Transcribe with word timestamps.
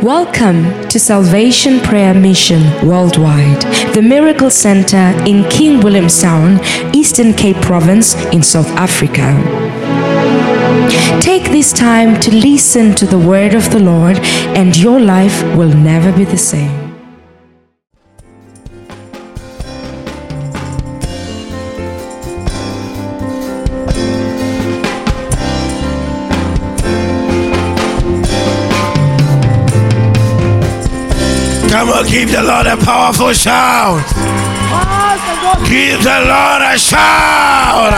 Welcome 0.00 0.88
to 0.88 0.98
Salvation 0.98 1.78
Prayer 1.78 2.14
Mission 2.14 2.62
Worldwide, 2.88 3.62
the 3.94 4.02
Miracle 4.02 4.50
Center 4.50 5.12
in 5.26 5.48
King 5.48 5.80
William's 5.80 6.20
Town, 6.20 6.58
Eastern 6.92 7.32
Cape 7.34 7.58
Province 7.58 8.14
in 8.32 8.42
South 8.42 8.68
Africa. 8.70 9.36
Take 11.20 11.44
this 11.52 11.72
time 11.72 12.18
to 12.20 12.34
listen 12.34 12.94
to 12.96 13.06
the 13.06 13.18
word 13.18 13.54
of 13.54 13.70
the 13.70 13.78
Lord, 13.78 14.18
and 14.56 14.76
your 14.76 14.98
life 14.98 15.40
will 15.56 15.72
never 15.72 16.10
be 16.10 16.24
the 16.24 16.38
same. 16.38 16.81
Give 32.08 32.30
the 32.30 32.42
Lord 32.42 32.66
a 32.66 32.76
powerful 32.76 33.32
shout. 33.32 34.04
Give 35.68 36.02
the 36.02 36.18
Lord 36.26 36.62
a 36.62 36.78
shout. 36.78 37.92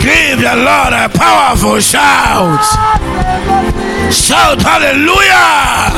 Give 0.00 0.38
the 0.38 0.56
Lord 0.56 0.92
a 0.92 1.08
powerful 1.08 1.80
shout. 1.80 2.64
Shout 4.12 4.60
hallelujah. 4.62 5.90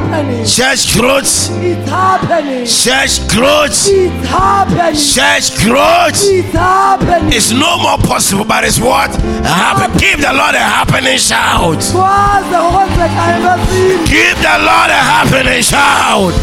Happening. 0.00 0.44
Church 0.44 0.92
growth. 0.94 1.48
It's 1.62 1.88
happening. 1.88 2.66
Church 2.66 3.28
growth. 3.32 3.88
It's 3.88 4.28
happening. 4.28 4.96
Church 4.96 5.46
growth. 5.64 6.20
It's 6.20 6.52
happening. 6.52 7.32
It's 7.32 7.52
no 7.52 7.78
more 7.78 7.98
possible, 7.98 8.44
but 8.44 8.64
it's 8.64 8.78
what? 8.78 9.14
Happen. 9.44 9.96
Give 9.98 10.20
the 10.20 10.32
Lord 10.32 10.54
a 10.54 10.60
happening 10.60 11.18
shout. 11.18 11.80
Kwaze 11.92 12.56
ngokwenzeka 12.56 13.22
enkosini. 13.32 14.08
Give 14.08 14.36
the 14.42 14.56
Lord 14.68 14.90
a 14.90 15.00
happening 15.12 15.62
shout. 15.62 16.34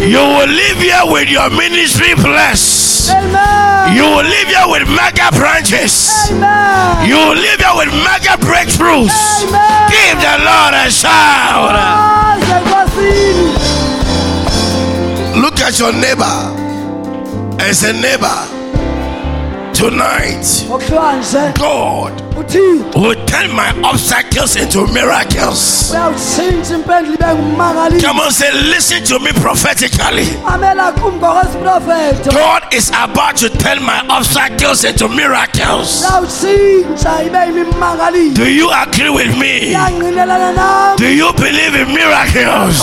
You 0.00 0.18
will 0.20 0.48
live 0.48 0.78
here 0.78 1.04
with 1.12 1.28
your 1.28 1.50
ministry 1.50 2.14
blessed. 2.14 3.10
Amen. 3.10 3.96
You 3.96 4.02
will 4.04 4.24
live 4.24 4.48
here 4.48 4.68
with 4.68 4.88
mega 4.88 5.30
branches. 5.36 6.10
Amen. 6.30 7.08
You 7.08 7.16
will 7.16 7.36
live 7.36 7.60
here 7.60 7.76
with 7.76 7.92
mega 8.04 8.36
breakthroughs. 8.40 9.44
Amen. 9.48 9.90
Give 9.90 10.18
the 10.20 10.44
Lord 10.44 10.74
a 10.74 10.90
shout. 10.90 12.05
Look 15.40 15.60
at 15.60 15.78
your 15.78 15.92
neighbor 15.92 16.24
as 17.60 17.84
a 17.84 17.92
neighbor. 17.92 18.55
Tonight, 19.86 20.66
God 21.54 22.12
will 22.96 23.14
turn 23.26 23.54
my 23.54 23.70
obstacles 23.84 24.56
into 24.56 24.84
miracles. 24.92 25.92
uyawutshintsha 25.92 26.74
impendulo 26.74 27.14
ibe 27.14 27.34
ngummangaliso. 27.34 28.06
Come 28.06 28.20
on, 28.20 28.32
say, 28.32 28.50
listen 28.52 29.04
to 29.04 29.18
me 29.20 29.32
prophetically. 29.32 30.24
Amela 30.44 30.92
kum 30.92 31.20
ngokwesiprofeto. 31.20 32.30
God 32.32 32.74
is 32.74 32.90
about 32.90 33.36
to 33.36 33.48
turn 33.48 33.80
my 33.82 34.04
obstacles 34.10 34.82
into 34.84 35.08
miracles. 35.08 36.02
Uyawutshintsha 36.02 37.22
ibe 37.22 37.38
yimimangaliso. 37.46 38.34
Do 38.34 38.50
you 38.50 38.70
agree 38.72 39.10
with 39.10 39.38
me? 39.38 39.70
Do 40.96 41.06
you 41.14 41.32
believe 41.32 41.74
in 41.76 41.94
miracles? 41.94 42.82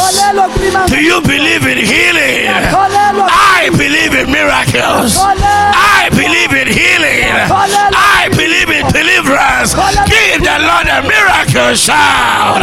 Do 0.88 0.98
you 1.02 1.22
believe 1.22 1.68
in 1.68 1.78
healing? 1.86 2.48
I 2.48 3.70
believe 3.78 4.14
in 4.16 4.32
miracles. 4.32 5.18
I 5.20 6.10
believe 6.12 6.54
in 6.54 6.68
healing. 6.68 6.93
I 7.02 8.30
believe 8.30 8.70
in 8.70 8.86
deliverance. 8.92 9.74
Give 10.10 10.42
the 10.42 10.58
Lord 10.62 10.88
a 10.88 11.02
miracle 11.08 11.74
shout. 11.76 12.62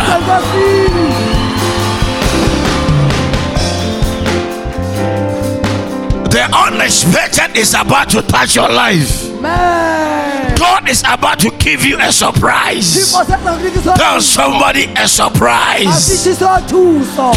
The 6.31 6.45
unexpected 6.55 7.57
is 7.59 7.75
about 7.75 8.11
to 8.11 8.23
touch 8.23 8.55
your 8.55 8.69
life. 8.69 9.25
Amen. 9.31 10.30
God 10.61 10.91
is 10.91 11.01
about 11.09 11.39
to 11.41 11.51
give 11.57 11.87
you 11.87 11.97
a 11.99 12.13
surprise. 12.13 12.85
Thixo 12.93 13.25
senza 13.25 13.57
kunika 13.57 13.97
Tell 13.97 14.21
somebody 14.21 14.85
a 14.95 15.09
surprise. 15.09 16.37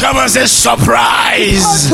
Come 0.03 0.17
and 0.17 0.29
say 0.29 0.45
surprise. 0.45 1.87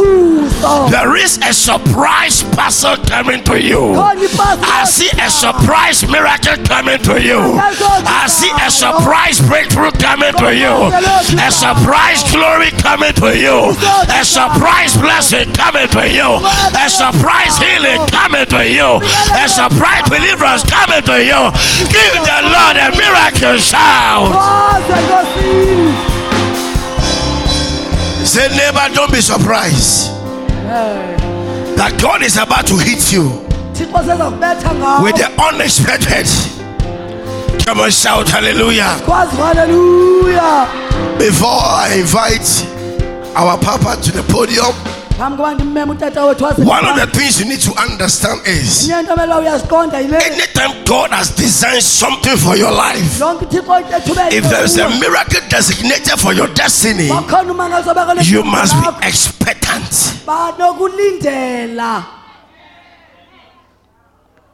There 0.89 1.15
is 1.17 1.37
a 1.45 1.53
surprise 1.53 2.41
parcel 2.57 2.97
coming 3.05 3.43
to 3.43 3.61
you. 3.61 3.93
I 3.93 4.85
see 4.89 5.09
a 5.21 5.29
surprise 5.29 6.01
miracle 6.09 6.57
coming 6.65 6.97
to 7.05 7.21
you. 7.21 7.37
I 7.37 8.25
see 8.25 8.49
a 8.65 8.71
surprise 8.71 9.39
breakthrough 9.39 9.91
coming 10.01 10.33
to 10.33 10.49
you. 10.49 10.89
A 11.37 11.51
surprise 11.53 12.25
glory 12.33 12.71
coming 12.81 13.13
to 13.21 13.37
you. 13.37 13.77
A 14.17 14.25
surprise 14.25 14.97
blessing 14.97 15.53
coming 15.53 15.87
to 15.93 16.09
you. 16.09 16.41
A 16.73 16.89
surprise 16.89 17.53
healing 17.61 18.01
coming 18.09 18.49
to 18.49 18.65
you. 18.65 18.97
A 19.37 19.45
surprise 19.47 20.09
deliverance 20.09 20.65
coming 20.65 21.03
to 21.05 21.13
you. 21.13 21.18
Give 21.91 22.15
the 22.23 22.39
Lord 22.47 22.77
a 22.77 22.89
miracle 22.95 23.57
shout. 23.59 24.31
Say, 28.25 28.47
neighbor, 28.55 28.87
don't 28.93 29.11
be 29.11 29.21
surprised 29.21 30.11
that 31.77 31.97
God 32.01 32.21
is 32.23 32.37
about 32.37 32.67
to 32.67 32.77
hit 32.77 33.11
you 33.11 33.23
with 35.03 35.15
the 35.15 35.29
unexpected. 35.41 36.27
Come 37.65 37.79
on, 37.79 37.91
shout 37.91 38.29
hallelujah. 38.29 38.99
Before 41.17 41.49
I 41.63 41.95
invite 41.99 42.65
our 43.35 43.57
Papa 43.57 44.01
to 44.03 44.11
the 44.11 44.23
podium, 44.31 44.73
Phambi 45.19 45.37
koba 45.37 45.53
ndimmeme 45.53 45.91
utata 45.91 46.23
wethu 46.25 46.43
wase. 46.43 46.61
one 46.63 46.85
of 46.87 46.95
the 46.95 47.07
things 47.19 47.39
you 47.39 47.45
need 47.45 47.59
to 47.61 47.71
understand 47.91 48.39
is 48.47 48.87
Enye 48.89 48.99
into 48.99 49.13
emele 49.13 49.33
uyaziqonda 49.35 49.99
yile. 49.99 50.17
anytime 50.17 50.83
God 50.85 51.11
has 51.11 51.29
designed 51.35 51.83
something 51.83 52.37
for 52.37 52.55
your 52.57 52.71
life, 52.71 53.19
Yonke 53.19 53.45
Thixo 53.49 53.73
ethubeke. 53.97 54.33
if 54.33 54.43
there 54.49 54.63
is 54.63 54.77
a 54.77 54.87
miracle 54.99 55.41
designated 55.49 56.19
for 56.19 56.33
your 56.33 56.47
destiny, 56.53 57.09
Wakhona 57.09 57.51
umangaliso 57.51 57.91
obekele 57.91 58.23
you 58.31 58.43
must 58.43 58.73
be 58.75 59.07
expectant. 59.07 60.15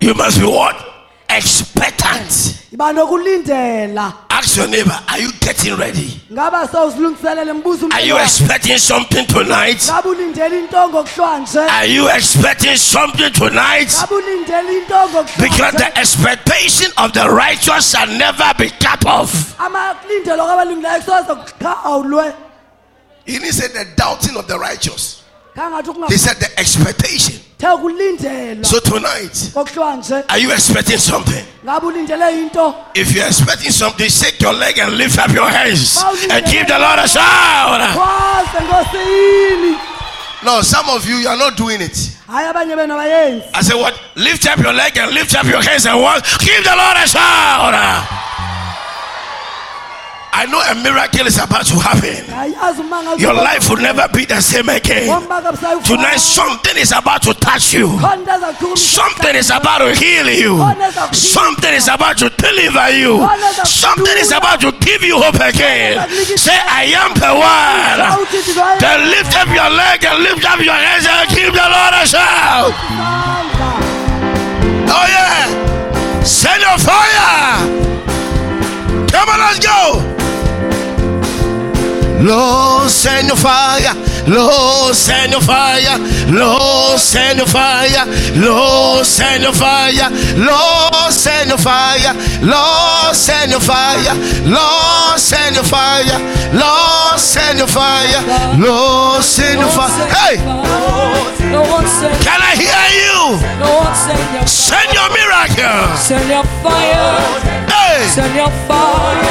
You 0.02 0.14
must 0.14 0.40
be 0.40 0.46
what? 0.46 0.95
Expectant. 1.38 2.62
banokulindela 2.78 4.14
Ask 4.30 4.58
your 4.58 4.68
neighbor, 4.68 4.98
are 5.10 5.20
you 5.20 5.32
getting 5.40 5.76
ready? 5.76 6.22
ngaba 6.32 6.68
sowuzilungiselele 6.68 7.54
mbuzo 7.54 7.88
Are 7.94 8.02
you 8.08 8.18
expecting 8.18 8.78
something 8.78 9.26
tonight? 9.28 9.82
ngabe 9.90 10.10
ulindele 10.10 10.60
into 10.60 10.78
ngokuhlwanje 10.90 11.60
Are 11.60 11.86
you 11.88 12.08
expecting 12.10 12.78
something 12.78 13.32
tonight? 13.32 13.90
ngabe 13.98 14.16
ulindele 14.16 14.78
into 14.78 15.26
Because 15.42 15.74
the 15.78 16.00
expectation 16.00 16.92
of 16.98 17.12
the 17.14 17.30
righteous 17.30 17.92
shall 17.92 18.08
never 18.08 18.54
be 18.58 18.70
cut 18.70 19.06
off. 19.06 19.56
amalindelo 19.60 20.46
kwabalungileyo 20.46 21.00
kusoze 21.02 21.36
kuqhawulwe 21.36 22.34
He 23.26 23.34
didn't 23.40 23.54
say 23.54 23.68
the 23.68 23.86
doubting 23.98 24.38
of 24.38 24.48
the 24.48 24.60
righteous. 24.60 25.24
He 26.10 26.18
said 26.18 26.38
the 26.38 26.50
expectation. 26.60 27.40
So 27.66 28.80
tonight, 28.80 29.54
are 30.30 30.38
you 30.38 30.52
expecting 30.52 31.00
something? 31.00 31.44
ngabe 31.66 31.86
ulindele 31.88 32.30
into 32.42 32.76
If 32.94 33.16
you're 33.16 33.26
expecting 33.26 33.72
something, 33.72 34.08
shake 34.08 34.40
your 34.40 34.54
leg 34.54 34.78
and 34.78 34.96
lift 34.98 35.18
up 35.18 35.32
your 35.34 35.50
hands 35.50 35.98
and 36.30 36.46
give 36.46 36.68
the 36.68 36.78
Lord 36.78 37.00
a 37.00 37.08
shout. 37.08 37.82
No, 40.44 40.62
some 40.62 40.90
of 40.90 41.08
you, 41.10 41.16
you 41.16 41.28
are 41.28 41.38
not 41.38 41.58
doing 41.58 41.82
it. 41.82 41.98
hayi 42.28 42.48
abanye 42.48 42.76
benu 42.76 42.94
abayenzi 42.94 43.50
I 43.56 43.62
said, 43.64 43.76
what? 43.76 44.00
Lift 44.16 44.46
up 44.48 44.60
your 44.60 44.74
leg 44.74 44.96
and 44.98 45.12
lift 45.12 45.34
up 45.36 45.46
your 45.48 45.64
hands 45.64 45.88
and 45.88 46.00
what? 46.00 46.24
Give 46.40 46.64
the 46.64 46.76
Lord 46.76 46.98
a 46.98 47.08
shout. 47.08 48.15
I 50.36 50.44
know 50.52 50.60
a 50.60 50.76
miracle 50.84 51.26
is 51.28 51.40
about 51.40 51.64
to 51.72 51.80
happen. 51.80 52.20
Your 53.18 53.34
life 53.34 53.70
will 53.70 53.80
never 53.80 54.04
be 54.12 54.26
the 54.26 54.42
same 54.42 54.68
again. 54.68 55.08
Tonight, 55.88 56.20
something 56.20 56.76
is 56.76 56.92
about 56.92 57.24
to 57.24 57.34
touch 57.36 57.72
you. 57.72 57.88
Something 58.76 59.36
is 59.36 59.48
about 59.48 59.80
to 59.80 59.96
heal 59.96 60.28
you. 60.28 60.60
Something 61.16 61.72
is 61.74 61.88
about 61.88 62.18
to 62.20 62.28
deliver 62.36 62.90
you. 62.92 63.24
Something 63.64 64.18
is 64.20 64.36
about 64.36 64.60
to 64.60 64.76
give 64.84 65.04
you 65.04 65.16
hope 65.24 65.40
again. 65.40 66.04
Say, 66.36 66.60
I 66.68 66.92
am 67.00 67.16
the 67.16 67.32
one. 67.32 68.04
Then 68.84 69.08
lift 69.08 69.32
up 69.40 69.48
your 69.48 69.72
leg 69.72 70.04
and 70.04 70.20
lift 70.20 70.44
up 70.44 70.60
your 70.60 70.76
hands 70.76 71.08
and 71.08 71.30
give 71.32 71.56
the 71.56 71.64
Lord 71.64 71.96
a 71.96 72.04
shout. 72.04 72.76
Oh, 74.92 75.08
yeah. 75.08 75.48
Send 76.28 76.60
your 76.60 76.78
fire. 76.84 77.96
Come 79.08 79.30
on, 79.30 79.40
let's 79.40 79.64
go. 79.66 80.15
Lord, 82.22 82.90
send 82.90 83.28
your 83.28 83.38
fire. 83.38 83.94
Lord, 84.28 84.96
send 84.96 85.32
your 85.32 85.42
fire. 85.42 85.98
Lord, 86.32 87.00
send 87.00 87.38
your 87.38 87.48
fire. 87.48 88.06
Lord, 88.36 89.06
send 89.06 89.44
your 89.44 89.54
fire. 89.54 90.10
Lord, 90.36 91.14
send 91.14 91.50
your 91.50 91.58
fire. 91.60 92.14
Lord, 92.42 93.16
send 93.16 93.52
your 93.52 93.60
fire. 93.60 94.16
Lord, 94.46 95.20
send 95.20 95.56
your 95.56 95.64
fire. 95.66 96.20
Lord, 96.54 97.20
send 97.20 97.60
your 97.60 97.68
fire. 97.68 98.22
Lord, 98.58 99.24
send 99.24 99.60
your 99.60 99.70
fire. 99.70 100.08
Hey, 100.10 100.38
can 102.26 102.42
I 102.42 102.56
hear 102.58 102.86
you? 103.06 103.38
Send 104.48 104.92
your 104.94 105.10
miracle. 105.14 105.98
send 105.98 106.30
your 106.30 106.44
fire, 106.64 107.20
Hey, 107.70 108.08
send 108.10 108.36
your 108.36 108.50
fire. 108.68 109.24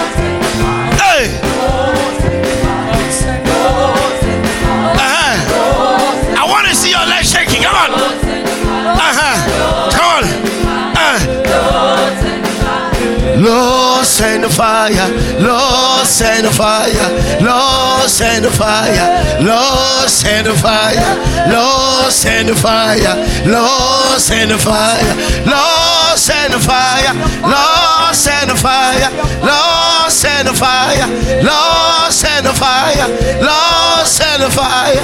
hey. 0.96 1.94
Come 7.75 7.91
on. 7.91 7.99
Uh-huh. 9.03 9.91
Come 9.91 10.15
on. 10.15 10.23
Uh. 10.94 11.19
Lord, 13.43 14.06
send 14.06 14.47
fire. 14.53 15.09
Lord, 15.41 16.06
send 16.06 16.47
fire. 16.55 17.11
Lord, 17.43 18.09
send 18.09 18.47
fire. 18.47 19.43
Lord, 19.43 20.09
send 20.09 20.47
fire. 20.55 21.19
Lord, 21.50 22.12
send 22.12 22.56
fire. 22.56 23.17
Lord, 23.44 24.21
send 24.23 24.55
fire. 24.62 25.12
Lord, 25.43 26.17
send 26.17 26.55
fire. 26.62 27.12
Lord, 27.43 28.15
send 28.15 28.56
fire. 28.56 29.11
Lord, 29.43 30.12
send 30.12 30.49
fire. 30.56 31.09
Lord, 31.43 32.12
send 32.12 32.47
fire. 32.55 33.09
Lord, 33.43 34.06
send 34.06 34.43
the 34.43 34.50
fire. 34.50 35.03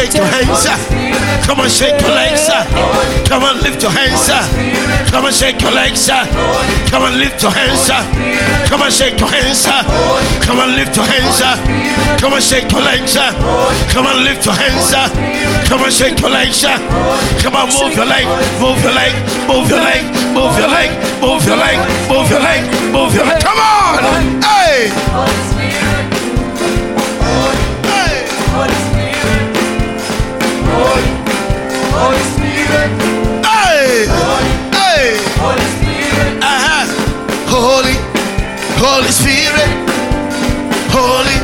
Shake 0.00 0.14
your 0.14 0.24
hands. 0.24 0.64
Come 1.44 1.60
on, 1.60 1.68
shake 1.68 2.00
your 2.00 2.10
legs. 2.10 2.48
Come 3.28 3.44
on, 3.44 3.60
lift 3.60 3.82
your 3.82 3.90
hands. 3.92 4.28
Come 5.10 5.24
on, 5.24 5.32
shake 5.32 5.60
your 5.60 5.72
legs. 5.72 6.08
Come 6.88 7.02
on, 7.02 7.18
lift 7.18 7.42
your 7.42 7.52
hands. 7.52 7.90
Come 8.68 8.80
on, 8.80 8.90
shake 8.90 9.20
your 9.20 9.28
hands. 9.28 9.66
Come 10.46 10.58
on, 10.58 10.76
lift 10.76 10.96
your 10.96 11.04
hands. 11.04 11.40
Come 12.20 12.32
on, 12.32 12.40
shake 12.40 12.72
your 12.72 12.80
legs. 12.80 13.14
Come 13.92 14.06
on, 14.06 14.24
lift 14.24 14.46
your 14.46 14.54
hands. 14.54 14.90
Come 15.68 15.82
on, 15.82 15.90
shake 15.90 16.18
your 16.20 16.30
legs. 16.30 16.62
Come 17.42 17.56
on, 17.56 17.68
move 17.68 17.94
your 17.94 18.06
leg, 18.06 18.24
move 18.60 18.80
your 18.82 18.92
leg, 18.92 19.12
move 19.46 19.68
your 19.68 19.80
leg, 19.80 20.04
move 20.32 20.56
your 20.56 20.68
leg, 20.68 20.90
move 21.20 21.44
your 21.44 21.56
leg, 21.56 21.78
move 22.08 22.30
your 22.30 22.40
leg, 22.40 22.62
move 22.92 23.14
your 23.14 23.26
leg. 23.26 23.42
Come 23.42 23.58
on. 23.58 24.40
Hey. 24.40 25.49
Hey! 33.44 34.08
Hey! 34.72 35.20
Holy 35.36 35.66
Spirit. 35.76 36.40
Uh-huh. 36.40 36.88
Holy, 37.52 37.92
Holy 38.80 39.12
Spirit, 39.12 39.68
Holy, 40.88 41.36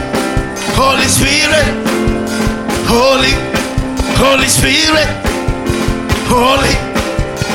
Holy 0.73 1.09
Spirit, 1.13 1.69
Holy, 2.89 3.35
Holy 4.17 4.49
Spirit, 4.49 5.09
Holy, 6.25 6.73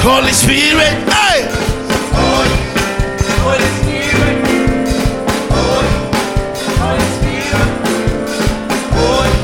Holy 0.05 0.31
Spirit. 0.31 0.93
Hey! 1.10 1.50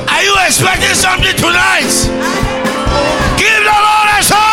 Are 0.09 0.23
you 0.23 0.35
expecting 0.45 0.93
something 0.93 1.35
tonight? 1.35 2.46
Give 4.17 4.23
the 4.23 4.23
Lord 4.23 4.23
a 4.23 4.23
shout! 4.23 4.47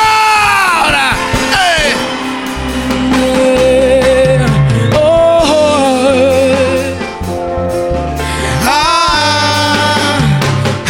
Ah, 8.66 10.18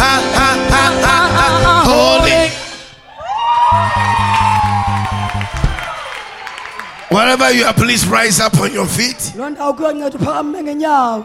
ha, 0.01 0.13
ha, 0.35 0.51
ha, 0.75 0.85
ha, 1.07 1.49
ha. 1.65 1.75
Holy. 1.87 2.43
Wherever 7.11 7.51
you 7.53 7.65
are, 7.65 7.75
please 7.75 8.07
rise 8.07 8.41
up 8.41 8.59
on 8.61 8.73
your 8.73 8.87
feet. 8.87 9.33
loo 9.37 9.51
ndawo 9.51 9.73
kuyonceda 9.75 10.19
uphakamile 10.19 10.63
ngeenyawo 10.63 11.25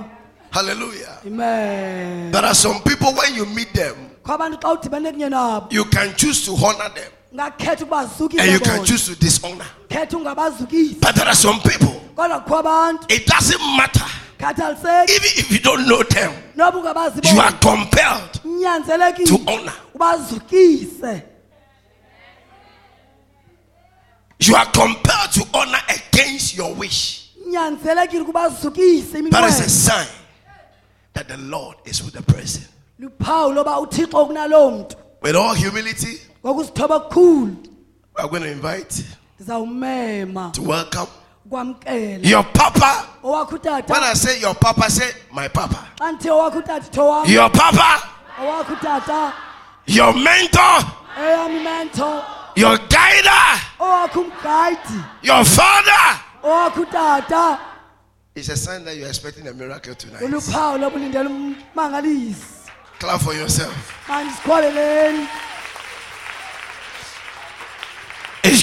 Hallelujah. 0.51 1.17
amen 1.27 2.31
There 2.31 2.45
are 2.45 2.55
some 2.55 2.79
people 2.81 3.13
when 3.13 3.35
you 3.35 3.45
meet 3.45 3.73
them, 3.73 3.95
kho 4.23 4.33
abantu 4.33 4.57
xa 4.61 4.71
udibene 4.73 5.11
kunye 5.11 5.29
nabo 5.29 5.67
you 5.71 5.85
can 5.85 6.13
choose 6.15 6.45
to 6.45 6.51
honor 6.55 6.89
them 6.93 7.11
ungakhetha 7.11 7.18
and 7.31 8.51
you 8.51 8.59
can 8.59 8.85
choose 8.85 9.05
to 9.07 9.15
dishonor. 9.15 9.65
But 9.89 10.09
there 11.15 11.27
are 11.27 11.35
some 11.35 11.59
people, 11.61 12.01
kodwa 12.15 12.43
kukho 12.43 12.59
abantu 12.59 13.05
it 13.11 13.25
doesn't 13.25 13.61
matter. 13.77 14.05
Even 14.41 15.31
if 15.37 15.51
you 15.51 15.59
don't 15.59 15.85
know 15.87 16.01
them, 16.03 16.33
you 16.55 16.63
are 16.63 17.51
compelled 17.59 18.33
to 19.25 19.37
honor. 19.47 19.73
You 24.39 24.55
are 24.55 24.65
compelled 24.71 25.31
to 25.33 25.45
honor 25.53 25.79
against 25.89 26.55
your 26.55 26.73
wish. 26.73 27.31
That 27.51 29.45
is 29.49 29.59
a 29.59 29.69
sign 29.69 30.07
that 31.13 31.27
the 31.27 31.37
Lord 31.37 31.75
is 31.85 32.01
with 32.03 32.13
the 32.13 32.23
person. 32.23 32.63
luphawu 32.99 33.53
loba 33.53 33.79
uthixo 33.79 34.25
kunaloo 34.25 34.71
mntu 34.71 34.95
With 35.21 35.35
all 35.35 35.53
humility, 35.53 36.21
ngokuzithoba 36.45 36.95
okukhulu 36.95 37.55
We 38.17 38.23
are 38.23 38.27
going 38.29 38.43
to 38.43 38.51
invite 38.51 39.03
ndizawumema. 39.39 40.51
to 40.53 40.61
welcome 40.61 41.07
kwamkela. 41.49 42.25
your 42.25 42.43
papa. 42.43 43.05
owakho 43.23 43.87
When 43.89 44.03
I 44.03 44.13
say 44.13 44.39
your 44.39 44.55
papa, 44.55 44.89
say 44.89 45.09
my 45.31 45.47
papa. 45.47 45.87
xa 45.99 46.11
ndithe 46.11 46.29
owakho 46.31 46.57
utata 46.59 46.85
itho 46.87 47.07
wam 47.09 47.27
Your 47.27 47.49
papa, 47.49 48.01
owakho 48.39 48.73
utata 48.73 49.33
your 49.87 50.13
mentor, 50.13 50.83
eyam 51.17 51.89
your 52.55 52.77
guider, 52.77 53.59
owakho 53.79 54.25
your 55.23 55.45
father. 55.45 56.19
owakho 56.43 56.81
utata 56.81 57.59
It's 58.35 58.49
a 58.49 58.55
sign 58.57 58.85
that 58.85 58.95
you're 58.95 59.07
expecting 59.09 59.47
a 59.47 59.53
miracle 59.53 59.95
tonight. 59.95 60.21
uluphawu 60.21 60.77
lobulindela 60.77 61.29
ummangalisi. 61.29 62.69
Clap 62.99 63.21
for 63.21 63.33
yourself. 63.33 63.73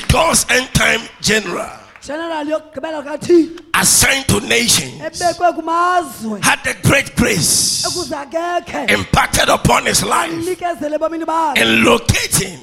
God's 0.08 0.46
end 0.50 0.68
time 0.74 1.00
general 1.20 1.70
general 2.02 2.46
yokugqibela 2.46 3.02
kathixo 3.02 3.60
assigned 3.74 4.26
to 4.28 4.40
nations. 4.40 5.00
Had 5.00 6.64
the 6.64 6.76
great 6.82 7.14
grace 7.16 7.84
impacted 8.88 9.48
upon 9.48 9.86
his 9.86 10.02
life 10.04 10.32
anikezele 10.32 10.96
ebomini 10.98 11.24
bakhe 11.24 11.60
in 11.60 11.84
locating 11.84 12.58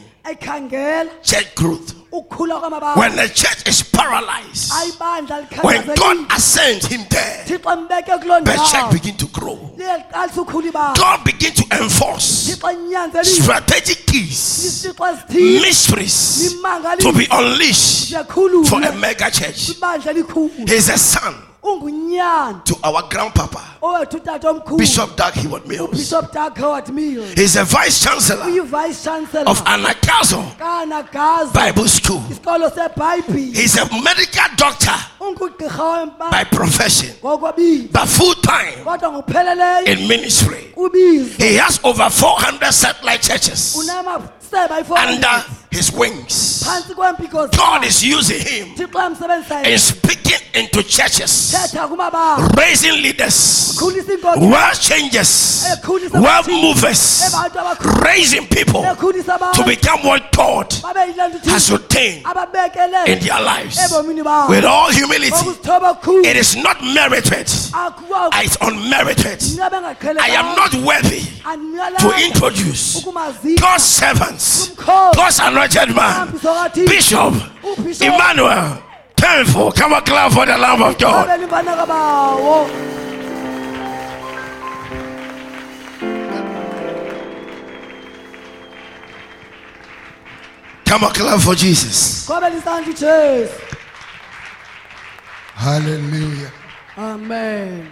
church 1.24 1.56
growth. 1.56 2.03
When 2.14 3.16
the 3.16 3.28
church 3.34 3.68
is 3.68 3.82
paralyzed, 3.82 4.72
when 5.64 5.96
God 5.96 6.32
ascends 6.32 6.86
him 6.86 7.06
there, 7.10 7.44
the 7.48 7.58
church 8.72 8.92
begin 8.92 9.18
to 9.18 9.26
grow. 9.28 9.56
God 10.96 11.24
begin 11.24 11.54
to 11.54 11.66
enforce 11.82 12.54
strategic 13.24 14.06
keys, 14.06 14.86
mysteries 15.32 16.54
to 17.00 17.14
be 17.14 17.28
unleashed 17.32 18.14
for 18.68 18.82
a 18.84 18.96
mega 18.96 19.32
church. 19.32 19.72
He's 20.68 20.90
a 20.90 20.98
son 21.00 21.53
to 22.66 22.76
our 22.84 23.02
grandpapa, 23.10 23.62
Bishop 24.78 25.16
Dag 25.16 25.34
Heward-Mills. 25.34 25.92
bishop 25.92 26.32
dark 26.32 26.58
howard 26.58 26.90
mill 26.94 27.24
He's 27.36 27.56
a 27.56 27.64
vice 27.64 28.04
chancellor 28.04 28.44
uyi-vice 28.46 29.04
chancellor. 29.04 29.48
of 29.48 29.64
Anagkazo 29.66 30.58
Bible 31.54 31.88
School. 31.88 32.20
He's 33.54 33.78
a 33.78 33.86
medical 34.04 34.56
doctor 34.58 34.92
by 36.32 36.44
profession, 36.52 37.16
but 37.22 38.08
full 38.10 38.36
time 38.36 38.86
in 39.88 40.08
ministry. 40.08 40.74
He 41.38 41.56
has 41.56 41.80
over 41.84 42.10
400 42.10 42.72
satellite 42.74 43.22
churches 43.22 43.76
under 43.78 43.94
ayi-4 44.84 45.63
his 45.74 45.92
wings. 45.92 46.64
God 47.58 47.86
is 47.86 48.04
using 48.04 48.40
him 48.40 48.76
and 48.78 49.80
speaking 49.80 50.40
into 50.54 50.84
churches, 50.84 51.56
raising 52.58 53.02
leaders, 53.02 53.80
world 53.82 54.80
changers, 54.80 55.66
world 56.14 56.48
movers, 56.48 57.24
raising 58.06 58.48
people 58.48 58.84
to 59.54 59.64
become 59.66 60.00
what 60.04 60.32
God 60.32 60.70
babe 60.94 61.18
yile 61.18 61.30
nto 61.40 61.50
has 61.52 61.72
ordained 61.72 62.26
in 63.08 63.20
their 63.20 63.42
lives. 63.42 63.78
With 64.50 64.66
all 64.66 64.92
humility, 64.92 65.34
it 66.30 66.38
is 66.38 66.56
not 66.56 66.82
merited, 66.84 67.48
ah, 67.74 68.42
it's 68.44 68.58
unmerited. 68.62 69.42
I 70.20 70.30
am 70.30 70.56
not 70.56 70.74
worthy 70.76 71.22
to 72.00 72.10
introduce 72.26 73.04
God's 73.60 73.84
servants, 73.84 74.70
God's 74.76 75.40
anointed 75.40 75.63
man, 75.96 76.32
Bishop 76.88 77.34
Emmanuel. 78.02 78.84
Thankful. 79.16 79.72
Come 79.72 79.94
on, 79.94 80.04
clap 80.04 80.32
for 80.34 80.46
the 80.46 80.58
Lamb 80.58 80.82
of 80.82 80.98
God. 80.98 81.28
bawo 81.88 82.68
Come 90.86 91.06
on, 91.06 91.14
clap 91.14 91.40
for 91.42 91.56
Jesus. 91.56 92.28
qobela 92.28 92.56
isandla 92.58 92.90
ujesu 92.92 93.54
Hallelujah. 95.56 96.52
amen 96.98 97.92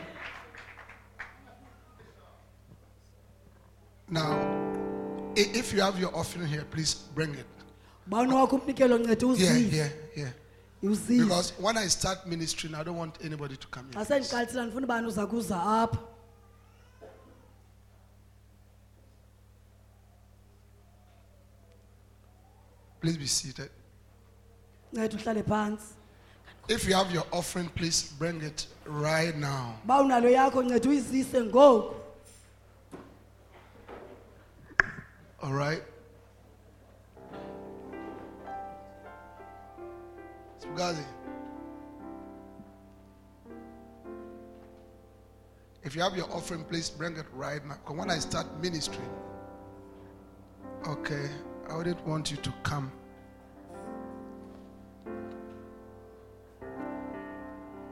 Now, 4.10 4.36
if 5.38 5.72
you 5.74 5.80
have 5.82 5.98
your 5.98 6.13
offering 6.13 6.46
here, 6.48 6.66
please 6.70 6.94
bring 7.16 7.34
it. 7.34 7.46
Bani 8.12 8.34
wakho 8.38 8.56
umnikelo 8.56 8.96
nceda 8.98 9.15
Here, 9.15 9.32
uzise 9.32 9.70
here, 9.75 9.91
here. 10.15 10.34
uzise 10.84 11.24
Because 11.24 11.53
when 11.65 11.77
I 11.77 11.88
start 11.98 12.20
ministering, 12.34 12.74
I 12.75 12.84
don't 12.84 12.98
want 13.03 13.15
anybody 13.27 13.56
to 13.63 13.68
come 13.75 13.86
here. 13.94 14.06
sendiqalisela 14.06 14.63
ndifuna 14.65 14.86
ubani 14.88 15.08
uza 15.12 15.24
kuza 15.32 15.58
apha 15.82 16.00
Please 23.01 23.18
be 23.18 23.25
seated. 23.27 23.70
nceda 24.94 25.18
uhlale 25.18 25.44
phantsi 25.44 25.86
If 26.68 26.88
you 26.88 26.94
have 26.96 27.12
your 27.12 27.24
offering, 27.32 27.70
please 27.70 28.13
bring 28.20 28.41
it 28.41 28.68
right 28.86 29.36
now. 29.36 29.75
ba 29.86 30.01
unalo 30.01 30.30
yakho 30.30 30.63
nceda 30.63 30.89
uyizise 30.89 31.41
ngoku 31.44 31.96
All 35.44 35.53
right? 35.53 35.82
Spugazi. 40.72 41.04
If 45.84 45.96
you 45.96 46.01
have 46.01 46.16
your 46.16 46.32
offering, 46.32 46.63
please 46.63 46.90
bring 46.90 47.18
it 47.18 47.25
right 47.34 47.66
now. 47.66 47.75
Because 47.84 47.98
when 47.98 48.12
I 48.12 48.20
start 48.20 48.46
ministering, 48.62 49.10
okay, 50.88 51.28
I 51.70 51.75
wouldn't 51.75 52.06
want 52.06 52.32
you 52.32 52.38
to 52.38 52.54
come. 52.63 52.92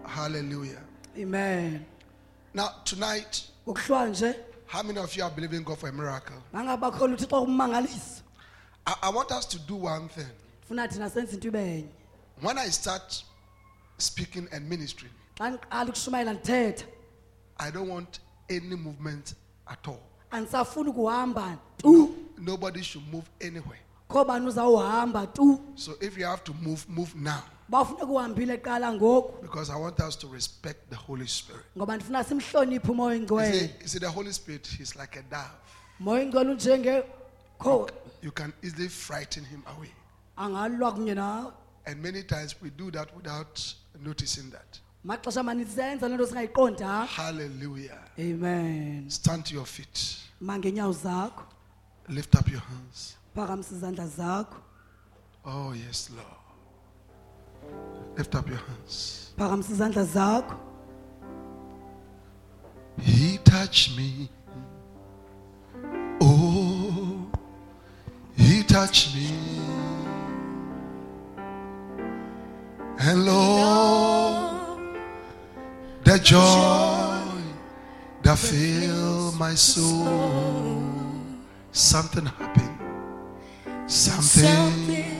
Hallelujah. 0.05 0.81
amen 1.17 1.85
Now, 2.53 2.69
tonight, 2.83 3.47
how 4.65 4.83
many 4.83 4.99
of 4.99 5.15
you 5.15 5.23
are 5.23 5.29
believing 5.31 5.63
God 5.63 5.77
for 5.77 5.87
a 5.87 5.91
miracle? 5.93 6.35
bangabakholwa 6.53 7.15
uthixo 7.15 7.45
kummangaliso 7.45 8.21
I, 8.87 8.95
I 9.03 9.09
want 9.11 9.31
us 9.31 9.45
to 9.45 9.59
do 9.59 9.75
one 9.75 10.09
thing. 10.09 10.25
Funa 12.41 12.41
thina 12.41 12.45
senze 12.45 12.45
into 12.45 12.45
ibenye 12.45 12.47
When 12.47 12.57
I 12.57 12.69
start 12.71 13.23
speaking 13.97 14.47
and 14.51 14.69
ministering, 14.69 15.11
xa 15.37 15.49
ndiqala 15.49 15.89
ukushumayela 15.89 16.33
ndithetha 16.33 16.85
I 17.57 17.71
don't 17.71 17.89
want 17.89 18.19
any 18.49 18.75
movement 18.75 19.33
at 19.67 19.87
all. 19.87 19.99
andisafuni 20.31 20.89
ukuhamba 20.89 21.57
tu 21.77 22.15
Nobody 22.37 22.81
should 22.83 23.07
move 23.11 23.25
anywhere. 23.41 23.79
kho 24.09 24.25
bani 24.25 24.47
uzawuhamba 24.47 25.27
tu 25.33 25.59
So 25.75 25.91
if 26.01 26.17
you 26.17 26.25
have 26.25 26.43
to 26.43 26.53
move, 26.53 26.85
move 26.89 27.15
now. 27.15 27.43
bawufuneka 27.69 28.05
uhambile 28.05 28.57
qala 28.57 28.93
ngoku 28.93 29.41
Because 29.41 29.69
I 29.69 29.75
want 29.77 29.99
us 29.99 30.15
to 30.17 30.27
respect 30.27 30.89
the 30.89 30.95
Holy 30.95 31.27
Spirit. 31.27 31.65
ngoba 31.77 31.95
ndifuna 31.95 32.23
simhloniphe 32.23 32.91
umoya 32.91 33.15
You 33.15 33.27
see, 33.27 33.69
you 33.81 33.87
see, 33.87 33.99
the 33.99 34.09
Holy 34.09 34.31
Spirit, 34.33 34.67
He's 34.67 34.95
like 34.95 35.19
a 35.19 35.23
dove. 35.23 35.59
moya 35.99 36.19
oyingcwele 36.21 36.51
unjenge 36.51 37.03
You 38.21 38.31
can 38.31 38.53
easily 38.63 38.87
frighten 38.89 39.43
Him 39.45 39.63
away. 39.67 39.91
angalwa 40.37 40.91
kunye 40.91 41.13
nawe 41.15 41.51
And 41.85 42.01
many 42.01 42.23
times 42.23 42.55
we 42.61 42.69
do 42.69 42.91
that 42.91 43.15
without 43.15 43.75
noticing 44.03 44.49
that. 44.51 44.79
maxesha 45.05 45.39
amaninzi 45.39 45.75
senza 45.75 46.09
nto 46.09 46.25
singayiqondanga 46.27 47.05
Hallelujah. 47.07 47.99
amen 48.19 49.09
Stand 49.09 49.45
to 49.45 49.53
your 49.55 49.65
feet. 49.65 50.17
zakho 50.93 51.43
Lift 52.09 52.35
up 52.35 52.47
your 52.51 52.61
hands. 52.61 53.15
phakamisa 53.35 53.75
izandla 53.75 54.07
zakho 54.07 54.57
Oh, 55.45 55.71
yes, 55.73 56.09
Lord. 56.09 56.43
Lift 58.17 58.35
up 58.35 58.47
your 58.49 58.57
hands. 58.67 59.31
phakamisa 59.37 59.71
izandla 59.73 60.03
zakho 60.05 60.55
He 63.01 63.37
touched 63.37 63.95
me. 63.97 64.29
Oh, 66.21 67.31
he 68.35 68.63
touched 68.63 69.15
me. 69.15 69.29
And 73.01 73.25
Lord, 73.25 74.97
the 76.03 76.19
joy 76.19 77.21
that 78.23 78.37
filled 78.37 79.39
my 79.39 79.55
soul. 79.55 80.83
Something 81.71 82.25
happened. 82.25 83.89
Something, 83.89 85.15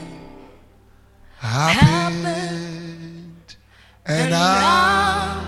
happened. 1.38 2.76
And 4.04 4.34
I, 4.34 5.42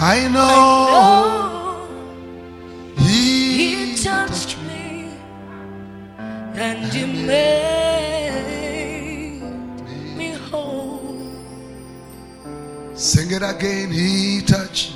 I 0.00 0.28
know 0.28 1.86
he, 2.96 3.92
He 3.92 4.02
touched 4.02 4.56
me 4.62 5.10
and 6.54 6.94
you 6.94 7.06
made 7.06 7.75
Sing 12.96 13.30
it 13.30 13.42
again. 13.42 13.90
He 13.90 14.40
touched. 14.42 14.92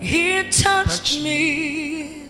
He 0.00 0.48
touched 0.50 1.22
me. 1.22 2.22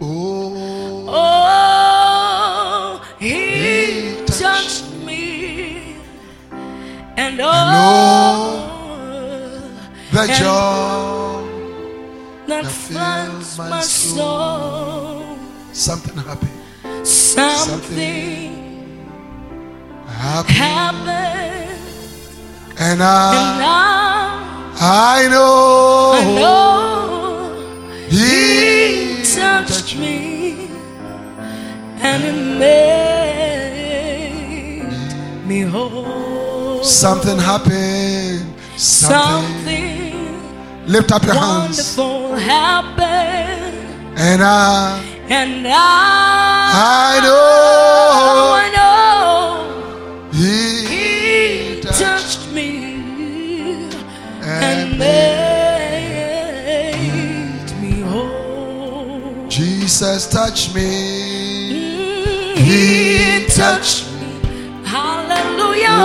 Oh, 0.00 1.06
Oh, 1.10 3.02
he 3.18 3.34
He 3.34 4.14
touched 4.24 4.40
touched 4.40 4.84
me. 5.04 5.96
And 7.16 7.40
oh, 7.42 7.50
the 10.12 10.26
joy. 10.38 11.44
that 12.46 12.62
that 12.62 12.70
fills 12.70 13.58
my 13.58 13.68
my 13.70 13.80
soul. 13.80 15.36
Something 15.72 16.16
happened. 16.16 17.06
Something 17.06 18.54
Happened. 20.06 20.56
happened. 20.56 21.77
And 22.80 22.92
And 22.92 23.02
I, 23.02 24.72
I 24.80 25.28
know, 25.28 26.12
I 26.14 26.24
know 26.40 27.52
He 28.08 29.16
He 29.16 29.24
touched 29.24 29.96
me 29.96 30.68
and 32.00 32.24
it 32.24 32.58
made 32.58 33.68
me 35.46 35.62
whole. 35.62 36.84
Something 36.84 37.38
happened. 37.38 38.54
Something. 38.76 39.48
Something 39.64 39.98
Lift 40.86 41.12
up 41.12 41.22
your 41.24 41.34
hands. 41.34 41.96
happened, 41.96 43.08
And 44.16 44.42
I, 44.42 45.00
and 45.28 45.66
I, 45.66 45.72
I 46.72 47.20
know 47.22 48.52
I 48.54 48.70
know 48.74 48.87
made 54.98 56.90
me 57.80 58.00
whole. 58.02 59.46
Jesus 59.48 60.28
touched 60.28 60.74
me. 60.74 60.90
He 62.56 63.46
touched 63.46 64.10
me. 64.20 64.30
Hallelujah. 64.84 65.98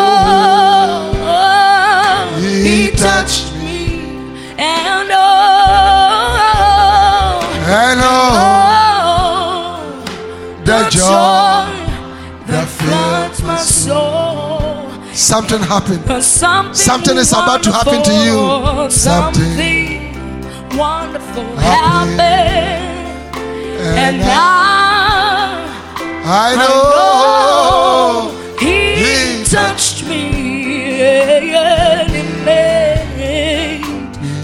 He 2.39 2.51
He 2.63 2.91
touched 2.91 3.01
touched 3.01 3.55
me. 3.55 3.77
And 4.57 5.09
oh, 5.11 5.25
And 7.81 7.99
oh, 8.01 8.35
oh, 8.45 9.77
the 10.65 10.79
joy 10.89 11.65
that 12.47 12.67
floods 12.67 13.39
my 13.43 13.57
soul. 13.57 14.22
Something 15.13 15.59
happened. 15.61 16.23
Something, 16.23 16.73
Something 16.73 17.17
is 17.17 17.31
about 17.31 17.63
to 17.63 17.71
happen 17.71 18.01
to 18.03 18.13
you. 18.13 18.89
Something 18.89 19.43
Something 19.51 20.77
wonderful 20.77 21.43
happened. 21.57 22.19
happened. 22.19 23.37
And 23.79 24.15
And 24.15 24.23
I, 24.23 24.29
I, 26.25 26.55
know 26.55 26.83
know 28.31 28.57
He 28.59 28.75
He 28.95 29.43
touched 29.45 30.05
me 30.07 31.01
and 31.01 32.09
He 32.11 32.23
made 32.45 33.81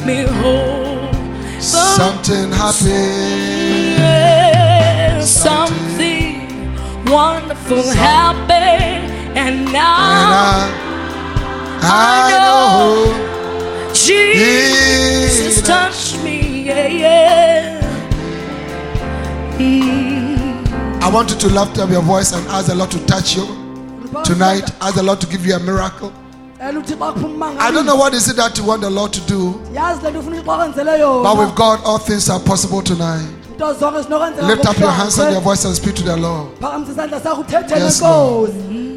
me 0.06 0.24
whole. 0.40 1.60
something 1.60 2.52
happened. 2.52 3.98
Yeah, 4.00 5.22
Something 5.22 6.76
wonderful 7.06 7.84
happened, 7.92 9.09
and 9.36 9.38
And 9.38 9.72
now 9.74 9.96
I, 11.82 11.82
I 11.82 12.32
know 12.40 13.94
Jesus 13.94 15.58
He 15.58 15.62
touched 15.62 16.24
me. 16.24 16.64
Yeah, 16.68 16.88
yeah. 16.88 17.76
I 21.02 21.10
want 21.12 21.32
you 21.32 21.38
to 21.38 21.48
lift 21.48 21.78
up 21.80 21.90
your 21.90 22.02
voice 22.02 22.32
and 22.34 22.46
ask 22.50 22.68
the 22.68 22.76
Lord 22.76 22.92
to 22.92 23.06
touch 23.06 23.36
you 23.36 23.46
tonight. 24.24 24.70
Ask 24.82 24.96
the 24.96 25.04
Lord 25.04 25.20
to 25.22 25.28
give 25.28 25.46
you 25.46 25.56
a 25.56 25.60
miracle. 25.60 26.12
Ela 26.62 26.80
uthixo 26.82 27.06
akuphuma 27.06 27.58
I 27.58 27.72
don't 27.72 27.86
know 27.86 27.96
what 27.96 28.14
is 28.14 28.28
it 28.30 28.36
that 28.36 28.58
you 28.58 28.66
want 28.66 28.82
the 28.82 28.90
Lord 28.90 29.14
to 29.14 29.22
do, 29.22 29.54
yazi 29.74 30.04
le 30.04 30.12
nto 30.12 30.20
ufuna 30.20 30.36
uthixo 30.42 30.52
akwenzele 30.52 31.24
but 31.24 31.38
with 31.38 31.56
God, 31.56 31.80
all 31.86 31.98
things 32.00 32.30
are 32.30 32.40
possible 32.42 32.82
tonight. 32.82 33.26
nto 33.56 33.74
zonke 33.74 34.02
zinokwenzeka 34.02 34.48
Lift 34.48 34.66
up 34.66 34.78
your 34.78 34.92
hands 34.92 35.18
and 35.20 35.32
your 35.32 35.42
voice 35.42 35.64
and 35.66 35.74
speak 35.76 35.96
to 35.96 36.04
the 36.04 36.18
Lord. 36.18 36.50
phakamisa 36.60 36.92
isandla 36.92 37.20
sakho 37.22 37.42
uthethele 37.42 37.82
Yes, 37.86 38.02
Mm, 38.02 38.89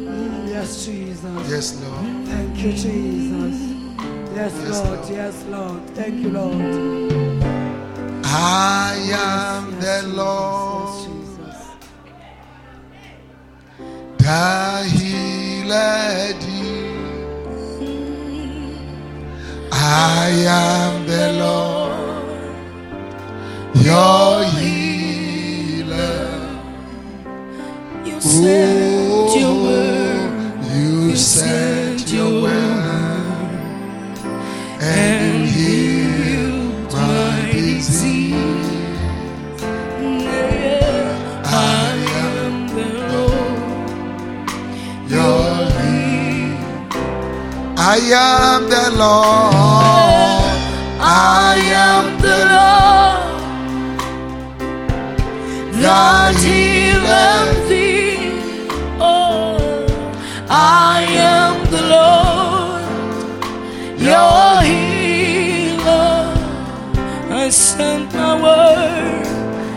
yes 0.63 0.85
jesus. 0.85 1.49
Yes, 1.49 1.81
Lord. 1.83 2.25
thank 2.27 2.57
you 2.57 2.71
jesus. 2.71 3.57
Yes 4.33 4.53
Yes, 4.55 4.69
lord. 4.69 4.99
Lord. 4.99 5.09
yes 5.09 5.43
lord. 5.49 5.89
Thank 5.89 6.15
you 6.23 6.29
lord. 6.29 6.55
I 8.25 8.95
am 9.11 9.63
the 9.81 10.03
Lord 10.15 10.89
yes 10.95 11.05
jesus. 11.05 11.59
Healed. 14.93 15.71
I 19.71 20.29
am 20.47 21.05
the 21.05 21.25
Lord, 21.43 22.35
your 23.75 24.43
healer. 24.55 26.29
You 28.05 28.21
sent 28.21 29.39
your 29.39 29.53
word 29.63 30.02
you 31.13 31.19
sent 31.19 32.11
your 32.11 32.41
word 32.41 32.51
and 34.81 35.47
healed 35.47 36.91
my 36.91 37.51
disease. 37.51 38.33
I 41.45 41.95
am 42.23 42.67
the 42.77 42.89
Lord. 43.13 44.49
your 45.07 45.69
healer. 45.77 46.97
I 47.77 47.97
am 48.25 48.61
the 48.75 48.87
Lord. 48.97 50.57
I 50.99 51.57
am 51.91 52.05
the 52.25 52.39
Lord 52.55 53.53
that 55.83 56.35
healeth 56.37 57.62
I 60.75 61.01
am 61.35 61.55
the 61.75 61.83
Lord, 61.95 62.83
your 64.09 64.51
healer. 64.69 66.33
I 67.43 67.49
sent 67.49 68.13
my 68.13 68.33
word. 68.45 69.25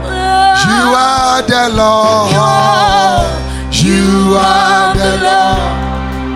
Ah, 0.07 0.65
You 0.69 0.83
are 1.09 1.41
the 1.53 1.65
Lord. 1.81 2.29
You 3.85 4.07
are 4.39 4.95
the 4.97 5.13
Lord. 5.29 5.74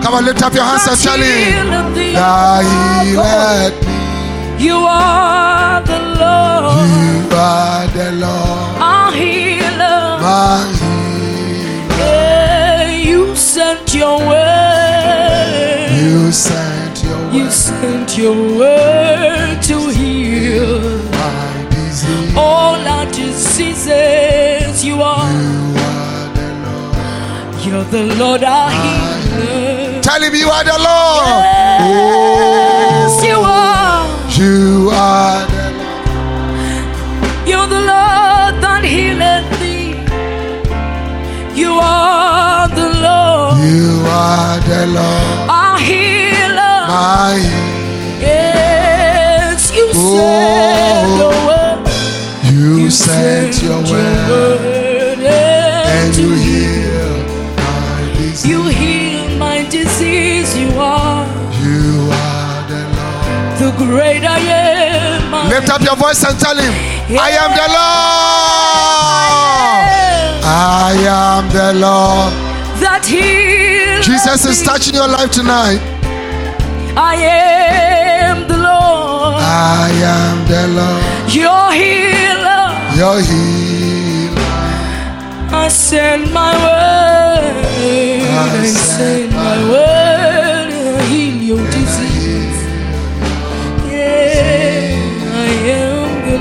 Come 0.09 0.17
on, 0.17 0.25
lift 0.25 0.41
up 0.41 0.53
your 0.55 0.63
hands 0.63 0.87
and 0.87 0.97
tell 0.99 1.21
him. 1.21 1.93
Thy 2.15 2.63
healed 3.05 3.75
me. 3.85 4.65
You 4.65 4.77
are 4.77 5.81
the 5.83 5.99
Lord, 6.19 6.89
You 6.97 7.37
are 7.37 7.85
the 7.93 8.11
Lord. 8.13 8.81
our 8.81 9.11
healer. 9.11 10.17
My 10.19 10.65
healer. 10.79 11.99
Yeah, 11.99 12.89
you 12.89 13.35
sent 13.35 13.93
your 13.93 14.17
word. 14.17 15.91
You 16.01 16.31
sent 16.31 17.03
your 17.03 17.17
word. 17.19 17.33
You 17.35 17.51
sent 17.51 18.17
your 18.17 18.35
word 18.57 19.61
to 19.61 19.77
heal 19.89 20.79
My 21.11 21.67
disease. 21.69 22.35
all 22.35 22.81
our 22.95 23.05
diseases. 23.11 24.83
You 24.83 25.03
are, 25.03 25.31
You 25.31 25.77
are 25.77 26.33
the 26.33 26.49
Lord. 26.65 27.63
you're 27.63 27.83
the 27.83 28.15
Lord, 28.15 28.43
our 28.43 28.71
healer. 28.71 29.68
Tell 30.09 30.23
him 30.23 30.33
you 30.33 30.49
are 30.49 30.63
the 30.63 30.71
Lord. 30.71 31.43
Yes, 31.85 33.23
you 33.23 33.37
are. 33.45 34.09
You 34.41 34.89
are 34.91 35.45
the 35.55 35.65
Lord. 35.77 37.47
You're 37.47 37.67
the 37.67 37.83
Lord 37.93 38.53
that 38.65 38.81
healeth 38.83 39.45
thee. 39.61 39.93
You 41.53 41.73
are 41.77 42.67
the 42.69 42.89
Lord, 43.05 43.61
You 43.61 44.01
are 44.09 44.59
the 44.71 44.87
Lord. 44.97 45.47
our 45.47 45.77
healer. 45.77 46.77
My 46.89 47.37
healer. 47.37 48.19
Yes, 48.19 49.69
you 49.77 49.93
sent 49.93 51.05
oh, 51.05 51.21
your 51.21 51.37
word. 51.49 51.85
You 52.51 52.89
sent 52.89 53.61
your 53.61 53.83
word. 53.83 54.68
Great 63.89 64.23
I 64.23 64.39
am. 64.39 65.49
Lift 65.49 65.69
up 65.69 65.81
your 65.81 65.95
voice 65.95 66.23
and 66.23 66.39
tell 66.39 66.55
him, 66.55 66.73
I 67.17 67.29
am 67.43 67.51
the 67.61 67.67
Lord. 67.77 69.09
I 70.45 70.93
am 71.25 71.43
the 71.49 71.69
Lord. 71.85 72.31
That 72.83 73.03
heals. 73.05 74.05
Jesus 74.05 74.45
is 74.45 74.61
touching 74.63 74.93
your 74.93 75.07
life 75.07 75.31
tonight. 75.31 75.81
I 76.95 77.15
am 77.15 78.47
the 78.47 78.57
Lord. 78.57 79.41
I 79.41 79.89
am 80.17 80.37
the 80.53 80.63
Lord. 80.77 81.03
Your 81.33 81.65
healer. 81.81 82.65
Your 83.01 83.17
healer. 83.29 84.39
I 85.51 85.67
send 85.67 86.31
my 86.31 86.53
word. 86.65 87.65
I 88.53 88.65
send 88.65 89.33
my 89.33 89.57
word. 89.71 90.18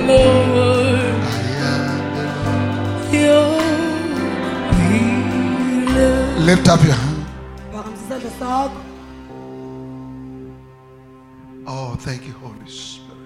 Lord. 0.09 0.89
Lift 6.49 6.69
up 6.69 6.83
your 6.83 6.95
hand. 6.95 7.27
Oh, 11.67 11.95
thank 12.01 12.27
you, 12.27 12.33
Holy 12.33 12.67
Spirit. 12.71 13.19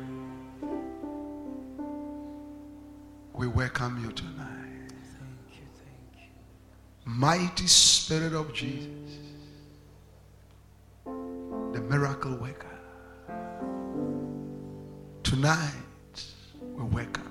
We 3.35 3.47
welcome 3.47 4.03
you 4.03 4.11
tonight. 4.11 4.91
Thank 5.21 5.61
you, 5.61 5.67
thank 5.77 6.25
you. 6.25 6.31
Mighty 7.05 7.69
Spirit 7.69 8.33
of 8.33 8.53
Jesus, 8.53 8.89
the 11.05 11.81
miracle 11.81 12.35
worker. 12.39 12.67
Tonight, 15.23 15.82
we 16.77 16.85
welcome 16.85 17.31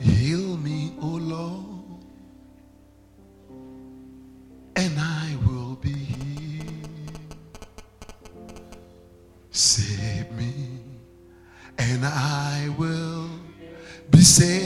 you. 0.00 0.12
Heal 0.12 0.56
me, 0.56 0.92
O 1.00 1.06
Lord, 1.06 2.04
and 4.76 4.98
I 4.98 5.36
will 5.46 5.76
be 5.76 5.92
healed. 5.92 7.36
Save 9.50 10.30
me, 10.32 10.52
and 11.78 12.04
I 12.04 12.74
will 12.78 13.28
be 14.10 14.20
saved. 14.20 14.63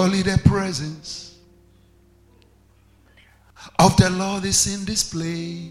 Surely 0.00 0.22
the 0.22 0.40
presence 0.48 1.36
of 3.78 3.94
the 3.98 4.08
Lord 4.08 4.46
is 4.46 4.66
in 4.74 4.86
this 4.86 5.12
place. 5.12 5.69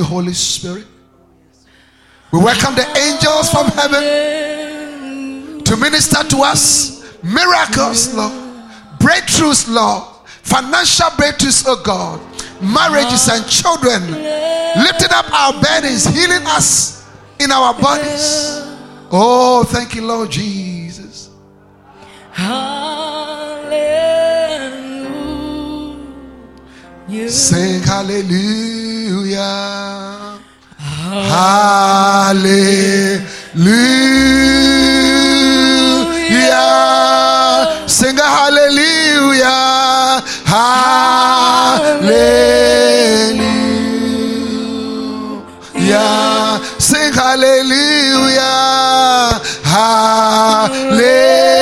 You, 0.00 0.06
Holy 0.06 0.32
Spirit. 0.32 0.86
We 2.32 2.38
welcome 2.38 2.74
the 2.74 2.86
angels 2.96 3.50
from 3.50 3.66
heaven 3.66 5.62
to 5.62 5.76
minister 5.76 6.24
to 6.24 6.38
us 6.38 7.00
miracles, 7.22 8.14
Lord, 8.14 8.32
breakthroughs, 8.98 9.68
Lord, 9.68 10.04
financial 10.26 11.10
breakthroughs, 11.10 11.64
oh 11.66 11.82
God, 11.84 12.20
marriages 12.62 13.28
and 13.28 13.46
children, 13.46 14.00
lifting 14.82 15.12
up 15.12 15.30
our 15.32 15.60
burdens, 15.60 16.06
healing 16.06 16.46
us 16.46 17.06
in 17.38 17.52
our 17.52 17.74
bodies. 17.74 18.62
Oh, 19.12 19.64
thank 19.68 19.94
you, 19.94 20.06
Lord 20.06 20.30
Jesus. 20.30 21.30
Sing 27.10 27.82
hallelujah. 27.82 29.42
Hallelujah. 30.78 33.26
Sing 37.88 38.16
a 38.16 38.22
hallelujah. 38.22 40.22
Hallelujah. 40.46 41.90
Sing 46.78 47.12
hallelujah. 47.12 48.40
Hallelujah. 49.64 51.59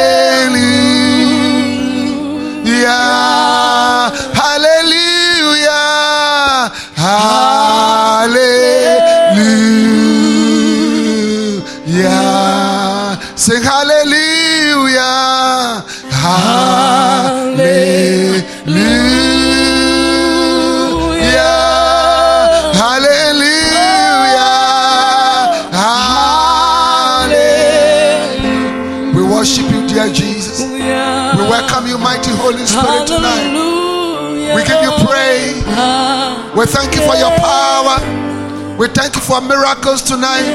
We 38.78 38.86
thank 38.86 39.16
you 39.16 39.20
for 39.20 39.40
miracles 39.40 40.02
tonight. 40.02 40.46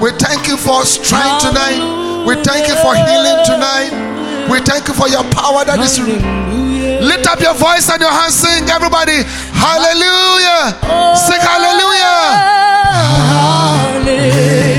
We 0.00 0.10
thank 0.12 0.48
you 0.48 0.56
for 0.56 0.82
strength 0.88 1.44
tonight. 1.44 2.24
We 2.26 2.34
thank 2.42 2.66
you 2.66 2.76
for 2.80 2.96
healing 2.96 3.44
tonight. 3.44 3.92
We 4.50 4.60
thank 4.60 4.88
you 4.88 4.94
for 4.94 5.08
your 5.08 5.24
power 5.28 5.64
that 5.68 5.76
is 5.78 6.00
Lift 7.04 7.28
up 7.28 7.40
your 7.40 7.54
voice 7.54 7.88
and 7.92 8.00
your 8.00 8.10
hands, 8.12 8.34
sing 8.34 8.64
everybody. 8.68 9.24
Hallelujah. 9.52 10.72
Sing 11.16 11.40
hallelujah. 11.40 12.48
Hallelujah. 13.28 14.69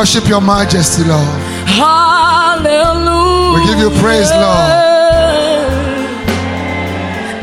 Worship 0.00 0.26
your 0.28 0.40
majesty, 0.40 1.04
Lord. 1.04 1.28
Hallelujah. 1.68 3.52
We 3.54 3.60
give 3.68 3.78
you 3.84 3.90
praise, 4.00 4.30
Lord. 4.30 4.72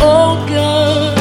Oh 0.02 0.44
God. 0.50 1.18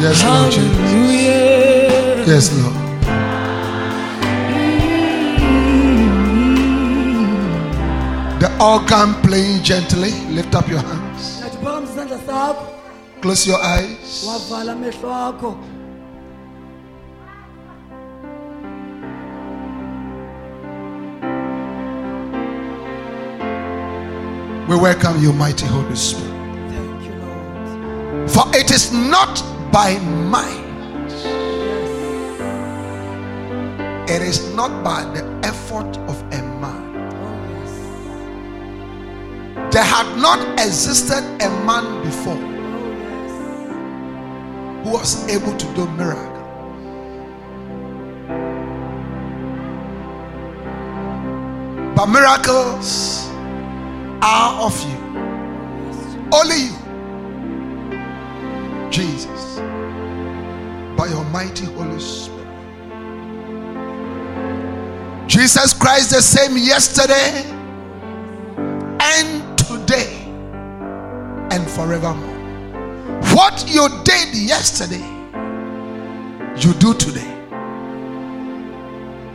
Yes, 0.00 0.24
Lord 0.24 0.52
Jesus. 0.52 2.26
Yes, 2.26 2.44
Lord. 2.56 2.76
The 8.40 8.48
organ 8.58 9.10
playing 9.22 9.62
gently. 9.62 10.12
Lift 10.30 10.54
up 10.54 10.66
your 10.66 10.80
hands. 10.80 11.42
Najiphakama 11.42 11.86
isandla 11.88 12.18
sakho 12.26 12.72
Close 13.20 13.46
your 13.46 13.62
eyes. 13.62 14.24
We 24.72 24.78
welcome 24.78 25.20
you, 25.22 25.34
mighty 25.34 25.66
Holy 25.66 25.94
Spirit. 25.94 26.30
thank 26.70 27.04
you 27.04 27.12
lord 27.16 28.30
For 28.30 28.44
it 28.56 28.70
is 28.70 28.90
not 28.90 29.42
by 29.70 29.98
might, 29.98 31.12
it 34.08 34.22
is 34.22 34.54
not 34.54 34.82
by 34.82 35.04
the 35.12 35.22
effort 35.44 35.98
of 36.08 36.22
a 36.32 36.42
man. 36.62 37.12
oh 37.20 37.36
yes 37.52 37.72
There 39.74 39.84
had 39.84 40.16
not 40.16 40.40
existed 40.58 41.22
a 41.42 41.50
man 41.66 42.02
before 42.02 42.38
oh 42.40 42.92
yes 43.04 43.32
who 44.84 44.90
was 44.90 45.28
able 45.28 45.54
to 45.54 45.66
do 45.74 45.86
miracles. 46.00 46.28
But 51.94 52.06
miracles 52.06 53.28
are 54.22 54.66
of 54.66 54.80
you. 54.88 54.98
Only 56.32 56.56
you. 56.68 56.82
Jesus. 58.90 59.56
By 60.96 61.08
your 61.08 61.24
mighty 61.26 61.66
Holy 61.66 61.98
Spirit. 61.98 62.42
Jesus 65.26 65.72
Christ 65.72 66.10
the 66.10 66.22
same 66.22 66.56
yesterday 66.56 67.42
and 69.00 69.58
today 69.58 70.22
and 71.50 71.68
forevermore. 71.70 72.28
What 73.34 73.64
you 73.66 73.88
did 74.04 74.34
yesterday, 74.34 75.04
you 76.58 76.74
do 76.74 76.94
today. 76.94 77.28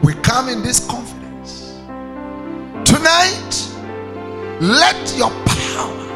We 0.03 0.13
come 0.21 0.49
in 0.49 0.61
this 0.61 0.85
confidence. 0.87 1.79
Tonight, 2.85 3.76
let 4.59 5.15
your 5.15 5.29
power 5.45 6.07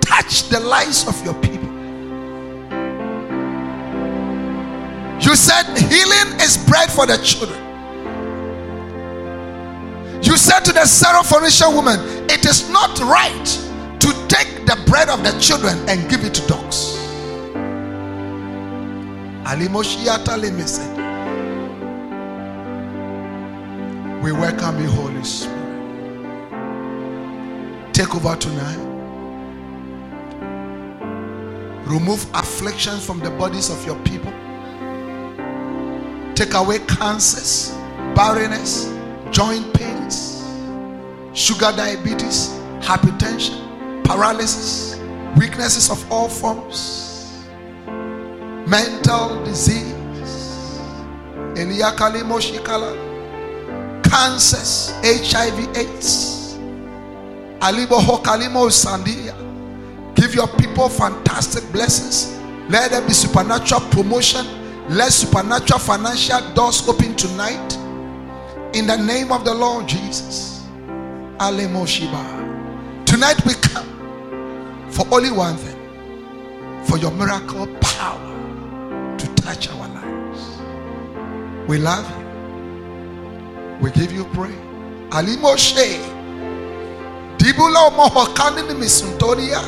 touch 0.00 0.48
the 0.48 0.60
lives 0.60 1.08
of 1.08 1.24
your 1.24 1.34
people. 1.34 1.68
You 5.20 5.34
said 5.34 5.64
healing 5.76 6.40
is 6.40 6.56
bread 6.68 6.90
for 6.90 7.04
the 7.06 7.18
children. 7.18 7.64
You 10.22 10.36
said 10.36 10.60
to 10.66 10.72
the 10.72 10.80
Syrophoenician 10.80 11.74
woman, 11.74 11.98
It 12.30 12.46
is 12.46 12.70
not 12.70 12.98
right 13.00 13.46
to 14.00 14.26
take 14.28 14.66
the 14.66 14.80
bread 14.86 15.08
of 15.08 15.24
the 15.24 15.38
children 15.40 15.76
and 15.88 16.08
give 16.08 16.24
it 16.24 16.34
to 16.34 16.46
dogs. 16.46 16.96
We 24.22 24.32
welcome 24.32 24.80
you, 24.80 24.90
Holy 24.90 25.24
Spirit. 25.24 25.57
Take 27.98 28.14
over 28.14 28.36
tonight. 28.36 28.78
Remove 31.84 32.24
afflictions 32.32 33.04
from 33.04 33.18
the 33.18 33.30
bodies 33.30 33.70
of 33.70 33.84
your 33.84 33.96
people. 34.04 34.30
Take 36.36 36.54
away 36.54 36.78
cancers, 36.86 37.72
barrenness, 38.14 38.94
joint 39.32 39.74
pains, 39.74 40.44
sugar 41.34 41.72
diabetes, 41.72 42.50
hypertension, 42.78 44.04
paralysis, 44.04 45.00
weaknesses 45.36 45.90
of 45.90 46.12
all 46.12 46.28
forms, 46.28 47.42
mental 48.68 49.44
disease, 49.44 49.92
cancers, 54.04 54.92
HIV, 55.02 55.76
AIDS, 55.76 56.37
Sandia. 57.60 59.34
Give 60.14 60.34
your 60.34 60.48
people 60.48 60.88
fantastic 60.88 61.70
blessings. 61.72 62.36
Let 62.68 62.90
there 62.90 63.02
be 63.06 63.12
supernatural 63.12 63.80
promotion. 63.90 64.46
Let 64.88 65.12
supernatural 65.12 65.78
financial 65.78 66.40
doors 66.54 66.86
open 66.88 67.14
tonight. 67.16 67.74
In 68.74 68.86
the 68.86 68.96
name 68.96 69.32
of 69.32 69.44
the 69.44 69.54
Lord 69.54 69.86
Jesus. 69.88 70.64
Alemo 71.38 71.86
Shiba. 71.86 73.04
Tonight 73.06 73.44
we 73.46 73.54
come 73.54 74.90
for 74.90 75.06
only 75.12 75.30
one 75.30 75.56
thing 75.56 75.76
for 76.84 76.98
your 76.98 77.10
miracle 77.12 77.66
power 77.80 79.16
to 79.18 79.34
touch 79.34 79.68
our 79.68 79.88
lives. 79.88 80.58
We 81.68 81.78
love 81.78 82.08
you. 82.10 82.26
We 83.80 83.90
give 83.92 84.12
you 84.12 84.24
praise. 84.26 84.56
Alimo 85.10 85.56
She. 85.56 86.17
Dibula 87.38 87.90
Mohokani 87.90 88.62
Misuntoria. 88.74 89.60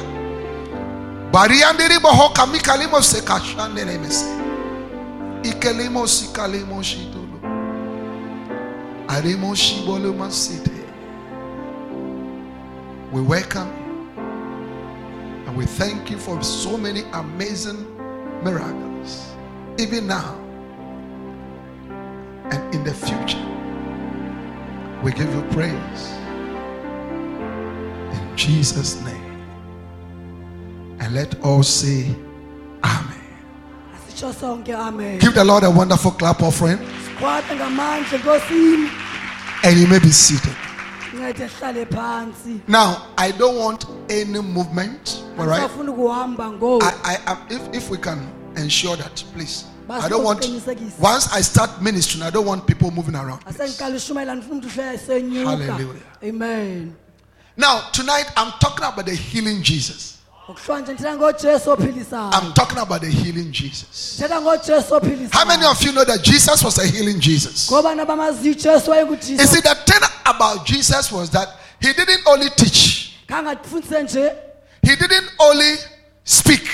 Bariandiri 1.32 2.00
boho 2.00 2.28
kamikalimo 2.34 3.00
sekashande 3.02 3.84
nemese. 3.84 4.26
Ikelimo 5.42 6.06
sikalimo 6.06 6.82
shidolo. 6.82 7.40
Arimo 9.08 9.54
shibolo 9.54 10.12
masite. 10.12 10.70
We 13.12 13.22
welcome. 13.22 13.70
And 15.46 15.56
we 15.56 15.64
thank 15.66 16.10
you 16.10 16.18
for 16.18 16.42
so 16.42 16.76
many 16.76 17.02
amazing 17.12 17.86
miracles. 18.42 19.32
Even 19.78 20.08
now. 20.08 20.36
And 22.50 22.74
in 22.74 22.82
the 22.82 22.92
future. 22.92 23.38
We 25.04 25.12
give 25.12 25.32
you 25.32 25.42
praise. 25.52 26.19
In 28.12 28.36
Jesus' 28.36 29.00
name. 29.04 29.16
And 31.00 31.14
let 31.14 31.34
all 31.44 31.62
say, 31.62 32.06
Amen. 32.84 33.20
asitsho 33.94 34.32
sonke 34.32 34.70
amen 34.74 35.18
Give 35.18 35.34
the 35.34 35.44
Lord 35.44 35.64
a 35.64 35.70
wonderful 35.70 36.10
clap 36.10 36.42
offering. 36.42 36.78
sikhwape 36.78 37.54
ngamandla 37.56 38.18
enkosini 38.18 38.90
And 39.64 39.78
you 39.78 39.86
may 39.86 39.98
be 39.98 40.10
seated. 40.10 40.56
ncede 41.14 41.48
hlale 41.60 41.86
phansi 41.86 42.60
Now, 42.68 43.06
I 43.18 43.32
don't 43.32 43.56
want 43.56 43.84
any 44.10 44.40
movement. 44.40 45.22
All 45.38 45.46
right. 45.46 45.62
safuna 45.62 45.90
ukuhamba 45.92 46.50
ngoku 46.50 46.84
I, 46.84 46.92
I, 47.04 47.18
I 47.32 47.36
if, 47.50 47.74
if 47.74 47.90
we 47.90 47.96
can 47.98 48.18
ensure 48.56 48.96
that, 48.96 49.24
please. 49.34 49.64
I 49.88 50.08
don't 50.08 50.22
want. 50.22 50.46
Once 51.00 51.32
I 51.32 51.40
start 51.42 51.82
ministering, 51.82 52.22
I 52.22 52.30
don't 52.30 52.46
want 52.46 52.64
people 52.66 52.90
moving 52.92 53.16
around. 53.16 53.40
please. 53.44 53.56
asendiqala 53.60 53.96
ushumayela 53.96 54.34
ndifuna 54.34 54.54
umntu 54.54 54.68
uhlale 54.68 54.98
senyuka 54.98 55.50
Hallelujah. 55.50 56.02
amen 56.28 56.92
Now, 57.60 57.90
tonight 57.92 58.24
I'm 58.38 58.52
talking 58.58 58.86
about 58.86 59.04
the 59.04 59.14
healing 59.14 59.62
Jesus. 59.62 60.16
ngokuhlwa 60.48 60.80
nje 60.80 60.92
ndithetha 60.92 61.16
ngojesu 61.16 61.70
ophilisayo 61.70 62.30
I'm 62.32 62.52
talking 62.52 62.78
about 62.78 63.00
the 63.02 63.10
healing 63.10 63.52
Jesus. 63.52 64.22
How 65.30 65.44
many 65.44 65.64
of 65.66 65.82
you 65.82 65.92
know 65.92 66.04
that 66.04 66.22
Jesus 66.22 66.64
was 66.64 66.78
a 66.78 66.86
healing 66.86 67.20
Jesus? 67.20 67.70
ngoba 67.70 67.94
nabamaziyo 67.94 68.52
ujesu 68.52 68.94
You 68.94 69.46
see, 69.46 69.60
the 69.60 69.74
thing 69.86 70.00
about 70.24 70.64
Jesus 70.64 71.12
was 71.12 71.30
that 71.30 71.48
he 71.80 71.92
didn't 71.92 72.26
only 72.26 72.48
teach, 72.50 73.12
he 74.82 74.96
didn't 74.96 75.30
only 75.38 75.76
speak, 76.24 76.66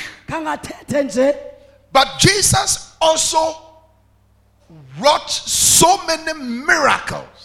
but 1.92 2.08
Jesus 2.18 2.94
also 3.00 3.56
wrought 5.00 5.30
so 5.30 5.98
many 6.06 6.32
miracles. 6.64 7.35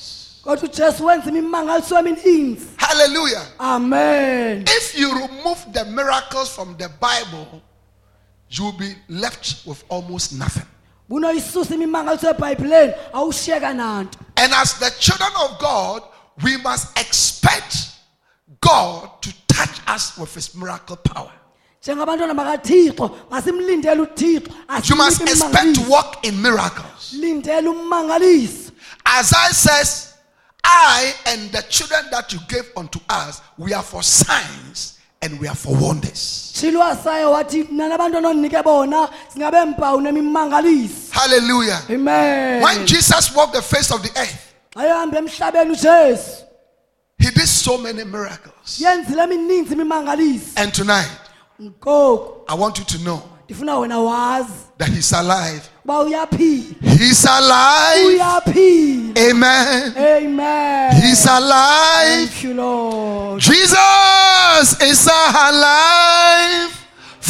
Kodwa 0.43 0.63
ujesu 0.69 1.05
wenza 1.05 1.29
imimangaliso 1.29 1.99
emininzi 1.99 2.65
Hallelujah. 2.77 3.43
amen 3.59 4.61
If 4.77 4.97
you 4.99 5.09
remove 5.13 5.59
the 5.73 5.85
miracles 5.85 6.49
from 6.49 6.75
the 6.77 6.89
Bible, 6.89 7.61
you 8.49 8.65
will 8.65 8.77
be 8.77 8.95
left 9.09 9.65
with 9.65 9.83
almost 9.89 10.31
nothing. 10.33 10.65
bunoyisusa 11.09 11.75
imimangaliso 11.75 12.29
ebhayibhileni 12.29 12.93
awushiyeka 13.13 13.73
nanto 13.73 14.19
And 14.37 14.53
as 14.53 14.73
the 14.79 14.89
children 14.99 15.31
of 15.43 15.59
God, 15.59 16.03
we 16.43 16.57
must 16.57 16.97
expect 16.99 17.75
God 18.61 19.09
to 19.21 19.29
touch 19.47 19.79
us 19.95 20.17
with 20.17 20.33
his 20.35 20.55
miracle 20.55 20.95
power. 20.97 21.31
njengabantwana 21.83 22.33
bakathixo 22.33 23.11
masimlindele 23.29 24.01
uthixo 24.01 24.51
You 24.89 24.95
must 24.95 25.21
expect 25.21 25.75
to 25.75 25.81
walk 25.89 26.23
in 26.25 26.41
miracles. 26.41 27.13
ummangaliso 27.69 28.71
Isaiah 29.19 29.53
says, 29.53 30.10
I 30.63 31.13
and 31.25 31.51
the 31.51 31.61
children 31.69 32.05
that 32.11 32.31
you 32.33 32.39
gave 32.47 32.69
unto 32.77 32.99
us, 33.09 33.41
we 33.57 33.73
are 33.73 33.83
for 33.83 34.03
signs 34.03 34.99
and 35.21 35.39
we 35.39 35.47
are 35.47 35.55
for 35.55 35.75
wonders. 35.75 36.51
tshilo 36.55 36.83
asayo 36.83 37.31
wathi 37.31 37.63
mna 37.63 37.87
nabantwana 37.89 38.27
ondinike 38.29 38.63
bona 38.63 39.09
singabe 39.33 39.65
mpawu 39.65 40.01
nemimangaliso 40.01 41.11
Hallelujah. 41.11 41.81
amen 41.89 42.61
When 42.63 42.85
Jesus 42.87 43.35
walked 43.35 43.53
the 43.53 43.61
face 43.61 43.91
of 43.91 44.01
the 44.01 44.19
earth, 44.19 44.53
xa 44.75 44.85
ehamba 44.87 45.17
emhlabeni 45.17 45.71
ujesu 45.71 46.31
he 47.19 47.29
did 47.31 47.47
so 47.47 47.77
many 47.77 48.03
miracles. 48.03 48.79
yenzile 48.79 49.23
emininzi 49.23 49.73
imimangaliso 49.73 50.45
And 50.57 50.73
tonight, 50.73 51.09
I 52.49 52.53
want 52.55 52.79
you 52.79 52.85
to 52.85 52.97
know 52.99 53.21
ndifuna 53.47 53.77
wena 53.77 53.99
wazi 53.99 54.53
that 54.77 54.89
he's 54.89 55.13
alive. 55.13 55.61
He's 56.81 57.23
alive. 57.25 58.05
Amen. 59.17 59.93
amen 59.97 61.01
He's 61.01 61.25
alive. 61.25 62.29
thank 62.29 62.43
you 62.43 62.53
lord 62.53 63.41
Jesus 63.41 64.81
is 64.81 65.07
alive 65.07 66.81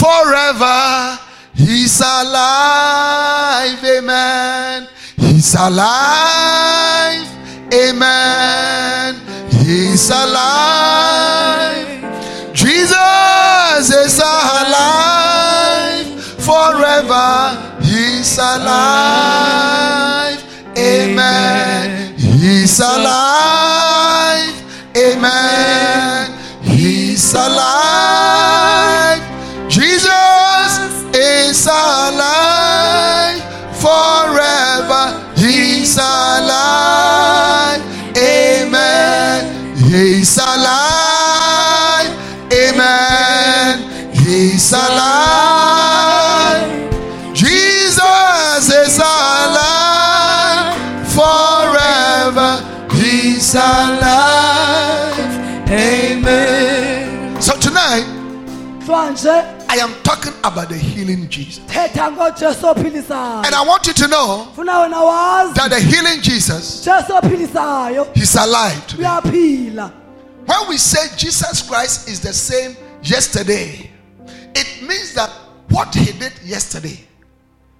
forever. 0.01 1.19
He's 1.53 1.99
alive. 2.01 3.83
Amen. 3.83 4.87
He's 5.17 5.53
alive. 5.53 7.27
Amen. 7.73 9.15
He's 9.63 10.09
alive. 10.09 10.80
Alive. 19.01 20.41
Amen. 20.77 22.15
He's 22.17 22.79
alive. 22.79 24.55
Amen. 24.95 26.31
He's 26.63 27.33
alive. 27.33 29.21
Jesus 29.69 31.03
is 31.15 31.67
alive 31.67 33.41
forever. 33.85 35.03
He's 35.35 35.97
alive. 35.97 37.81
Amen. 38.17 39.75
He's 39.77 40.37
alive. 40.37 42.11
Amen. 42.53 44.13
He's 44.13 44.71
alive. 44.73 45.00
I 59.71 59.75
am 59.77 59.93
talking 60.03 60.33
about 60.43 60.67
the 60.67 60.77
healing 60.77 61.29
Jesus. 61.29 61.59
thetha 61.67 62.11
ngojesu 62.11 62.67
ophilisayo 62.67 63.45
And 63.45 63.55
I 63.55 63.61
want 63.65 63.87
you 63.87 63.93
to 63.93 64.07
know 64.07 64.47
funa 64.55 64.79
wena 64.79 65.01
wazi 65.01 65.53
that 65.53 65.69
the 65.69 65.79
healing 65.79 66.21
Jesus 66.21 66.85
He's 68.13 68.35
alive 68.35 68.87
today. 68.87 69.69
When 70.45 70.67
we 70.69 70.77
say 70.77 71.07
Jesus 71.15 71.61
Christ 71.69 72.09
is 72.09 72.19
the 72.19 72.33
same 72.33 72.75
yesterday, 73.03 73.89
it 74.55 74.81
means 74.81 75.13
that 75.13 75.29
what 75.69 75.95
he 75.95 76.11
did 76.19 76.33
yesterday, 76.43 76.99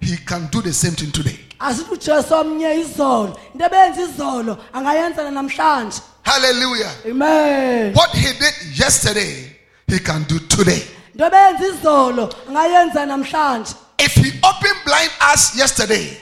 he 0.00 0.16
can 0.16 0.46
do 0.46 0.62
the 0.62 0.72
same 0.72 0.92
thing 0.94 1.10
today. 1.10 1.38
asithi 1.60 1.90
ujesu 1.92 2.34
omnye 2.34 2.74
izolo 2.80 3.38
into 3.54 3.64
ebenza 3.66 4.02
izolo 4.02 4.58
angayenza 4.72 5.30
namhlanje 5.30 6.00
Hallelujah. 6.22 6.90
amen 7.10 7.92
What 7.94 8.10
he 8.14 8.32
did 8.32 8.54
yesterday, 8.78 9.56
he 9.88 9.98
can 9.98 10.22
do 10.24 10.38
today. 10.38 10.82
Into 11.14 11.24
ebeyenza 11.26 11.66
izolo 11.66 12.34
angayenza 12.48 13.06
namhlanje 13.06 13.74
If 13.98 14.14
he 14.14 14.32
opened 14.42 14.78
blind 14.84 15.10
eyes 15.20 15.54
yesterday, 15.56 16.16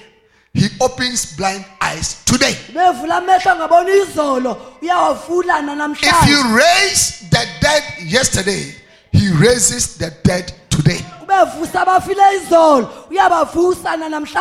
he 0.52 0.68
opens 0.80 1.36
blind 1.36 1.64
eyes 1.80 2.16
today. 2.24 2.54
bevula 2.74 3.16
amehlo 3.16 3.50
angabona 3.52 3.90
izolo 3.90 4.56
uyawavula 4.82 5.58
If 5.58 5.64
nanamhlanje 5.64 6.26
he 6.26 6.56
raised 6.56 7.30
the 7.30 7.46
dead 7.60 7.82
yesterday, 8.04 8.74
he 9.12 9.30
raises 9.32 9.96
the 9.98 10.10
dead 10.24 10.52
today. 10.68 11.00
ubevusa 11.22 11.80
abafile 11.82 12.22
izolo 12.36 13.06
uyabavusa 13.10 13.82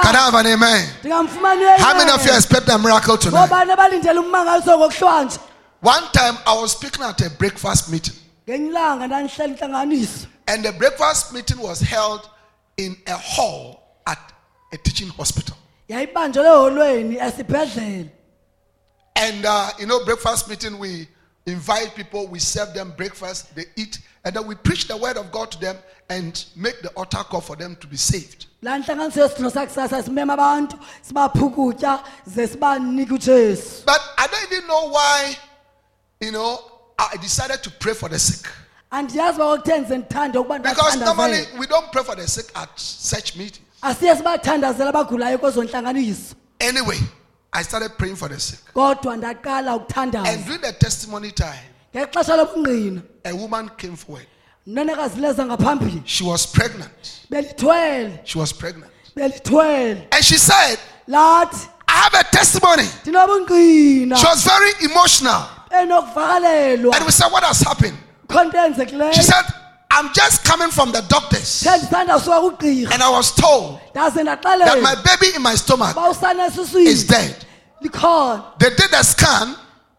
Can 0.01 0.15
I 0.15 0.17
have 0.17 0.35
an 0.35 0.47
amen? 0.47 0.89
ndingamfumani 1.03 1.63
How 1.77 1.93
many 1.97 2.11
of 2.11 2.25
you 2.25 2.33
expect 2.33 2.69
a 2.69 2.77
miracle 2.77 3.17
tonight? 3.17 3.39
ngobani 3.49 3.71
abalindele 3.71 4.19
ummangaliso 4.19 4.77
ngokuhlwanje 4.77 5.37
One 5.81 6.03
time 6.11 6.37
I 6.45 6.61
was 6.61 6.71
speaking 6.73 7.03
at 7.05 7.21
a 7.21 7.29
breakfast 7.29 7.89
meeting, 7.89 8.13
ngenye 8.49 8.67
ilanga 8.69 9.07
ndandihlela 9.07 9.49
intlanganiso 9.49 10.27
and 10.49 10.65
the 10.65 10.71
breakfast 10.73 11.33
meeting 11.33 11.59
was 11.59 11.79
held 11.81 12.29
in 12.77 12.95
a 13.07 13.15
hall 13.17 13.83
at 14.07 14.33
a 14.73 14.77
teaching 14.77 15.09
hospital. 15.09 15.55
yayibanjelwe 15.89 16.47
eholweni 16.49 17.15
esibhedlele 17.17 18.09
And 19.15 19.45
uh, 19.45 19.69
you 19.79 19.85
know, 19.85 20.05
breakfast 20.05 20.47
meeting, 20.49 20.79
we 20.79 21.07
invite 21.45 21.93
people, 21.95 22.27
we 22.27 22.39
serve 22.39 22.73
them 22.73 22.93
breakfast, 22.95 23.53
they 23.53 23.65
eat, 23.75 23.99
and 24.23 24.33
then 24.35 24.47
we 24.47 24.55
preach 24.55 24.87
the 24.87 24.95
word 24.95 25.17
of 25.17 25.29
God 25.31 25.51
to 25.51 25.59
them 25.59 25.75
and 26.09 26.45
make 26.55 26.81
the 26.81 26.89
altar 26.95 27.23
call 27.29 27.41
for 27.41 27.55
them 27.57 27.75
to 27.81 27.87
be 27.87 27.97
saved. 27.97 28.45
laa 28.63 28.77
ntlanganiso 28.77 29.21
yesidlo 29.21 29.49
sakusasa 29.49 30.03
simema 30.03 30.33
abantu 30.33 30.77
sibapha 31.01 31.45
ukutya 31.45 32.03
ze 32.27 32.47
sibanike 32.47 33.13
ujesu 33.13 33.85
But 33.85 34.01
I 34.17 34.27
don't 34.27 34.51
even 34.53 34.67
know 34.67 34.89
why, 34.89 35.37
you 36.21 36.31
know, 36.31 36.59
I 36.97 37.17
decided 37.17 37.63
to 37.63 37.71
pray 37.71 37.93
for 37.93 38.09
the 38.09 38.19
sick. 38.19 38.47
Andiyazi 38.91 39.35
uba 39.35 39.45
kwakutheni 39.47 39.85
ze 39.87 39.97
ndithande 39.97 40.37
ukuba 40.37 40.59
Because 40.59 40.97
normally 40.99 41.47
we 41.59 41.67
don't 41.67 41.91
pray 41.91 42.03
for 42.03 42.15
the 42.15 42.27
sick 42.27 42.51
at 42.55 42.69
such 42.79 43.35
meetings. 43.35 43.65
asiye 43.81 44.15
sibathandazela 44.15 44.89
abagulayo 44.89 45.37
kwezo 45.37 45.63
ntlanganiso 45.63 46.35
Anyway, 46.61 46.97
I 47.53 47.63
started 47.63 47.91
praying 47.97 48.15
for 48.15 48.29
the 48.29 48.39
sick. 48.39 48.59
kodwa 48.73 49.17
ndaqala 49.17 49.71
And 49.73 49.81
ukuthandaza 49.81 50.37
during 50.45 50.61
the 50.61 50.73
testimony 50.73 51.31
time, 51.31 51.65
ngexesha 51.95 52.35
lobungqina 52.35 53.01
a 53.25 53.33
woman 53.35 53.69
came 53.77 53.95
forward. 53.95 54.27
nonekazi 54.67 55.19
leza 55.19 55.45
ngaphambili 55.45 56.01
She 56.05 56.23
was 56.23 56.45
pregnant. 56.47 57.21
belithwele 57.29 58.19
She 58.25 58.39
was 58.39 58.53
pregnant. 58.53 58.91
belithwele 59.15 60.07
And 60.11 60.23
she 60.25 60.37
said, 60.37 60.79
lathi 61.07 61.67
I 61.87 61.91
have 61.91 62.13
a 62.13 62.23
testimony. 62.23 62.83
ndinobungqina 63.05 64.17
She 64.17 64.25
was 64.27 64.43
very 64.43 64.71
emotional. 64.91 65.43
enokuvakalelwa 65.71 66.95
And 66.95 67.05
we 67.05 67.11
said, 67.11 67.31
What 67.31 67.43
has 67.43 67.61
happened? 67.61 67.97
Kho 68.29 68.43
nto 68.43 68.57
enzekileyo 68.65 69.13
She 69.13 69.23
said, 69.23 69.45
I'm 69.91 70.13
just 70.13 70.45
coming 70.45 70.69
from 70.69 70.91
the 70.91 71.01
doctors. 71.01 71.61
the 71.61 71.69
ndisanda 71.71 72.19
suka 72.19 72.39
kugqirha. 72.39 72.93
And 72.93 73.03
I 73.03 73.09
was 73.09 73.31
told 73.33 73.79
that 73.93 74.79
my 74.81 74.95
baby 75.03 75.35
in 75.35 75.41
my 75.41 75.55
stomach 75.55 75.95
is 76.75 77.03
dead. 77.05 77.35
They 77.81 78.69
did 78.69 78.93
a 78.93 79.03
scan. 79.03 79.55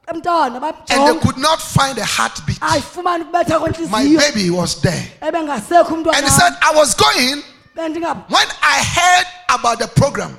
And 0.07 0.25
they 0.25 1.21
could 1.21 1.39
not 1.39 1.61
find 1.61 1.97
a 1.99 2.05
heartbeat. 2.05 2.61
My 2.61 4.17
baby 4.17 4.51
was 4.51 4.75
dead. 4.81 5.11
And 5.23 5.37
he 5.37 6.31
said, 6.31 6.53
I 6.63 6.73
was 6.75 6.95
going 6.95 7.43
when 7.77 8.47
I 8.63 8.83
heard 8.97 9.27
about 9.55 9.79
the 9.79 9.89
program. 9.89 10.39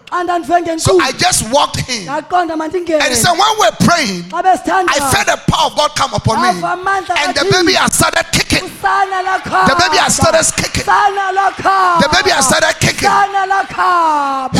So 0.80 1.00
I 1.00 1.12
just 1.12 1.52
walked 1.52 1.90
in. 1.90 2.08
And 2.08 2.26
he 3.10 3.16
said, 3.16 3.32
When 3.32 3.54
we're 3.60 3.78
praying, 3.86 4.26
I 4.34 4.98
felt 5.14 5.26
the 5.28 5.40
power 5.48 5.68
of 5.68 5.76
God 5.76 5.92
come 5.96 6.14
upon 6.14 6.42
me. 6.42 6.48
And 6.50 7.36
the 7.36 7.46
baby 7.52 7.74
has 7.74 7.94
started 7.94 8.26
kicking. 8.32 8.68
The 8.68 9.76
baby 9.80 9.98
has 9.98 10.16
started 10.16 10.46
kicking. 10.56 10.84
The 10.86 12.10
baby 12.12 12.30
has 12.32 12.46
started 12.48 12.76
kicking. 12.80 13.10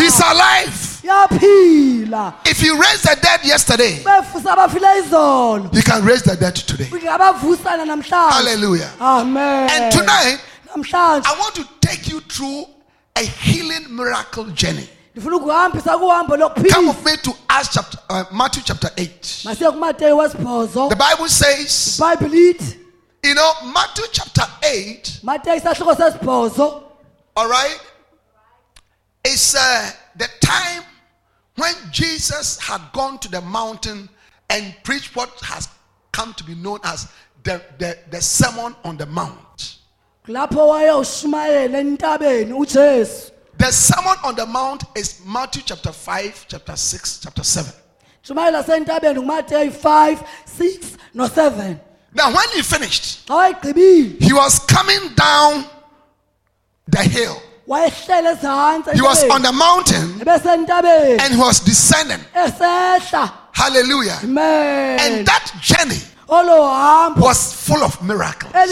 He's 0.02 0.20
alive. 0.20 0.88
If 2.46 2.62
you 2.64 2.80
raised 2.80 3.04
the 3.04 3.16
dead 3.22 3.44
yesterday, 3.44 4.00
bevusa 4.04 4.52
abafile 4.54 5.00
izolo 5.00 5.70
you 5.74 5.82
can 5.82 6.06
raise 6.06 6.22
the 6.24 6.36
dead 6.36 6.56
today. 6.56 6.90
Hallelujah. 8.30 8.90
amen 9.00 9.70
And 9.70 9.92
tonight, 9.92 10.40
I 11.26 11.36
want 11.40 11.56
to 11.56 11.64
take 11.82 12.08
you 12.08 12.20
through 12.22 12.66
a 13.16 13.24
healing 13.24 13.88
miracle 13.96 14.46
journey. 14.46 14.90
ndifuna 15.16 15.36
ukuhambisa 15.36 15.98
kuhambo 15.98 16.38
Come 16.74 16.88
with 16.88 17.06
me 17.06 17.18
to 17.18 17.34
Acts 17.50 17.70
chapter, 17.74 18.00
uh, 18.10 18.24
Matthew 18.32 18.64
chapter 18.64 18.90
8. 18.96 19.46
masiye 19.46 19.72
kumateyu 19.72 20.18
wesibhozo 20.18 20.90
The 20.90 20.96
Bible 20.96 21.30
says, 21.30 22.00
you 23.24 23.34
know, 23.36 23.54
Matthew 23.74 24.06
chapter 24.12 24.48
8, 24.62 25.20
mateyu 25.24 25.58
isahluko 25.58 25.96
sesibhozo 25.96 26.84
all 27.36 27.50
right, 27.50 27.80
is 29.26 29.56
uh, 29.56 29.92
the 30.18 30.28
time 30.42 30.84
when 31.58 31.74
Jesus 31.92 32.60
had 32.60 32.82
gone 32.94 33.18
to 33.20 33.30
the 33.30 33.42
mountain 33.42 34.10
and 34.50 34.74
preached 34.84 35.16
what 35.16 35.30
has 35.42 35.70
come 36.12 36.34
to 36.34 36.44
be 36.44 36.56
known 36.56 36.80
as 36.84 37.08
the, 37.44 37.62
the, 37.78 37.98
the 38.10 38.22
Sermon 38.22 38.76
on 38.84 38.98
the 38.98 39.06
Mount. 39.06 39.78
Lapho 40.28 40.68
wayewushumayela 40.68 41.78
entabeni 41.80 42.54
ujesu 42.54 43.32
The 43.58 43.72
Sermon 43.72 44.18
on 44.24 44.36
the 44.36 44.46
Mount 44.46 44.84
is 44.96 45.22
Matthew 45.26 45.62
chapter 45.64 45.92
5, 45.92 46.46
chapter 46.48 46.76
6, 46.76 47.20
chapter 47.24 47.44
7. 47.44 47.72
shumayela 48.24 48.64
sentabeni 48.64 49.20
ngumateyu 49.20 49.72
5 49.72 50.18
6 50.58 50.98
no-7 51.14 51.76
Now, 52.14 52.28
when 52.34 52.50
he 52.50 52.62
finished, 52.62 53.26
he 53.30 54.34
was 54.34 54.60
coming 54.68 55.14
down 55.16 55.64
the 56.88 57.04
hill. 57.04 57.42
He 57.66 59.02
was 59.02 59.24
on 59.32 59.42
the 59.42 59.54
mountain 59.54 60.20
and 60.28 61.34
he 61.34 61.40
was 61.40 61.62
descending. 61.62 62.20
Hallelujah. 63.54 64.20
amen 64.24 65.00
And 65.00 65.26
that 65.26 65.52
journey 65.62 66.02
was 66.32 67.54
full 67.54 67.84
of 67.84 68.02
miracles. 68.02 68.54
And 68.54 68.72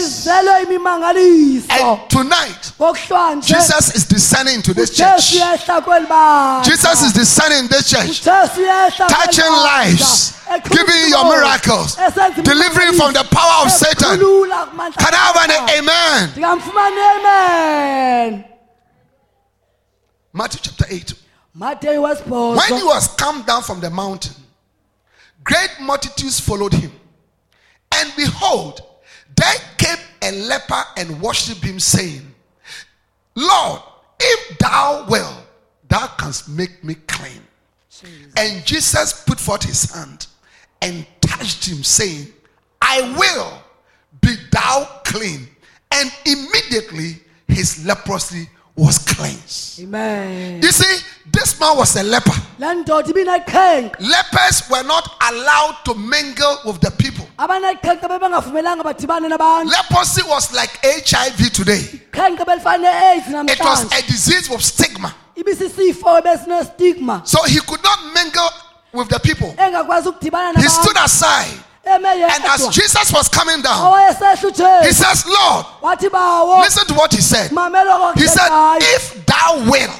tonight, 2.08 2.72
Jesus 3.42 3.94
is 3.94 4.06
descending 4.06 4.54
into 4.54 4.72
this 4.72 4.96
church. 4.96 5.34
uyehla 5.34 5.80
kweli 5.82 6.06
bandla 6.06 6.64
Jesus 6.64 7.02
is 7.02 7.12
descending 7.12 7.58
in 7.58 7.68
this 7.68 7.90
church, 7.90 8.08
ujesu 8.08 8.60
uyehla 8.60 8.90
kweli 8.90 9.10
touching 9.10 9.52
lives, 9.52 10.34
giving 10.70 11.10
your 11.10 11.24
miracles, 11.24 11.96
delivering 12.42 12.94
from 12.94 13.12
the 13.12 13.24
power 13.30 13.66
of 13.66 13.70
Satan. 13.70 14.18
Can 14.18 15.14
I 15.14 15.16
have 15.16 15.36
an 15.36 15.50
amen? 15.78 16.30
Matthew 20.32 20.60
chapter 20.62 20.86
8. 20.88 21.14
mateyu 21.54 22.00
When 22.56 22.78
he 22.78 22.84
was 22.84 23.08
come 23.16 23.42
down 23.42 23.62
from 23.62 23.80
the 23.80 23.90
mountain, 23.90 24.34
great 25.44 25.70
multitudes 25.80 26.40
followed 26.40 26.72
him. 26.72 26.92
And 28.00 28.12
behold, 28.16 28.82
there 29.36 29.54
came 29.76 29.98
a 30.22 30.32
leper 30.46 30.82
and 30.96 31.20
worshipped 31.20 31.62
him, 31.62 31.78
saying, 31.78 32.34
Lord, 33.34 33.82
if 34.18 34.58
thou 34.58 35.06
will, 35.08 35.36
thou 35.86 36.06
canst 36.18 36.48
make 36.48 36.82
me 36.82 36.94
clean. 37.06 37.42
And 38.36 38.64
Jesus 38.64 39.22
put 39.24 39.38
forth 39.38 39.62
his 39.62 39.94
hand 39.94 40.26
and 40.80 41.06
touched 41.20 41.66
him, 41.68 41.82
saying, 41.82 42.28
I 42.80 43.14
will 43.18 43.62
be 44.22 44.34
thou 44.50 45.00
clean. 45.04 45.46
And 45.92 46.10
immediately 46.24 47.20
his 47.48 47.84
leprosy 47.84 48.48
was 48.80 48.98
cleansed. 48.98 49.80
amen 49.80 50.62
You 50.62 50.72
see, 50.72 51.04
this 51.30 51.58
man 51.60 51.76
was 51.76 51.96
a 51.96 52.02
leper. 52.02 52.32
le 52.58 52.74
ndoda 52.74 53.08
ibineqhenqa 53.10 54.00
Lepers 54.00 54.62
were 54.70 54.82
not 54.84 55.04
allowed 55.30 55.76
to 55.84 55.94
mingle 55.94 56.56
with 56.64 56.80
the 56.80 56.90
people. 56.90 57.26
abaneqhenqa 57.38 58.08
bebengavumelanga 58.08 58.82
badibane 58.82 59.28
nabantu 59.28 59.70
Leprosy 59.70 60.22
was 60.28 60.52
like 60.54 60.70
HIV 60.82 61.52
today. 61.52 61.82
qhenqa 62.12 62.44
belifana 62.44 62.78
ne-aids 62.82 63.52
It 63.52 63.60
was 63.60 63.84
a 63.92 64.02
disease 64.06 64.48
with 64.50 64.62
stigma. 64.62 65.14
So 67.24 67.42
he 67.44 67.60
could 67.60 67.82
not 67.82 67.98
mingle 68.14 68.48
with 68.92 69.08
the 69.08 69.18
people. 69.20 69.54
He 70.56 70.68
stood 70.68 70.96
aside. 71.02 71.64
And 71.90 72.44
as 72.44 72.68
Jesus 72.68 73.12
was 73.12 73.28
coming 73.28 73.62
down, 73.62 74.08
he 74.84 74.92
says, 74.92 75.26
Lord, 75.26 75.66
listen 75.82 76.86
to 76.86 76.94
what 76.94 77.12
he 77.12 77.20
said. 77.20 77.50
He 77.50 78.26
said, 78.26 78.48
If 78.80 79.26
thou 79.26 79.70
will, 79.70 79.94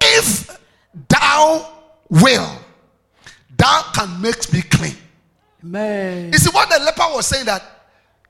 if 0.00 0.58
thou 1.08 1.72
will, 2.10 2.48
thou 3.56 3.82
can 3.94 4.20
make 4.20 4.52
me 4.52 4.62
clean. 4.62 4.96
amen 5.64 6.32
You 6.32 6.38
see 6.38 6.50
what 6.50 6.68
the 6.68 6.78
leper 6.84 7.14
was 7.14 7.26
saying 7.26 7.46
that 7.46 7.62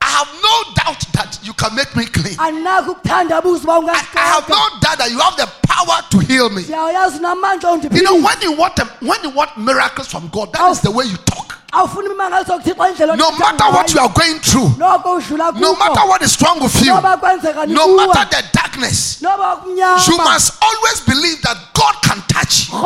I 0.03 0.11
have 0.11 0.29
no 0.43 0.75
doubt 0.75 1.01
that 1.12 1.39
you 1.43 1.53
can 1.55 1.75
make 1.75 1.95
me 1.97 2.05
clean. 2.07 2.37
andinakho 2.37 2.91
ukuthandabuza 2.93 3.79
uba 3.79 3.93
I, 3.93 4.05
I 4.14 4.27
have 4.35 4.49
no 4.49 4.57
doubt 4.81 4.99
that 4.99 5.11
you 5.11 5.18
have 5.18 5.37
the 5.37 5.47
power 5.62 6.03
to 6.11 6.18
heal 6.18 6.51
me. 6.51 6.62
You 6.62 8.03
know, 8.03 8.20
when 8.20 8.41
you 8.43 8.53
want 8.53 8.77
them, 8.77 8.89
when 9.01 9.23
you 9.23 9.31
want 9.31 9.57
miracles 9.57 10.09
from 10.09 10.29
God, 10.29 10.53
that 10.53 10.70
is 10.70 10.81
the 10.81 10.91
way 10.91 11.05
you 11.07 11.16
talk. 11.18 11.62
Awufuna 11.73 12.07
imimangaliso 12.07 12.59
kuthixo 12.59 12.89
indlela 12.89 13.16
no 13.16 13.31
matter 13.33 13.66
what 13.73 13.93
you 13.95 14.01
are 14.01 14.12
going 14.12 14.39
through, 14.41 14.70
no 14.79 15.75
matter 15.75 16.07
what 16.07 16.23
is 16.23 16.41
wrong 16.43 16.61
with 16.62 16.75
you, 16.85 16.93
no 16.93 17.97
matter 17.97 18.27
the 18.31 18.45
darkness, 18.53 19.23
you 19.23 20.16
must 20.18 20.62
always 20.62 21.01
believe 21.01 21.41
that 21.43 21.57
God 21.73 21.95
can 22.03 22.23
touch 22.29 22.68
you. 22.68 22.79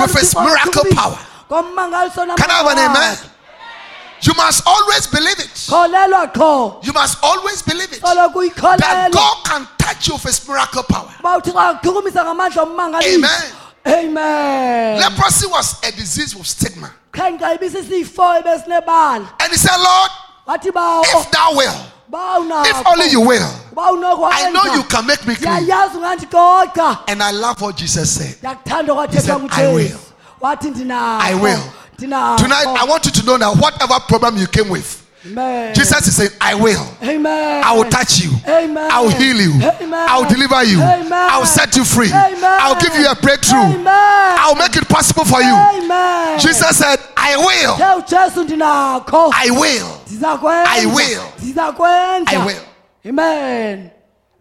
With 0.00 0.14
his 0.18 0.34
miracle 0.34 0.84
power. 0.94 1.18
Can 1.48 2.50
I 2.50 2.54
have 2.54 2.66
an 2.66 2.78
amen? 2.78 3.18
You 4.22 4.32
must 4.34 4.62
always 4.66 5.06
believe 5.06 5.38
it. 5.38 5.68
You 6.86 6.92
must 6.92 7.18
always 7.22 7.62
believe 7.62 7.92
it. 7.92 8.00
That 8.00 9.10
God 9.12 9.44
can 9.44 9.68
touch 9.78 10.08
you 10.08 10.14
with 10.14 10.22
his 10.22 10.48
miracle 10.48 10.82
power. 10.84 11.10
uba 11.20 11.36
uthixo 11.38 11.60
akuchukumisa 11.60 12.24
ngamandla 12.24 12.62
omangaliso 12.62 13.14
Amen. 13.14 13.63
Amen 13.86 14.98
Leprosy 15.00 15.46
was 15.46 15.80
a 15.84 15.92
disease 15.92 16.34
with 16.36 16.46
stigma. 16.46 16.90
qhenqa 17.12 17.54
ibisisifo 17.54 18.38
ebesinebala 18.38 19.28
And 19.40 19.52
he 19.52 19.56
said, 19.58 19.76
Lord, 19.76 20.10
if 20.46 21.30
thou 21.30 21.54
will, 21.56 21.74
if 22.66 22.86
only 22.86 23.06
you 23.10 23.20
will, 23.20 23.50
I 23.76 24.50
know 24.52 24.74
you 24.74 24.82
can 24.84 25.06
make 25.06 25.26
me 25.26 25.34
clean. 25.34 25.52
ndiyayazi 25.64 25.96
ungathi 25.96 26.26
coca 26.30 27.00
And 27.08 27.22
I 27.22 27.30
love 27.32 27.60
what 27.60 27.76
Jesus 27.76 28.10
said. 28.10 28.36
He 28.36 29.20
said, 29.20 29.30
"I 29.50 29.68
will. 29.72 29.88
ngujesu 29.88 29.98
wathi 30.40 30.70
ndinako 30.70 31.22
I 31.22 31.34
will. 31.34 31.62
Tonight, 31.96 32.66
I 32.66 32.84
want 32.84 33.04
you 33.06 33.12
to 33.12 33.22
know 33.24 33.38
that 33.38 33.56
whatever 33.56 34.00
problem 34.08 34.36
you 34.36 34.46
came 34.48 34.68
with, 34.68 35.03
Amen. 35.26 35.74
Jesus 35.74 36.06
is 36.06 36.16
saying, 36.16 36.30
I 36.40 36.54
will. 36.54 36.86
Amen. 37.02 37.64
I 37.64 37.72
will 37.72 37.88
touch 37.88 38.20
you. 38.20 38.30
Amen. 38.46 38.90
I 38.90 39.00
will 39.00 39.10
heal 39.10 39.36
you. 39.36 39.54
Amen. 39.54 39.94
I 39.94 40.20
will 40.20 40.28
deliver 40.28 40.62
you. 40.64 40.80
Amen. 40.82 41.12
I 41.12 41.38
will 41.38 41.46
set 41.46 41.74
you 41.76 41.84
free. 41.84 42.08
Amen. 42.08 42.44
I 42.44 42.72
will 42.72 42.80
give 42.80 42.94
you 42.94 43.10
a 43.10 43.14
breakthrough. 43.14 43.58
Amen. 43.58 43.86
I 43.88 44.46
will 44.48 44.56
make 44.58 44.76
it 44.76 44.86
possible 44.88 45.24
for 45.24 45.40
you. 45.40 45.54
Amen. 45.54 46.38
Jesus 46.40 46.76
said, 46.76 46.98
I 47.16 47.36
will. 47.36 47.76
Tell 47.76 47.98
ujesu 48.02 48.44
ndinakho 48.44 49.32
I 49.34 49.50
will. 49.50 50.00
I 50.22 50.86
will. 50.86 51.32
I 52.26 52.46
will. 52.46 52.62
amen 53.06 53.90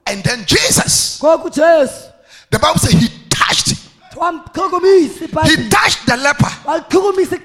And 0.06 0.24
then 0.24 0.46
Jesus, 0.46 1.20
the 1.20 2.60
Bible 2.60 2.80
says 2.80 2.92
he 2.92 3.08
touched. 3.30 3.70
He 3.70 5.70
touched 5.70 6.06
the 6.06 6.18
leper. 6.18 6.52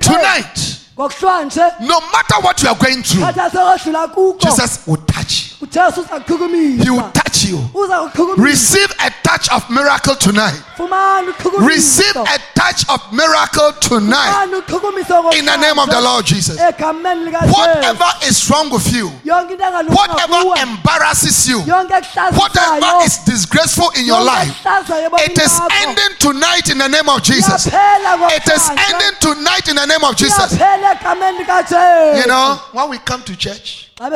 Tonight, 0.01 0.68
no 0.99 2.01
matter 2.13 2.41
what 2.43 2.61
you 2.63 2.69
are 2.69 2.75
going 2.75 3.03
through, 3.05 3.23
thatha 3.23 3.51
sekodlula 3.51 4.09
kuko 4.09 4.39
Jesus 4.41 4.87
will 4.87 4.97
touch 5.07 5.53
you. 5.61 5.67
He 6.83 6.91
will 6.91 7.11
touch 7.11 7.45
you. 7.47 7.59
Receive 8.37 8.91
a 9.01 9.11
touch 9.23 9.51
of 9.51 9.69
miracle 9.71 10.15
tonight. 10.15 10.55
Receive 11.59 12.17
a 12.17 12.39
touch 12.55 12.89
of 12.89 13.01
miracle 13.13 13.73
tonight. 13.81 14.45
In 15.35 15.45
the 15.45 15.57
name 15.57 15.79
of 15.79 15.89
the 15.91 16.01
Lord 16.01 16.25
Jesus. 16.25 16.57
Whatever 16.57 18.11
is 18.25 18.49
wrong 18.51 18.71
with 18.71 18.93
you, 18.93 19.11
yonke 19.25 19.51
into 19.53 19.65
engalunganga 19.65 19.95
whatever 19.95 20.63
embarrasses 20.63 21.49
you, 21.49 21.59
whatever 21.61 23.05
is 23.05 23.19
disgraceful 23.25 23.91
in 23.99 24.07
your 24.07 24.23
life, 24.23 24.55
it 25.27 25.39
is 25.39 25.61
ending 25.83 26.17
tonight 26.19 26.71
in 26.71 26.79
the 26.79 26.89
name 26.89 27.09
of 27.09 27.23
Jesus. 27.23 27.67
It 27.67 28.49
is 28.49 28.71
ending 28.71 29.19
tonight 29.21 29.69
in 29.69 29.77
the 29.77 29.87
name 29.87 30.05
of 30.05 30.17
Jesus. 30.17 30.53
Iyaphela 30.89 31.01
egameni 31.01 31.39
likajesu 31.39 32.17
You 32.21 32.27
know, 32.27 32.57
when 32.73 32.91
we 32.91 32.99
come 32.99 33.23
to 33.23 33.37
church, 33.37 33.91
that 33.97 34.13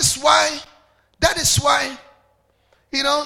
is 0.00 0.16
why, 0.16 0.60
that 1.20 1.36
is 1.36 1.56
why, 1.58 1.96
you 2.92 3.02
know, 3.02 3.24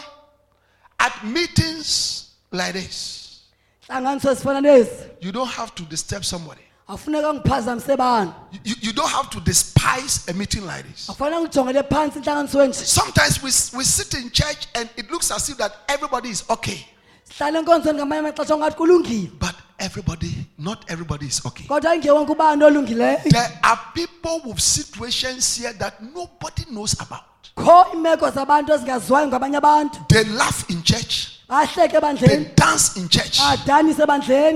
at 1.01 1.24
meetings 1.24 2.30
like 2.51 2.72
this, 2.74 3.41
hlanganiso 3.89 4.30
ezifana 4.30 4.61
nezi 4.61 4.91
you 5.20 5.33
don't 5.33 5.49
have 5.51 5.74
to 5.74 5.83
disturb 5.85 6.24
somebody. 6.24 6.61
afuneka 6.89 7.33
ngiphazamise 7.35 7.97
bani 7.97 8.33
You, 8.64 8.74
you 8.80 8.93
don't 8.93 9.11
have 9.11 9.30
to 9.30 9.41
despise 9.41 10.28
a 10.28 10.33
meeting 10.35 10.64
like 10.66 10.85
this. 10.87 11.09
afanele 11.11 11.41
ngijongele 11.41 11.83
phansi 11.89 12.18
intlanganiso 12.18 12.62
enje. 12.64 12.74
Sometimes 12.85 13.43
we, 13.43 13.51
we 13.78 13.85
sit 13.85 14.14
in 14.14 14.30
church 14.30 14.66
and 14.74 14.89
it 14.97 15.11
looks 15.11 15.30
as 15.30 15.49
if 15.49 15.57
that 15.59 15.72
everybody 15.89 16.28
is 16.28 16.45
okay. 16.51 16.87
sihlala 17.24 17.59
enkonzweni 17.59 17.99
ngamanye 17.99 18.20
amaxesha 18.28 18.55
ungathi 18.55 18.76
kulungile. 18.76 19.30
But 19.39 19.55
everybody, 19.83 20.47
not 20.59 20.85
everybody 20.89 21.26
is 21.26 21.45
okay. 21.47 21.64
kodwa 21.66 21.95
inge 21.95 22.11
wonke 22.11 22.33
ubani 22.33 22.64
olungileyo 22.64 23.18
There 23.30 23.59
are 23.62 23.78
people 23.95 24.41
with 24.51 24.61
situations 24.61 25.57
here 25.59 25.72
that 25.72 26.01
nobody 26.01 26.64
knows 26.70 26.95
about. 27.01 27.22
kho 27.57 27.87
iimeko 27.95 28.30
zabantu 28.30 28.72
ezingaziwayo 28.72 29.26
ngabanye 29.28 29.57
abantu 29.57 29.99
They 30.09 30.24
laugh 30.24 30.70
in 30.70 30.83
church, 30.83 31.28
they 31.49 32.45
dance 32.57 32.97
in 32.97 33.09
church, 33.09 33.39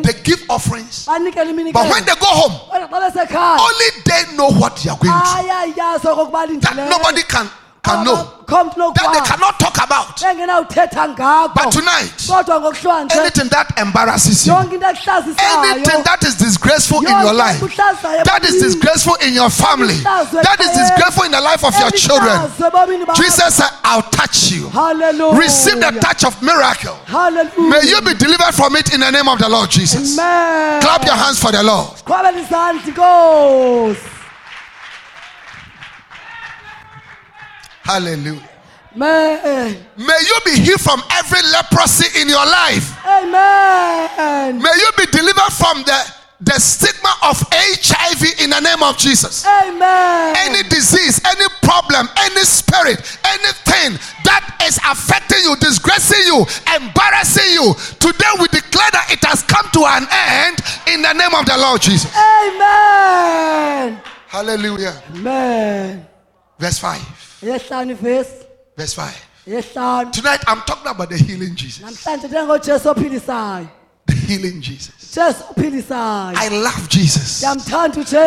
they 0.02 0.12
give 0.22 0.44
offerings. 0.48 1.04
But 1.06 1.20
when 1.20 2.04
they 2.04 2.14
go 2.14 2.26
home, 2.26 2.52
kodwa 2.70 2.88
xa 2.88 3.00
besekhaya 3.10 3.58
only 3.58 3.90
they 4.04 4.36
know 4.36 4.50
what 4.60 4.76
they 4.76 4.90
are 4.90 4.98
going 4.98 5.12
through. 5.12 6.70
That 6.76 6.88
nobody 6.90 7.22
can, 7.22 7.50
can 7.86 8.04
know. 8.04 8.32
That 8.46 9.10
they 9.10 9.24
cannot 9.26 9.58
talk 9.58 9.74
about. 9.82 10.22
But 11.54 11.72
tonight, 11.72 12.14
anything 13.10 13.48
that 13.50 13.74
embarrasses 13.76 14.46
you, 14.46 14.52
yonke 14.52 14.74
into 14.74 14.86
ekuhlazisayo 14.86 15.74
anything 15.74 16.02
that 16.04 16.22
is 16.22 16.36
disgraceful 16.36 17.00
in 17.00 17.10
your 17.10 17.34
life, 17.34 17.58
that 17.60 18.44
is 18.44 18.62
disgraceful 18.62 19.16
in 19.26 19.34
your 19.34 19.50
family, 19.50 19.98
that 19.98 20.58
is 20.60 20.70
disgraceful 20.78 21.24
in 21.24 21.32
the 21.32 21.40
life 21.40 21.64
of 21.64 21.74
your 21.78 21.90
children, 21.90 22.38
Jesus 23.16 23.56
said, 23.56 23.70
I'll 23.82 24.02
touch 24.02 24.52
you. 24.52 24.68
Hallelujah. 24.68 25.38
Receive 25.38 25.80
the 25.80 25.98
touch 26.00 26.24
of 26.24 26.40
miracle. 26.42 26.94
Hallelujah. 27.06 27.70
May 27.70 27.82
you 27.88 28.00
be 28.00 28.14
delivered 28.14 28.54
from 28.54 28.76
it 28.76 28.94
in 28.94 29.00
the 29.00 29.10
name 29.10 29.28
of 29.28 29.38
the 29.38 29.48
Lord 29.48 29.70
Jesus. 29.70 30.18
Amen. 30.18 30.80
Clap 30.82 31.04
your 31.04 31.16
hands 31.16 31.38
for 31.40 31.50
the 31.50 31.62
Lord. 31.62 31.98
Hallelujah. 37.86 38.50
Amen. 38.96 39.76
May 39.96 40.20
you 40.26 40.36
be 40.44 40.60
healed 40.60 40.80
from 40.80 41.00
every 41.12 41.40
leprosy 41.52 42.20
in 42.20 42.28
your 42.28 42.44
life. 42.44 42.96
Amen. 43.06 44.60
May 44.60 44.72
you 44.74 44.90
be 44.96 45.06
delivered 45.06 45.52
from 45.52 45.82
the, 45.84 46.14
the 46.40 46.58
stigma 46.58 47.14
of 47.22 47.38
HIV 47.52 48.40
in 48.42 48.50
the 48.50 48.60
name 48.60 48.82
of 48.82 48.96
Jesus. 48.98 49.46
Amen. 49.46 50.34
Any 50.38 50.66
disease, 50.68 51.20
any 51.24 51.46
problem, 51.62 52.08
any 52.16 52.42
spirit, 52.42 52.98
anything 53.22 54.00
that 54.24 54.42
is 54.66 54.80
affecting 54.82 55.44
you, 55.44 55.54
disgracing 55.56 56.26
you, 56.26 56.42
embarrassing 56.74 57.52
you, 57.52 57.74
today 58.00 58.32
we 58.40 58.48
declare 58.48 58.90
that 58.96 59.12
it 59.12 59.22
has 59.22 59.42
come 59.44 59.68
to 59.76 59.84
an 59.86 60.08
end 60.10 60.58
in 60.90 61.02
the 61.02 61.12
name 61.12 61.38
of 61.38 61.46
the 61.46 61.56
Lord 61.56 61.80
Jesus. 61.82 62.10
Amen. 62.16 64.00
Hallelujah. 64.26 65.02
Amen. 65.14 66.06
Verse 66.58 66.78
5. 66.80 67.25
Yehlanu 67.42 67.92
ivesi. 67.92 68.46
Verse 68.76 68.94
5. 68.94 69.26
Yehlanu. 69.46 70.12
Tonight 70.12 70.40
I'm 70.46 70.60
talking 70.62 70.90
about 70.90 71.10
the 71.10 71.16
healing 71.16 71.54
Jesus. 71.54 71.82
Namhlanje 71.82 72.28
njengoJesu 72.28 72.90
ophilisayo. 72.90 73.68
The 74.06 74.14
healing 74.14 74.60
Jesus. 74.60 75.18
I 75.18 76.48
love 76.48 76.88
Jesus 76.88 77.42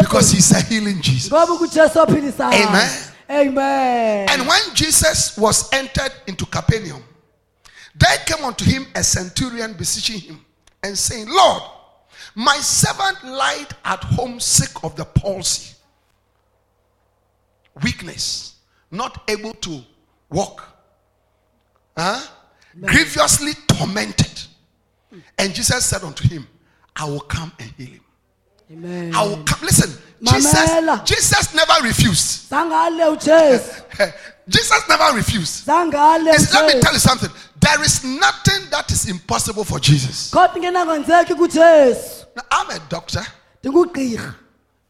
because 0.01 0.31
he's 0.31 0.51
a 0.51 0.61
healing 0.61 1.01
Jesus. 1.01 1.31
ngoba 1.31 1.57
kuJesu 1.57 2.01
ophilisayo. 2.01 2.67
Amen. 2.67 2.89
Amen. 3.29 4.27
And 4.29 4.47
when 4.47 4.61
Jesus 4.73 5.37
was 5.37 5.71
entered 5.71 6.11
into 6.27 6.45
Capernaum, 6.47 7.03
there 7.95 8.17
came 8.25 8.43
unto 8.43 8.65
him 8.65 8.87
a 8.95 9.03
centurion 9.03 9.73
beseeching 9.73 10.19
him 10.19 10.45
and 10.81 10.97
saying, 10.97 11.27
Lord, 11.29 11.61
my 12.33 12.55
servant 12.57 13.23
lied 13.23 13.67
at 13.85 14.03
home 14.03 14.39
sick 14.39 14.83
of 14.83 14.95
the 14.95 15.05
palsy, 15.05 15.75
weakness, 17.83 18.55
not 18.91 19.29
able 19.29 19.53
to 19.53 19.81
walk, 20.29 20.63
huh? 21.97 22.19
grievously 22.81 23.53
tormented. 23.67 24.41
And 25.37 25.53
Jesus 25.53 25.85
said 25.85 26.03
unto 26.03 26.27
him, 26.27 26.47
I 26.95 27.05
will 27.05 27.21
come 27.21 27.51
and 27.59 27.71
heal 27.71 27.87
him. 27.87 28.01
Amen. 28.71 29.15
I 29.15 29.23
will 29.25 29.43
come. 29.43 29.59
Listen, 29.63 29.99
Jesus, 30.21 31.01
Jesus 31.05 31.55
never 31.55 31.73
refused. 31.83 32.49
Jesus 34.49 34.89
never 34.89 35.15
refused. 35.15 35.67
Let 35.67 35.87
me 35.87 36.81
tell 36.81 36.93
you 36.93 36.99
something. 36.99 37.29
There 37.59 37.83
is 37.83 38.03
nothing 38.03 38.69
that 38.69 38.91
is 38.91 39.09
impossible 39.09 39.63
for 39.63 39.79
Jesus. 39.79 40.31
Kodwa 40.31 40.57
ingenakwenzeki 40.57 41.35
kuJesu. 41.35 42.25
Now, 42.35 42.43
I'm 42.51 42.69
a 42.69 42.79
doctor. 42.89 43.21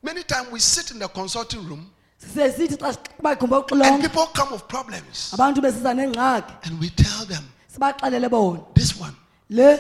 Many 0.02 0.24
times 0.24 0.52
we 0.52 0.60
sit 0.60 0.92
in 0.92 1.00
the 1.00 1.08
consulting 1.08 1.66
room 1.68 1.92
Sisithi 2.20 2.78
xa 2.78 2.98
bagqumba 3.22 3.58
and 3.58 3.66
uxilongo 3.66 4.02
people 4.02 4.26
come 4.28 4.52
with 4.52 4.68
problems 4.68 5.32
abantu 5.34 5.62
besiza 5.62 5.94
nengxaki 5.94 6.68
and 6.68 6.80
we 6.80 6.90
tell 6.90 7.26
them, 7.26 7.44
sibaxelele 7.74 8.30
bona 8.30 8.62
this 8.74 9.00
one, 9.00 9.16
le 9.50 9.80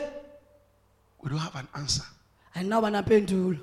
we 1.21 1.29
don't 1.29 1.39
have 1.39 1.55
an 1.55 1.67
answer. 1.75 2.03
ayinawuba 2.55 2.89
nampendulo. 2.91 3.59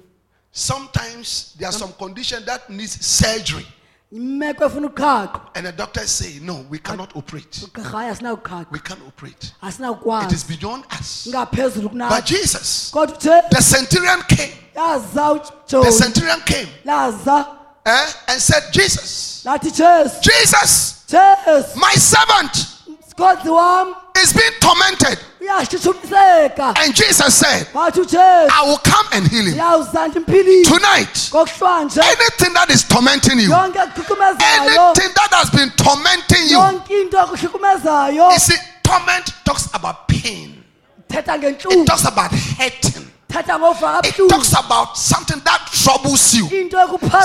Sometimes 0.52 1.54
there 1.58 1.68
are 1.68 1.72
some 1.72 1.92
condition 1.94 2.44
that 2.44 2.68
needs 2.68 3.04
surgery. 3.04 3.66
imeko 4.12 4.66
efuna 4.68 4.88
uqhaqho 4.88 5.40
And 5.54 5.66
the 5.66 5.72
doctors 5.72 6.10
say, 6.10 6.38
no, 6.42 6.66
we 6.68 6.78
cannot 6.78 7.16
operate. 7.16 7.50
ugqirha 7.50 7.90
hayi 7.92 8.10
asinawuqhaqha 8.12 8.70
We 8.70 8.78
can't 8.80 9.00
operate. 9.08 9.42
It 9.42 9.68
is 9.68 9.78
asinawukwazi 9.78 10.58
beyond 10.60 10.84
us. 10.92 11.28
But 11.32 11.48
kunathi 11.50 12.24
Jesus, 12.26 12.90
kodwa 12.92 13.16
uthe 13.16 13.50
the 13.50 13.62
centurion 13.62 14.20
came. 14.28 14.52
The 14.74 15.90
centurion 15.90 16.40
came 16.40 16.68
laza 16.84 17.56
eh, 17.86 18.06
and 18.28 18.40
said, 18.40 18.62
Jesus, 18.72 19.42
Jesus, 20.20 21.04
my 21.76 21.94
servant 21.94 22.66
is 24.22 24.32
being 24.32 24.52
tormented. 24.60 25.18
And 26.76 26.94
Jesus 26.94 27.34
said, 27.34 27.68
I 27.74 28.62
will 28.66 28.78
come 28.78 29.06
and 29.12 29.28
heal 29.28 29.44
him. 29.44 29.54
Tonight, 30.64 31.30
anything 32.02 32.52
that 32.54 32.66
is 32.70 32.82
tormenting 32.88 33.38
you, 33.38 33.54
anything 33.54 35.12
that 35.14 35.30
has 35.32 35.50
been 35.50 35.70
tormenting 35.76 36.48
you, 36.48 36.58
you 38.32 38.38
see, 38.38 38.56
torment 38.82 39.32
talks 39.44 39.68
about 39.72 40.08
pain, 40.08 40.64
it 41.08 41.86
talks 41.86 42.04
about 42.04 42.30
hurting, 42.32 43.05
it 44.06 44.14
talks 44.28 44.52
about 44.52 44.96
something 44.96 45.40
that 45.44 45.68
troubles 45.72 46.32
you, 46.34 46.46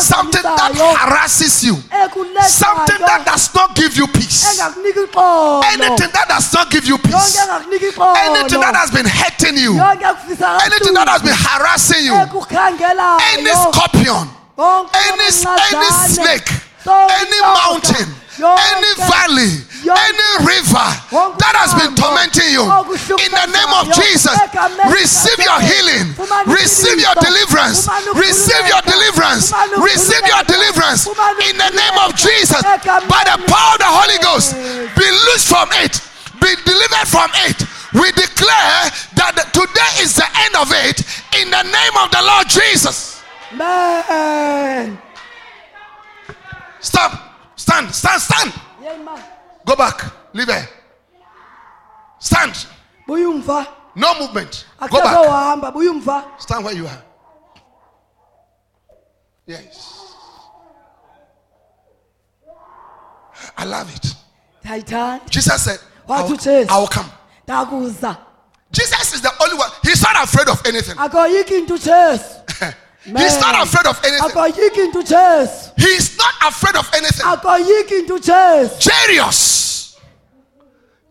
something 0.01 0.41
that 0.41 0.71
harasses 0.97 1.63
you, 1.63 1.75
something 2.49 2.97
that 3.07 3.25
does 3.25 3.53
not 3.53 3.75
give 3.75 3.95
you 3.95 4.07
peace, 4.07 4.43
anything 5.71 6.09
that 6.11 6.25
does 6.27 6.53
not 6.53 6.69
give 6.71 6.85
you 6.85 6.97
peace, 6.97 7.37
anything 8.25 8.59
that 8.59 8.75
has 8.75 8.91
been 8.91 9.05
hurting 9.05 9.57
you, 9.57 9.77
anything 10.65 10.93
that 10.93 11.07
has 11.07 11.21
been 11.21 11.37
harassing 11.37 12.03
you, 12.05 12.13
any 13.33 13.51
scorpion, 13.71 14.27
any, 14.93 15.29
any 15.71 15.91
snake, 16.09 16.49
any 17.21 17.39
mountain, 17.41 18.07
any 18.41 18.91
valley, 18.97 19.53
any 19.85 20.29
river 20.41 20.89
that 21.37 21.53
has 21.61 21.77
been 21.77 21.93
tormenting 21.93 22.49
you, 22.49 22.65
in 22.65 23.31
the 23.31 23.47
name 23.53 23.71
of 23.77 23.85
Jesus, 23.93 24.33
receive 24.89 25.37
your 25.41 25.61
healing, 25.61 26.13
receive 26.49 26.97
your 26.97 27.13
deliverance, 27.21 27.85
receive 28.17 28.65
your 28.65 28.81
deliverance, 28.81 29.53
receive 29.77 30.25
your 30.25 30.43
deliverance 30.49 31.05
in 31.45 31.55
the 31.57 31.71
name 31.77 31.97
of 32.01 32.17
Jesus. 32.17 32.61
By 33.09 33.23
the 33.25 33.37
power 33.45 33.77
of 33.77 33.81
the 33.81 33.91
Holy 33.91 34.17
Ghost, 34.25 34.55
be 34.97 35.07
loosed 35.29 35.47
from 35.49 35.69
it, 35.85 36.01
be 36.41 36.51
delivered 36.65 37.07
from 37.07 37.29
it. 37.49 37.61
We 37.93 38.09
declare 38.15 38.89
that 39.19 39.51
today 39.51 40.01
is 40.01 40.15
the 40.15 40.25
end 40.25 40.55
of 40.55 40.71
it 40.71 41.03
in 41.41 41.51
the 41.51 41.63
name 41.63 41.95
of 41.99 42.09
the 42.09 42.21
Lord 42.23 42.47
Jesus. 42.47 43.21
Amen. 43.53 44.97
Stop, 46.79 47.30
stand, 47.61 47.93
stand, 47.93 48.21
stand. 48.21 48.53
Go 49.65 49.75
back. 49.75 50.11
Leave 50.33 50.49
her. 50.49 50.67
Stand. 52.19 52.65
No 53.95 54.19
movement. 54.19 54.65
Go 54.89 55.01
back. 55.01 55.17
uhamba 55.27 55.71
buya 55.73 55.91
umva 55.91 56.39
Stand 56.39 56.63
where 56.65 56.73
you 56.73 56.87
are. 56.87 57.03
Yes. 59.45 60.15
I 63.57 63.65
love 63.65 63.93
it. 63.95 64.15
Jesus 65.29 65.61
said, 65.63 65.79
I 66.07 66.21
will. 66.23 66.37
I 66.69 66.79
will 66.79 66.87
come. 66.87 67.11
Jesus 68.71 69.13
is 69.13 69.21
the 69.21 69.31
only 69.43 69.57
one. 69.57 69.69
He's 69.83 70.01
not 70.01 70.23
afraid 70.23 70.47
of 70.47 70.65
anything. 70.65 70.95
into 73.05 73.19
He's 73.19 73.39
not 73.39 73.67
afraid 73.67 73.85
of 73.87 73.99
anything. 74.03 74.29
akoyiki 74.29 74.85
into 74.85 74.99
ujesu 74.99 75.71
He's 75.77 76.17
not 76.17 76.33
afraid 76.47 76.75
of 76.75 76.89
anything. 76.93 77.25
akoyiki 77.25 77.99
into 77.99 78.13
ujesu 78.15 78.79
Jairus. 78.79 79.97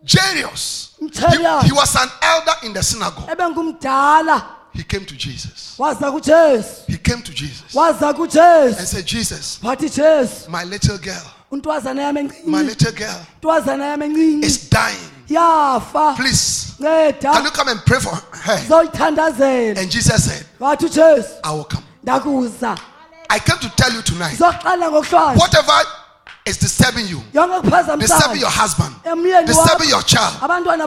Jairus. 0.05 0.95
He, 0.99 1.67
he 1.67 1.71
was 1.73 1.95
an 1.95 2.09
elder 2.21 2.53
in 2.63 2.73
the 2.73 2.83
synagogue. 2.83 3.27
He 4.73 4.83
came 4.83 5.05
to 5.05 5.15
Jesus. 5.15 5.77
He 6.87 6.97
came 6.97 7.21
to 7.21 7.33
Jesus 7.33 7.75
and 7.75 8.87
said, 8.87 9.05
Jesus, 9.05 9.59
my 9.61 10.63
little 10.63 10.97
girl, 10.97 11.33
my 11.51 12.61
little 12.61 12.91
girl 12.93 13.25
intwazana 13.41 13.83
yam 13.89 14.01
encinci 14.01 14.43
is 14.43 14.69
dying. 14.69 15.09
Please, 16.15 16.60
can 16.81 17.43
you 17.45 17.51
come 17.51 17.67
and 17.69 17.79
pray 17.85 17.99
for 17.99 18.15
her? 18.15 18.57
And 19.77 19.91
Jesus 19.91 20.25
said, 20.25 20.45
I 21.43 21.51
will 21.51 21.63
come. 21.65 21.83
I 23.29 23.39
came 23.39 23.57
to 23.59 23.69
tell 23.77 23.93
you 23.93 24.01
tonight 24.01 24.37
whatever 24.39 25.71
is 26.45 26.57
disturbing 26.57 27.05
you, 27.07 27.21
disturbing 27.31 28.41
your 28.41 28.49
husband, 28.49 28.95
disturbing 29.45 29.89
your 29.89 30.01
child, 30.01 30.33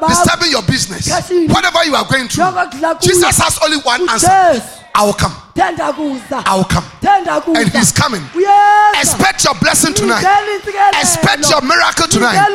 disturbing 0.08 0.50
your 0.50 0.62
business, 0.62 1.08
whatever 1.48 1.84
you 1.84 1.94
are 1.94 2.04
going 2.04 2.28
through, 2.28 2.44
yonke 2.44 2.70
kudla 2.70 2.94
kuyo 2.94 3.00
Jesus 3.00 3.38
has 3.38 3.58
only 3.62 3.78
one 3.78 4.08
answer 4.10 4.60
I 4.96 5.04
will 5.04 5.12
come. 5.12 5.32
I 5.56 6.54
will 6.56 6.64
come. 6.64 6.84
And 7.56 7.68
he's 7.72 7.90
coming. 7.92 8.22
Expect 9.00 9.44
your 9.44 9.54
blessing 9.56 9.92
tonight. 9.94 10.24
Expect 11.00 11.50
your 11.50 11.60
miracle 11.62 12.06
tonight. 12.06 12.48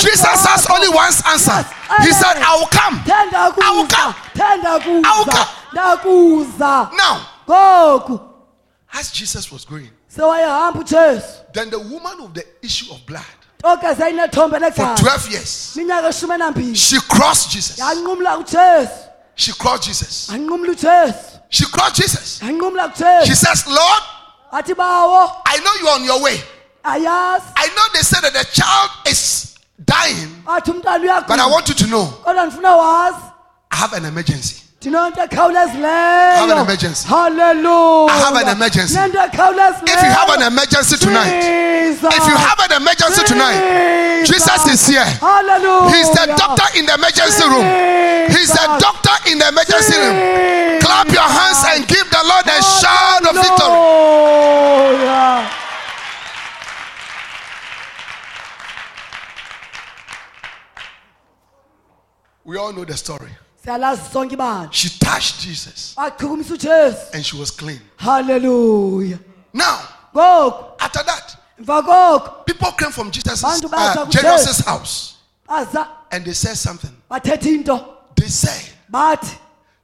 Jesus 0.00 0.46
has 0.46 0.66
only 0.70 0.88
one 0.88 1.06
answer. 1.06 1.64
He 2.02 2.12
said, 2.12 2.36
I 2.36 2.56
will 2.58 2.66
come. 2.66 3.02
I 3.06 3.70
will 3.74 3.86
come. 3.86 4.14
I 4.38 5.18
will 5.18 5.24
come. 5.24 5.48
Now, 6.96 7.26
as 8.92 9.10
Jesus 9.10 9.50
was 9.50 9.64
going, 9.64 9.90
then 10.16 11.70
the 11.70 11.78
woman 11.78 12.20
of 12.20 12.34
the 12.34 12.44
issue 12.62 12.92
of 12.92 13.04
blood 13.06 13.24
for 13.62 13.76
12 13.76 15.30
years, 15.30 15.72
minyaka 15.76 16.08
eshumi 16.08 16.34
enambili 16.34 16.76
she 16.76 17.00
crossed 17.00 17.50
Jesus. 17.50 17.80
She 19.34 19.52
crossed 19.52 19.84
Jesus. 19.88 20.30
She 21.56 21.64
crossed 21.64 21.96
Jesus. 21.96 22.40
She 23.24 23.34
says, 23.34 23.66
Lord, 23.66 24.02
I 24.52 25.58
know 25.64 25.72
you're 25.80 25.94
on 25.94 26.04
your 26.04 26.20
way. 26.22 26.38
I 26.84 26.98
know 27.74 27.82
they 27.94 28.02
said 28.02 28.20
that 28.20 28.32
the 28.34 28.44
child 28.52 28.90
is 29.08 29.54
dying, 29.82 30.42
but 30.44 30.68
I 31.40 31.46
want 31.46 31.68
you 31.68 31.74
to 31.74 31.86
know 31.86 32.06
kodwa 32.24 32.46
ndifuna 32.46 32.76
wazi 32.76 33.22
I 33.70 33.76
have 33.76 33.96
an 33.96 34.04
emergency. 34.04 34.62
Have 36.38 36.50
an 36.50 36.58
emergency. 36.64 37.08
halleluya 37.08 38.10
I 38.10 38.16
have 38.24 38.36
an 38.36 38.48
emergency. 38.56 38.94
If 38.96 40.02
you 40.02 40.10
have 40.10 40.30
an 40.30 40.42
emergency 40.52 40.96
tonight, 40.96 41.42
if 41.42 42.24
you 42.28 42.36
have 42.36 42.58
an 42.66 42.72
emergency 42.82 43.22
tonight, 43.26 44.24
Jesus 44.26 44.66
is 44.66 44.86
here. 44.86 45.04
Hallelujah. 45.04 45.90
He's 45.94 46.10
the 46.10 46.26
doctor 46.36 46.68
in 46.78 46.86
the 46.86 46.94
emergency 46.94 47.44
room. 47.48 47.66
He's 48.30 48.50
the 48.50 48.66
doctor 48.78 49.16
in 49.30 49.38
the 49.38 49.48
emergency 49.48 49.96
room. 49.98 50.80
Clap 50.80 51.08
your 51.10 51.28
hands 51.28 51.60
and 51.74 51.86
give 51.88 52.06
the 52.10 52.22
Lord 52.22 52.46
a 52.46 52.58
shout 52.62 53.22
of 53.26 53.34
victory. 53.34 53.74
We 62.44 62.56
all 62.56 62.72
know 62.72 62.84
the 62.84 62.96
story. 62.96 63.30
Siyalazi 63.66 64.02
sonke 64.12 64.34
ibandla 64.34 64.68
She 64.72 64.88
touched 64.98 65.40
Jesus 65.40 65.94
and 67.12 67.24
she 67.24 67.36
was 67.36 67.50
clean. 67.50 67.80
Hallelujah. 67.96 69.18
Now, 69.52 69.80
after 70.80 71.02
that, 71.02 71.36
people 72.46 72.72
came 72.72 72.90
from 72.92 73.10
Jesus' 73.10 73.42
uh. 73.44 74.06
Jairus' 74.12 74.60
house 74.64 75.16
and 75.48 76.24
they 76.24 76.32
said 76.32 76.56
something. 76.56 76.90
They 77.10 78.26
said, 78.28 78.72
bathi 78.90 79.36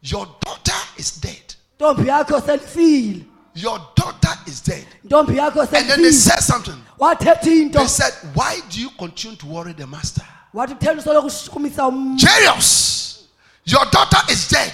Your 0.02 0.26
daughter 0.40 0.80
is 0.96 1.20
dead. 1.20 1.54
ntombi 1.78 2.06
yakho 2.06 2.40
selifile 2.40 3.24
Your 3.54 3.78
daughter 3.96 4.38
is 4.46 4.60
dead. 4.60 4.86
And 5.10 5.88
then 5.90 6.02
they 6.02 6.12
said 6.12 6.40
something. 6.40 6.76
They 6.98 7.86
said, 7.86 8.12
Why 8.34 8.60
do 8.70 8.80
you 8.80 8.90
continue 8.98 9.36
to 9.38 9.46
worry 9.46 9.72
the 9.72 9.86
master? 9.86 10.22
wathi 10.54 10.74
kutheni 10.74 11.00
usoloku 11.00 11.26
ushukumisa 11.26 11.86
um- 11.88 12.16
Jairus, 12.18 13.01
your 13.64 13.84
daughter 13.86 14.18
is 14.30 14.48
dead. 14.48 14.72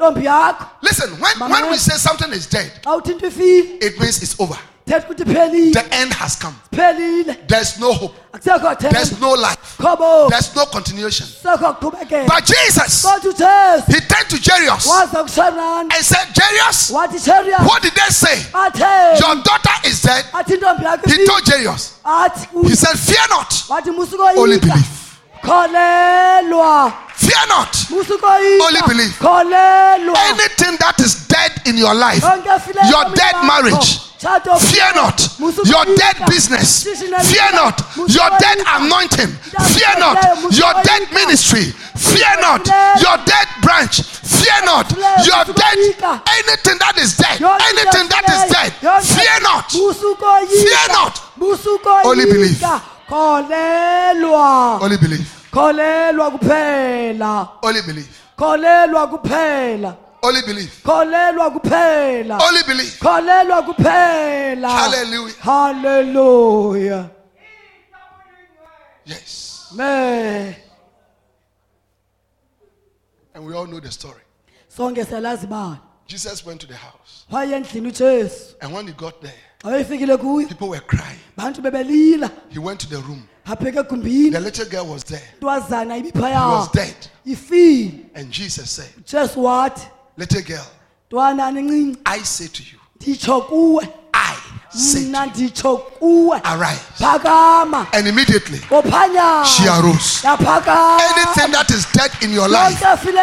Listen, 0.00 1.10
when, 1.20 1.50
when 1.50 1.70
we 1.70 1.76
say 1.76 1.96
something 1.96 2.30
is 2.32 2.46
dead, 2.46 2.70
xa 2.84 3.00
uthi 3.00 3.12
into 3.12 3.26
ifile 3.26 3.82
it 3.82 3.98
means 4.00 4.22
it's 4.22 4.38
over. 4.40 4.58
thetha 4.86 5.06
ukuthi 5.08 5.24
iphelile 5.24 5.72
The 5.72 5.94
end 5.94 6.12
has 6.14 6.36
come. 6.36 6.54
There's 6.70 7.78
no 7.80 7.92
hope. 7.92 8.14
There's 8.80 9.20
no 9.20 9.32
life. 9.34 9.76
There's 9.78 10.54
no 10.54 10.66
continuation. 10.66 11.26
But 11.42 12.44
Jesus, 12.44 13.04
he 13.86 14.00
turned 14.00 14.30
to 14.30 14.38
Jairus 14.38 14.86
and 14.86 16.04
said, 16.04 16.26
Jairus, 16.36 16.90
what 16.92 17.10
did 17.82 17.92
they 17.92 18.10
say? 18.10 18.46
Your 19.18 19.34
daughter 19.42 19.76
is 19.88 20.02
dead. 20.02 20.24
athi 20.32 20.54
intombi 20.56 20.84
yakho 20.84 21.10
He 21.10 21.26
told 21.26 21.42
Jairus, 21.44 21.98
he 22.68 22.74
said, 22.74 22.96
Fear 22.98 23.26
not, 23.30 23.64
only 24.36 24.58
believe. 24.58 25.07
Fear 27.16 27.46
not. 27.48 27.72
Only 28.62 28.80
believe. 28.86 29.14
Anything 30.30 30.76
that 30.80 30.94
is 31.00 31.26
dead 31.26 31.52
in 31.66 31.76
your 31.76 31.94
life, 31.94 32.22
your 32.22 33.04
dead 33.14 33.34
marriage, 33.44 34.08
Fear 34.18 34.90
not 34.96 35.38
your 35.64 35.84
dead 35.94 36.16
business. 36.26 36.82
Fear 36.82 37.52
not 37.54 37.78
your 38.08 38.30
dead 38.42 38.58
anointing. 38.66 39.30
Fear 39.30 39.94
not 39.98 40.18
your 40.50 40.74
dead 40.82 41.06
ministry. 41.12 41.70
Fear 41.94 42.40
not 42.40 42.66
your 43.00 43.16
dead 43.24 43.46
branch. 43.62 44.02
Fear 44.02 44.64
not 44.64 44.90
your 45.24 45.44
dead 45.54 45.78
anything 46.42 46.78
that 46.78 46.98
is 46.98 47.16
dead. 47.16 47.40
Anything 47.40 48.08
that 48.10 48.26
is 48.26 48.50
dead. 48.50 48.72
Fear 49.06 49.40
not. 49.42 49.70
Fear 49.70 50.88
not. 50.88 51.22
Only 52.04 52.24
believe. 52.26 52.62
Only 54.82 54.96
believe. 54.96 55.37
Kholelwa 55.50 56.30
kuphela 56.30 57.48
Only 57.62 57.82
believe. 57.82 58.08
kholelwa 58.36 59.06
kuphela 59.08 59.96
Only 60.22 60.42
believe. 60.42 60.70
kholelwa 60.84 61.50
kuphela 61.50 62.38
Only 62.48 62.62
believe. 62.66 62.98
kholelwa 63.00 63.62
kuphela 63.62 64.68
Hallelujah. 64.70 65.34
haleluya 65.40 67.10
Yes. 69.06 69.72
me 69.76 70.56
And 73.34 73.44
we 73.46 73.54
all 73.54 73.66
know 73.66 73.80
the 73.80 73.90
story. 73.90 74.22
sonke 74.68 75.04
siyalazi 75.04 75.46
bani 75.46 75.78
Jesus 76.06 76.44
went 76.46 76.60
to 76.60 76.66
the 76.66 76.74
house. 76.76 77.26
waye 77.30 77.54
endlini 77.56 77.88
ujesu 77.88 78.54
And 78.60 78.72
when 78.74 78.86
he 78.86 78.92
got 78.92 79.20
there, 79.22 79.34
xa 79.62 79.78
efikile 79.78 80.16
kuyo 80.16 80.48
people 80.48 80.68
were 80.68 80.80
crying. 80.80 81.20
bantu 81.36 81.62
bebelila 81.62 82.30
He 82.50 82.58
went 82.58 82.80
to 82.80 82.88
the 82.88 82.96
room. 82.96 83.22
The 84.30 84.40
little 84.40 84.66
girl 84.66 84.86
was 84.86 85.04
there. 85.04 85.22
He 86.26 86.30
was 86.58 86.70
dead. 86.72 86.96
And 88.14 88.30
Jesus 88.30 88.70
said, 88.70 88.88
Just 89.06 89.36
what? 89.36 89.78
Little 90.16 90.42
girl, 90.42 90.66
I 92.04 92.18
say 92.22 92.48
to 92.48 92.62
you, 92.62 92.78
nditsho 94.74 94.86
kuwe 94.88 94.98
I 94.98 95.04
mna 95.08 95.26
nditsho 95.26 95.76
kuwe 95.76 96.40
arise. 96.44 96.80
phakama. 97.00 97.86
And 97.92 98.06
immediately 98.06 98.60
she 99.44 99.68
arose. 99.68 100.24
Anything 100.24 101.52
that 101.52 101.70
is 101.70 101.86
dead 101.92 102.10
in 102.22 102.32
your 102.32 102.48
life, 102.48 102.78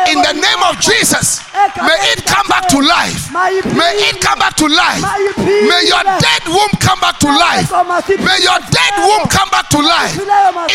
in 0.10 0.22
the 0.22 0.34
name 0.34 0.64
of 0.70 0.80
Jesus, 0.80 1.42
may 1.54 1.98
it 2.12 2.26
come 2.26 2.48
back 2.48 2.68
to 2.68 2.80
life. 2.80 3.32
May 3.32 3.94
it 4.10 4.22
come 4.22 4.40
back 4.40 4.56
to 4.56 4.68
life. 4.68 5.02
May 5.38 5.86
your 5.88 6.04
dead 6.04 6.44
womb 6.48 6.74
come 6.80 7.00
back 7.00 7.20
to 7.20 7.28
life. 7.28 7.72
May 8.10 8.40
your 8.42 8.60
dead 8.72 8.94
womb 8.98 9.28
come 9.30 9.50
back 9.50 9.70
to 9.70 9.80
life. 9.80 10.18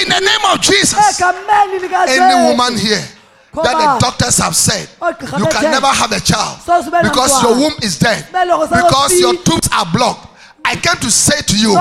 In 0.01 0.09
the 0.09 0.21
name 0.21 0.45
of 0.53 0.61
Jesus. 0.61 1.21
Any 1.21 2.49
woman 2.49 2.79
here 2.79 3.05
that 3.53 3.75
the 3.75 3.99
doctors 3.99 4.39
have 4.39 4.55
said 4.55 4.89
you 5.37 5.47
can 5.47 5.71
never 5.71 5.89
have 5.89 6.13
a 6.13 6.21
child 6.21 6.61
because 7.03 7.43
your 7.43 7.55
womb 7.59 7.75
is 7.83 7.99
dead, 7.99 8.25
because 8.31 9.19
your 9.19 9.35
tubes 9.43 9.69
are 9.73 9.87
blocked. 9.93 10.30
I 10.71 10.79
came 10.79 10.95
to 11.03 11.11
say 11.11 11.35
to 11.51 11.57
you, 11.59 11.75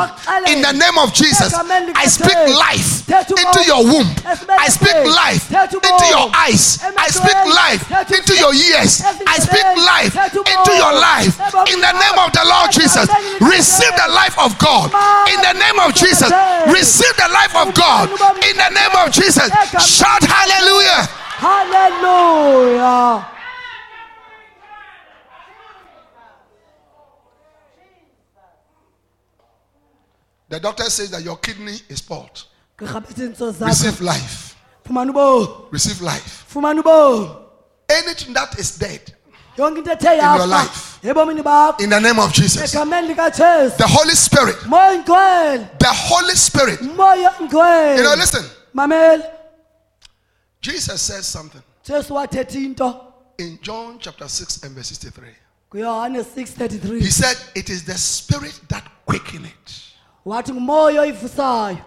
in 0.50 0.66
the 0.66 0.74
name 0.74 0.98
of 0.98 1.14
Jesus, 1.14 1.54
I 1.54 2.10
speak 2.10 2.34
life 2.58 3.06
into 3.06 3.62
your 3.70 3.86
womb. 3.86 4.10
I 4.26 4.66
speak 4.66 4.98
life 5.14 5.46
into 5.54 6.06
your 6.10 6.26
eyes. 6.34 6.82
I 6.98 7.06
speak 7.14 7.38
life 7.54 7.86
into 8.10 8.34
your 8.34 8.50
ears. 8.50 9.06
I 9.06 9.38
speak 9.38 9.70
life 9.78 10.18
into 10.18 10.74
your 10.74 10.94
life. 10.98 11.38
In 11.70 11.78
the 11.86 11.94
name 12.02 12.18
of 12.18 12.34
the 12.34 12.42
Lord 12.50 12.74
Jesus, 12.74 13.06
receive 13.38 13.94
the 13.94 14.10
life 14.10 14.34
of 14.42 14.58
God. 14.58 14.90
In 15.30 15.38
the 15.38 15.54
name 15.54 15.78
of 15.86 15.94
Jesus, 15.94 16.34
receive 16.74 17.14
the 17.22 17.30
life 17.30 17.54
of 17.54 17.70
God. 17.78 18.10
In 18.42 18.58
the 18.58 18.74
name 18.74 18.96
of 19.06 19.14
Jesus, 19.14 19.54
shout 19.86 20.26
hallelujah. 20.26 21.06
haleluya 21.38 23.22
The 30.50 30.60
doctor 30.60 30.84
says 30.86 31.12
that 31.12 31.22
your 31.24 31.38
kidney 31.38 31.78
is 31.90 32.00
spoiled. 32.00 32.44
gqirha 32.78 33.06
bethi 33.06 33.28
intso 33.30 33.52
zakho 33.54 33.68
Receive 33.68 34.02
life. 34.02 34.56
Receive 35.72 36.02
life. 36.02 36.56
Anything 37.90 38.34
that 38.34 38.58
is 38.58 38.78
dead, 38.78 39.14
ethe 39.56 40.04
your 40.04 40.48
life. 40.48 41.04
in 41.04 41.90
the 41.90 42.00
name 42.02 42.20
of 42.20 42.34
Jesus, 42.34 42.72
the 42.72 43.88
Holy 43.88 44.16
Spirit, 44.16 44.56
the 44.62 45.88
Holy 45.88 46.36
Spirit. 46.36 46.82
You 46.82 48.04
know, 48.04 48.16
listen, 48.18 48.46
Jesus 50.62 51.02
says 51.02 51.28
something. 51.28 51.62
Jesu 51.84 52.14
wathetha 52.14 52.56
into. 52.56 53.02
In 53.38 53.58
John 53.62 53.98
chapter 54.00 54.28
6 54.28 54.64
and 54.64 54.76
verse 54.76 54.88
63. 54.88 55.30
He 55.72 57.10
said, 57.10 57.38
It 57.56 57.70
is 57.70 57.84
the 57.86 57.94
Spirit 57.94 58.60
that 58.68 58.84
quicken 59.06 59.46
it. 60.30 60.36
wathi 60.36 60.52
ngumoya 60.54 61.02
oyivusayo 61.02 61.78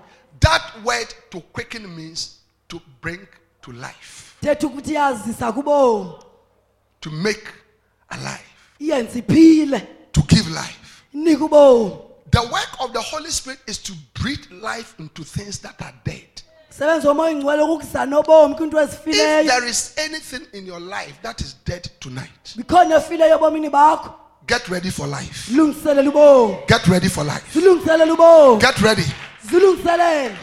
That 0.40 0.84
word 0.84 1.14
to 1.30 1.40
quicken 1.52 1.94
means 1.96 2.38
to 2.68 2.80
bring 3.00 3.26
to 3.62 3.72
life, 3.72 4.36
thetha 4.42 4.66
ukuthi 4.66 4.94
yazisa 4.94 5.52
kubomi. 5.52 6.14
To 7.00 7.10
make 7.10 7.46
alive, 8.10 8.40
to 10.12 10.22
give 10.22 10.50
life. 10.50 11.04
The 11.12 12.42
work 12.50 12.80
of 12.80 12.92
the 12.92 13.00
Holy 13.00 13.30
Spirit 13.30 13.60
is 13.66 13.78
to 13.78 13.92
breathe 14.14 14.50
life 14.50 14.94
into 14.98 15.22
things 15.22 15.58
that 15.60 15.80
are 15.80 15.94
dead. 16.04 16.42
sebenza 16.70 17.08
womoya 17.08 17.30
ingcwele 17.30 17.62
ukukuza 17.62 18.06
nobomi 18.06 18.54
kwinto 18.54 18.82
If 18.82 19.04
there 19.04 19.68
is 19.68 19.94
anything 19.98 20.46
in 20.52 20.66
your 20.66 20.80
life 20.80 21.20
that 21.22 21.40
is 21.40 21.56
dead 21.64 21.88
tonight, 22.00 22.56
bikhona 24.46 24.50
efileyo 24.50 24.50
ebomini 24.50 24.50
bakho 24.50 24.50
get 24.50 24.68
ready 24.68 24.90
for 24.90 25.06
life. 25.06 25.50
Get 26.66 26.86
ready 26.88 27.08
for 27.08 27.24
life. 27.24 27.44
Get 28.60 28.80
ready. 28.80 29.04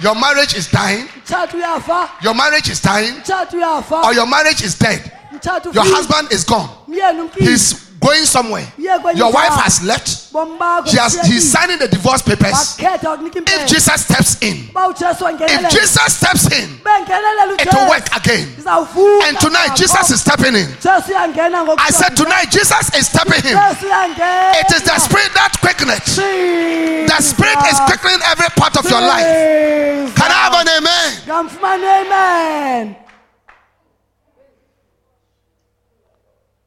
Your 0.01 0.15
marriage 0.15 0.55
is 0.55 0.67
dying. 0.71 1.07
Your 2.21 2.33
marriage 2.33 2.69
is 2.69 2.81
dying. 2.81 3.21
Or 4.03 4.13
your 4.13 4.27
marriage 4.27 4.61
is 4.63 4.75
dead. 4.77 5.11
Your 5.73 5.85
husband 5.85 6.31
is 6.31 6.43
gone. 6.43 6.69
Going 7.99 8.25
somewhere. 8.25 8.65
Your 8.77 9.31
wife 9.31 9.55
has 9.59 9.83
left. 9.83 10.07
She 10.87 10.97
has, 10.97 11.19
he's 11.27 11.51
signing 11.51 11.79
the 11.79 11.87
divorce 11.87 12.21
papers. 12.21 12.77
If 12.79 13.67
Jesus 13.67 14.05
steps 14.05 14.41
in, 14.41 14.69
if 14.71 15.69
Jesus 15.69 16.09
steps 16.17 16.45
in, 16.51 16.79
it 16.85 17.69
will 17.73 17.89
work 17.89 18.07
again. 18.15 18.47
And 19.27 19.39
tonight, 19.39 19.75
Jesus 19.75 20.11
is 20.11 20.21
stepping 20.21 20.55
in. 20.55 20.67
jesu 20.79 21.11
uyangena 21.11 21.63
ngoku 21.63 21.79
I 21.79 21.89
said, 21.91 22.15
tonight, 22.15 22.51
Jesus 22.51 22.93
is 22.95 23.07
stepping 23.07 23.43
in. 23.51 23.57
It 23.57 24.71
is 24.71 24.83
the 24.83 24.99
spirit 24.99 25.33
that 25.33 25.57
quickeneth. 25.61 26.15
The 26.15 27.21
spirit 27.21 27.59
is 27.71 27.79
quickening 27.85 28.21
every 28.25 28.49
part 28.55 28.77
of 28.77 28.85
your 28.89 29.01
life. 29.01 30.15
Can 30.15 30.31
I 30.31 30.39
have 30.47 30.53
an 30.53 30.67
amen 30.67 30.99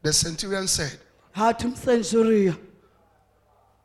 The 0.03 0.13
centurion 0.13 0.67
said, 0.67 0.99
hathi 1.33 1.67
umsenshuriya 1.67 2.55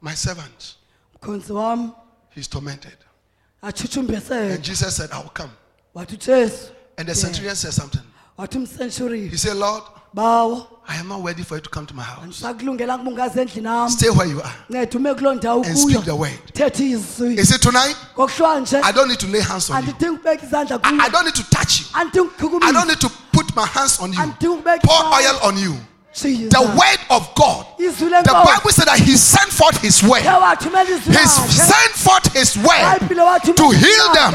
My 0.02 0.14
servant, 0.16 0.76
mkhonzi 1.16 1.92
he's 2.36 2.48
tormented. 2.48 2.96
And 3.64 3.76
Jesus 4.64 4.96
said, 4.96 5.12
I 5.12 5.18
will 5.20 5.30
come. 5.34 5.50
wathi 5.96 6.16
ujesu 6.16 6.70
And 6.98 7.08
the 7.08 7.16
centurion 7.16 7.56
said 7.56 7.74
something. 7.74 8.02
wathi 8.38 9.30
He 9.30 9.38
said, 9.38 9.58
Lord, 9.58 9.84
bawo 10.16 10.68
I 10.88 10.96
am 10.98 11.08
not 11.10 11.24
ready 11.26 11.44
for 11.44 11.56
you 11.56 11.62
to 11.62 11.70
come 11.70 11.86
to 11.88 11.94
my 11.96 12.04
house. 12.04 12.24
andisakulungela 12.24 12.98
kuba 12.98 13.12
ungaze 13.12 13.42
endlini 13.42 13.68
am 13.68 13.90
Stay 13.90 14.10
where 14.10 14.28
you 14.30 14.42
are 14.42 14.54
nceda 14.70 14.98
ume 14.98 15.14
kuloo 15.16 15.34
ndawo 15.36 15.66
and 15.66 15.78
speak 15.78 15.98
the 16.06 16.12
kuyo 16.12 16.18
word. 16.20 16.54
thetha 16.54 16.84
izwi 16.84 17.38
Is 17.40 17.52
it 17.52 17.62
tonight? 17.62 17.96
I 18.18 18.92
don't 18.92 19.08
need 19.10 19.20
to 19.20 19.28
lay 19.28 19.42
hands 19.42 19.70
on 19.70 19.76
you. 19.84 19.90
andidingi 19.90 20.16
ukubeka 20.16 20.46
izandla 20.46 20.80
I, 20.84 20.90
I 20.90 21.00
kuyo 21.00 21.12
don't 21.12 21.26
need 21.26 21.36
to 21.36 21.44
touch 21.50 21.80
you. 21.82 21.86
andidingi 21.94 22.64
I 22.64 22.72
don't 22.72 22.88
need 22.88 23.00
to 23.02 23.10
put 23.32 23.56
my 23.56 23.66
hands 23.66 24.00
on 24.00 24.14
you. 24.14 24.20
andidingi 24.20 24.48
ukubeka 24.48 24.88
Pour 24.88 25.04
oil 25.14 25.40
on 25.44 25.58
you. 25.58 25.76
The 26.22 26.62
word 26.62 27.00
of 27.12 27.30
God. 27.36 27.66
The 27.78 28.34
Bible 28.34 28.72
said 28.72 28.88
that 28.88 29.00
he 29.00 29.16
sent 29.18 29.52
forth 29.52 29.78
his 29.82 30.02
word. 30.02 30.24
Uthe 30.24 30.42
wathumela 30.42 30.90
izwi 30.90 31.14
He 31.14 31.28
sent 31.28 31.94
forth 31.94 32.34
his 32.34 32.58
word 32.58 33.00
to 33.56 33.70
heal 33.70 34.14
them 34.14 34.34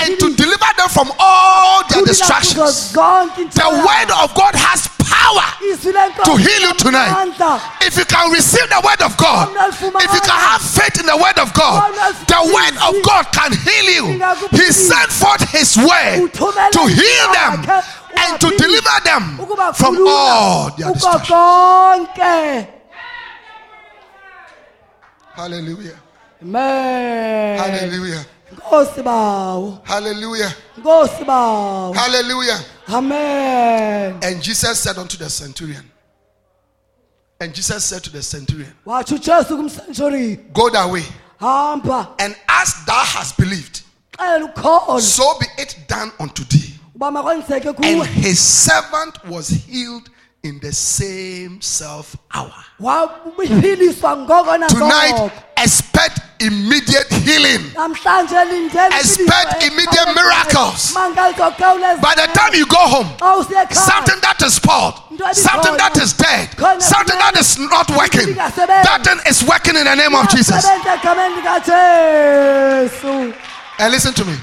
and 0.00 0.18
to 0.18 0.34
deliver 0.34 0.66
them 0.76 0.88
from 0.88 1.12
all 1.18 1.84
their 1.88 2.04
distractions. 2.04 2.92
The 2.92 3.68
word 3.68 4.10
of 4.24 4.34
God 4.34 4.54
has 4.56 4.88
power 5.04 5.44
to 6.24 6.36
heal 6.36 6.60
you 6.60 6.74
tonight. 6.74 7.36
If 7.82 7.98
you 7.98 8.04
can 8.06 8.32
receive 8.32 8.68
the 8.70 8.80
word 8.82 9.02
of 9.02 9.16
God, 9.18 9.48
if 9.76 10.14
you 10.14 10.20
can 10.24 10.40
have 10.40 10.62
faith 10.62 11.00
in 11.00 11.06
the 11.06 11.16
word 11.16 11.38
of 11.38 11.52
God, 11.52 11.92
the 12.26 12.42
word 12.48 12.76
of 12.80 12.94
God 13.04 13.26
can 13.32 13.52
heal 13.52 13.88
you. 13.92 14.06
He 14.56 14.72
sent 14.72 15.12
forth 15.12 15.44
his 15.50 15.76
word 15.76 16.32
to 16.32 16.86
heal 16.86 17.26
them 17.32 17.82
and 18.16 18.40
to 18.40 18.50
deliver 18.56 19.00
them 19.04 19.38
from 19.74 20.06
all 20.08 20.70
their 20.76 20.88
uko 20.92 22.66
Hallelujah. 25.34 25.98
amen 26.42 27.58
Hallelujah. 27.58 28.26
Hallelujah. 29.84 30.54
Hallelujah. 31.94 32.58
amen 32.88 34.18
And 34.22 34.42
Jesus 34.42 34.80
said 34.80 34.98
unto 34.98 35.16
the 35.16 35.30
centurion, 35.30 35.90
And 37.40 37.54
Jesus 37.54 37.84
said 37.84 38.02
to 38.04 38.10
the 38.10 38.22
centurion, 38.22 38.74
watsho 38.84 39.16
ujesu 39.16 39.56
kumsentsuri 39.56 40.52
Go 40.52 40.68
that 40.70 40.90
way. 40.90 41.04
And 42.18 42.36
as 42.48 42.74
thou 42.84 43.02
hast 43.02 43.38
believed, 43.38 43.82
so 44.18 45.38
be 45.38 45.46
it 45.56 45.76
done 45.88 46.12
unto 46.18 46.44
thee. 46.44 46.79
And 47.02 48.06
his 48.06 48.38
servant 48.38 49.24
was 49.26 49.48
healed 49.48 50.10
in 50.42 50.58
the 50.60 50.72
same 50.72 51.60
self 51.60 52.16
hour. 52.32 52.52
Tonight, 54.68 55.30
expect 55.56 56.20
immediate 56.40 57.08
healing. 57.24 57.66
Expect 58.96 59.62
immediate 59.62 60.14
miracles. 60.14 60.92
By 60.94 62.14
the 62.16 62.28
time 62.32 62.54
you 62.54 62.66
go 62.66 62.78
home, 62.88 63.08
something 63.70 64.20
that 64.20 64.42
is 64.44 64.54
spoiled, 64.54 64.94
something 65.32 65.76
that 65.76 65.96
is 66.00 66.12
dead, 66.14 66.48
something 66.80 67.18
that 67.18 67.36
is 67.38 67.58
not 67.58 67.90
working, 67.96 68.34
that 68.34 69.00
thing 69.04 69.18
is 69.26 69.44
working 69.44 69.76
in 69.76 69.84
the 69.84 69.94
name 69.94 70.14
of 70.14 70.28
Jesus. 70.30 70.64
Sebenza 70.64 70.94
egameni 70.94 71.36
likajesu 71.36 73.34
And 73.78 73.92
listen 73.92 74.12
to 74.14 74.24
me. 74.24 74.36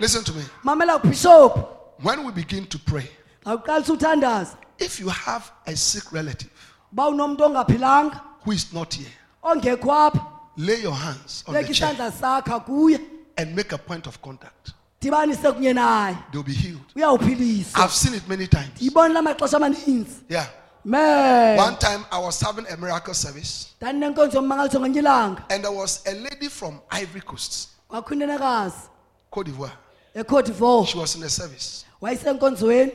Listen 0.00 0.22
to 0.24 0.32
me. 0.32 0.42
mamela 0.64 1.66
When 2.00 2.24
we 2.24 2.32
begin 2.32 2.66
to 2.66 2.78
pray, 2.78 3.10
if 4.78 5.00
you 5.00 5.08
have 5.08 5.50
a 5.66 5.74
sick 5.76 6.12
relative 6.12 6.50
uba 6.92 7.02
unomntu 7.02 7.44
ongaphilanga. 7.44 8.20
who 8.44 8.52
is 8.52 8.72
not 8.72 8.94
here, 8.94 9.06
lay 10.56 10.80
your 10.80 10.94
hands 10.94 11.44
on 11.46 11.54
the 11.54 11.64
chair 11.72 11.94
isandla 11.94 12.12
sakha 12.12 12.64
kuye 12.64 13.00
and 13.36 13.54
make 13.56 13.72
a 13.72 13.78
point 13.78 14.06
of 14.06 14.20
contact. 14.22 14.72
dibanise 15.00 15.52
kunye 15.52 15.74
naye. 15.74 16.16
They'll 16.32 16.42
be 16.42 16.52
healed. 16.54 16.84
I've 17.74 17.92
seen 17.92 18.14
it 18.14 18.28
many 18.28 18.46
times. 18.46 18.78
yibonile 18.80 19.18
amaxesha 19.18 19.58
amaninzi. 19.58 20.22
Yeah. 20.28 20.46
me. 20.84 21.56
One 21.56 21.76
time 21.78 22.04
I 22.10 22.18
was 22.18 22.40
having 22.40 22.66
a 22.66 22.76
miracle 22.76 23.14
service. 23.14 23.74
Ndandinenkonzo 23.80 24.38
yommangaliso 24.38 24.80
ngenye 24.80 25.42
and 25.50 25.64
there 25.64 25.72
was 25.72 26.02
a 26.06 26.14
lady 26.14 26.48
from 26.48 26.80
Ivory 26.90 27.20
Coast, 27.20 27.70
Cote 29.30 29.46
d'Ivoire. 29.46 29.72
She 30.86 30.98
was 30.98 31.14
in 31.14 31.20
the 31.20 31.30
service. 31.30 31.84
why 32.00 32.14
wayesenkonzweni 32.16 32.92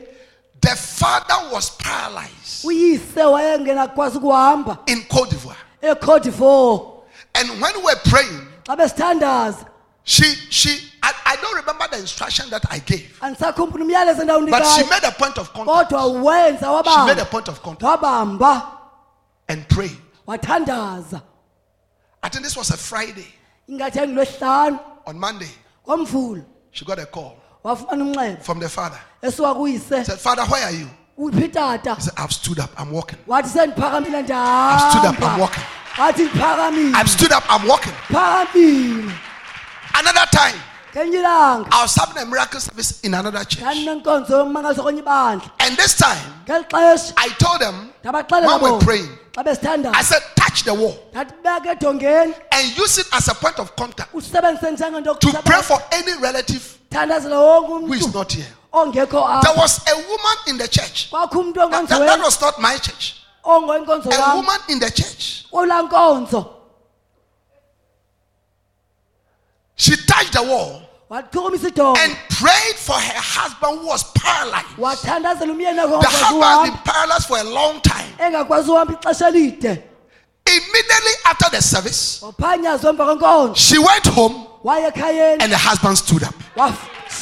The 0.62 0.76
father 0.76 1.54
was 1.54 1.72
paralyzed. 1.72 2.64
Uyise 2.66 3.24
wayengenakwazi 3.24 4.18
ukuhamba. 4.18 4.78
In 4.88 5.04
Cote 5.04 5.30
d'Ivoire. 5.32 5.58
ecote 5.84 6.24
divoir 6.24 7.04
And 7.36 7.50
when 7.62 7.74
we 7.78 7.84
were 7.84 8.00
praying, 8.06 8.48
she 10.04 10.24
she 10.50 10.92
I, 11.02 11.14
I 11.26 11.36
don't 11.42 11.56
remember 11.56 11.86
the 11.92 12.00
instruction 12.00 12.50
that 12.50 12.64
I 12.72 12.80
gave, 12.80 13.20
but 13.20 13.34
she 13.36 14.90
made 14.90 15.04
a 15.04 15.12
point 15.12 15.38
of 15.38 15.52
contact. 15.54 15.90
She 15.92 17.06
made 17.06 17.20
a 17.22 17.26
point 17.26 17.50
of 17.50 17.62
contact. 17.62 18.02
And 19.50 19.68
prayed. 19.68 19.98
I 20.26 20.38
think 22.30 22.44
this 22.44 22.56
was 22.56 22.70
a 22.70 22.78
Friday. 22.78 23.28
On 25.06 25.20
Monday, 25.20 25.50
she 26.74 26.84
got 26.86 27.00
a 27.00 27.06
call 27.06 27.38
from 28.42 28.60
the 28.60 28.68
father. 28.70 29.00
Said, 29.22 30.20
Father, 30.20 30.44
where 30.44 30.66
are 30.66 30.72
you? 30.72 30.88
He 31.32 31.52
said, 31.54 32.14
I've 32.18 32.34
stood 32.34 32.60
up, 32.60 32.72
I'm 32.78 32.92
walking. 32.92 33.20
sendiphakamile 33.28 34.28
stood 34.90 35.06
up, 35.06 35.22
I'm 35.22 35.40
walking. 35.40 35.64
I've 35.96 37.10
stood 37.10 37.32
up, 37.32 37.44
I'm 37.48 37.68
walking. 37.68 37.94
Another 39.96 40.26
time, 40.32 40.56
I 40.96 41.82
was 41.82 41.96
having 41.96 42.22
a 42.22 42.26
miracle 42.26 42.60
service 42.60 43.02
in 43.02 43.14
another 43.14 43.44
church. 43.46 43.62
ndandinenkonzo 43.62 44.38
yommangaliso 44.38 44.84
kwenye 44.84 45.00
ibandla 45.00 45.50
And 45.60 45.78
this 45.78 45.96
time, 45.96 46.22
I 47.18 47.30
told 47.40 47.62
them, 47.62 47.90
when 48.04 48.62
we're 48.62 48.80
praying, 48.80 49.10
I 49.96 50.04
said, 50.04 50.22
touch 50.36 50.64
the 50.64 50.74
wall 50.74 50.94
and 52.52 52.78
use 52.78 52.98
it 53.00 53.08
as 53.12 53.28
a 53.28 53.34
point 53.36 53.60
of 53.60 53.76
contact 53.76 54.12
to 55.20 55.32
pray 55.44 55.62
for 55.62 55.82
any 55.92 56.14
relative 56.22 56.62
who 57.88 57.94
is 57.94 58.14
not 58.14 58.32
here. 58.34 58.54
There 59.44 59.54
was 59.62 59.80
a 59.88 59.96
woman 59.96 60.38
in 60.48 60.58
the 60.58 60.68
church. 60.68 61.10
That, 61.72 61.90
that- 61.90 62.00
that 62.08 62.20
was 62.26 62.42
not 62.42 62.60
my 62.60 62.78
church. 62.78 63.16
A 64.14 64.36
woman 64.36 64.60
in 64.70 64.80
the 64.80 64.92
church. 64.92 65.46
She 69.76 69.96
touched 69.98 70.34
the 70.34 70.44
wall 70.44 70.82
and 71.12 72.18
prayed 72.30 72.76
for 72.76 72.94
her 72.94 73.20
husband 73.20 73.80
who 73.80 73.88
was 73.88 74.04
paralyzed. 74.14 74.76
The 74.78 74.86
husband 74.86 75.26
has 75.26 76.70
been 76.70 76.78
paralyzed 76.84 77.28
for 77.28 77.38
a 77.38 77.44
long 77.44 77.82
time. 77.82 78.10
engakwazi 78.20 78.70
uhamba 78.72 78.94
ixesha 78.94 79.28
elide? 79.30 79.84
Immediately 80.46 81.14
after 81.26 81.50
the 81.52 81.62
service, 81.62 82.22
waphanyazwa 82.22 82.90
emva 82.92 83.06
kwenkonzo 83.06 83.56
she 83.56 83.78
went 83.78 84.06
home 84.08 84.48
and 84.66 85.52
the 85.52 85.58
husband 85.58 85.98
stood 85.98 86.24
up. 86.24 86.36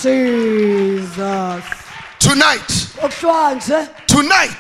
jesus. 0.02 1.64
Tonight, 2.20 2.68
tonight, 4.12 4.60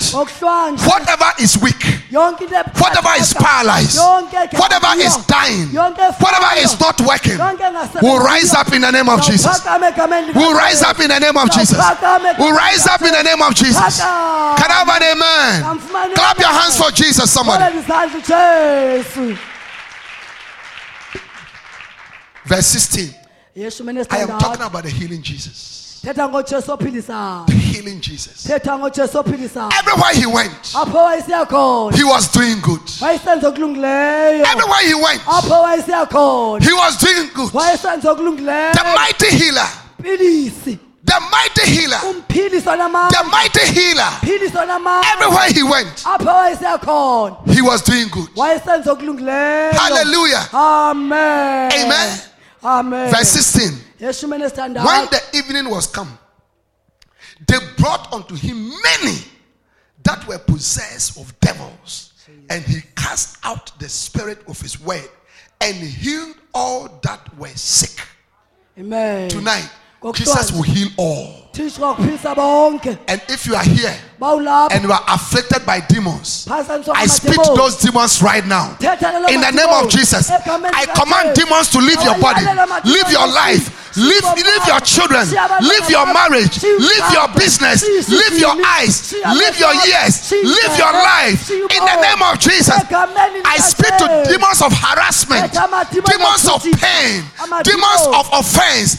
whatever 0.87 1.29
is 1.39 1.57
weak, 1.59 1.83
whatever 2.11 3.13
is 3.19 3.33
paralyzed, 3.33 3.99
whatever 4.55 4.95
is 4.95 5.17
dying, 5.27 5.67
whatever 5.75 6.51
is 6.57 6.79
not 6.79 7.01
working, 7.01 7.37
will 8.01 8.23
rise 8.23 8.53
up 8.53 8.71
in 8.71 8.81
the 8.81 8.91
name 8.91 9.09
of 9.09 9.21
Jesus. 9.21 9.65
Will 10.35 10.53
rise 10.55 10.81
up 10.81 10.99
in 10.99 11.09
the 11.09 11.19
name 11.19 11.37
of 11.37 11.51
Jesus. 11.51 11.77
Will 12.39 12.55
rise 12.55 12.87
up 12.87 13.01
in 13.01 13.11
the 13.11 13.23
name 13.23 13.41
of 13.41 13.53
Jesus. 13.53 13.99
Can 13.99 14.71
I 14.71 14.79
have 14.79 14.89
an 14.89 15.03
amen? 15.03 16.15
Clap 16.15 16.39
your 16.39 16.47
hands 16.47 16.77
for 16.77 16.91
Jesus, 16.91 17.29
somebody. 17.29 17.79
Verse 22.45 22.67
16. 22.67 23.15
I 24.09 24.17
am 24.21 24.27
talking 24.39 24.61
about 24.61 24.83
the 24.83 24.89
healing 24.89 25.21
Jesus. 25.21 25.70
Thetha 26.03 26.27
ngojesu 26.29 26.71
ophilisayo 26.73 27.45
The 27.47 27.53
healing 27.53 27.99
Jesus. 28.01 28.43
thetha 28.47 28.77
ngojesu 28.77 29.19
ophilisayo 29.19 29.69
Everywhere 29.79 30.13
he 30.13 30.25
went, 30.25 30.51
apho 30.73 30.97
wayesiya 31.03 31.45
khona 31.47 31.95
he 31.97 32.03
was 32.03 32.27
doing 32.31 32.59
good. 32.61 32.81
Everywhere 33.01 34.87
he 34.87 34.93
went, 34.95 35.21
apho 35.25 35.61
wayesiya 35.63 36.05
khona 36.09 36.63
he 36.63 36.73
was 36.73 36.97
doing 36.97 37.29
good. 37.35 37.51
The 37.51 38.83
mighty 38.95 39.29
healer, 39.35 39.67
the 41.03 41.19
mighty 41.31 41.65
healer, 41.69 41.99
the 41.99 43.23
mighty 43.31 43.65
healer. 43.73 44.11
Everywhere 45.13 45.49
he 45.53 45.63
went, 45.63 46.03
apho 46.03 46.33
wayesiya 46.33 46.77
khona 46.79 47.35
he 47.53 47.61
was 47.61 47.81
doing 47.83 48.07
good. 48.09 48.27
Hallelujah. 49.73 50.47
amen 50.53 51.71
Amen. 51.71 52.19
Amen 52.63 53.11
Verse 53.11 53.29
16. 53.29 53.71
yeshumi 53.99 54.39
When 54.85 55.05
the 55.09 55.21
evening 55.33 55.69
was 55.69 55.87
come, 55.87 56.17
they 57.47 57.57
brought 57.77 58.11
unto 58.13 58.35
him 58.35 58.69
many 58.83 59.17
that 60.03 60.25
were 60.27 60.39
possessed 60.39 61.17
of 61.19 61.37
devils, 61.39 62.13
and 62.49 62.63
he 62.63 62.81
cast 62.95 63.37
out 63.43 63.77
the 63.79 63.89
spirit 63.89 64.39
of 64.47 64.59
his 64.61 64.79
word 64.79 65.09
and 65.59 65.75
healed 65.75 66.35
all 66.53 66.99
that 67.03 67.37
were 67.37 67.47
sick. 67.49 67.99
amen 68.77 69.29
Tonight, 69.29 69.69
Jesus 70.13 70.51
will 70.51 70.63
heal 70.63 70.89
all. 70.97 71.49
thixo 71.53 71.79
kwakuphilisa 71.79 72.35
bonke 72.35 72.97
And 73.07 73.21
if 73.29 73.45
you 73.45 73.55
are 73.55 73.63
here 73.63 73.95
and 74.21 74.83
you 74.83 74.91
are 74.91 75.03
afflicted 75.07 75.65
by 75.65 75.79
demons, 75.79 76.45
I 76.49 77.07
speak 77.07 77.41
to 77.41 77.53
those 77.55 77.77
demons 77.77 78.21
right 78.21 78.45
now. 78.45 78.77
In 79.29 79.41
the 79.41 79.51
name 79.51 79.69
of 79.69 79.89
Jesus, 79.89 80.29
I 80.29 80.85
command 80.93 81.35
demons 81.35 81.69
to 81.69 81.79
leave 81.79 82.01
your 82.03 82.17
body, 82.19 82.45
leave 82.85 83.09
your 83.09 83.27
life, 83.27 83.97
leave, 83.97 84.23
leave 84.37 84.67
your 84.67 84.79
children, 84.81 85.25
leave 85.61 85.89
your 85.89 86.05
marriage, 86.13 86.61
leave 86.61 87.07
your 87.11 87.27
business, 87.33 87.81
leave 88.09 88.37
your 88.39 88.53
eyes, 88.65 89.11
leave 89.13 89.57
your 89.57 89.73
ears, 89.89 90.31
leave 90.31 90.77
your 90.77 90.93
life. 90.93 91.49
In 91.49 91.81
the 91.81 91.97
name 92.01 92.21
of 92.21 92.37
Jesus, 92.39 92.77
I 92.77 93.57
speak 93.57 93.97
to 93.97 94.05
demons 94.29 94.61
of 94.61 94.71
harassment, 94.71 95.51
demons 96.05 96.45
of 96.47 96.61
pain, 96.77 97.25
demons 97.63 98.03
of 98.13 98.29
offense, 98.37 98.95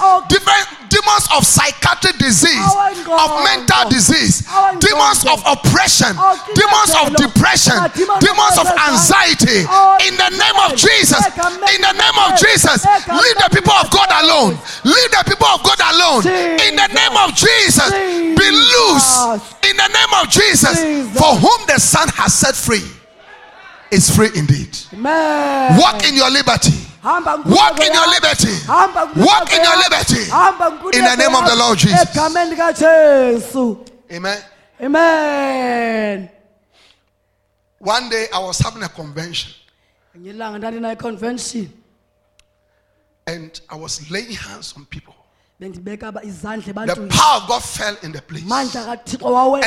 demons 0.91 1.25
of 1.37 1.47
psychiatric 1.47 2.19
disease, 2.19 2.59
of 3.09 3.31
mental 3.45 3.89
disease, 3.89 4.43
Awengqondo. 4.43 4.81
Demons 5.13 5.27
of 5.29 5.45
oppression, 5.47 6.13
demons 6.55 6.93
of 6.97 7.17
depression, 7.17 7.77
demons 8.21 8.57
of 8.59 8.67
anxiety. 8.89 9.61
In 10.09 10.15
the 10.17 10.31
name 10.33 10.59
of 10.65 10.77
Jesus, 10.77 11.21
in 11.29 11.81
the 11.81 11.93
name 11.93 12.19
of. 12.19 12.33
Jesus, 12.39 12.85
leave 12.85 13.37
the 13.37 13.51
people 13.53 13.73
of 13.73 13.91
God 13.91 14.09
alone. 14.25 14.59
Leave 14.85 15.11
the 15.13 15.25
people 15.27 15.47
of 15.47 15.63
God 15.63 15.79
alone. 15.93 16.23
In 16.27 16.77
the 16.77 16.89
name 16.89 17.17
of 17.23 17.35
Jesus, 17.35 17.91
be 17.93 18.49
loose. 18.51 19.53
In 19.69 19.77
the 19.77 19.89
name 19.89 20.13
of 20.23 20.29
Jesus, 20.31 20.81
for 21.19 21.37
whom 21.37 21.67
the 21.67 21.79
Son 21.79 22.09
has 22.17 22.33
set 22.35 22.55
free 22.55 22.83
is 23.91 24.11
free 24.15 24.31
indeed. 24.35 24.77
Walk 25.79 26.05
in 26.09 26.15
your 26.17 26.31
liberty. 26.31 26.73
Walk 27.05 27.81
in 27.85 27.93
your 27.93 28.09
liberty. 28.09 28.55
Walk 29.21 29.53
in 29.53 29.63
your 29.63 29.77
liberty. 29.77 30.25
yakho. 30.25 30.31
Hamba 30.31 30.71
nkululeko 30.71 30.95
In 30.95 31.05
the 31.05 31.17
name 31.17 31.35
of 31.35 31.45
the. 31.51 31.57
Lord 31.57 31.79
Jesus. 31.79 32.09
Amen. 34.11 34.43
Amen 34.83 36.29
One 37.79 38.09
day 38.11 38.27
I 38.33 38.39
was 38.39 38.59
having 38.59 38.83
a 38.83 38.89
convention 38.89 39.53
ngelinye 40.17 40.31
ilanga 40.31 40.59
ndandinayo 40.59 40.97
convention 40.99 41.69
and 43.27 43.61
I 43.69 43.77
was 43.77 44.11
laying 44.11 44.33
hands 44.37 44.75
on 44.77 44.85
people. 44.87 45.15
bendibeka 45.61 46.09
aba- 46.09 46.23
izandla 46.25 46.87
The 46.87 47.07
power 47.09 47.37
of 47.43 47.49
God 47.49 47.63
fell 47.63 47.97
in 48.03 48.13
the 48.13 48.21
place. 48.23 48.43
And 48.51 48.71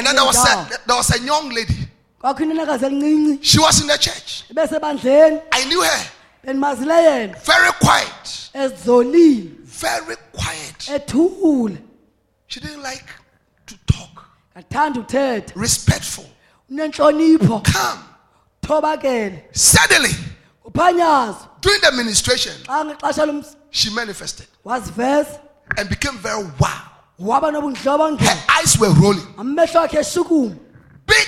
then 0.05 0.15
there 0.15 0.25
was 0.25 0.37
a, 0.37 0.69
there 0.85 0.97
was 0.97 1.09
a 1.15 1.19
young 1.25 1.49
lady. 1.49 1.87
kwakho 2.19 2.43
inenekazi 2.43 2.85
elincinci 2.85 3.43
She 3.43 3.59
was 3.59 3.81
in 3.81 3.87
the 3.87 3.97
church. 3.97 4.43
I 5.51 5.65
knew 5.65 5.81
her. 5.81 6.11
Very 6.43 7.71
quiet. 7.79 8.49
Very 9.65 10.15
quiet. 10.33 10.89
She 12.47 12.59
didn't 12.59 12.83
like 12.83 13.05
talk. 14.55 14.69
kathanda 14.69 14.99
uthetha 14.99 15.53
Respectful. 15.55 16.25
Calm. 16.69 17.99
thobakele 18.61 19.43
Suddenly, 19.53 20.09
uphanyazo 20.65 21.47
during 21.61 21.81
the 21.81 21.87
administration 21.87 22.53
xa 22.65 22.85
ngexesha 22.85 23.55
she 23.71 23.89
manifested 23.91 24.47
waziveza 24.65 25.39
and 25.77 25.89
became 25.89 26.17
very 26.17 26.43
wow. 26.59 26.81
waba 27.19 27.51
nobundlobongela 27.51 28.29
Her 28.29 28.43
eyes 28.59 28.77
were 28.79 28.89
rolling. 29.01 29.27
amehlo 29.37 29.81
akhe 29.81 29.97
eshukuma 29.99 30.55
Big, 31.07 31.27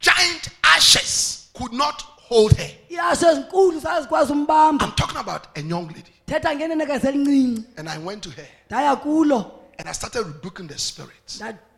giant 0.00 0.48
ashes 0.64 1.48
could 1.54 1.72
not 1.72 2.02
hold 2.28 2.52
her. 2.56 2.70
iasho 2.90 3.30
ezinkulu 3.30 3.80
zazikwazi 3.80 4.32
umbamba 4.32 4.84
I'm 4.86 4.92
talking 4.92 5.18
about 5.18 5.46
a 5.56 5.60
young 5.60 5.86
lady. 5.88 6.12
thetha 6.26 6.54
ngenenekazi 6.56 7.06
elincinci 7.08 7.64
And 7.76 7.88
I 7.88 7.98
went 7.98 8.22
to 8.24 8.30
her 8.30 8.46
ndaya 8.70 8.96
kulo 8.96 9.52
and 9.78 9.88
I 9.88 9.92
started 9.92 10.26
rebuking 10.26 10.66
the 10.66 10.76
spirit. 10.78 11.12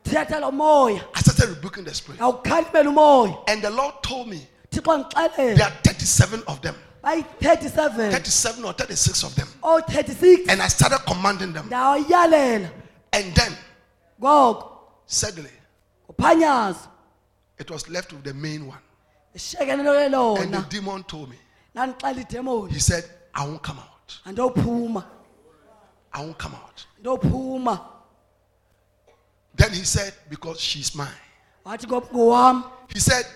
Ndathetha 0.05 0.40
lo 0.40 0.51
moya 0.51 1.05
I 1.14 1.20
started 1.20 1.48
rebuking 1.57 1.84
the 1.84 1.94
spirit. 1.94 2.20
And 2.20 3.62
the 3.62 3.70
Lord 3.70 3.94
told 4.03 4.28
me 4.28 4.46
there 4.70 5.66
are 5.66 5.70
37 5.82 6.42
of 6.46 6.61
them, 6.62 6.74
bayi-37 7.03 8.11
37 8.12 8.64
or 8.64 8.72
36 8.72 9.24
of 9.24 9.34
them. 9.34 9.48
o-36 9.62 10.48
And 10.48 10.62
I 10.62 10.68
started 10.68 11.01
commanding 11.07 11.53
them. 11.53 11.68
And 13.12 13.34
then, 13.34 13.57
ngoko 14.20 14.66
suddenly, 15.07 15.51
it 17.59 17.70
was 17.70 17.88
left 17.88 18.12
with 18.12 18.22
the 18.24 18.34
main 18.34 18.66
one. 18.66 18.78
And 19.32 20.53
the 20.55 20.66
demon 20.68 21.03
told 21.05 21.30
me, 21.30 21.36
He 22.72 22.78
said, 22.80 23.05
I 23.34 23.44
won't 23.44 23.62
come 23.62 23.78
out. 23.78 24.18
andophuma 24.26 25.05
I 26.12 26.20
won't 26.20 26.38
come 26.38 26.55
out. 26.55 26.86
Then 29.61 29.73
he 29.73 29.85
said, 29.85 30.15
Because 30.31 30.59
she's 30.59 30.95
mine. 30.95 31.09
He 32.89 32.99
said, 32.99 33.27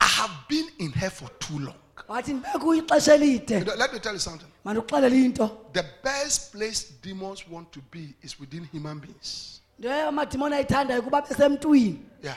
I 0.00 0.06
have 0.06 0.30
been 0.48 0.66
in 0.78 0.92
her 0.92 1.10
for 1.10 1.28
too 1.38 1.58
long. 1.58 1.74
wathi 2.08 2.32
ndibekuyo 2.32 2.74
ixesha 2.82 3.14
elide 3.14 3.54
You 3.58 3.64
know, 3.64 3.74
let 3.76 3.92
me 3.92 3.98
tell 3.98 4.12
you 4.12 4.18
something. 4.18 4.48
The 4.64 5.84
best 6.02 6.52
place 6.52 6.92
demons 7.02 7.48
want 7.48 7.72
to 7.72 7.80
be 7.90 8.14
is 8.22 8.38
within 8.40 8.64
human 8.72 8.98
beings. 8.98 9.60
nto 9.78 10.08
amadimoni 10.08 10.54
ayithandayo 10.54 11.02
kuba 11.02 11.22
besemntwini 11.22 11.98
Yeah. 12.22 12.36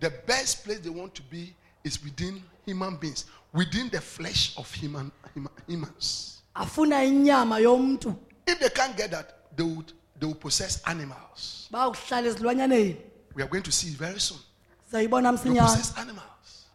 The 0.00 0.10
best 0.26 0.64
place 0.64 0.80
they 0.80 0.90
want 0.90 1.14
to 1.14 1.22
be 1.22 1.54
is 1.84 2.02
within 2.04 2.42
human 2.66 2.96
beings, 2.96 3.26
within 3.52 3.88
the 3.90 4.00
flesh 4.00 4.54
of 4.58 4.72
human, 4.74 5.10
human 5.34 5.52
humans. 5.68 6.38
afuna 6.54 7.04
inyama 7.04 7.58
yomntu 7.58 8.14
If 8.46 8.58
they 8.60 8.68
can't 8.70 8.96
get 8.96 9.10
that, 9.10 9.34
they 9.56 9.64
would 9.64 9.92
they 10.20 10.26
will 10.26 10.34
possess 10.34 10.82
animals. 10.86 11.68
We 11.70 13.42
are 13.42 13.48
going 13.48 13.62
to 13.62 13.72
see 13.72 13.90
very 13.90 14.18
soon. 14.20 14.38
They 14.92 15.06
msinyana 15.08 15.62
possess 15.66 15.92
animals. 15.98 16.66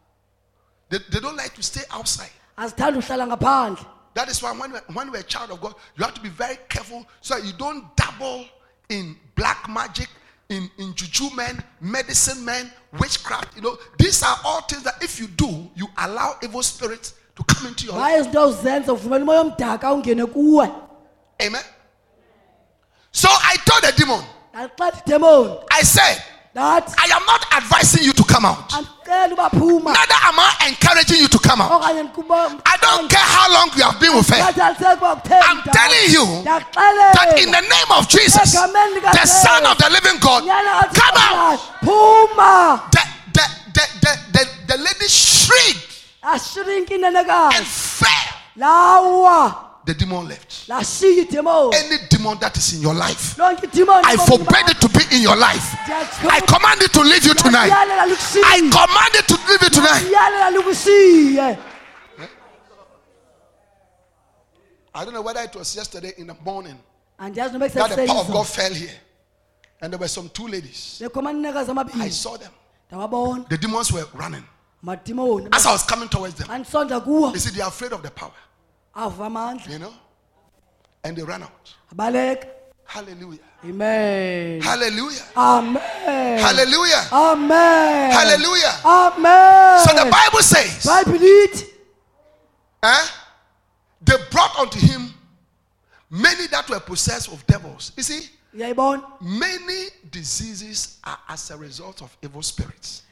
They, 0.89 0.99
they 1.09 1.19
don't 1.19 1.37
like 1.37 1.55
to 1.55 1.63
stay 1.63 1.83
outside. 1.91 2.31
azithanda 2.57 2.99
uhlala 2.99 3.27
ngaphandle 3.27 3.85
That 4.13 4.29
is 4.29 4.43
why 4.43 4.51
when, 4.51 4.73
we- 4.73 4.93
when 4.93 5.07
you're 5.07 5.17
a 5.21 5.23
child 5.23 5.51
of 5.51 5.61
God, 5.61 5.73
you 5.95 6.03
have 6.03 6.13
to 6.13 6.21
be 6.21 6.29
very 6.29 6.57
careful 6.67 7.05
so 7.21 7.35
that 7.35 7.45
you 7.45 7.53
don't 7.53 7.95
dabble 7.95 8.45
in 8.89 9.15
black 9.35 9.69
magic, 9.69 10.09
in, 10.49 10.69
in 10.77 10.93
juju 10.93 11.33
men, 11.33 11.63
medicine 11.79 12.43
men, 12.43 12.69
witchcraft. 12.99 13.55
You 13.55 13.61
know, 13.61 13.77
these 13.97 14.21
are 14.21 14.37
all 14.43 14.61
things 14.63 14.83
that 14.83 15.01
if 15.01 15.17
you 15.17 15.27
do, 15.27 15.69
you 15.75 15.87
allow 15.97 16.35
evil 16.43 16.61
spirits 16.61 17.13
to 17.37 17.43
come 17.45 17.67
into 17.69 17.85
your 17.85 17.95
life. 17.95 18.03
waye 18.03 18.19
izinto 18.19 18.47
uzenza 18.49 18.93
uvumela 18.93 19.23
umoya 19.23 19.41
omdaka 19.41 19.93
ungene 19.93 20.25
kuwe 20.25 20.69
Amen. 21.47 21.63
So 23.11 23.27
I 23.29 23.57
told 23.65 23.83
the 23.83 23.91
demon, 23.97 24.23
I 25.71 25.83
said, 25.83 26.21
ndathi 26.55 26.93
I 26.97 27.07
am 27.15 27.25
not 27.25 27.45
advising 27.57 28.03
you 28.03 28.13
to 28.13 28.23
come 28.23 28.45
out. 28.45 28.71
Neither 28.73 30.19
am 30.23 30.39
I 30.39 30.67
encouraging 30.69 31.17
you 31.21 31.27
to 31.27 31.39
come 31.39 31.61
out. 31.61 31.71
I 31.83 32.77
don't 32.81 33.09
care 33.09 33.19
how 33.19 33.51
long 33.53 33.69
you 33.75 33.83
have 33.83 33.99
been 33.99 34.15
with 34.15 34.29
her. 34.29 34.37
Ndikhathaliseki 34.37 34.93
uba 34.93 35.15
kutheni 35.15 35.41
I'm 35.43 35.61
telling 35.63 36.13
you 36.13 36.43
that 36.43 37.37
in 37.37 37.51
the 37.51 37.61
name 37.61 37.91
of 37.97 38.07
Jesus, 38.07 38.51
the 38.51 39.25
Son 39.27 39.65
of 39.65 39.77
the 39.77 39.89
living 39.89 40.19
God, 40.19 40.43
come 40.93 41.17
out. 41.17 41.59
The, 42.91 43.01
the, 43.33 43.45
the, 43.73 43.85
the, 44.01 44.17
the, 44.31 44.47
the 44.67 44.77
lady 44.77 45.07
shrieked 45.07 45.87
and 47.53 47.65
fell. 47.67 48.33
The 49.83 49.93
demon 49.95 50.27
left. 50.27 50.69
Any 50.69 51.97
demon 52.09 52.37
that 52.39 52.55
is 52.55 52.73
in 52.75 52.81
your 52.81 52.93
life, 52.93 53.39
I 53.39 53.55
forbid 54.27 54.69
it 54.69 54.79
to 54.81 54.89
be 54.89 55.15
in 55.15 55.21
your 55.23 55.35
life. 55.35 55.75
I 56.29 56.39
command 56.45 56.81
it 56.83 56.93
to 56.93 57.01
leave 57.01 57.25
you 57.25 57.33
tonight. 57.33 57.71
I 57.73 58.59
command 58.59 59.15
it 59.15 59.27
to 59.27 59.35
leave 59.49 59.61
you 59.63 59.69
tonight. 59.69 60.05
I 64.93 65.05
don't 65.05 65.13
know 65.13 65.21
whether 65.21 65.41
it 65.41 65.55
was 65.55 65.75
yesterday 65.75 66.13
in 66.17 66.27
the 66.27 66.35
morning 66.45 66.77
that 67.17 67.33
the 67.33 68.05
power 68.07 68.19
of 68.21 68.27
God 68.27 68.47
fell 68.47 68.73
here. 68.73 68.99
And 69.81 69.91
there 69.91 69.99
were 69.99 70.07
some 70.07 70.29
two 70.29 70.47
ladies. 70.47 71.01
I 71.03 72.09
saw 72.09 72.37
them. 72.37 72.51
The 72.91 73.57
demons 73.59 73.91
were 73.91 74.05
running. 74.13 74.43
As 74.83 75.65
I 75.65 75.71
was 75.71 75.83
coming 75.83 76.09
towards 76.09 76.35
them, 76.35 76.47
xa 76.47 76.57
ndisonda 76.57 76.99
kuwo 77.01 77.31
you 77.33 77.39
see, 77.39 77.51
they 77.51 77.61
are 77.61 77.67
afraid 77.67 77.93
of 77.93 78.01
the 78.01 78.09
power, 78.09 78.31
you 78.95 79.79
know? 79.79 79.93
And 81.03 81.15
they 81.17 81.23
ran 81.23 81.43
out. 81.43 81.75
abaleka 81.93 82.47
Hallelujah. 82.85 83.39
amen 83.63 84.61
Hallelujah. 84.61 85.23
amen 85.37 86.39
Hallelujah. 86.39 87.07
amen 87.11 88.11
Hallelujah. 88.11 88.73
amen 88.85 89.79
So 89.87 89.93
the 89.95 90.11
Bible 90.11 90.41
says, 90.43 90.85
bayibhile 90.85 91.45
ithi 91.45 91.65
eh, 92.83 93.07
they 94.03 94.15
brought 94.31 94.57
unto 94.59 94.79
him 94.79 95.13
many 96.09 96.47
that 96.47 96.69
were 96.69 96.79
possessed 96.81 97.31
of 97.31 97.45
devils. 97.47 97.91
You 97.95 98.03
see, 98.03 98.27
many 99.21 99.85
diseases 100.11 100.97
are 101.05 101.17
as 101.29 101.49
a 101.51 101.57
result 101.57 102.01
of 102.01 102.15
evil 102.21 102.41
spirits. 102.41 103.03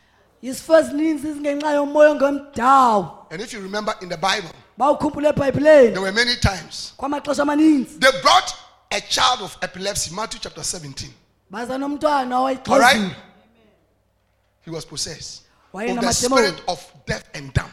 izifo 0.43 0.77
ezininzi 0.77 1.33
zingenxa 1.33 1.71
yomoya 1.71 2.09
ongemdawo 2.11 3.27
And 3.31 3.41
if 3.41 3.53
you 3.53 3.61
remember 3.61 3.93
in 4.01 4.09
the 4.09 4.17
Bible, 4.17 4.51
ebhayibhileni 4.79 5.93
there 5.93 6.01
were 6.01 6.11
many 6.11 6.35
times 6.35 6.93
kwamaxesha 6.97 7.41
amaninzi 7.41 7.99
they 7.99 8.21
brought 8.21 8.53
a 8.91 9.01
child 9.01 9.41
of 9.41 9.57
epilepsy, 9.61 10.15
Matthew 10.15 10.39
chapter 10.41 10.61
17. 10.63 11.09
baza 11.49 11.77
nomntwana 11.77 12.35
All 12.35 12.79
right? 12.79 13.15
He 14.61 14.71
was 14.71 14.85
possessed 14.85 15.43
of 15.73 15.99
the 16.01 16.11
spirit 16.11 16.61
of 16.67 16.93
death 17.05 17.29
and 17.33 17.53
dumb. 17.53 17.71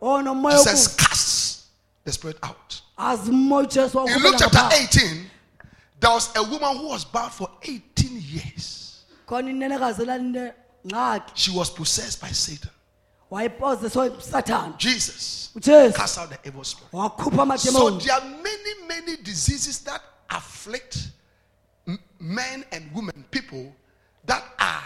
onomoya 0.00 0.56
oh, 0.56 0.64
Jesus 0.64 0.94
cast 0.96 1.66
the 2.04 2.12
spirit 2.12 2.38
out. 2.42 2.80
azi 2.98 3.30
umoya 3.30 3.62
ujesu 3.68 4.06
In 4.06 4.22
Luke 4.22 4.36
chapter 4.38 4.58
wawukhupela 4.58 4.72
18, 4.72 5.30
there 6.00 6.10
was 6.10 6.30
a 6.36 6.42
woman 6.42 6.76
who 6.76 6.88
was 6.88 7.04
bound 7.04 7.32
for 7.32 7.48
18 7.62 8.22
years. 8.22 9.04
khona 9.26 9.50
inenekazi 9.50 10.02
elalinde 10.02 10.52
She 11.34 11.50
was 11.50 11.70
possessed 11.70 12.20
by 12.20 12.28
Satan. 12.28 12.70
Wayepoziswa 13.30 14.10
sathana 14.20 14.74
Jesus. 14.78 15.50
Ujesu 15.54 15.94
cast 15.96 16.18
out 16.18 16.30
the 16.30 16.48
evil 16.48 16.64
spirit. 16.64 16.92
wakhupha 16.92 17.58
So 17.58 17.90
there 17.90 18.14
are 18.14 18.24
many, 18.24 18.86
many 18.88 19.16
diseases 19.16 19.78
that 19.80 20.00
afflict 20.30 21.08
m- 21.88 21.98
men 22.20 22.64
and 22.72 22.90
women, 22.94 23.24
people 23.30 23.72
that 24.26 24.42
are 24.58 24.82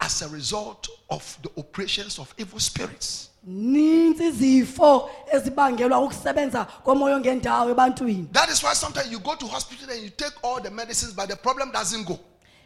as 0.00 0.22
a 0.22 0.28
result 0.28 0.88
of 1.10 1.38
the 1.42 1.50
operations 1.60 2.18
of 2.18 2.34
evil 2.38 2.58
spirits. 2.60 3.28
nintsi 3.46 4.26
izifo 4.26 5.10
ezibangelwa 5.32 6.00
ukusebenza 6.00 6.64
komoya 6.84 7.16
ongendawo 7.16 7.70
ebantwini. 7.70 8.28
That 8.32 8.48
is 8.50 8.62
why 8.62 8.74
sometimes 8.74 9.10
you 9.10 9.18
go 9.20 9.34
to 9.34 9.46
hospital 9.46 9.90
and 9.90 10.02
you 10.02 10.10
take 10.10 10.32
all 10.44 10.60
the 10.60 10.70
medicines, 10.70 11.12
but 11.12 11.28
the 11.28 11.36
problem 11.36 11.70
doesn't 11.72 12.06
go. 12.06 12.18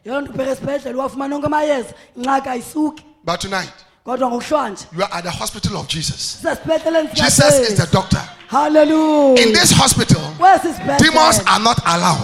yiloo 0.05 0.21
nto 0.21 0.33
ubheka 0.33 0.51
esibhedlele 0.51 0.99
wafumana 0.99 1.37
onke 1.37 1.47
amayeza 1.47 1.95
ingxaki 2.17 2.49
ayisuki. 2.49 3.05
But 3.25 3.41
tonight, 3.41 3.73
you 4.07 5.03
are 5.03 5.11
at 5.13 5.25
the 5.25 5.31
hospital 5.31 5.77
of 5.79 5.89
Jesus. 5.89 6.41
Jesus 6.41 7.59
is 7.59 7.77
the 7.77 7.89
doctor. 7.91 8.23
Hallelujah. 8.47 9.43
In 9.43 9.53
this 9.53 9.73
hospital, 9.73 10.23
demons 10.99 11.41
are 11.49 11.59
not 11.59 11.81
allowed. 11.83 12.23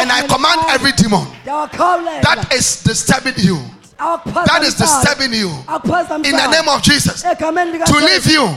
And 0.00 0.12
I 0.12 0.26
command 0.28 0.60
every 0.68 0.92
demon 0.92 1.26
that 1.46 2.48
is 2.52 2.82
disturbing 2.82 3.32
you. 3.38 3.58
That 3.98 4.60
is 4.62 4.74
disturbing 4.74 5.32
you, 5.32 5.48
in 5.48 6.36
the 6.36 6.46
name 6.52 6.68
of 6.68 6.82
Jesus, 6.82 7.22
to 7.22 7.96
leave 7.98 8.26
you, 8.30 8.54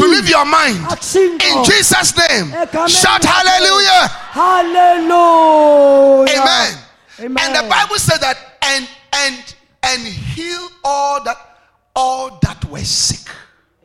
to 0.00 0.06
leave 0.08 0.28
your 0.28 0.44
mind, 0.46 0.78
in 1.14 1.62
Jesus' 1.62 2.16
name, 2.16 2.50
shout 2.88 3.22
hallelujah. 3.22 4.08
hallelujah. 4.32 6.40
Amen. 6.40 6.78
Amen. 7.20 7.38
And 7.38 7.54
the 7.54 7.62
Bible 7.68 7.98
said 7.98 8.18
that 8.18 8.36
and 8.62 8.88
and 9.12 9.54
and 9.84 10.02
heal 10.02 10.68
all 10.82 11.22
that 11.22 11.51
all 11.94 12.38
that 12.42 12.64
were 12.66 12.84
sick. 12.84 13.28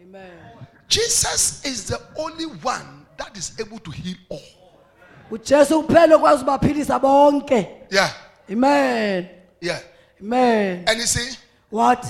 Amen. 0.01 0.32
Jesus 0.88 1.64
is 1.66 1.86
the 1.88 1.99
only 2.18 2.45
one 2.45 3.05
that 3.18 3.38
is 3.38 3.51
able 3.60 3.80
to 3.80 3.91
heal 3.91 4.16
all. 4.30 4.41
ujesu 5.32 5.84
kuphela 5.84 6.16
okwazi 6.16 6.43
ubaphilisa 6.43 6.99
bonke 6.99 7.68
Yeah, 7.91 8.10
amen 8.51 9.28
yeah. 9.62 9.80
amen 10.22 10.86
And 10.88 10.99
you 10.99 11.05
see, 11.05 11.38
what 11.70 12.05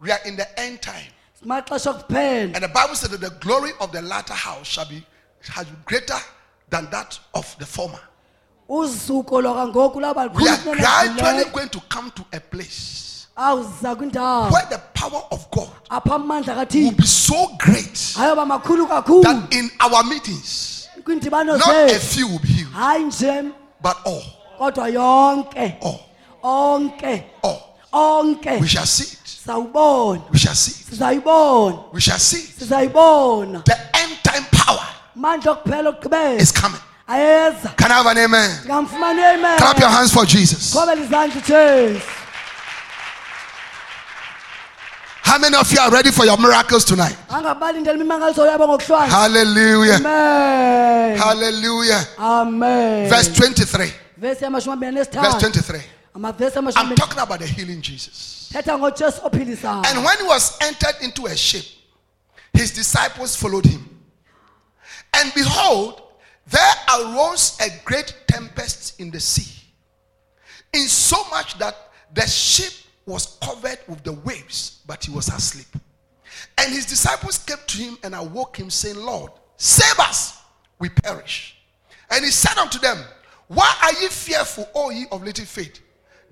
we 0.00 0.10
are 0.10 0.20
in 0.24 0.36
the 0.36 0.46
end 0.60 0.80
time. 0.80 1.12
simaxesha 1.42 1.90
okuphela 1.92 2.54
And 2.54 2.64
the 2.64 2.68
Bible 2.68 2.94
said 2.94 3.10
that 3.10 3.20
the 3.20 3.30
glory 3.40 3.70
of 3.80 3.92
the 3.92 4.00
latter 4.02 4.32
house 4.34 4.66
shall 4.66 4.86
be 4.88 5.04
shall 5.42 5.64
be 5.64 5.70
greater 5.84 6.16
than 6.70 6.88
that 6.90 7.18
of 7.34 7.54
the 7.58 7.66
former. 7.66 8.00
usuku 8.68 9.40
lwakangoku 9.42 10.00
lwaba 10.00 10.30
We 10.34 10.48
are 10.48 10.56
gradually 10.76 11.44
going 11.52 11.68
to 11.68 11.80
come 11.90 12.10
to 12.12 12.24
a 12.32 12.40
place 12.40 13.10
awuza 13.36 13.96
kwindawo 13.96 14.50
where 14.50 14.66
the 14.70 14.78
power 14.94 15.22
of 15.30 15.50
God 15.50 15.68
apha 15.90 16.14
amandla 16.14 16.54
will 16.56 16.66
kathixo 16.66 16.96
be 16.96 17.06
so 17.06 17.48
great 17.58 18.14
ayoba 18.16 18.46
makhulu 18.46 18.86
kakhulu. 18.86 19.22
that 19.22 19.54
in 19.54 19.70
our 19.80 20.04
meetings, 20.04 20.88
kwiindibano 21.02 21.58
not 21.58 21.68
a 21.68 21.88
zethu 21.88 22.14
few 22.14 22.28
will 22.28 22.38
be 22.38 22.48
healed, 22.48 22.72
hayi 22.72 23.04
nje. 23.04 23.52
but 23.82 23.96
all, 24.06 24.22
kodwa 24.58 24.88
yonke. 24.88 25.76
All, 25.82 26.00
onke. 26.42 27.24
All. 27.42 27.76
onke. 27.92 28.60
We 28.60 28.68
shall 28.68 28.86
see 28.86 29.04
it. 29.04 29.20
We 30.30 30.38
shall 30.38 30.54
see 30.54 30.72
it. 30.80 30.98
sizayibona. 30.98 31.92
We 31.92 32.00
shall 32.00 32.18
see 32.18 32.38
it. 32.38 32.56
sizayibona. 32.58 33.64
The 33.64 33.76
end 33.98 34.16
time 34.22 34.44
power 34.52 34.86
mandla 35.16 35.56
okuphela 35.56 35.92
okugqibela. 35.92 36.40
is 36.40 36.52
coming. 36.52 36.80
ayeza. 37.08 37.76
Can 37.76 37.90
I 37.90 37.94
have 37.94 38.06
an 38.06 38.18
amen? 38.18 38.50
ngamfumani 38.64 39.58
Clap 39.58 39.78
your 39.80 39.88
hands 39.88 40.12
for 40.12 40.24
Jesus. 40.24 40.72
qhobela 40.72 41.02
izandla 41.02 41.36
ujesu 41.36 42.23
How 45.34 45.40
many 45.40 45.56
of 45.56 45.68
you 45.72 45.80
are 45.80 45.90
ready 45.90 46.12
for 46.12 46.24
your 46.24 46.36
miracles 46.38 46.84
tonight? 46.84 47.16
angabalindela 47.28 47.94
imimangaliso 47.98 48.46
yabo 48.46 48.68
ngokuhlwana 48.68 49.08
Hallelujah. 49.10 49.96
amen 49.96 51.18
Hallelujah. 51.18 52.06
amen 52.18 53.08
Verse 53.08 53.28
23. 53.30 53.92
vesi 54.16 54.44
yamashumi 54.44 54.72
amabini 54.72 55.04
Verse 55.12 55.38
23. 55.38 55.80
I'm 56.14 56.94
talking 56.94 57.18
about 57.18 57.40
the 57.40 57.46
healing 57.48 57.82
Jesus. 57.82 58.48
thetha 58.52 58.78
ngojesu 58.78 59.20
ophilisayo 59.26 59.82
And 59.86 60.04
when 60.04 60.18
he 60.18 60.24
was 60.24 60.56
entered 60.60 61.02
into 61.02 61.26
a 61.26 61.36
ship, 61.36 61.64
his 62.52 62.70
disciples 62.72 63.34
followed 63.34 63.66
him. 63.66 63.82
And 65.14 65.34
behold, 65.34 66.00
there 66.46 66.74
arose 66.96 67.58
a 67.60 67.70
great 67.84 68.14
tempest 68.28 69.00
in 69.00 69.10
the 69.10 69.18
sea, 69.18 69.50
in 70.72 70.86
so 70.86 71.16
much 71.30 71.58
that 71.58 71.74
the 72.14 72.24
ship 72.28 72.72
was 73.06 73.38
covered 73.42 73.78
with 73.86 74.02
the 74.02 74.12
waves, 74.12 74.82
but 74.86 75.04
he 75.04 75.10
was 75.10 75.28
asleep. 75.28 75.66
And 76.58 76.72
his 76.72 76.86
disciples 76.86 77.38
came 77.38 77.58
to 77.66 77.76
him 77.76 77.98
and 78.02 78.14
awoke 78.14 78.56
him, 78.56 78.70
saying, 78.70 78.96
Lord, 78.96 79.32
save 79.56 79.98
us, 79.98 80.40
we 80.78 80.88
perish. 80.88 81.56
And 82.10 82.24
he 82.24 82.30
said 82.30 82.58
unto 82.58 82.78
them, 82.78 82.98
Why 83.48 83.72
are 83.82 84.02
ye 84.02 84.08
fearful, 84.08 84.68
O 84.74 84.90
ye 84.90 85.06
of 85.10 85.22
little 85.22 85.44
faith? 85.44 85.80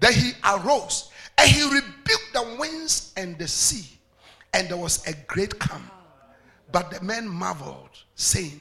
Then 0.01 0.13
he 0.15 0.33
arose 0.45 1.11
and 1.39 1.51
he 1.51 1.63
rebuked 1.63 2.33
the 2.33 2.57
winds 2.59 3.13
and 3.17 3.39
the 3.39 3.49
sea, 3.49 3.99
and 4.53 4.69
there 4.69 4.77
was 4.77 5.07
a 5.07 5.15
great 5.27 5.59
calm. 5.59 5.91
But 6.71 6.91
the 6.91 7.03
men 7.03 7.29
marveled, 7.29 7.91
saying, 8.15 8.61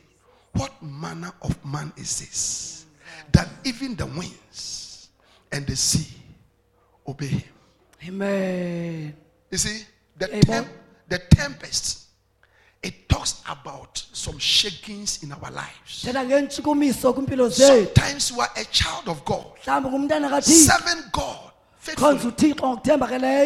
What 0.54 0.82
manner 0.82 1.32
of 1.42 1.64
man 1.66 1.94
is 1.98 2.20
this? 2.20 2.86
That 3.32 3.48
even 3.64 3.96
the 3.96 4.06
winds 4.06 5.10
and 5.52 5.66
the 5.66 5.76
sea 5.76 6.14
obey 7.08 7.28
him. 7.28 7.44
Amen. 8.08 9.14
You 9.52 9.58
see, 9.58 9.84
the, 10.18 10.28
temp- 10.28 10.68
the 11.08 11.20
tempest, 11.20 12.08
it 12.84 13.08
talks 13.10 13.42
about 13.50 14.04
some 14.14 14.38
shakings 14.40 15.24
in 15.24 15.32
our 15.32 15.52
lives. 15.52 15.70
Sometimes 15.88 16.60
you 18.32 18.42
are 18.42 18.50
a 18.58 18.64
child 18.66 19.08
of 19.08 19.24
God, 19.26 19.46
serving 20.42 21.04
God 21.12 21.52
faithfully, 21.78 22.18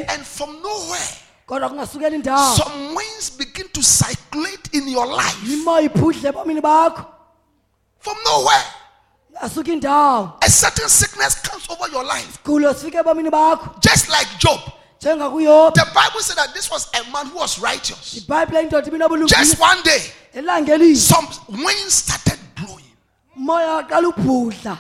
and 0.08 0.26
from 0.26 0.62
nowhere, 0.62 1.18
kodwa 1.47 1.70
kungasukeli 1.70 2.18
ndawo 2.18 2.56
some 2.56 2.95
winds 2.95 3.30
begin 3.38 3.68
to 3.70 3.82
circulate 3.84 4.70
in 4.74 4.88
your 4.88 5.06
life. 5.08 5.38
imoya 5.53 5.86
iphudle 5.89 6.30
ebomini 6.30 6.62
bakho. 6.62 7.06
From 7.99 8.18
nowhere, 8.26 8.64
asuka 9.41 9.71
indawo 9.73 10.33
a 10.41 10.49
certain 10.49 10.89
sickness 10.89 11.36
comes 11.41 11.67
over 11.69 11.91
your 11.91 12.03
life, 12.03 12.39
gulo 12.43 12.73
sifike 12.73 12.97
ebomini 12.97 13.29
bakho. 13.31 13.79
Just 13.81 14.09
like 14.09 14.27
Job. 14.39 14.59
njengakuyobi 15.01 15.73
The 15.75 15.86
Bible 15.93 16.19
said 16.21 16.38
that 16.38 16.53
this 16.53 16.69
was 16.71 16.88
a 16.93 17.11
man 17.11 17.27
who 17.27 17.38
was 17.38 17.59
righteous. 17.59 18.15
ibhayibhile 18.25 18.63
indoda 18.63 18.81
Just 18.81 18.88
ibinobulungisa 18.93 19.59
one 19.59 19.81
day, 19.83 20.95
some 20.95 21.27
winds 21.49 21.93
started 21.93 22.39
blowing. 22.55 22.86
umoya 23.38 23.83
waqala 23.83 24.07
ubhudla 24.13 24.79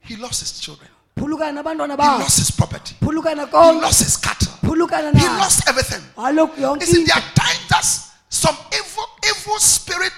He 0.00 0.16
lost 0.16 0.40
his 0.40 0.58
children, 0.60 0.88
phulukana 1.16 1.62
nabantwana 1.62 1.92
he 1.94 1.96
bakho. 2.02 2.18
lost 2.20 2.38
his 2.38 2.50
property, 2.50 2.94
phulukana 3.00 3.46
he 3.46 3.52
konke. 3.52 3.82
lost 3.82 4.02
his 4.02 4.16
cattle, 4.16 4.52
phulukana 4.64 5.12
he 5.16 5.24
na 5.26 5.38
lost 5.38 5.68
everything. 5.68 6.02
kaloku 6.16 6.56
yonke 6.60 6.86
You 6.88 7.00
into 7.00 7.06
there 7.12 7.16
are 7.22 7.34
times 7.34 7.68
that 7.68 7.84
some 8.28 8.56
evil, 8.74 9.04
evil 9.28 9.58
spirit, 9.60 10.12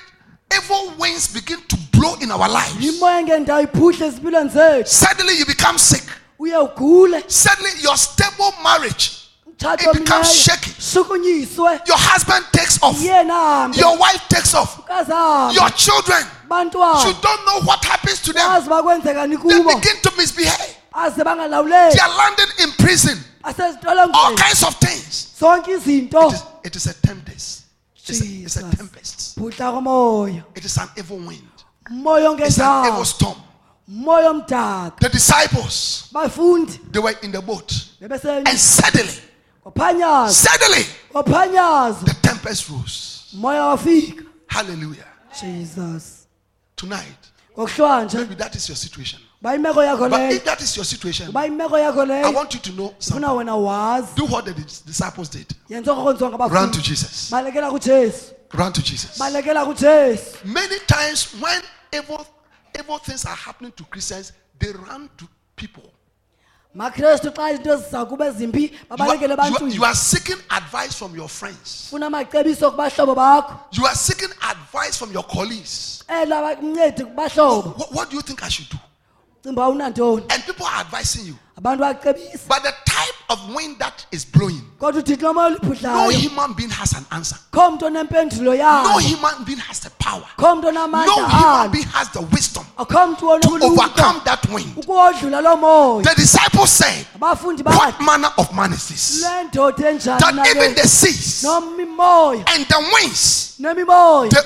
evil 0.56 0.94
winds 0.98 1.28
begin 1.34 1.58
to 1.68 1.76
blow 1.98 2.14
in 2.20 2.30
our 2.30 2.48
lives. 2.48 2.76
imoya 2.88 3.22
ngendawo 3.22 3.60
iphudle 3.62 4.06
ezimpilweni 4.06 4.50
zethu 4.50 4.86
Suddenly 4.86 5.38
you 5.38 5.46
become 5.46 5.78
sick. 5.78 6.04
Suddenly 7.28 7.70
your 7.82 7.96
stable 7.96 8.52
marriage, 8.62 9.10
It 9.46 9.98
becomes 9.98 10.32
shaky. 10.34 10.70
your 11.86 11.98
husband 11.98 12.44
takes 12.52 12.78
off, 12.82 13.00
your 13.76 13.96
wife 13.98 14.28
takes 14.28 14.54
off, 14.54 14.82
your 15.54 15.70
children, 15.70 16.24
you 17.06 17.14
don't 17.22 17.46
know 17.46 17.60
what 17.64 17.84
happens 17.84 18.20
to 18.22 18.32
them. 18.32 18.62
They 18.62 19.62
begin 19.74 19.96
to 20.02 20.12
misbehave. 20.16 20.76
They 20.94 22.00
are 22.00 22.16
landing 22.16 22.50
in 22.62 22.70
prison. 22.72 23.18
All 23.44 24.34
kinds 24.36 24.62
of 24.62 24.74
things. 24.76 25.30
It 25.40 25.68
is, 25.68 26.42
it 26.64 26.76
is 26.76 26.86
a 26.86 26.94
tempest. 27.06 27.64
It's 27.96 28.20
a, 28.20 28.24
it's 28.24 28.56
a 28.56 28.62
tempest. 28.76 29.38
It 30.56 30.64
is 30.64 30.76
an 30.76 30.88
evil 30.98 31.18
wind. 31.18 31.53
It's 31.90 32.58
an 32.58 32.86
evil 32.86 33.04
storm. 33.04 33.36
The 33.86 35.08
disciples, 35.12 36.08
they 36.92 37.00
were 37.00 37.14
in 37.22 37.32
the 37.32 37.42
boat. 37.42 37.72
And 38.00 38.58
suddenly, 38.58 39.12
suddenly, 40.32 40.86
the 42.04 42.16
tempest 42.22 42.70
rose. 42.70 43.34
Hallelujah. 44.48 45.06
jesus 45.40 46.26
Tonight, 46.76 47.30
maybe 47.56 48.34
that 48.36 48.54
is 48.56 48.68
your 48.68 48.76
situation. 48.76 49.20
uba 49.40 49.54
imeko 49.54 49.82
yakho 49.84 50.10
But 50.10 50.32
if 50.32 50.44
that 50.44 50.60
is 50.62 50.76
your 50.76 50.84
situation, 50.84 51.28
I 51.36 51.48
want 52.30 52.54
you 52.54 52.60
to 52.60 52.72
know 52.72 52.94
something. 52.98 53.22
funa 53.22 53.34
wena 53.34 53.54
wazi 53.56 54.14
Do 54.16 54.24
what 54.26 54.44
the 54.44 54.54
disciples 54.54 55.28
did. 55.28 55.46
Run 56.50 56.70
to 56.72 56.80
Jesus. 56.82 57.30
Run 58.54 58.72
to 58.72 58.82
Jesus. 58.82 59.18
Many 60.44 60.78
times 60.86 61.32
when 61.40 61.60
evil, 61.92 62.26
evil 62.78 62.98
things 62.98 63.24
are 63.24 63.34
happening 63.34 63.72
to 63.72 63.84
Christians, 63.84 64.32
they 64.58 64.70
run 64.72 65.08
to 65.18 65.28
people. 65.56 65.90
makristu 66.76 67.30
xa 67.32 67.50
izinto 67.52 67.76
ziza 67.76 68.04
kube 68.08 68.30
zimbi 68.30 68.62
You 68.62 68.70
are, 68.90 68.96
babalekele 68.96 69.34
you 69.34 69.40
are- 69.40 69.46
ebantwini 69.48 69.74
you 69.74 69.84
are 69.84 69.94
seeking 69.94 70.36
advice 70.50 70.92
from 70.98 71.14
your 71.14 71.28
friends. 71.28 71.86
funa 71.90 72.06
amacebiso 72.06 72.70
kubahlobo 72.72 73.14
bakho 73.14 73.54
You 73.72 73.86
are 73.86 73.94
seeking 73.94 74.30
advice 74.42 74.96
from 74.98 75.12
your 75.12 75.22
colleagues. 75.24 76.02
ela 76.08 76.42
bakuncedi 76.42 77.04
kubahlobo 77.04 77.92
What, 77.92 78.10
do 78.10 78.16
you 78.16 78.22
think 78.22 78.42
I 78.42 78.48
should 78.48 78.68
do? 78.70 78.78
And 79.46 80.42
people 80.46 80.66
are 80.66 80.80
advising 80.80 81.26
you. 81.26 81.38
But 81.60 81.76
the 81.78 82.74
type 82.86 83.13
of 83.28 83.54
wind 83.54 83.78
that 83.78 84.06
is 84.12 84.24
blowing, 84.24 84.62
kodwa 84.78 85.00
uthixo 85.02 85.32
lomoya 85.32 85.82
no 85.82 86.08
human 86.10 86.52
being 86.54 86.70
has 86.70 86.92
an 86.92 87.04
answer. 87.10 87.36
kho 87.52 87.70
mntu 87.70 87.86
onempendulo 87.86 88.54
No 88.54 88.98
human 88.98 89.44
being 89.44 89.58
has 89.58 89.80
the 89.80 89.90
power. 89.90 90.24
No 90.38 91.26
human 91.26 91.70
being 91.70 91.86
has 91.86 92.10
the 92.10 92.20
wisdom 92.20 92.64
ah, 92.78 92.84
mntu 92.84 93.40
to 93.40 93.64
overcome 93.64 94.20
that 94.24 94.46
wind. 94.50 94.76
ukuwodlula 94.76 95.40
lo 95.42 95.56
moya 95.56 96.04
The 96.04 96.14
disciples 96.16 96.70
said, 96.70 97.06
What 97.18 98.00
manner 98.00 98.30
of 98.38 98.54
man 98.54 98.72
is 98.72 98.88
this? 98.88 99.22
le 99.22 99.44
ndoda 99.44 99.90
enjani 99.90 100.18
That 100.20 100.46
even 100.48 100.74
the 100.74 100.88
seas 100.88 101.44
and 101.44 102.66
the 102.66 102.90
winds 102.94 103.54
they 103.58 103.70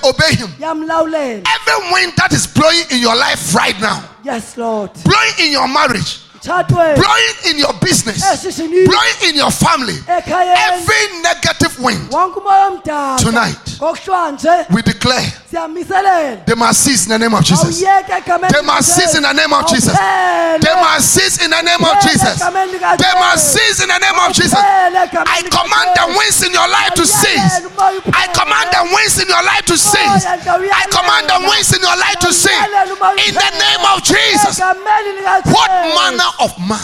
obey 0.04 0.34
him. 0.34 0.50
Every 0.60 1.92
wind 1.92 2.12
that 2.16 2.30
is 2.32 2.46
blowing 2.46 2.84
in 2.90 2.98
your 3.00 3.16
life 3.16 3.54
right 3.54 3.78
now, 3.80 4.04
yes 4.22 4.56
lord 4.56 4.90
blowing 5.04 5.32
in 5.40 5.52
your 5.52 5.66
marriage, 5.68 6.20
blowing 6.48 7.36
in 7.50 7.58
your 7.58 7.72
business, 7.80 8.22
eh, 8.24 8.66
blowing 8.86 9.28
in 9.28 9.36
your 9.36 9.50
family, 9.50 10.02
every 10.08 11.20
negative 11.22 11.78
wind. 11.78 12.10
Wonke 12.10 12.38
umoya 12.40 12.66
omdaka 12.66 13.16
tonight, 13.24 13.67
we 14.70 14.82
declare 14.82 15.32
they 16.46 16.54
must 16.54 16.84
cease 16.84 17.04
in 17.06 17.10
the 17.10 17.18
name 17.18 17.34
of 17.34 17.44
Jesus. 17.44 17.80
They 17.80 18.62
must 18.62 18.94
cease 18.94 19.14
in 19.14 19.22
the 19.22 19.32
name 19.32 19.52
of 19.52 19.66
Jesus. 19.68 19.96
They 19.96 20.74
must 20.74 21.14
cease 21.14 21.38
in 21.44 21.50
the 21.50 21.62
name 21.62 21.84
of 21.84 21.96
Jesus. 22.02 22.38
They 22.98 23.14
must 23.18 23.52
cease 23.54 23.80
in 23.82 23.88
the 23.88 23.98
name 23.98 24.18
of 24.18 24.32
Jesus. 24.34 24.58
I 24.58 25.42
command 25.48 25.94
the 25.94 26.06
winds 26.18 26.42
in 26.42 26.52
your 26.52 26.68
life 26.68 26.94
to 26.94 27.06
cease. 27.06 27.62
I 28.12 28.26
command 28.34 28.68
the 28.74 28.82
winds 28.92 29.18
in 29.22 29.28
your 29.28 29.42
life 29.42 29.64
to 29.66 29.76
cease. 29.78 30.26
I 30.26 30.86
command 30.90 31.28
the 31.28 31.38
winds 31.48 31.72
in 31.72 31.80
your 31.80 31.96
life 31.96 32.18
to 32.20 32.32
cease. 32.32 32.50
In 33.26 33.34
the 33.34 33.50
name 33.62 33.84
of 33.94 34.02
Jesus. 34.02 34.58
What 34.58 35.70
manner 35.94 36.30
of 36.40 36.58
man? 36.58 36.82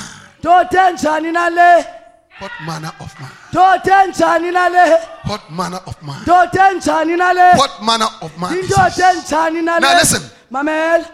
Ndoda 3.50 4.04
enjani 4.04 4.50
nale 4.50 4.98
What 5.24 5.50
manner 5.50 5.80
of 5.86 6.02
man? 6.02 6.22
ndoda 6.22 6.70
enjani 6.70 7.16
nale 7.16 7.56
What 7.58 7.82
manner 7.82 7.82
of 7.82 7.82
man? 7.82 7.82
ndoda 7.82 7.82
enjani 7.82 7.82
nale 7.82 7.82
What 7.82 7.82
manner 7.82 8.08
of 8.22 8.38
man? 8.38 8.58
is 8.58 8.64
indoda 8.70 8.90
this? 8.90 9.24
enjani 9.24 9.62
nale 9.62 9.80
Now 9.80 9.98
listen. 9.98 10.22
mamela 10.50 11.06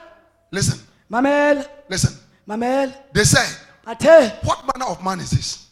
Listen, 0.53 0.79
mamela 1.11 1.65
listen. 1.89 2.13
mamela 2.47 2.93
They 3.13 3.25
said, 3.25 3.47
What 4.43 4.65
manner 4.67 4.87
of 4.91 5.03
man 5.03 5.21
is 5.21 5.31
this? 5.31 5.67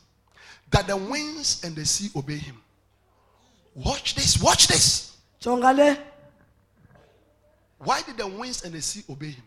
That 0.71 0.87
the 0.87 0.97
winds 0.97 1.63
and 1.65 1.75
the 1.75 1.85
sea 1.85 2.11
obey 2.17 2.37
him. 2.39 2.61
Watch 3.75 4.15
this, 4.15 4.41
watch 4.43 4.67
this. 4.69 5.17
Why 7.79 8.03
did 8.03 8.17
the 8.19 8.27
winds 8.27 8.63
and 8.65 8.75
the 8.75 8.83
sea 8.83 9.03
obey 9.11 9.31
him? 9.31 9.43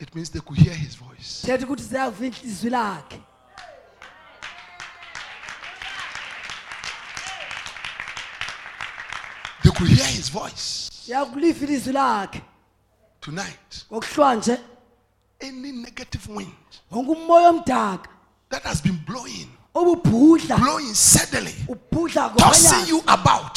Theni 0.00 0.06
umlwandle 0.06 0.06
nomoya 0.06 0.06
limlabuleke 0.06 0.06
It 0.06 0.14
means 0.14 0.30
they 0.30 0.40
could 0.40 0.58
hear 0.58 0.74
his 0.74 0.94
voice. 0.96 1.42
thetha 1.46 1.64
ukuthi 1.66 1.82
ziyavila 1.82 2.36
izwi 2.44 2.70
lakhe 2.70 3.20
They 9.62 9.70
could 9.70 9.88
hear 9.88 10.06
his 10.06 10.28
voice. 10.30 10.90
ziyakuliva 11.06 11.64
ilizwi 11.64 11.92
lakhe 11.92 12.42
Tonight, 13.20 13.86
ngokuhlwanje 13.92 14.58
any 15.42 15.72
negative 15.72 16.28
wind 16.32 16.80
wonke 16.90 17.10
umoya 17.10 17.48
omdaka 17.48 18.08
that 18.50 18.62
has 18.64 18.80
been 18.82 18.98
blowing, 19.06 19.48
blowing 19.74 19.96
ubhudla 21.68 22.30
tossing 22.36 22.88
you 22.88 23.02
about, 23.06 23.54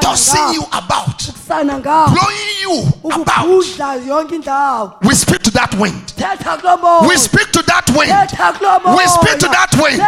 tossing 0.00 0.54
you 0.54 0.62
about, 0.72 1.22
blowing 1.46 2.54
you 2.62 2.82
about. 3.04 3.46
ukubhudla 3.46 3.94
yonke 4.06 4.34
indawo 4.34 4.92
We 5.02 5.14
speak 5.14 5.42
to 5.42 5.50
that 5.50 5.74
wind. 5.74 6.06
thetha 6.16 6.56
kulo 6.58 6.76
moya 6.78 7.08
We 7.08 7.16
speak 7.16 7.52
to 7.52 7.62
that 7.62 7.90
wind. 7.90 8.10
thetha 8.10 8.52
kulo 8.52 8.80
moya 8.82 8.96
We 8.96 9.06
speak 9.06 9.38
to 9.38 9.48
that 9.48 9.74
wind. 9.76 10.00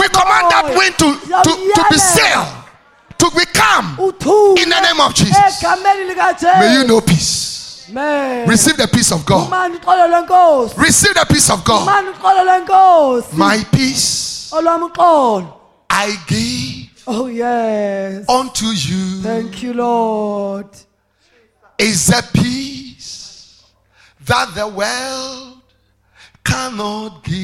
We 0.00 0.08
command 0.08 0.50
that 0.50 0.74
wind 0.76 0.98
to, 0.98 1.14
to, 1.44 1.50
to 1.74 1.84
be 1.90 1.98
still, 1.98 2.44
to 3.18 3.30
be 3.36 3.44
calm. 3.54 3.96
In 4.58 4.68
the 4.68 4.80
name 4.82 5.00
of 5.00 5.14
Jesus. 5.14 5.62
May 6.58 6.72
you 6.74 6.84
know 6.84 7.00
peace. 7.00 7.86
Receive 8.46 8.76
the 8.76 8.88
peace 8.92 9.12
of 9.12 9.24
God. 9.24 9.50
Receive 10.76 11.14
the 11.14 11.26
peace 11.30 11.48
of 11.50 11.64
God. 11.64 11.86
mani 11.86 12.08
uxolo 12.10 12.44
lwenkosi 12.44 13.36
My 13.36 13.64
peace 13.72 14.37
olwami 14.52 14.84
uxolo 14.84 15.54
I 15.90 16.16
give 16.26 17.02
oh 17.06 17.26
yes 17.26 18.28
unto 18.28 18.66
you 18.66 19.22
thank 19.22 19.62
you 19.62 19.72
lord 19.72 20.68
is 21.78 22.10
a 22.10 22.22
peace 22.22 23.64
that 24.26 24.54
the 24.54 24.68
world 24.68 25.58
cannot 26.44 27.22
give. 27.24 27.36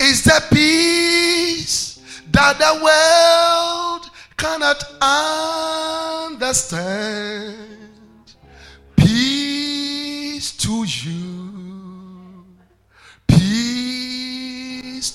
Is 0.00 0.22
the 0.24 0.40
peace 0.50 2.00
that 2.30 2.58
the 2.58 2.74
world 2.84 4.10
cannot 4.36 4.82
understand. 6.40 7.56
Peace 8.96 10.52
to 10.58 10.84
you. 10.84 11.27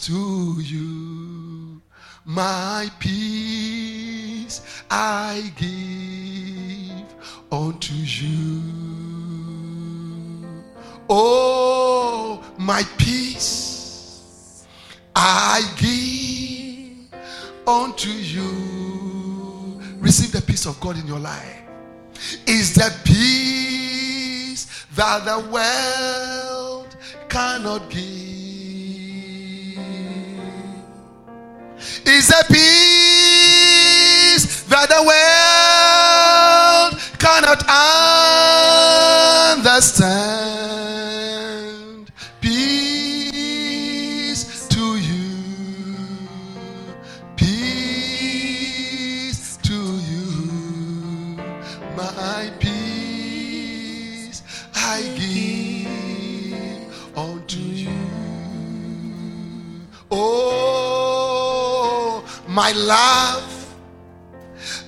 To 0.02 0.60
you. 0.60 1.82
My 2.26 2.90
peace 3.00 4.62
I 4.90 5.52
give 5.56 7.06
unto 7.52 7.94
you. 7.94 8.62
Oh, 11.10 12.44
my 12.58 12.84
peace 12.98 14.66
I 15.16 15.62
give 15.78 17.14
unto 17.68 18.10
you. 18.10 19.82
Receive 20.00 20.32
the 20.32 20.42
peace 20.42 20.66
of 20.66 20.80
God 20.82 20.98
in 20.98 21.08
your 21.08 21.20
life. 21.20 21.62
Is 22.46 22.74
the 22.74 22.94
peace 23.06 24.86
that 24.96 25.24
the 25.26 25.40
world 25.50 26.98
cannot 27.30 27.90
give. 27.90 28.43
Is 32.06 32.30
a 32.30 32.44
peace 32.52 32.64
that 34.70 34.90
the 34.90 35.02
world 35.04 37.00
cannot 37.20 37.60
understand. 37.60 38.23
My 62.64 62.72
love, 62.72 63.76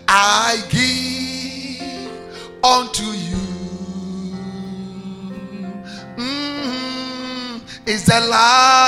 I 0.07 0.63
give 0.69 2.63
unto 2.63 3.03
you. 3.03 3.45
Mm, 6.15 7.61
is 7.85 8.05
the 8.05 8.21
love 8.29 8.84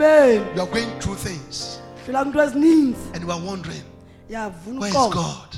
you 0.00 0.62
are 0.62 0.66
going 0.66 0.98
through 1.00 1.16
things 1.16 1.78
and 2.08 3.22
you 3.22 3.30
are 3.30 3.40
wondering, 3.40 3.82
where 4.28 4.88
is 4.88 4.94
God? 4.94 5.56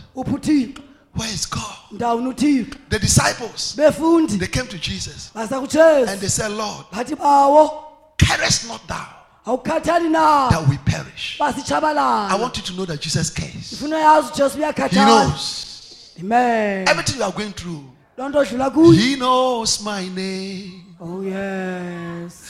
Where 1.15 1.29
is 1.29 1.47
God? 1.47 1.77
The 1.99 2.99
disciples, 2.99 3.75
they 3.77 4.47
came 4.49 4.67
to 4.67 4.79
Jesus 4.79 5.31
and 5.35 5.49
they 5.49 6.29
said, 6.29 6.51
Lord, 6.51 6.87
carest 8.19 8.67
not 8.69 8.87
thou 8.89 9.07
that 9.45 10.67
we 10.69 10.77
perish. 10.79 11.37
I 11.41 12.37
want 12.41 12.57
you 12.57 12.63
to 12.65 12.73
know 12.75 12.85
that 12.85 13.01
Jesus 13.01 13.31
cares. 13.31 13.73
ndifuna 13.73 13.99
yazi 13.99 14.33
ujesu 14.33 14.59
He 14.91 14.97
knows 15.05 16.13
amen 16.21 16.89
everything 16.89 17.19
you 17.19 17.25
are 17.25 17.33
going 17.33 17.53
through. 17.53 17.85
loo 18.19 18.29
nto 18.29 18.39
odlula 18.39 18.71
kuyo 18.71 18.93
He 18.93 19.17
knows 19.17 19.81
my 19.83 20.09
name. 20.09 20.85
oh 21.01 21.23
yes 21.23 22.42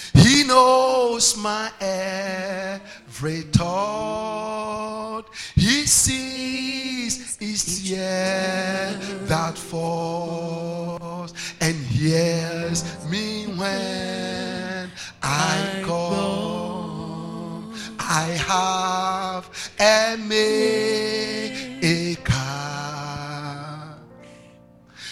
He 0.43 0.49
knows 0.49 1.37
my 1.37 1.71
every 1.81 3.43
thought. 3.43 5.23
He 5.55 5.87
sees 5.87 7.41
each 7.41 7.89
tear 7.89 8.93
that 9.27 9.57
falls 9.57 11.33
and 11.61 11.77
hears 11.77 12.83
me 13.09 13.45
when 13.57 14.91
I 15.23 15.83
call. 15.85 17.73
I 18.01 18.25
have 18.51 19.49
a 19.79 20.17
maker. 20.17 20.73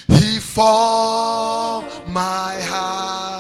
He 0.09 0.41
for 0.41 1.85
my 2.09 2.61
heart. 2.63 3.40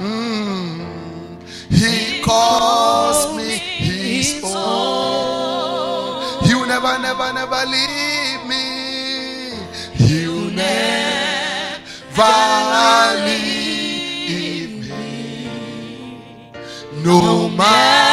Mm. 0.00 1.42
He 1.70 2.22
calls 2.22 3.36
me 3.36 3.58
his 3.58 4.40
own. 4.44 6.42
He 6.44 6.54
will 6.54 6.66
never, 6.66 6.98
never, 6.98 7.32
never 7.34 7.66
leave 7.66 8.17
No 17.08 17.48
matter 17.48 18.07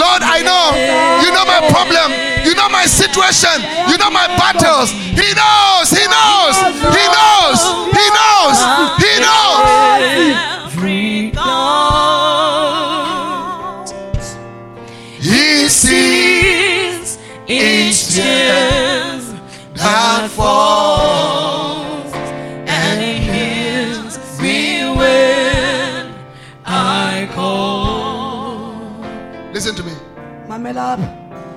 Lord, 0.00 0.22
I 0.24 0.40
know. 0.40 0.72
You 1.22 1.30
know 1.32 1.44
my 1.44 1.60
problem. 1.68 2.12
You 2.44 2.54
know 2.54 2.68
my 2.68 2.86
situation. 2.86 3.60
You 3.90 3.96
know 3.98 4.10
my 4.10 4.26
battles. 4.38 4.90
He 4.90 5.28
knows, 5.36 5.90
he 5.90 6.04
knows, 6.06 6.15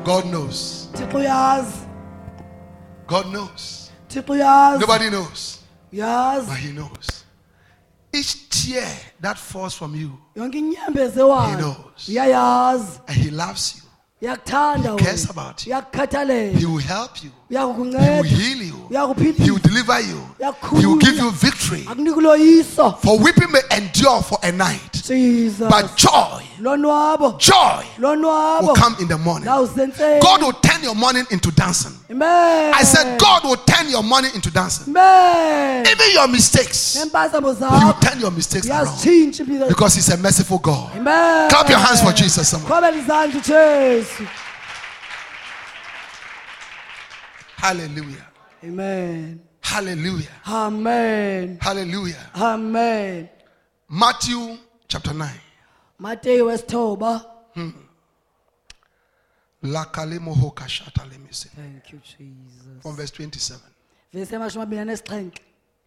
God 0.06 0.26
knows. 0.32 0.88
thixo 0.94 1.18
uyazi 1.18 1.78
God 3.08 3.26
knows. 3.26 3.92
thixo 4.08 4.34
uyazi 4.34 4.80
Nobody 4.80 5.10
knows, 5.10 5.60
but 6.48 6.58
He 6.58 6.72
knows. 6.72 7.26
Each 8.14 8.50
tear 8.50 8.88
that 9.20 9.38
falls 9.38 9.76
from 9.76 9.94
you, 9.96 10.18
yonke 10.36 10.62
ewayo 11.20 11.58
knows. 11.58 12.08
uyayazi 12.10 13.00
and 13.08 13.18
He 13.18 13.30
loves 13.30 13.76
you. 13.76 13.90
uyakuthanda 14.28 14.92
He 14.92 14.98
cares 15.06 15.30
about 15.30 15.66
you. 15.66 15.74
uyakukhathalela 15.74 16.58
He 16.58 16.66
will 16.66 16.78
help 16.78 17.22
you. 17.24 17.32
He 17.50 17.56
will 17.58 18.24
heal 18.24 18.62
you. 18.62 18.88
He 18.90 19.52
will 19.52 19.58
deliver 19.60 20.00
you. 20.02 20.22
He 20.80 20.86
will 20.86 20.98
give 20.98 21.16
you 21.16 21.32
victory. 21.32 21.82
For 23.02 23.18
weeping 23.18 23.52
may 23.52 23.62
endure 23.76 24.22
for 24.22 24.38
a 24.44 24.52
night, 24.52 24.94
jesus 24.94 25.68
but 25.68 25.96
joy, 25.98 26.44
joy 27.40 27.84
will 27.98 28.76
come 28.76 28.96
in 29.00 29.08
the 29.08 29.18
mourning. 29.18 29.46
God 29.46 30.42
will 30.42 30.54
turn 30.54 30.84
your 30.84 30.94
morning 30.94 31.26
into 31.32 31.52
dancing. 31.52 31.94
amen 32.12 32.74
I 32.76 32.84
said, 32.84 33.20
God 33.20 33.44
will 33.44 33.58
turn 33.58 33.90
your 33.90 34.04
mourning 34.04 34.32
into 34.36 34.52
dancing. 34.52 34.94
amen 34.94 35.88
Even 35.88 36.12
your 36.14 36.28
mistakes, 36.28 36.94
He 37.02 37.10
will 37.10 37.94
turn 38.00 38.20
your 38.20 38.32
mistakes 38.32 38.70
around 38.70 39.68
because 39.68 39.96
He's 39.96 40.10
a 40.10 40.18
merciful 40.18 40.60
God. 40.60 40.96
amen 40.96 41.50
Clap 41.50 41.68
your 41.70 41.80
hands 41.80 42.04
for 42.04 42.12
Jesus. 42.12 42.48
Someone. 42.50 42.70
qhobela 42.72 42.98
izandla 42.98 43.40
ujesu 43.40 44.24
Hallelujah. 47.62 48.26
amen 48.64 49.40
Hallelujah. 49.62 50.30
amen 50.48 51.58
Hallelujah. 51.62 52.30
amen 52.36 53.30
Matthew 53.90 54.58
chapter 54.88 55.14
9. 55.14 55.30
mateyu 56.00 56.46
wesithoba 56.46 57.26
hmm. 57.54 57.72
Lakalimohoka 59.64 60.68
shatalemisi. 60.70 61.50
thank 61.56 61.92
you 61.92 62.00
jesus 62.00 62.82
From 62.82 62.96
verse 62.96 63.12
27. 63.12 63.60
vesi 64.14 64.36
amashumi 64.36 64.64
abini 64.64 64.82
anesixhenxe 64.82 65.42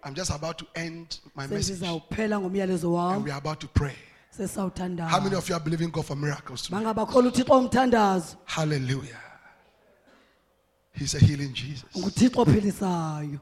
I'm 0.04 0.14
just 0.14 0.30
about 0.30 0.58
to 0.58 0.66
end 0.74 1.20
my 1.36 1.46
message. 1.46 1.80
And 1.80 3.24
we 3.24 3.30
are 3.30 3.38
about 3.38 3.60
to 3.60 3.68
pray. 3.68 3.94
How 4.36 5.20
many 5.20 5.36
of 5.36 5.48
you 5.48 5.54
are 5.54 5.60
believing 5.60 5.90
God 5.90 6.04
for 6.06 6.16
miracles 6.16 6.62
tonight? 6.62 6.84
bangabakhola 6.84 7.28
uthixo 7.28 7.54
umthandazo 7.54 8.36
Hallelujah. 8.44 9.31
He's 10.94 11.14
a 11.14 11.18
healing 11.18 11.52
Jesus. 11.52 11.84
nguthixo 11.96 12.40
ophilisayo 12.42 13.40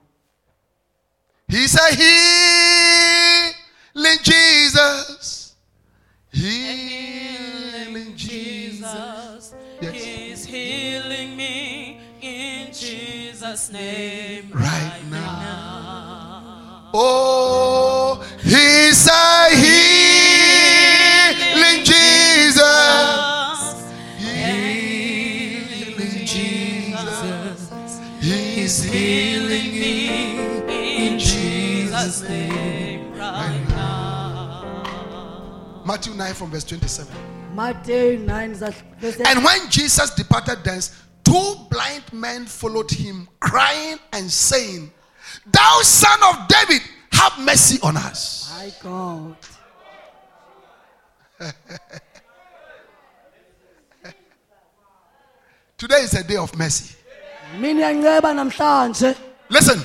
He's 1.48 1.74
a 1.74 1.94
healing 1.94 3.54
Jesus. 4.22 5.56
Healing 6.32 8.14
Jesus. 8.16 9.54
Yes. 9.80 9.92
He's 9.92 10.44
healing 10.44 11.36
me 11.36 12.00
in 12.20 12.72
Jesus' 12.72 13.70
name. 13.72 14.50
Right 14.54 15.02
now. 15.10 16.90
Oh, 16.94 18.22
he's 18.44 19.08
a 19.08 19.50
healing 19.56 20.09
Healing 28.90 29.72
me 29.72 31.06
in 31.12 31.18
Jesus' 31.18 32.22
name. 32.28 33.12
Right 33.16 33.64
now. 33.68 34.64
Matthew 35.86 36.14
9 36.14 36.34
from 36.34 36.50
verse 36.50 36.64
27. 36.64 37.14
mateyu 37.54 38.18
9 38.24 38.54
verse- 38.54 39.20
And 39.26 39.44
when 39.44 39.68
Jesus 39.70 40.10
departed 40.14 40.62
thence, 40.64 40.90
two 41.24 41.54
blind 41.70 42.04
men 42.12 42.46
followed 42.46 42.90
him, 42.90 43.28
crying 43.40 43.98
and 44.12 44.30
saying, 44.30 44.90
Thou 45.46 45.80
son 45.82 46.18
of 46.24 46.48
David, 46.48 46.82
have 47.12 47.38
mercy 47.40 47.78
on 47.82 47.96
us. 47.96 48.52
my 48.56 48.72
god 48.82 49.36
Today 55.78 56.00
is 56.02 56.12
a 56.14 56.22
day 56.22 56.36
of 56.36 56.54
mercy. 56.58 56.96
Mina 57.58 57.80
iyanceba 57.80 58.34
namhlanje 58.34 59.16
Listen, 59.48 59.82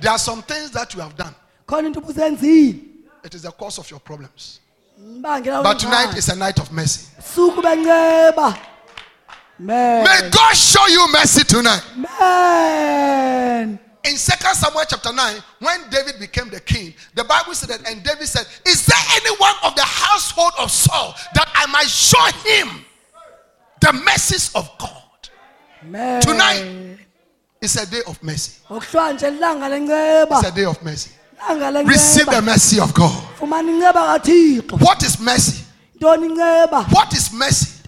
there 0.00 0.10
are 0.10 0.18
some 0.18 0.42
things 0.42 0.70
that 0.72 0.94
you 0.94 1.00
have 1.00 1.16
done. 1.16 1.34
khona 1.66 1.86
into 1.86 2.00
ubuzenzile 2.00 2.80
It 3.24 3.34
is 3.34 3.42
the 3.42 3.52
cause 3.52 3.78
of 3.78 3.90
your 3.90 4.00
problems. 4.00 4.60
But 4.98 5.78
tonight 5.78 6.16
is 6.16 6.28
a 6.28 6.36
night 6.36 6.58
of 6.60 6.70
mercy. 6.72 7.08
May 9.58 10.30
God 10.30 10.54
show 10.54 10.86
you 10.86 11.06
mercy 11.12 11.44
tonight. 11.44 11.82
man 11.96 13.78
In 14.04 14.12
2 14.12 14.18
Samuel 14.18 14.84
chapter 14.88 15.12
9, 15.12 15.36
when 15.60 15.80
David 15.90 16.18
became 16.18 16.50
the 16.50 16.60
king, 16.60 16.92
the 17.14 17.22
Bible 17.24 17.54
said 17.54 17.68
that, 17.68 17.88
and 17.88 18.02
David 18.02 18.26
said, 18.26 18.46
Is 18.66 18.84
there 18.86 18.98
anyone 19.16 19.54
of 19.64 19.76
the 19.76 19.84
household 19.84 20.52
of 20.58 20.70
Saul 20.72 21.14
that 21.34 21.48
I 21.54 21.66
might 21.66 21.88
show 21.88 22.24
him 22.48 22.84
the 23.80 23.92
mercies 24.04 24.52
of 24.54 24.68
God? 24.78 25.01
Tonight. 25.82 26.98
It's 27.60 27.76
a 27.76 27.86
day 27.86 28.02
of 28.06 28.22
mercy. 28.22 28.52
It's 28.70 28.94
a 28.94 30.50
day 30.54 30.64
of 30.64 30.82
mercy. 30.82 31.10
Receive 31.84 32.26
the 32.26 32.42
mercy 32.42 32.80
of 32.80 32.92
God. 32.94 33.22
What 34.80 35.02
is 35.02 35.18
mercy? 35.20 35.64
What 36.90 37.12
is 37.12 37.32
mercy? 37.32 37.82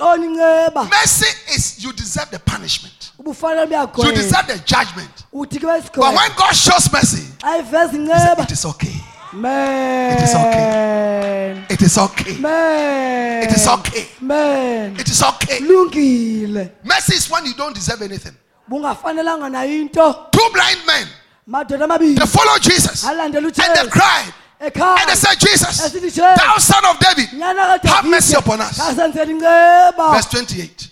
Mercy 0.91 1.27
is 1.55 1.85
you 1.85 1.93
deserve 1.93 2.31
the 2.31 2.39
punishment. 2.39 3.13
You 3.19 4.13
deserve 4.13 4.47
the 4.47 4.59
judgment. 4.65 5.25
But 5.33 6.15
when 6.15 6.31
God 6.37 6.55
shows 6.55 6.93
mercy, 6.93 7.23
said, 7.41 8.39
it 8.39 8.51
is 8.53 8.65
okay. 8.65 8.95
Man. 9.35 10.17
It 10.17 10.23
is 10.23 10.35
okay. 10.35 11.65
It 11.71 11.83
is 11.83 11.99
okay. 11.99 12.39
Man. 12.39 13.43
It 13.43 13.53
is 13.53 13.67
okay. 13.69 14.07
Man. 14.21 14.97
It 14.99 15.09
is 15.09 15.23
okay. 15.23 15.59
Lungile. 15.59 16.71
Mercy 16.85 17.15
is 17.17 17.31
when 17.31 17.47
you 17.47 17.55
don't 17.55 17.75
deserve 17.75 18.03
anything. 18.03 18.37
Bungafanelanga 18.71 19.51
nayo 19.51 19.81
into. 19.83 20.29
Two 20.33 20.51
blind 20.53 20.87
men, 20.87 21.07
Madoda 21.49 21.87
amabili. 21.87 22.17
they 22.17 22.27
followed 22.27 22.63
Jesus 22.63 23.05
and 23.07 23.35
they 23.35 23.89
cried 23.91 24.33
and 24.61 24.73
they 25.09 25.15
said, 25.15 25.35
Jesus, 25.39 25.91
thou 26.17 26.57
son 26.59 26.85
of 26.87 26.99
David, 26.99 27.29
have 27.85 28.07
mercy 28.07 28.37
upon 28.37 28.61
us. 28.61 28.79
Verse 28.79 30.27
28. 30.31 30.91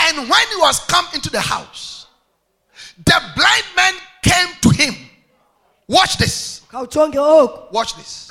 And 0.00 0.18
when 0.28 0.48
he 0.48 0.56
was 0.56 0.80
come 0.80 1.06
into 1.14 1.30
the 1.30 1.40
house, 1.40 2.06
the 3.02 3.18
blind 3.34 3.64
man 3.76 3.94
came 4.22 4.48
to 4.60 4.68
him. 4.70 4.94
Watch 5.88 6.16
this. 6.18 6.62
Watch 6.72 7.96
this. 7.96 8.30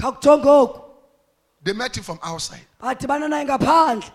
They 1.63 1.73
met 1.73 1.95
him 1.97 2.03
from 2.03 2.19
outside. 2.23 2.61
Badibana 2.81 3.29
naye 3.29 3.45
ngaphandle. 3.45 4.11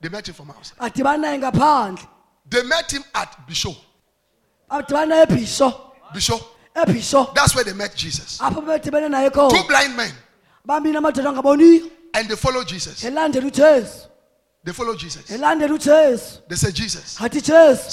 They 0.00 0.08
met 0.08 0.28
him 0.28 0.34
from 0.34 0.50
outside. 0.50 0.78
Badibana 0.78 1.24
naye 1.24 1.38
ngaphandle. 1.40 2.06
They 2.48 2.62
met 2.62 2.92
him 2.92 3.02
at 3.14 3.46
Bisho. 3.48 3.76
Badibana 4.70 5.06
naye 5.08 5.26
ebhisho. 5.26 5.74
Bishop. 6.14 6.40
Ebhisho. 6.74 7.34
That's 7.34 7.54
where 7.54 7.64
they 7.64 7.72
met 7.72 7.94
Jesus. 7.96 8.38
Apho 8.38 8.62
bedibene 8.62 9.08
naye 9.10 9.30
Two 9.32 9.66
blind 9.66 9.96
men. 9.96 10.12
Bambini 10.66 10.96
amadoda 10.96 11.32
angaboniyo. 11.34 11.90
And 12.14 12.28
they 12.28 12.36
follow 12.36 12.62
Jesus. 12.64 13.02
They 14.66 14.72
follow 14.72 14.96
Jesus. 14.96 15.26
They 16.48 16.56
say, 16.56 16.72
Jesus, 16.72 17.22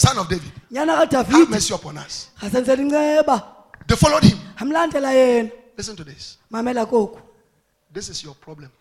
son 0.02 0.18
of 0.18 0.28
David, 0.28 0.52
have 0.76 1.50
mercy 1.50 1.72
upon 1.72 2.00
us. 2.00 2.30
They 3.88 3.96
followed 3.96 4.24
him. 4.24 4.38
Amlandela 4.58 5.12
yena. 5.14 5.52
Listen 5.78 5.96
to 5.96 6.04
this. 6.04 6.38
Mamela 6.52 6.88
koku. 6.88 7.20
This 7.92 8.10
is 8.10 8.24
your 8.24 8.36
problem. 8.36 8.72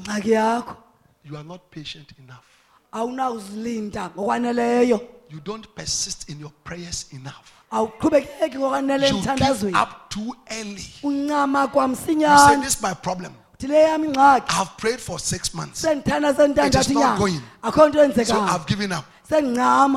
Ngxaki 0.00 0.30
yakho. 0.30 0.76
You 1.24 1.36
are 1.36 1.44
not 1.44 1.70
patient 1.70 2.12
enough. 2.18 2.44
Awunakuzilinda 2.92 4.10
ngokwaneleyo. 4.14 5.00
You 5.30 5.40
don't 5.40 5.74
persist 5.74 6.28
in 6.28 6.38
your 6.40 6.52
prayers 6.62 7.06
enough. 7.12 7.52
Awuqhubekeki 7.72 8.56
ngokwanele 8.56 9.08
You 9.10 9.20
give 9.36 9.74
up 9.74 10.10
too 10.10 10.34
early. 10.50 10.84
Uncama 11.02 11.68
You 12.06 12.38
say. 12.38 12.60
This 12.60 12.76
is 12.76 12.82
my 12.82 12.94
problem. 12.94 13.34
Thi 13.58 13.66
le 13.66 13.74
yami 13.74 14.12
ingxaki. 14.12 14.60
I've 14.60 14.76
prayed 14.76 15.00
for 15.00 15.18
six 15.18 15.52
months. 15.54 15.84
It 15.84 16.06
is 16.74 16.90
not 16.90 17.18
going. 17.18 17.40
So. 18.24 18.40
I've 18.40 18.66
given 18.66 18.92
up. 18.92 19.06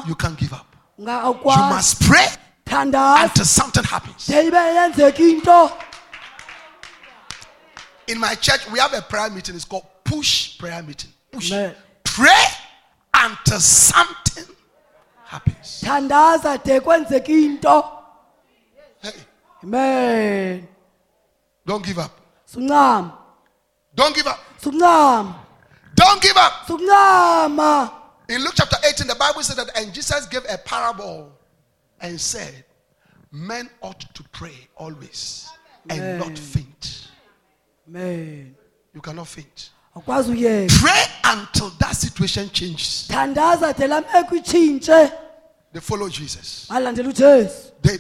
You 0.08 0.16
can't 0.16 0.38
give 0.38 0.54
up. 0.54 0.76
You 0.98 1.06
must 1.06 2.02
pray. 2.02 2.26
Until 2.72 3.46
something 3.46 3.84
happens. 3.84 4.28
De 4.28 4.34
ibe 4.34 4.54
yenzeka 4.54 5.20
into. 5.20 5.74
In 8.08 8.20
my 8.20 8.36
church, 8.36 8.70
we 8.72 8.80
have 8.80 8.94
a 8.94 9.02
prayer 9.02 9.30
meeting. 9.30 9.56
It's 9.56 9.66
called 9.66 9.86
push 10.04 10.58
prayer 10.58 10.82
meeting. 10.84 11.12
Push. 11.32 11.52
Amen. 11.52 11.76
Pray 12.04 12.44
until 13.14 13.60
something 13.60 14.46
happens. 15.26 15.82
Thandaza 15.84 16.64
de 16.64 16.80
kwenzeka 16.80 17.30
into. 17.30 17.84
Hey, 19.02 19.12
Amen. 19.64 20.68
don't 21.66 21.86
give 21.86 22.00
up. 22.00 22.20
Suncama. 22.50 23.14
Don't 23.94 24.16
give 24.16 24.28
up. 24.28 24.40
Suncama. 24.62 25.36
Don't 25.96 26.22
give 26.22 26.38
up. 26.38 26.66
Suncama. 26.66 27.92
In 28.30 28.42
Luke 28.44 28.54
chapter 28.56 28.78
18, 28.86 29.08
the 29.08 29.16
Bible 29.16 29.42
said 29.42 29.58
that, 29.58 29.78
and 29.78 29.94
Jesus 29.94 30.26
gave 30.28 30.44
a 30.50 30.58
parable 30.58 31.37
and 32.02 32.20
said, 32.20 32.66
Men 33.32 33.70
ought 33.82 34.00
to 34.14 34.24
pray 34.32 34.68
always 34.76 35.50
and 35.90 36.20
not 36.20 36.38
faint. 36.38 37.08
Amen. 37.88 38.56
You 38.94 39.02
cannot 39.02 39.28
faint. 39.28 39.72
Pray 40.06 41.04
until 41.24 41.70
that 41.80 41.96
situation 41.96 42.50
changes. 42.50 43.08
Thandaza 43.10 43.76
de 43.76 43.88
lameko 43.88 44.32
itshintshe. 44.32 45.12
They 45.74 45.80
follow 45.80 46.08
Jesus. 46.10 46.68
The 46.68 48.00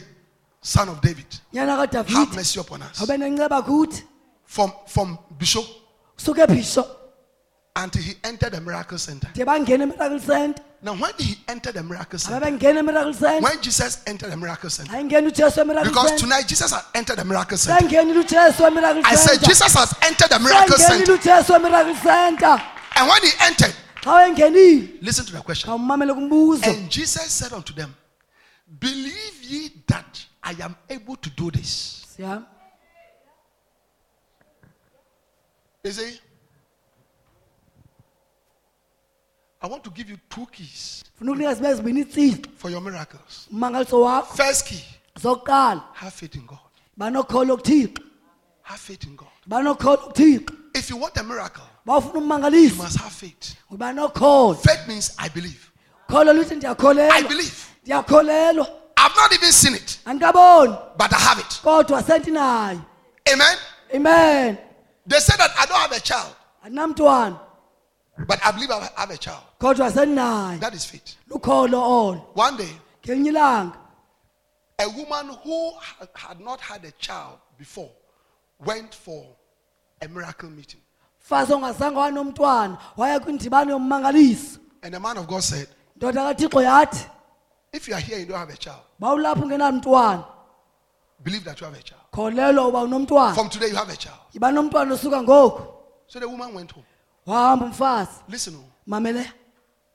son 0.61 0.89
of 0.89 1.01
David. 1.01 1.25
Have 1.53 2.35
mercy 2.35 2.59
upon 2.59 2.81
us. 2.83 2.99
Awube 2.99 3.17
nenceba 3.17 3.61
kuthi. 3.65 4.03
From, 4.45 4.71
from 4.87 5.19
Bishop. 5.37 5.65
Until 7.77 8.01
he 8.01 8.13
entered 8.23 8.53
the 8.53 8.61
miracle 8.61 8.97
center. 8.97 9.29
De 9.33 9.45
bangena 9.45 9.85
eMiracle 9.91 10.19
Center. 10.19 10.63
Now, 10.81 10.93
when 10.93 11.11
did 11.17 11.25
he 11.25 11.35
entered 11.47 11.73
the 11.73 11.83
miracle 11.83 12.19
center, 12.19 12.39
when 12.39 13.61
Jesus 13.61 14.03
entered 14.05 14.31
the 14.31 14.37
miracle 14.37 14.69
center, 14.69 14.91
Ayingena 14.91 15.29
uJesu 15.29 15.63
eMiracle 15.63 15.85
because 15.85 16.19
tonight 16.19 16.47
Jesus 16.47 16.71
has 16.71 16.83
entered 16.93 17.17
the 17.17 17.25
miracle 17.25 17.57
center. 17.57 17.87
Sengenile 17.87 18.23
uJesu 18.23 18.67
eMiracle 18.69 19.03
Center. 19.03 19.07
I 19.07 19.15
said 19.15 19.43
Jesus 19.43 19.73
has 19.73 19.93
entered 20.03 20.29
the 20.29 20.39
miracle 20.39 20.77
center. 20.77 21.17
uJesu 21.17 21.55
eMiracle 21.57 21.95
Center. 22.01 22.63
And 22.95 23.07
when 23.07 23.21
he 23.23 23.31
entered, 23.41 23.75
listen 25.01 25.25
to 25.25 25.33
the 25.33 25.41
question. 25.41 25.69
And 25.71 26.89
Jesus 26.89 27.31
said 27.31 27.53
unto 27.53 27.73
them, 27.73 27.95
Believe 28.79 29.43
ye 29.43 29.69
that 29.87 30.25
I 30.43 30.55
am 30.61 30.75
able 30.89 31.15
to 31.15 31.29
do 31.31 31.51
this. 31.51 32.17
You 35.83 35.91
see, 35.91 36.19
I 39.61 39.67
want 39.67 39.84
to 39.84 39.89
give 39.89 40.09
you 40.09 40.17
two 40.29 40.45
keys 40.51 41.03
Funa 41.19 41.31
ukunika 41.31 41.53
zibe 41.55 41.73
zibini 41.73 42.01
itsilo 42.01 42.38
for 42.57 42.71
your 42.71 42.81
miracles. 42.81 43.47
First 44.35 44.65
key, 44.67 44.84
have 45.93 46.13
faith 46.13 46.35
in 46.35 46.45
God. 46.45 46.59
Have 48.63 48.79
faith 48.79 49.03
in 49.03 49.15
God. 49.15 49.27
If 50.75 50.89
you 50.89 50.97
want 50.97 51.17
a 51.17 51.23
miracle, 51.23 51.63
you 51.85 52.75
must 52.84 52.97
have 52.99 53.11
faith. 53.13 53.55
Faith 54.63 54.88
means 54.88 55.11
I 55.17 55.29
believe. 55.29 55.71
I 57.11 57.21
believe. 57.27 57.65
I've 58.97 59.15
not 59.15 59.34
even 59.34 59.51
seen 59.51 59.73
it, 59.75 59.99
but 60.05 61.13
I 61.13 61.19
have 61.19 61.39
it. 61.39 61.61
Amen. 63.29 63.57
Amen. 63.95 64.57
They 65.07 65.19
say 65.19 65.35
that 65.38 65.51
I 65.57 65.65
don't 65.65 65.79
have 65.79 65.91
a 65.93 65.99
child, 65.99 66.35
but 68.26 68.39
I 68.45 68.52
believe 68.52 68.72
I 68.72 68.89
have 68.95 69.11
a 69.11 69.18
child. 69.18 69.44
kodwa 69.60 69.91
sendinayo. 69.91 70.60
That 70.60 70.73
is 70.73 70.85
faith. 70.85 71.15
Lukholo 71.30 71.73
olo. 71.81 72.27
One 72.34 72.57
day, 72.57 72.72
Ngelinye 73.03 73.30
ilanga 73.31 73.73
a 74.80 74.88
woman 74.89 75.30
who 75.44 75.72
ha- 75.80 76.07
had 76.14 76.39
not 76.39 76.60
had 76.61 76.85
a 76.85 76.91
child 76.99 77.39
before 77.57 77.89
went 78.65 78.94
for 78.94 79.26
a 80.02 80.07
miracle 80.07 80.49
meeting. 80.49 80.80
mfazi 81.22 81.53
ongazange 81.53 81.98
wanomntwana 81.99 82.77
waya 82.98 83.19
kwindibano 83.19 83.72
yommangaliso 83.72 84.60
And 84.84 84.94
the 84.94 84.99
man 84.99 85.18
of 85.18 85.27
God 85.27 85.41
said, 85.44 85.68
ndoda 85.98 86.23
kathixo 86.23 86.61
yathi 86.61 87.06
If 87.73 87.88
you 87.88 87.94
are 87.95 87.99
here 88.02 88.18
and 88.18 88.26
you 88.27 88.31
don't 88.34 88.39
have 88.39 88.53
a 88.53 88.57
child, 88.57 88.81
bawulapho 88.99 89.41
ungenamntwana 89.44 90.23
believe 91.23 91.44
that 91.45 91.60
you 91.60 91.65
have 91.68 91.77
a 91.80 91.81
child. 91.84 92.02
kholelwa 92.11 92.68
uba 92.68 92.80
unomntwana 92.81 93.34
From 93.35 93.49
today, 93.49 93.69
you 93.69 93.76
have 93.76 93.89
a 93.94 93.95
child. 93.98 94.18
yiba 94.34 94.52
nomntwana 94.52 94.94
osuka 94.94 95.23
ngoku 95.23 95.73
So 96.07 96.19
the 96.19 96.27
woman 96.30 96.53
went 96.53 96.72
home. 96.72 96.85
Wahamba 97.27 97.65
umfazi 97.65 98.11
Listen, 98.29 98.55
oh, 98.55 98.63
mamele 98.87 99.31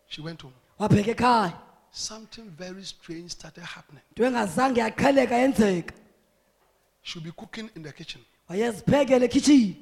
she 0.09 0.23
went 0.23 0.43
home. 0.43 0.55
wabheka 0.79 1.11
ekhaya 1.11 1.53
Something 1.95 2.43
very 2.59 2.85
strange 2.85 3.29
started 3.31 3.65
happening. 3.65 4.03
nto 4.13 4.25
engazange 4.25 4.81
yaqheleka 4.81 5.35
yenzeka 5.37 5.95
She'll 7.03 7.23
be 7.23 7.33
cooking 7.33 7.69
in 7.77 7.83
the 7.83 7.93
kitchen. 7.93 8.21
wayeziphekele 8.49 9.25
ekhitshini 9.27 9.77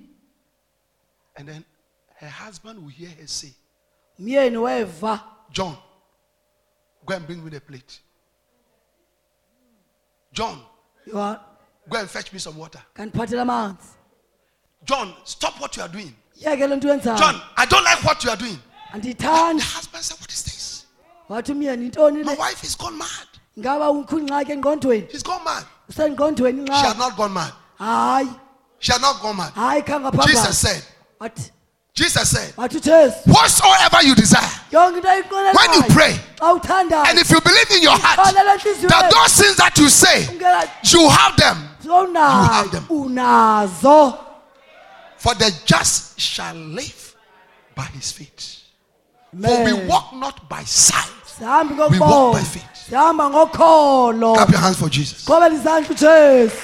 And 1.37 1.49
then 1.49 1.65
her 2.21 2.29
husband 2.29 2.79
will 2.83 2.89
hear 2.91 3.11
her 3.21 3.27
say, 3.27 3.53
umyeni 4.21 4.57
weva 4.57 5.21
John, 5.53 5.77
go 7.07 7.15
and 7.15 7.27
bring 7.27 7.43
me 7.45 7.51
the 7.51 7.61
plate. 7.61 8.01
John, 10.33 10.61
"Yho, 11.07 11.39
go 11.89 11.99
and 11.99 12.09
fetch 12.09 12.33
me 12.33 12.39
some 12.39 12.57
water. 12.57 12.81
kandiphathela 12.95 13.43
amanzi 13.43 13.97
John, 14.85 15.15
stop 15.25 15.61
what 15.61 15.77
you 15.77 15.83
are 15.83 15.89
doing. 15.89 16.15
John, 16.41 17.41
I 17.57 17.67
don't 17.67 17.85
like 17.85 18.03
what 18.05 18.25
you 18.25 18.31
are 18.31 18.37
doing. 18.37 18.59
And 18.93 19.05
he 19.05 19.15
turned. 19.15 19.61
the 19.61 19.65
husband 19.65 20.03
said, 20.05 20.19
What 20.21 20.33
is 20.33 20.43
this? 20.43 20.87
wathi 21.29 21.53
umyeni 21.53 21.91
yintoni 21.91 22.25
My 22.25 22.35
wife 22.35 22.65
is 22.65 22.75
gone 22.75 22.99
mad. 22.99 23.29
ngaba 23.59 23.91
ukho 23.91 24.19
ingxaki 24.19 24.53
engqondweni 24.53 25.11
She's 25.11 25.23
gone 25.23 25.45
mad. 25.45 25.65
She 25.93 26.03
had 26.03 26.99
not 26.99 27.17
gone 27.17 27.33
mad. 27.33 27.53
hayi 27.79 28.29
She 28.79 28.93
had 28.93 29.01
not 29.03 29.21
gone 29.21 29.37
mad. 29.37 29.53
khange 29.55 30.27
Jesus 30.27 30.59
said, 30.59 30.83
What? 31.19 31.51
Jesus 31.93 32.31
said, 32.31 32.55
Whatsoever 32.57 34.03
you 34.03 34.15
desire, 34.15 34.41
yonke 34.71 34.97
into 34.97 35.09
ayiqonelayo 35.09 35.55
When 35.55 35.73
you 35.75 35.83
pray, 35.91 36.19
and 36.41 37.19
if 37.19 37.31
you 37.31 37.41
believe 37.41 37.71
in 37.77 37.83
your 37.83 37.97
heart 37.99 38.35
that 38.35 39.11
those 39.13 39.35
things 39.37 39.57
that 39.57 39.77
you 39.77 39.89
say, 39.89 40.23
you 40.85 41.09
have 41.11 41.37
them, 41.37 41.69
Unazo. 41.85 42.49
have 42.49 42.71
them. 42.73 42.87
For 45.21 45.35
the 45.35 45.53
just 45.67 46.19
shall 46.19 46.55
live 46.55 47.15
by 47.75 47.85
his 47.85 48.11
feet. 48.11 48.57
For 49.41 49.65
we 49.65 49.73
walk 49.87 50.15
not 50.15 50.49
by 50.49 50.63
sight. 50.65 51.07
We 51.41 51.99
walk 51.99 52.33
by 52.33 52.43
faith. 52.43 52.87
Clap 52.89 54.51
your 54.51 54.59
hands 54.59 54.79
for 54.79 54.89
Jesus. 54.89 55.25
qobela 55.25 55.55
izandla 55.55 55.91
ujesu 55.91 56.57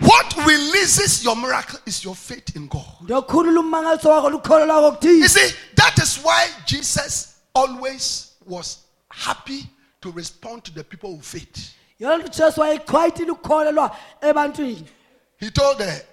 What 0.00 0.36
releases 0.46 1.24
your 1.24 1.36
miracle 1.36 1.78
is 1.86 2.04
your 2.04 2.14
faith 2.14 2.54
in 2.56 2.66
God. 2.68 2.84
ndokhulula 3.02 3.60
ummangaliso 3.60 4.10
wakho 4.10 4.30
lukholo 4.30 4.66
lwakho 4.66 5.06
You 5.08 5.28
see, 5.28 5.54
that 5.76 5.98
is 5.98 6.18
why 6.22 6.48
Jesus 6.66 7.36
always 7.54 8.32
was 8.44 8.78
happy 9.10 9.66
to 10.02 10.10
respond 10.12 10.64
to 10.64 10.74
the 10.74 10.84
people 10.84 11.16
with 11.16 11.24
faith. 11.24 11.75
Yona 12.00 12.24
ujesu 12.24 12.60
wayeqhwayitile 12.60 13.30
ukukholelwa 13.30 13.96
ebantwini. 14.20 14.86
He 15.38 15.50
told 15.50 15.78
the 15.78 16.04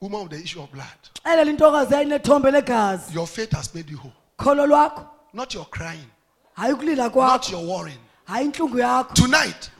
woman 0.00 0.22
of 0.22 0.30
the 0.30 0.36
issue 0.36 0.62
of 0.62 0.70
blood, 0.70 1.00
xelela 1.24 1.50
intokazi 1.50 1.94
yayinethombe 1.94 2.50
legazi. 2.50 3.14
Your 3.14 3.26
faith 3.26 3.52
has 3.52 3.74
made 3.74 3.90
you 3.90 3.98
whole. 3.98 4.12
kholo 4.38 4.66
lwakho. 4.66 5.06
Not 5.32 5.54
your 5.54 5.66
crying, 5.66 6.10
hayi 6.56 6.72
ukulila 6.74 7.14
not 7.14 7.50
your 7.50 7.64
worrying. 7.64 8.00
Hayi 8.30 8.44
intlungu 8.44 8.78
yakho. 8.78 9.14
Tonight, 9.14 9.70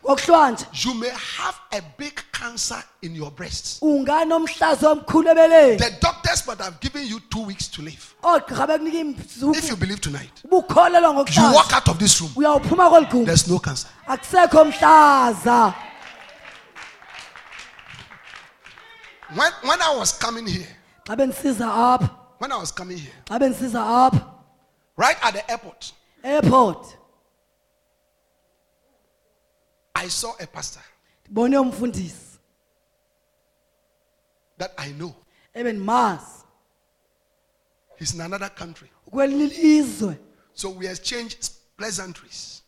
you 0.73 0.95
may 0.95 1.09
have 1.11 1.61
a 1.73 1.81
big 1.97 2.21
cancer 2.33 2.83
in 3.03 3.15
your 3.15 3.31
breasts. 3.31 3.79
unganomhlazo 3.81 4.91
omkhulu 4.95 5.31
ebeleni. 5.31 5.79
The 5.79 5.97
doctors 6.01 6.47
might 6.47 6.59
have 6.59 6.81
given 6.81 7.07
you 7.07 7.21
two 7.31 7.45
weeks 7.47 7.69
to 7.69 7.83
live. 7.83 8.15
Oh, 8.25 8.41
if 8.49 9.71
you 9.71 9.77
believe 9.77 10.01
tonight, 10.01 10.43
you 10.45 10.51
walk 10.51 11.73
out 11.73 11.89
of 11.89 11.99
this 11.99 12.21
room, 12.21 12.31
uyawuphuma 12.35 12.91
kweli 12.91 13.07
gumbi. 13.07 13.27
There's 13.27 13.49
no 13.49 13.59
cancer. 13.59 13.89
When, 19.33 19.53
when 19.63 19.81
I 19.81 19.95
was 19.97 20.13
coming 20.19 20.47
here, 20.47 20.67
xa 21.07 21.17
bendisiza 21.17 21.67
apha. 21.67 22.11
when 22.39 22.51
I 22.51 22.57
was 22.57 22.73
coming 22.73 22.99
here, 22.99 23.13
xa 23.27 23.39
bendisiza 23.39 23.81
apha. 23.81 24.25
right 24.97 25.17
at 25.23 25.35
the 25.35 25.51
airport, 25.51 25.93
airport 26.25 26.97
I 29.95 30.09
saw 30.09 30.33
a 30.41 30.47
pastor 30.47 30.81
ndibone 31.25 31.59
umfundisi 31.59 32.39
that 34.59 34.73
I 34.79 34.93
know. 34.93 35.15
ebendimazi 35.55 36.41
He's 37.99 38.15
in 38.15 38.21
another 38.23 38.49
country. 38.49 38.89
So 40.55 40.71
we 40.71 40.87
exchanged 40.89 41.51
pleasantries. 41.77 42.63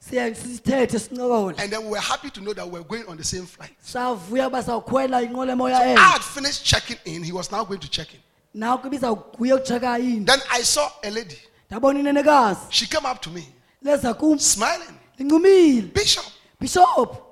siye 0.00 0.34
sithethe 0.34 0.98
sincokole 0.98 1.54
And 1.58 1.70
then 1.72 1.84
we 1.84 1.90
were 1.90 2.00
happy 2.00 2.30
to 2.30 2.40
know 2.40 2.52
that 2.54 2.64
we 2.66 2.78
were 2.78 2.84
going 2.84 3.04
on 3.08 3.16
the 3.16 3.24
same 3.24 3.46
flight. 3.46 3.74
savuya 3.82 4.46
uba 4.46 4.62
sawukhwela 4.62 5.22
inqola 5.22 5.52
I 5.74 5.86
enye 5.88 5.96
had 5.96 6.22
finished 6.22 6.64
checking 6.64 6.96
in. 7.04 7.22
He 7.24 7.32
was 7.32 7.50
now 7.52 7.64
going 7.64 7.80
to 7.80 7.90
check 7.90 8.08
in. 8.14 8.20
nawo 8.54 8.82
ibizawuguya 8.86 9.56
ukujeka 9.56 9.98
yini 9.98 10.24
Then 10.26 10.40
I 10.50 10.62
saw 10.62 10.88
a 11.02 11.10
lady. 11.10 11.38
ndabona 11.70 12.00
inenekazi 12.00 12.60
She 12.70 12.86
came 12.86 13.06
up 13.06 13.20
to 13.22 13.30
me, 13.30 13.46
leza 13.82 14.14
kum 14.14 14.38
smiling. 14.38 14.98
lincumile 15.18 15.92
Bishop. 15.92 16.24
Bishop 16.58 17.24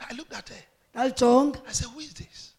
I 0.00 0.14
looked 0.14 0.32
at 0.34 0.48
her. 0.48 0.54
I 0.94 1.08
said, 1.72 1.86
Who 1.88 2.00
is 2.00 2.12
this? 2.14 2.52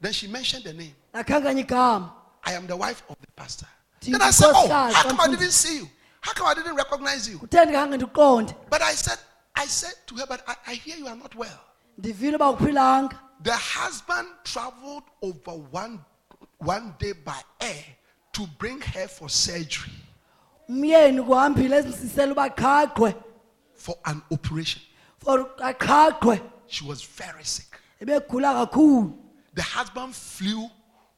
Then 0.00 0.12
she 0.12 0.26
mentioned 0.28 0.64
the 0.64 0.72
name. 0.72 0.94
I 1.12 2.52
am 2.54 2.66
the 2.66 2.76
wife 2.76 3.02
of 3.08 3.16
the 3.20 3.26
pastor. 3.36 3.66
Then 4.00 4.22
I 4.22 4.30
said, 4.30 4.50
Oh, 4.54 4.68
how 4.68 5.02
come 5.02 5.20
I 5.20 5.28
didn't 5.28 5.50
see 5.50 5.76
you? 5.78 5.88
How 6.22 6.32
come 6.32 6.46
I 6.46 6.54
didn't 6.54 6.74
recognize 6.74 7.28
you? 7.28 7.38
kutheni 7.38 7.72
khange 7.72 7.96
ndiqonde 7.98 8.54
But 8.70 8.82
I 8.82 8.92
said, 8.92 9.18
I 9.54 9.66
said 9.66 9.94
to 10.06 10.14
her, 10.16 10.26
but 10.26 10.42
I, 10.46 10.54
I 10.68 10.74
hear 10.74 10.96
you 10.96 11.06
are 11.06 11.16
not 11.16 11.34
well. 11.34 11.60
ndivile 11.98 12.34
uba 12.34 12.50
uphilanga 12.50 13.18
The 13.42 13.56
husband 13.56 14.28
traveled 14.44 15.04
over 15.22 15.52
one, 15.70 16.00
one 16.58 16.94
day 16.98 17.12
by 17.12 17.40
air 17.60 17.84
to 18.32 18.46
bring 18.58 18.80
her 18.80 19.08
for 19.08 19.28
surgery, 19.28 19.92
umyeni 20.68 21.22
kuhambile 21.22 21.76
ezisisela 21.76 22.32
uba 22.32 22.48
qhaqhwe 22.48 23.14
for 23.74 23.96
an 24.04 24.22
operation. 24.30 24.82
She 26.66 26.84
was 26.84 27.02
very 27.02 27.44
sick. 27.44 27.66
The 28.00 29.62
husband 29.62 30.14
flew 30.14 30.68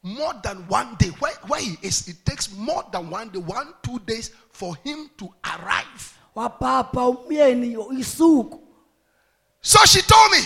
more 0.02 0.32
than 0.42 0.66
one 0.68 0.96
day. 0.98 1.08
Where, 1.20 1.32
where 1.46 1.60
he 1.60 1.76
is, 1.82 2.08
it 2.08 2.16
takes 2.24 2.50
more 2.56 2.84
than 2.92 3.10
one 3.10 3.28
day, 3.28 3.38
one, 3.38 3.74
two 3.82 3.98
days 4.00 4.30
for 4.50 4.74
him 4.76 5.10
to 5.18 5.28
arrive. 5.44 6.18
wabhabha 6.34 7.16
umyeni 7.16 7.76
isuku 8.00 8.58
So 9.60 9.84
she 9.84 10.00
told 10.02 10.32
me, 10.32 10.38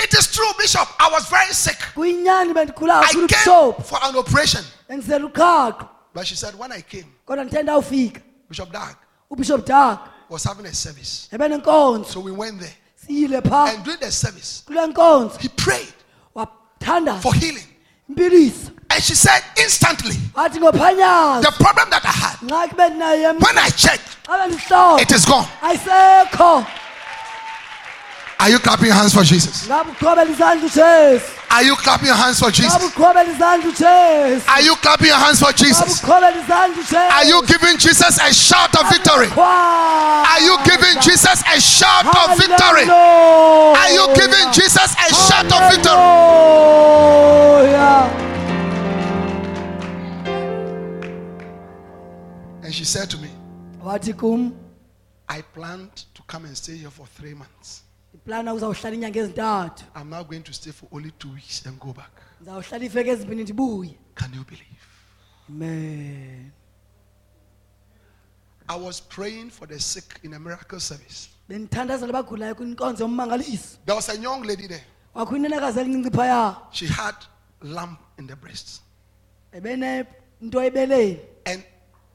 It 0.00 0.14
is 0.14 0.32
true, 0.32 0.46
Bishop. 0.56 0.88
I 1.00 1.10
was 1.12 1.28
very 1.28 1.52
sick. 1.52 1.76
I 1.96 3.12
came 3.12 3.74
for 3.84 3.98
an 4.02 4.16
operation. 4.16 4.64
But 6.14 6.26
she 6.26 6.36
said, 6.36 6.54
when 6.58 6.72
I 6.72 6.80
came, 6.80 7.04
kodwa 7.26 7.44
ndithe 7.44 7.62
ndawufika 7.62 8.20
Bishop 8.48 8.72
Dag, 8.72 8.96
ubishop 9.30 9.66
dak 9.66 9.98
was 10.30 10.44
having 10.44 10.66
a 10.66 10.74
service. 10.74 11.28
So 12.06 12.20
we 12.20 12.30
went 12.32 12.60
there. 12.60 12.74
And 13.08 13.84
during 13.84 14.00
the 14.00 14.10
service, 14.12 14.62
he 15.40 15.48
prayed 15.48 15.92
for 17.20 17.34
healing. 17.34 17.66
And 18.90 19.02
she 19.02 19.14
said, 19.14 19.42
instantly, 19.56 20.16
the 20.34 21.52
problem 21.58 21.90
that 21.90 22.04
I 22.04 22.10
had, 22.10 22.38
when 23.40 23.58
I 23.58 23.70
checked, 23.70 24.16
it 25.00 25.12
is 25.12 25.24
gone. 25.26 25.46
Are 28.40 28.50
you 28.50 28.58
clapping 28.60 28.86
your 28.86 28.94
hands 28.94 29.12
for 29.14 29.24
Jesus? 29.24 29.66
ngabe 29.66 29.90
uqhobela 29.90 30.30
izandla 30.30 30.66
ujesu 30.66 31.26
Are 31.50 31.64
you 31.64 31.74
clapping 31.76 32.06
your 32.06 32.16
hands 32.16 32.38
for 32.38 32.50
Jesus? 32.52 32.82
uqhobela 32.84 33.24
izandla 33.24 33.68
ujesu 33.68 34.46
Are 34.48 34.62
you 34.62 34.76
clapping 34.76 35.08
your 35.08 35.18
hands 35.18 35.40
for 35.40 35.52
Jesus? 35.52 36.02
uqhobela 36.02 36.30
izandla 36.30 36.80
ujesu 36.82 37.14
Are 37.18 37.24
you 37.28 37.42
giving 37.46 37.76
Jesus 37.78 38.18
a 38.18 38.32
shout 38.32 38.74
of 38.80 38.88
victory? 38.92 39.28
Are 39.36 40.40
you 40.40 40.56
giving 40.64 41.00
Jesus 41.00 41.42
a 41.56 41.60
shout 41.60 42.06
of 42.06 42.38
victory? 42.38 42.86
Are 42.88 43.90
you 43.90 44.06
giving 44.14 44.52
Jesus 44.52 44.94
a 44.94 45.14
shout 45.14 45.50
of 45.56 45.72
victory? 45.72 47.08
And 52.62 52.72
she 52.74 52.84
said 52.84 53.10
to 53.10 53.18
me, 53.18 53.30
I 55.28 55.42
planned 55.54 55.96
to 56.14 56.22
come 56.28 56.44
and 56.44 56.56
stay 56.56 56.76
here 56.76 56.90
for 56.90 57.06
three 57.06 57.34
months. 57.34 57.82
Ndiplana 58.28 58.52
uzawuhlala 58.54 58.94
iinyanga 58.96 59.20
ezintathu 59.20 59.84
I'm 59.96 60.10
now 60.10 60.22
going 60.24 60.42
to 60.42 60.52
stay 60.52 60.70
for 60.72 60.86
only 60.92 61.10
two 61.18 61.30
weeks 61.32 61.66
and 61.66 61.78
go 61.80 61.92
back. 61.92 62.12
ndizawuhlala 62.40 62.84
iiveki 62.84 63.10
ezimbini 63.10 63.42
ndibuye 63.42 63.98
Can 64.14 64.34
you 64.34 64.44
believe? 64.44 64.82
amen 65.48 66.52
I 68.68 68.76
was 68.78 69.00
praying 69.00 69.50
for 69.50 69.66
the 69.68 69.80
sick 69.80 70.20
in 70.22 70.34
a 70.34 70.38
miracle 70.38 70.80
service. 70.80 71.28
bendithandazela 71.48 72.10
abagulayo 72.10 72.54
kwinkonzo 72.54 73.04
yommangaliso 73.04 73.78
There 73.86 73.96
was 73.96 74.08
a 74.08 74.14
young 74.14 74.42
lady 74.44 74.68
there. 74.68 74.84
kwakho 75.12 75.36
inenekazi 75.36 75.80
elincinci 75.80 76.10
phaya 76.16 76.56
She 76.70 76.86
had 76.86 77.16
lump 77.62 77.98
in 78.18 78.26
the 78.26 78.36
breast. 78.36 78.82
ebenento 79.52 80.62
ebeleni 80.62 81.18
And 81.46 81.62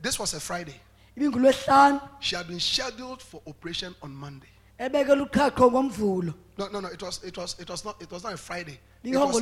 this 0.01 0.19
was 0.19 0.33
a 0.33 0.39
Friday. 0.39 0.79
ibingulwesihlanu 1.17 1.99
She 2.19 2.35
had 2.35 2.47
been 2.47 2.59
scheduled 2.59 3.21
for 3.21 3.41
operation 3.47 3.95
on 4.01 4.11
Monday. 4.11 4.49
Ebekela 4.79 5.27
uqhaqho 5.29 5.71
ngomvulo 5.71 6.33
No, 6.57 6.67
no, 6.67 6.79
no. 6.81 6.87
It 6.89 7.01
was, 7.01 7.23
it 7.23 7.35
was, 7.35 7.55
it 7.59 7.67
was 7.67 7.83
not. 7.83 7.99
It 7.99 8.11
was 8.11 8.23
not 8.23 8.33
a 8.33 8.37
Friday. 8.37 8.79
It 9.03 9.17
was, 9.17 9.41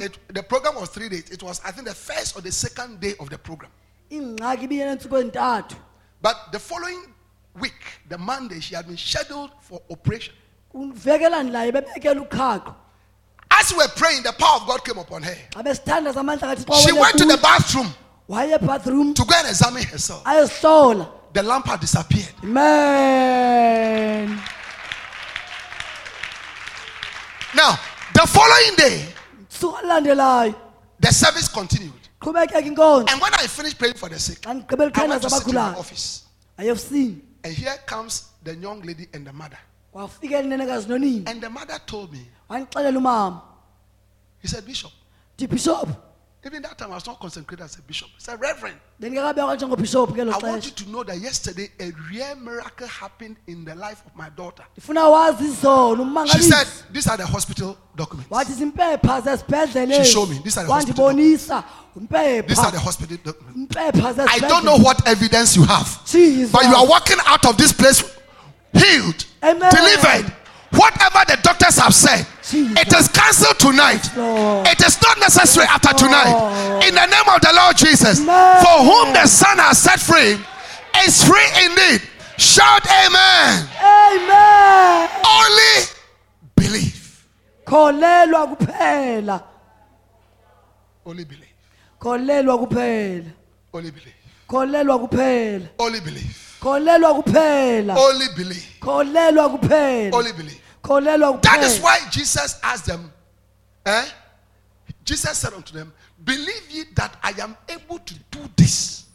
it, 0.00 0.18
the 0.28 0.42
program 0.44 0.76
was 0.76 0.90
three 0.90 1.08
days. 1.08 1.28
It 1.28 1.42
was, 1.42 1.60
I 1.64 1.72
think, 1.72 1.88
the 1.88 1.94
first 1.94 2.36
or 2.36 2.40
the 2.40 2.52
second 2.52 3.00
day 3.00 3.14
of 3.18 3.28
the 3.30 3.38
program. 3.38 3.70
ingxaki 4.10 4.64
ibiye 4.68 4.84
neentsuku 4.86 5.16
ezintathu 5.22 5.74
But 6.20 6.36
the 6.52 6.58
following 6.60 7.02
week, 7.60 7.82
the 8.08 8.16
Monday, 8.16 8.60
she 8.60 8.74
had 8.76 8.86
been 8.86 8.96
scheduled 8.96 9.50
for 9.60 9.80
operation. 9.90 10.34
kuveke 10.72 11.28
bebekela 11.72 12.20
uqhaqho 12.28 12.74
As 13.50 13.72
we 13.72 13.78
were 13.78 13.88
praying, 13.96 14.22
the 14.22 14.32
power 14.32 14.60
of 14.60 14.66
God 14.68 14.84
came 14.84 14.98
upon 14.98 15.22
her. 15.24 15.36
xa 15.50 15.62
besithandaza 15.64 16.20
amandla 16.22 16.54
kathixo 16.54 16.74
She 16.86 16.92
went 16.92 17.18
to 17.18 17.24
the 17.24 17.38
bathroom 17.38 17.92
waye 18.28 18.52
ebathroom 18.56 19.14
to 19.16 19.24
go 19.24 19.34
and 19.36 19.48
examine 19.48 19.82
herself. 19.82 20.22
ayozihlola 20.24 21.08
The 21.32 21.42
lamp 21.42 21.66
had 21.66 21.80
disappeared. 21.80 22.34
amen 22.44 24.38
Now, 27.54 27.78
the 28.14 28.26
following 28.26 28.76
day, 28.76 29.06
the 31.00 31.12
service 31.12 31.48
continued. 31.48 31.92
And 32.24 33.20
when 33.20 33.34
I 33.34 33.46
finished 33.48 33.78
praying 33.78 33.94
for 33.94 34.08
the 34.08 34.18
sick, 34.18 34.46
I 34.46 34.52
went 34.54 34.68
to 35.22 35.30
sit 35.30 35.46
in 35.48 35.54
abagulayo 35.54 35.76
office. 35.78 36.22
ayofisini 36.58 37.20
And 37.44 37.52
here 37.54 37.74
comes 37.86 38.28
the 38.44 38.54
young 38.54 38.80
lady 38.82 39.08
and 39.12 39.26
the 39.26 39.32
mother. 39.32 39.58
wafika 39.92 40.38
elinenekazi 40.38 40.88
nonini 40.88 41.28
And 41.28 41.40
the 41.42 41.50
mother 41.50 41.78
told 41.86 42.12
me, 42.12 42.26
He 44.40 44.48
said, 44.48 44.64
Bishop. 44.66 44.92
Ndi 45.38 45.46
bishop. 45.48 45.88
Even 46.44 46.60
that 46.62 46.76
time, 46.76 46.90
I 46.90 46.94
was 46.94 47.06
not 47.06 47.20
consecrated 47.20 47.62
as 47.62 47.78
a 47.78 47.82
bishop. 47.82 48.08
He 48.16 48.20
said, 48.20 48.40
Reverend, 48.40 48.76
Bendingekabekwa 49.00 49.56
njengobishop 49.56 50.12
ke 50.12 50.24
lo 50.24 50.32
I 50.32 50.38
want 50.38 50.64
you 50.64 50.72
to 50.72 50.90
know 50.90 51.04
that 51.04 51.18
yesterday 51.18 51.70
a 51.78 51.92
real 52.10 52.34
miracle 52.34 52.88
happened 52.88 53.36
in 53.46 53.64
the 53.64 53.76
life 53.76 54.02
of 54.04 54.16
my 54.16 54.28
daughter. 54.30 54.64
Ndifuna 54.76 55.08
wazi 55.08 55.44
izolo 55.44 56.26
She 56.26 56.42
said. 56.42 56.66
These 56.92 57.06
are 57.06 57.16
the 57.16 57.26
hospital 57.26 57.76
documents. 57.94 58.28
Wathi 58.30 58.52
zimpepha 58.54 59.20
zesibhedlele. 59.20 60.04
She 60.04 60.12
showed 60.12 60.30
me. 60.30 60.40
These 60.42 60.58
are 60.58 60.66
the 60.66 60.72
Wandibonisa 60.72 61.64
These 62.48 62.58
are 62.58 62.72
the 62.72 62.80
hospital 62.80 63.16
documents. 63.22 63.76
I 63.76 64.38
don't 64.40 64.64
know 64.64 64.78
what 64.78 65.06
evidence 65.06 65.54
you 65.54 65.62
have, 65.64 66.00
but 66.52 66.64
you 66.64 66.74
are 66.74 66.86
walking 66.88 67.18
out 67.24 67.46
of 67.46 67.56
this 67.56 67.72
place 67.72 68.02
healed, 68.72 69.24
Amen. 69.42 69.70
delivered. 69.72 70.32
Whatever 70.72 71.24
the 71.28 71.38
doctors 71.42 71.76
have 71.78 71.94
said, 71.94 72.26
Jesus. 72.48 72.80
it 72.80 72.92
is 72.94 73.08
cancelled 73.08 73.58
tonight. 73.58 74.02
Lord. 74.16 74.66
It 74.68 74.80
is 74.80 75.00
not 75.02 75.18
necessary 75.20 75.66
after 75.66 75.92
tonight. 75.92 76.32
Lord. 76.32 76.84
In 76.84 76.94
the 76.94 77.06
name 77.06 77.28
of 77.28 77.40
the 77.40 77.52
Lord 77.54 77.76
Jesus, 77.76 78.20
Amen. 78.20 78.64
for 78.64 78.78
whom 78.82 79.12
the 79.12 79.26
Son 79.26 79.58
has 79.58 79.78
set 79.78 80.00
free 80.00 80.38
is 81.04 81.24
free 81.24 81.48
indeed. 81.64 82.02
Shout 82.38 82.86
amen. 82.86 83.68
Amen. 83.82 85.08
Only 85.24 85.86
believe. 86.56 87.26
Kholelwa 87.66 88.56
kuphela. 88.56 89.42
Only 91.06 91.24
believe. 91.24 91.48
Kholelwa 92.00 92.58
kuphela. 92.66 93.30
Only 93.74 93.90
believe. 93.90 94.16
Kholelwa 94.48 94.98
kuphela. 95.08 95.68
Only 95.78 96.00
believe. 96.00 96.56
Kholelwa 96.60 97.22
kuphela. 97.22 97.96
Only 97.96 98.26
believe. 98.36 98.66
Kholelwa 98.80 99.58
kuphela. 99.58 100.14
Only 100.14 100.32
believe. 100.32 100.61
That 101.00 101.62
is 101.62 101.80
why 101.80 101.98
Jesus 102.10 102.58
asked 102.62 102.86
them, 102.86 103.12
eh? 103.86 104.08
Jesus 105.04 105.38
said 105.38 105.52
unto 105.52 105.72
them, 105.72 105.92
Believe 106.24 106.70
ye 106.70 106.84
that 106.94 107.16
I 107.22 107.30
am 107.40 107.56
able 107.68 107.98
to 107.98 108.14
do 108.30 108.40
this. 108.56 109.06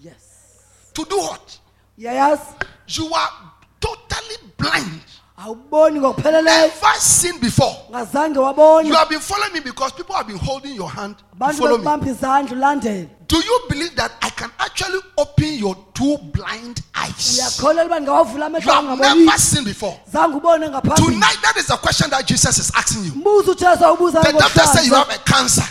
Yes. 0.00 0.90
To 0.94 1.04
do 1.04 1.16
what? 1.18 1.58
Yayazi 1.98 2.66
You 2.88 3.12
are 3.12 3.52
totally 3.80 4.36
blind. 4.56 5.00
Awuboni 5.44 6.00
ngokupheleleyo. 6.00 6.66
Never 6.68 6.94
seen 7.00 7.38
before. 7.40 7.74
You 7.90 8.94
have 8.94 9.08
been 9.08 9.20
following 9.20 9.52
me 9.52 9.60
because 9.60 9.92
people 9.92 10.14
have 10.14 10.26
been 10.26 10.38
holding 10.38 10.74
your 10.74 10.88
hand 10.90 11.18
to 11.18 11.24
Abantu 11.36 11.58
follow 11.58 11.78
me. 11.78 11.84
bekubamba 11.84 12.06
izandla 12.06 12.56
ulandele. 12.56 13.08
Do 13.26 13.36
you 13.38 13.60
believe 13.68 13.94
that 13.96 14.12
I 14.20 14.28
can 14.30 14.50
actually 14.58 15.00
open 15.16 15.54
your 15.54 15.74
two 15.94 16.18
blind 16.32 16.82
eyes? 16.94 17.38
Uyakholelwa 17.38 17.86
uba 17.86 18.00
ngawavula 18.00 18.46
You 18.46 18.56
amehlo 18.56 18.72
have 18.72 18.84
angaboni. 18.84 19.24
never 19.24 19.38
seen 19.38 19.64
before. 19.64 19.98
Zange 20.12 20.36
ubone 20.36 20.68
ngaphambili. 20.68 21.14
Tonight, 21.14 21.38
that 21.42 21.56
is 21.56 21.66
the 21.66 21.76
question 21.76 22.10
that 22.10 22.26
Jesus 22.26 22.58
is 22.58 22.70
asking 22.74 23.04
you. 23.04 23.12
Mbuzo 23.14 23.52
uJesu 23.52 23.84
awubuza 23.84 24.20
The 24.22 24.32
doctor 24.32 24.66
said 24.66 24.84
you 24.86 24.94
have 24.94 25.10
a 25.10 25.18
cancer. 25.18 25.64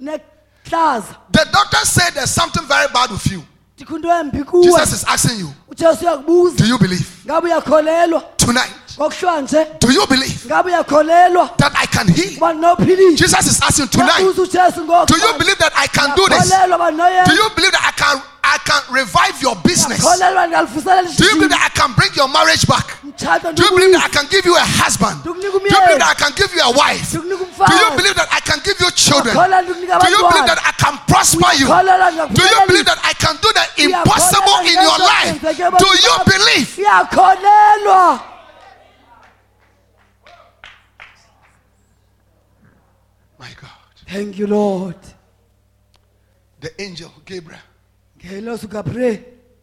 Nehlaza. 0.00 1.16
The 1.30 1.46
doctor 1.52 1.84
said 1.86 2.10
there's 2.14 2.30
something 2.30 2.64
very 2.66 2.88
bad 2.92 3.10
with 3.10 3.26
you. 3.30 3.42
Ndikhunto 3.78 4.08
embi 4.08 4.44
kuwe. 4.44 4.62
Jesus 4.64 4.92
is 4.92 5.04
asking 5.04 5.38
you, 5.40 5.48
uJesu 5.70 6.04
uyakubuza. 6.04 6.56
do 6.58 6.66
you 6.66 6.78
believe? 6.78 7.06
Ngabe 7.26 7.46
uyakholelwa? 7.48 8.20
Tonight. 8.36 8.83
Do 8.96 9.92
you 9.92 10.06
believe 10.06 10.48
that 10.48 11.72
I 11.74 11.86
can 11.86 12.08
heal? 12.08 13.16
Jesus 13.16 13.46
is 13.46 13.60
asking 13.62 13.88
tonight, 13.88 14.22
Uyabuza 14.22 14.42
uJesu 14.42 14.84
ngokushwa. 14.84 15.06
do 15.06 15.16
you 15.16 15.32
believe 15.38 15.58
that 15.58 15.72
I 15.76 15.86
can 15.88 16.14
do 16.16 16.28
this? 16.28 16.50
Uyakholelwa 16.50 16.76
uba 16.76 16.90
ndinoyenza. 16.90 17.30
Do 17.30 17.34
you 17.34 17.50
believe 17.56 17.72
that 17.72 17.84
I 17.84 17.92
can 17.92 18.22
I 18.44 18.58
can 18.58 18.82
revive 18.92 19.40
your 19.42 19.56
business? 19.64 20.04
Do 20.04 21.24
you 21.24 21.34
believe 21.34 21.50
that 21.50 21.64
I 21.64 21.70
can 21.72 21.92
bring 21.96 22.12
your 22.14 22.28
marriage 22.28 22.66
back? 22.68 23.00
Do 23.02 23.62
you 23.64 23.70
believe 23.72 23.96
that 23.96 24.04
I 24.04 24.10
can 24.12 24.26
give 24.28 24.44
you 24.44 24.54
a 24.54 24.66
husband? 24.84 25.24
Do 25.24 25.32
you 25.32 25.58
believe 25.58 25.98
that. 25.98 26.12
I 26.12 26.14
can 26.14 26.32
give 26.36 26.52
you 26.52 26.60
a 26.60 26.70
wife? 26.70 27.10
Do 27.10 27.24
you 27.24 27.90
believe 27.96 28.14
that 28.14 28.28
I 28.30 28.40
can 28.44 28.60
give 28.62 28.78
you 28.78 28.90
children? 28.92 29.34
Do 29.34 30.08
you 30.12 30.22
believe 30.28 30.46
that 30.46 30.60
I 30.60 30.72
can 30.76 30.94
prosper 31.08 31.50
you? 31.56 31.66
Do 31.66 32.44
you 32.44 32.60
believe 32.68 32.84
that 32.84 33.00
I 33.02 33.14
can 33.16 33.34
do 33.40 33.48
the 33.50 33.64
impossible 33.90 34.60
in 34.68 34.76
your 34.76 34.98
life? 35.02 35.40
Do 35.80 35.88
you 35.88 36.14
believe? 36.28 36.68
My 43.44 43.52
God. 43.60 43.70
Thank 44.06 44.38
you 44.38 44.46
Lord. 44.46 44.96
The 46.60 46.70
angel 46.80 47.12
Gabriel, 47.26 47.58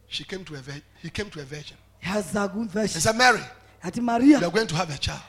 she 0.08 0.24
came 0.24 0.44
to 0.46 0.54
a 0.54 0.58
vir- 0.60 0.84
he 1.02 1.10
came 1.10 1.32
to 1.32 1.40
a 1.40 1.44
virgin. 1.44 1.78
He 2.04 2.22
said, 2.88 3.16
Mary, 3.16 3.42
Maria 4.02 4.40
you're 4.40 4.52
going 4.52 4.68
to 4.68 4.76
have 4.76 4.92
a 4.94 4.98
child. 5.00 5.22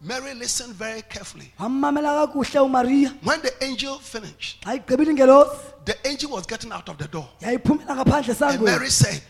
Mary 0.00 0.32
listened 0.34 0.74
very 0.74 1.02
carefully. 1.02 1.52
Wamamela 1.60 2.26
kakuhle 2.26 2.60
uMaria. 2.60 3.12
When 3.22 3.42
the 3.42 3.52
angel 3.62 3.98
finished, 3.98 4.64
the 4.64 5.96
angel 6.04 6.30
was 6.30 6.46
getting 6.46 6.72
out 6.72 6.88
of 6.88 6.96
the 6.96 7.08
door. 7.08 7.28
And 7.42 8.62
Mary 8.64 8.88
said, 8.88 9.20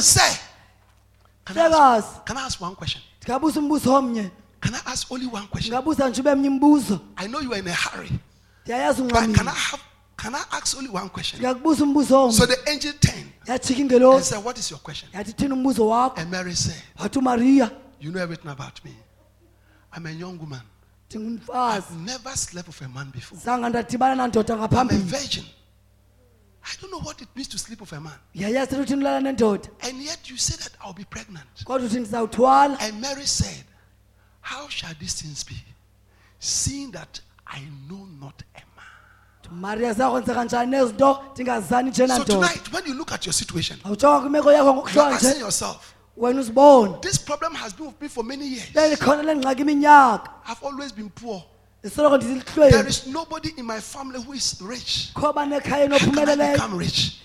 Sir, 0.00 0.38
can 1.44 1.58
I, 1.58 1.96
ask, 1.96 2.24
can 2.24 2.36
I 2.36 2.42
ask 2.42 2.60
one 2.60 2.76
question? 2.76 3.02
Ndingabuza 4.62 4.70
umbuzo 4.70 4.70
omnye. 4.70 4.70
Can 4.70 4.74
I 4.74 4.80
ask 4.86 5.10
only 5.10 5.26
one 5.26 5.46
question? 5.48 5.74
Ndingabuza 5.74 6.08
nje 6.08 6.20
ube 6.20 6.34
mnye 6.34 6.46
imibuzo. 6.46 7.00
I 7.16 7.26
know 7.26 7.40
you 7.40 7.52
are 7.52 7.58
in 7.58 7.68
a 7.68 7.74
hurry, 7.74 8.10
but 8.64 9.34
can 9.34 9.48
I 9.48 9.54
have 9.54 9.80
can 10.16 10.34
I 10.36 10.44
ask 10.52 10.76
only 10.76 10.90
one 10.90 11.08
question? 11.08 11.40
So 11.40 12.46
the 12.46 12.56
angel 12.68 12.92
turned 13.00 13.32
and 13.48 14.24
said, 14.24 14.44
What 14.44 14.56
is 14.58 14.70
your 14.70 14.78
question? 14.78 15.08
Yathi 15.12 15.34
thina 15.34 15.54
umbuzo 15.54 15.88
wakho. 15.88 16.18
And 16.18 16.30
Mary 16.30 16.54
said, 16.54 16.80
You 17.98 18.12
know 18.12 18.20
everything 18.20 18.50
about 18.50 18.84
me. 18.84 18.92
I'm 19.92 20.06
a 20.06 20.10
young 20.12 20.38
woman. 20.38 20.60
I've 21.52 21.96
never 21.98 22.30
slept 22.30 22.68
with 22.68 22.80
a 22.82 22.88
man 22.88 23.10
before. 23.10 23.36
Zange 23.38 23.68
ndadibana 23.68 24.14
nandoda 24.14 24.54
I'm 24.72 24.90
a 24.90 24.98
virgin. 24.98 25.44
I 26.64 26.74
don't 26.80 26.92
know 26.92 27.00
what 27.00 27.20
it 27.20 27.28
means 27.34 27.48
to 27.48 27.58
sleep 27.58 27.80
with 27.80 27.92
a 27.92 28.00
man. 28.00 28.14
Yayazi 28.34 28.76
ukuthi 28.76 28.96
nilala 28.96 29.20
nendoda. 29.20 29.68
And 29.82 30.00
yet 30.00 30.30
you 30.30 30.36
say 30.36 30.56
that 30.56 30.72
I'll 30.80 30.92
be 30.92 31.04
pregnant. 31.04 31.48
Kodwa 31.64 31.88
uthi 31.88 32.00
ndizawuthwala. 32.00 32.80
And 32.80 33.00
Mary 33.00 33.26
said, 33.26 33.64
How 34.42 34.68
shall 34.68 34.92
these 35.00 35.14
things 35.22 35.44
be? 35.44 35.54
Seeing 36.38 36.90
that 36.90 37.20
I 37.46 37.60
know 37.88 38.06
not 38.20 38.42
a 38.54 38.62
man. 38.76 39.60
Maria 39.60 39.94
zakwenzeka 39.94 40.44
njani 40.44 40.70
nezinto 40.70 41.22
ndingazani 41.32 41.90
nje 41.90 42.08
So 42.08 42.24
tonight, 42.24 42.72
when 42.72 42.86
you 42.86 42.94
look 42.94 43.12
at 43.12 43.26
your 43.26 43.32
situation, 43.32 43.78
Awujonga 43.84 44.20
kwimeko 44.20 44.52
yakho 44.52 44.94
you're 44.94 45.14
asking 45.14 45.40
yourself, 45.40 45.94
Wena 46.16 46.40
uzibone. 46.40 47.00
This 47.00 47.18
problem 47.18 47.54
has 47.54 47.72
been 47.72 47.86
with 47.86 48.00
me 48.00 48.08
for 48.08 48.24
many 48.24 48.46
years. 48.46 48.70
Leli 48.74 48.96
khona 48.96 49.22
lengxaki 49.22 49.62
iminyaka. 49.62 50.28
I've 50.46 50.62
always 50.62 50.92
been 50.92 51.10
poor. 51.10 51.42
Isoloko 51.84 52.20
There 52.20 52.42
ndilihlweni. 52.42 53.12
nobody 53.12 53.50
in 53.56 53.66
my 53.66 53.80
family 53.80 54.22
who 54.22 54.32
is 54.32 54.60
rich. 54.62 55.10
How 55.16 55.32
can 55.32 55.52
I 55.52 56.52
become 56.52 56.76
rich? 56.76 57.18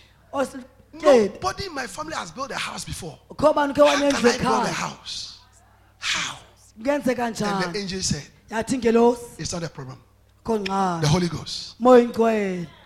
Nobody 0.94 1.66
in 1.66 1.76
my 1.76 1.88
family 1.88 2.16
has 2.16 2.32
built 2.32 2.52
a 2.52 2.56
house 2.56 2.86
before. 2.86 3.20
How 3.40 3.54
can 3.54 3.72
I 3.72 3.74
build 3.74 4.66
a 4.66 4.72
house? 4.72 5.40
How? 6.00 6.38
And 6.80 7.74
the 7.74 7.80
angel 7.80 8.02
said, 8.02 8.24
It's 9.40 9.54
not 9.54 9.64
a 9.64 9.70
problem. 9.70 9.98
The. 10.46 11.08
Holy 11.08 11.28
Ghost. 11.28 11.76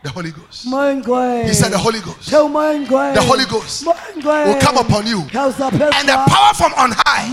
The 0.03 0.09
Holy 0.09 0.31
Ghost. 0.31 0.65
He 0.65 1.53
said, 1.53 1.71
The 1.71 1.77
Holy 1.77 1.99
Ghost. 1.99 2.29
Che 2.29 2.35
umoya 2.37 2.73
ingcwele. 2.73 3.13
The 3.13 3.21
Holy 3.21 3.45
Ghost 3.45 3.85
will 3.85 4.59
come 4.59 4.77
upon 4.77 5.05
you. 5.05 5.19
And 5.19 6.07
the 6.09 6.17
power 6.27 6.53
from 6.55 6.73
on 6.73 6.91
high 6.95 7.29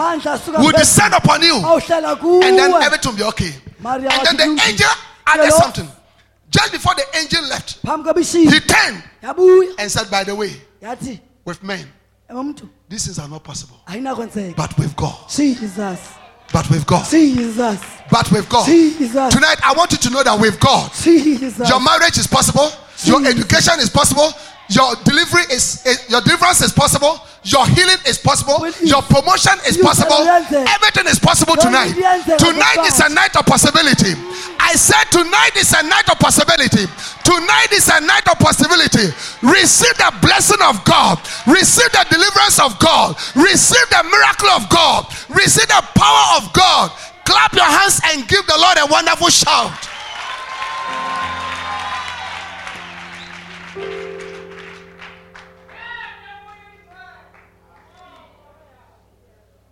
will 0.59 0.73
descend 0.73 1.15
upon 1.15 1.43
you. 1.43 1.57
And 1.57 2.59
then 2.59 2.75
everything 2.75 3.13
will 3.13 3.17
be 3.17 3.25
okay. 3.25 3.55
And 3.83 4.05
then 4.05 4.37
the 4.37 4.63
angel 4.69 4.91
added 5.27 5.53
something. 5.53 5.89
Just 6.51 6.73
before 6.73 6.95
the 6.95 7.05
angel 7.19 7.43
left, 7.49 7.79
he 8.33 8.61
turned 8.61 9.03
and 9.79 9.91
said, 9.91 10.11
By 10.11 10.25
the 10.25 10.35
way, 10.35 10.53
with 11.47 11.63
men, 11.63 11.87
these 12.89 13.05
things 13.07 13.19
are 13.19 13.29
not 13.29 13.43
possible. 13.45 13.77
But 13.87 14.79
with 14.79 14.95
God. 14.95 15.17
Jesus. 15.31 15.99
But 16.53 16.69
with 16.71 16.87
God. 16.87 17.07
Jesus. 17.11 17.79
But 18.11 18.31
with 18.33 18.49
God. 18.49 18.67
Jesus. 18.67 19.33
Tonight, 19.35 19.59
I 19.65 19.75
want 19.77 19.93
you 19.93 19.99
to 19.99 20.11
know 20.11 20.23
that 20.23 20.41
with 20.41 20.59
God, 20.61 20.91
Jesus. 20.95 21.69
your 21.69 21.81
marriage 21.81 22.17
is 22.19 22.27
possible, 22.27 22.71
your 23.05 23.25
education 23.27 23.75
is 23.81 23.91
possible, 23.91 24.33
your 24.71 24.95
delivery 25.05 25.43
is, 25.53 25.85
is- 25.87 26.09
your 26.09 26.21
deliverance 26.23 26.63
is 26.63 26.73
possible, 26.73 27.21
your 27.45 27.67
healing 27.67 27.97
is 28.07 28.19
possible, 28.19 28.67
your 28.83 29.03
promotion 29.03 29.53
is 29.69 29.77
You 29.77 29.85
possible. 29.85 30.25
Everything 30.27 31.07
is 31.07 31.19
possible 31.19 31.57
tonight. 31.57 31.95
Tonight 32.39 32.87
is 32.89 33.01
a 33.01 33.09
night 33.11 33.37
of 33.37 33.45
possibility. 33.47 34.15
I 34.69 34.73
said 34.73 35.05
tonight 35.11 35.57
is 35.57 35.73
a 35.73 35.83
night 35.83 36.11
of 36.13 36.19
possibility. 36.19 36.85
Tonight 37.25 37.73
is 37.73 37.89
a 37.89 38.05
night 38.05 38.29
of 38.29 38.39
possibility. 38.39 39.09
Receive 39.41 39.97
the 39.97 40.13
blessing 40.21 40.61
of 40.61 40.85
God. 40.85 41.17
Receive 41.47 41.91
the 41.93 42.05
deliverance 42.11 42.61
of 42.61 42.79
God. 42.79 43.17
Receive 43.35 43.89
the 43.89 44.05
miracle 44.05 44.51
of 44.51 44.69
God. 44.69 45.07
Receive 45.31 45.69
the 45.69 45.83
power 45.97 46.37
of 46.37 46.53
God. 46.53 46.93
Clap 47.25 47.55
your 47.55 47.65
hands 47.65 47.99
and 48.13 48.29
give 48.29 48.47
the 48.47 48.59
Lord 48.59 48.77
a 48.77 48.85
wonderful 48.93 49.31
shout. 49.31 49.89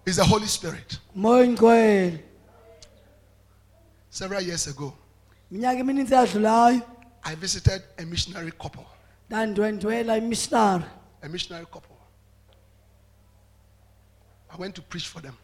It's 0.06 0.16
the 0.16 0.24
Holy 0.24 0.47
Spirit. 0.47 0.98
Several 4.17 4.41
years 4.43 4.67
ago, 4.67 4.93
minyaka 5.51 5.79
emininzi 5.79 6.15
eyadlulayo 6.15 6.83
I 7.25 7.35
visited 7.35 7.83
a 7.99 8.05
missionary 8.05 8.53
couple. 8.53 8.87
A 9.31 11.29
missionary 11.29 11.67
couple. 11.67 11.97
I 14.51 14.57
went 14.57 14.75
to 14.77 14.83
preach 14.83 15.09
for 15.09 15.21
them. 15.21 15.37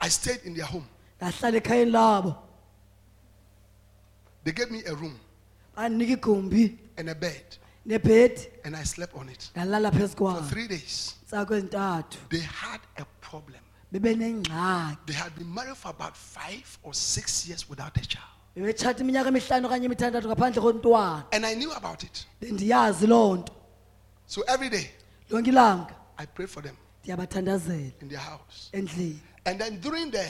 I 0.00 0.08
stayed 0.08 0.40
in 0.44 0.54
their 0.54 0.64
home. 0.64 0.86
ndahlala 1.20 1.60
ekhayeni 1.60 1.90
labo 1.90 2.36
They 4.44 4.52
gave 4.52 4.70
me 4.70 4.82
a 4.86 4.94
room 4.94 5.18
and 5.76 7.08
a 7.10 7.14
bed, 7.14 7.58
and 8.64 8.76
I 8.76 8.84
slept 8.84 9.14
on 9.16 9.28
it. 9.28 9.50
For 9.54 10.42
three 10.42 10.68
days, 10.68 11.14
they 12.30 12.40
had 12.40 12.80
a 12.96 13.04
problem. 13.20 13.63
They 13.94 15.12
had 15.14 15.34
been 15.36 15.54
married 15.54 15.76
for 15.76 15.90
about 15.90 16.16
five 16.16 16.78
or 16.82 16.92
six 16.92 17.46
years 17.46 17.68
without 17.68 17.96
a 17.96 18.00
child. 18.00 18.24
bebetshata 18.56 19.00
iminyaka 19.04 19.28
emihlanu 19.28 19.66
okanye 19.68 19.86
emithandathu 19.86 20.28
ngaphandle 20.28 20.60
komntwana 20.62 21.24
And 21.32 21.46
I 21.46 21.54
knew 21.54 21.72
about 21.72 22.02
it. 22.04 22.26
bendiyazi 22.40 23.06
loo 23.06 23.36
nto 23.36 23.52
So 24.26 24.42
every 24.48 24.68
day, 24.68 24.90
lonke 25.30 25.50
ilanga 25.50 25.94
I 26.18 26.26
prayed 26.26 26.50
for 26.50 26.62
them 26.62 26.76
ndiyabathandazela 27.04 27.92
in 28.02 28.08
their 28.08 28.18
house. 28.20 28.70
endlini 28.72 29.18
And 29.46 29.60
then 29.60 29.80
during 29.80 30.10
the, 30.10 30.26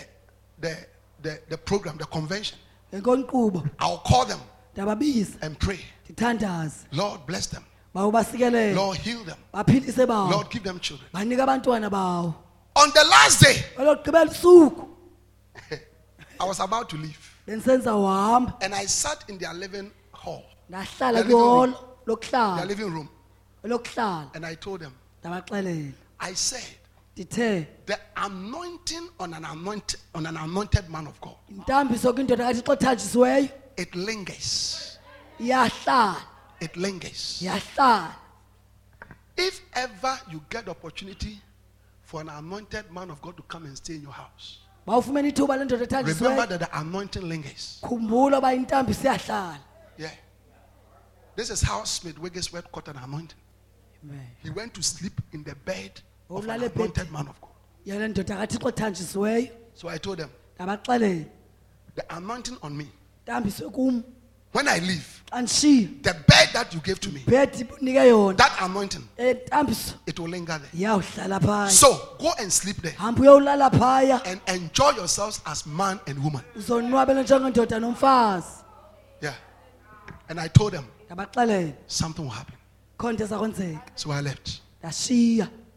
the, 0.61 0.77
the, 1.23 1.39
the 1.49 1.57
program, 1.59 1.97
the 1.99 2.07
convention, 2.07 2.59
ngenkonkqubo 2.93 3.63
I'll 3.79 3.99
call 3.99 4.27
them 4.27 4.41
ndiyababiza 4.75 5.39
and 5.43 5.59
pray. 5.59 5.81
ndithandaze 6.05 6.87
Lord, 6.93 7.21
bless 7.27 7.47
them. 7.47 7.63
bawubasikelele 7.95 8.75
Lord, 8.75 8.99
heal 8.99 9.25
them. 9.25 9.39
baphilise 9.53 10.07
bawo 10.07 10.31
Lord, 10.31 10.51
give 10.51 10.65
them 10.65 10.79
children. 10.81 11.09
banike 11.13 11.43
abantwana 11.43 11.91
bawo 11.91 12.35
On 12.77 12.91
the 12.91 13.05
last 13.05 13.41
day, 13.41 13.63
I 16.41 16.45
was 16.45 16.61
about 16.61 16.89
to 16.91 16.97
leave. 16.97 17.35
And 17.47 18.75
I 18.75 18.87
sat 18.87 19.25
in 19.29 19.39
their 19.39 19.55
living 19.55 19.91
hall, 20.13 20.45
Their 20.69 21.13
living 21.13 21.37
room. 21.37 21.75
their 22.07 22.67
living 22.67 22.93
room, 22.93 23.09
and 24.35 24.45
I 24.47 24.55
told 24.55 24.81
them, 24.81 24.93
I 26.21 26.35
said, 26.35 26.65
the 27.17 27.99
anointing 28.17 29.09
on 29.21 29.35
an 29.35 29.45
anointed, 29.45 30.01
on 30.15 30.27
an 30.27 30.37
anointed 30.37 30.89
man 30.91 31.07
of 31.07 31.21
God, 31.21 31.37
intambiso 31.51 32.13
kwindoda 32.13 32.45
kathi 32.45 32.63
xa 32.63 32.77
othanjisiweyo 32.77 33.49
it 33.77 33.95
lingers. 33.95 34.99
It 36.61 36.77
lingers. 36.77 37.41
If 39.37 39.61
ever 39.75 40.19
you 40.33 40.41
get 40.49 40.65
the 40.65 40.71
opportunity 40.73 41.41
for 42.15 42.21
an 42.21 42.29
anointed 42.29 42.93
man 42.93 43.11
of 43.11 43.21
God 43.21 43.37
to 43.37 43.43
come 43.43 43.65
and 43.65 43.77
stay 43.77 43.95
in 43.95 44.03
your 44.03 44.13
house, 44.13 44.59
bawufumene 44.87 45.29
ithuba 45.33 45.57
lendoda 45.57 45.81
remember 45.81 45.87
ethanjisiweyo 45.87 46.49
that 46.49 46.61
the 46.61 46.79
anointing 46.79 47.29
lingers. 47.29 47.81
khumbula 47.83 48.39
uba 48.39 48.55
intambiso 48.55 49.03
iyahlala 49.03 49.59
Yeah. 49.99 50.11
This 51.35 51.51
is 51.51 51.61
how 51.63 51.83
Smith 51.83 52.17
Wigglesworth 52.21 52.71
got 52.71 52.87
an 52.87 52.99
anointing. 52.99 53.39
He 54.45 54.51
went 54.51 54.75
to 54.75 54.83
sleep 54.83 55.21
in 55.33 55.43
the 55.43 55.57
bed 55.57 56.01
of 56.31 56.45
an 56.49 56.61
ebhedini. 56.61 56.75
anointed 56.77 57.11
man 57.11 57.27
of 57.27 57.41
God. 57.41 57.51
yale 57.85 58.09
ndoda 58.09 58.37
kathi 58.37 58.59
xa 58.59 59.51
So 59.75 59.89
I 59.89 59.99
told 59.99 60.19
them, 60.19 60.31
ndabaxelela 60.61 61.27
the 61.97 62.17
anointing 62.17 62.59
on 62.63 62.77
me. 62.77 62.87
kum 63.75 64.05
When 64.55 64.69
I 64.69 64.79
leave, 64.79 65.23
and 65.33 65.49
ndishiye 65.49 66.03
the 66.03 66.15
bed 66.29 66.49
that 66.53 66.73
you 66.73 66.81
gave 66.81 67.01
to 67.01 67.11
me, 67.11 67.25
bhedi 67.27 67.65
unike 67.65 68.07
yona 68.09 68.37
that 68.37 68.53
anointing, 68.61 69.03
eh, 69.19 69.35
it 70.07 70.21
will 70.21 70.29
linger 70.29 70.61
there. 70.73 71.03
So 71.71 72.17
go 72.21 72.33
and 72.39 72.53
sleep 72.53 72.77
there 72.77 72.93
hamba 72.97 73.21
uyowulala 73.21 73.71
phaya 73.73 74.23
and 74.25 74.41
enjoy 74.47 74.91
yourselves 74.91 75.41
as 75.45 75.67
man 75.67 75.99
and 76.07 76.23
woman. 76.23 76.43
uzonwabela 76.57 77.23
njengendoda 77.23 77.81
nomfazi 77.81 78.47
Yeah. 79.21 79.35
And 80.29 80.39
I 80.39 80.47
told 80.49 80.73
them 80.73 80.85
something 81.89 82.25
will 82.25 82.31
happen. 82.31 82.55
kho 82.97 83.13
nto 83.13 83.25
ezakwenzeka 83.25 83.81
So 83.97 84.13
I 84.13 84.21
left. 84.21 84.61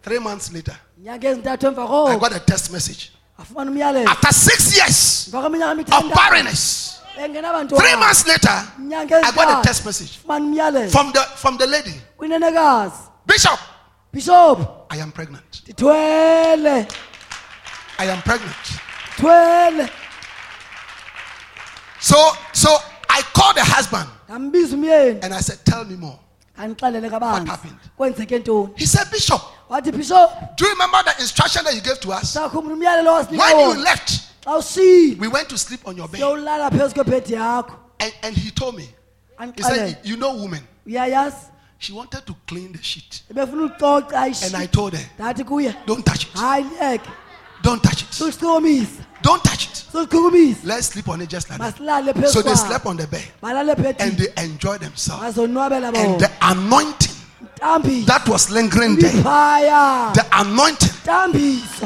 Three 0.04 0.20
months 0.20 0.54
later, 0.54 0.78
inyanga 0.99 1.30
ezintathu 1.30 1.68
emva 1.68 2.14
I 2.14 2.20
got 2.20 2.32
a 2.32 2.40
text 2.40 2.72
message. 2.72 3.12
After 3.40 4.34
six 4.34 4.78
years 4.78 5.34
of 5.34 6.14
barrenness, 6.14 6.98
three 7.18 7.95
months 7.95 8.27
later, 8.27 8.49
I 8.49 9.31
got 9.35 9.60
a 9.60 9.64
text 9.68 9.85
message 9.85 10.18
from 10.18 11.11
the 11.11 11.22
from 11.35 11.57
the 11.57 11.68
lady. 11.68 11.94
Bishop, 13.26 13.60
bishop! 14.11 14.85
I 14.89 14.98
am 14.98 15.11
pregnant. 15.11 15.61
I 17.99 18.06
am 18.06 18.22
pregnant. 18.22 18.56
So 21.99 22.15
so 22.53 22.77
I 23.10 23.22
called 23.34 23.56
the 23.57 23.64
husband. 23.64 24.07
And 25.23 25.34
I 25.34 25.39
said, 25.41 25.60
Tell 25.65 25.84
me 25.85 25.95
more. 25.95 26.19
kabanzi. 27.10 27.48
Happened? 27.48 27.77
He 28.77 28.85
said, 28.85 29.10
Bishop, 29.11 29.41
do 30.57 30.65
you 30.65 30.72
remember 30.72 31.03
the 31.03 31.15
instruction 31.19 31.64
that 31.65 31.73
you 31.76 31.81
gave 31.81 31.99
to 32.02 32.11
us? 32.11 32.35
When 32.35 33.60
you 33.60 33.84
left, 33.84 34.27
we 35.19 35.28
went 35.28 35.49
to 35.49 35.57
sleep 35.57 35.88
on 35.88 35.98
your 35.98 36.07
bed. 36.07 36.22
yowulala 36.22 36.69
phezu 36.72 36.94
kwebhedi 36.94 37.34
yakho 37.34 37.74
And, 37.99 38.14
and 38.24 38.38
he 38.38 38.52
told 38.52 38.76
me, 38.76 38.88
he 39.56 39.64
said, 39.64 39.98
You 40.03 40.18
know, 40.18 40.36
woman, 40.36 40.61
she 41.80 41.94
wanted 41.94 42.26
to 42.26 42.36
clean 42.48 42.72
the 42.72 42.84
sheet. 42.84 43.24
And 43.30 44.56
I 44.56 44.68
told 44.68 44.94
her, 44.94 45.06
Don't 45.86 46.06
touch 46.06 46.24
it. 46.24 46.34
Don't 47.64 47.82
touch 47.84 48.03
it. 48.03 48.11
Don't 49.24 49.44
touch 49.44 49.64
it. 49.65 49.86
Let's 50.64 50.88
sleep 50.88 51.10
on 51.10 51.22
it 51.22 51.30
just 51.30 51.49
like 51.49 51.60
that. 51.60 52.30
So 52.32 52.41
they 52.44 52.56
slept 52.56 52.86
on 52.86 52.98
the 52.98 53.07
bed 53.07 53.24
and 53.99 54.18
they 54.18 54.44
enjoyed 54.44 54.80
themselves. 54.82 55.38
And 55.38 56.19
the 56.19 56.32
anointing 56.41 57.16
that 57.60 58.24
was 58.28 58.50
lingering 58.52 58.96
there, 58.98 59.12
the 60.14 60.26
anointing. 60.34 60.94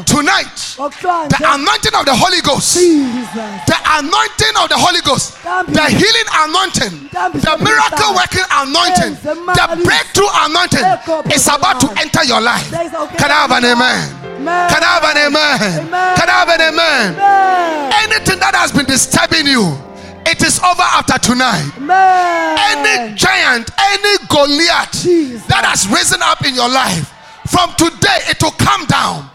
Tonight, 0.06 0.58
the 0.78 1.46
anointing 1.46 1.94
of 1.94 2.06
the 2.06 2.16
Holy 2.16 2.42
Ghost, 2.42 2.74
the 2.76 3.78
anointing 4.02 4.56
of 4.58 4.68
the 4.70 4.78
Holy 4.78 5.02
Ghost, 5.02 5.38
the 5.44 5.86
healing 5.90 6.30
anointing, 6.48 7.10
the 7.12 7.56
miracle 7.62 8.14
working 8.18 8.48
anointing, 8.50 9.14
the 9.22 9.82
breakthrough 9.86 10.32
anointing 10.48 10.86
is 11.32 11.48
about 11.48 11.80
to 11.82 11.88
enter 12.02 12.24
your 12.24 12.42
life. 12.42 12.70
Can 13.18 13.30
I 13.30 13.46
have 13.46 13.52
an 13.52 13.66
amen? 13.66 14.10
Can 14.42 14.82
I 14.82 14.98
have 14.98 15.06
an 15.06 15.18
amen? 15.18 15.88
Can 16.18 16.30
I 16.30 16.32
have 16.32 16.50
an? 16.50 16.62
Amen. 16.62 17.16
Anything 18.06 18.40
that 18.40 18.56
has 18.56 18.72
been 18.72 18.86
disturbing 18.86 19.46
you, 19.46 19.78
it 20.26 20.42
is 20.44 20.60
over 20.60 20.82
after 20.82 21.18
tonight. 21.20 21.70
Amen. 21.78 22.58
Any 22.78 23.16
giant, 23.16 23.70
any 23.80 24.18
Goliath 24.30 24.92
Jesus. 25.02 25.46
that 25.48 25.66
has 25.66 25.88
risen 25.88 26.22
up 26.22 26.46
in 26.46 26.54
your 26.56 26.70
life, 26.70 27.12
from 27.50 27.74
today 27.78 28.20
it 28.30 28.42
will 28.42 28.56
come 28.58 28.86
down. 28.86 29.30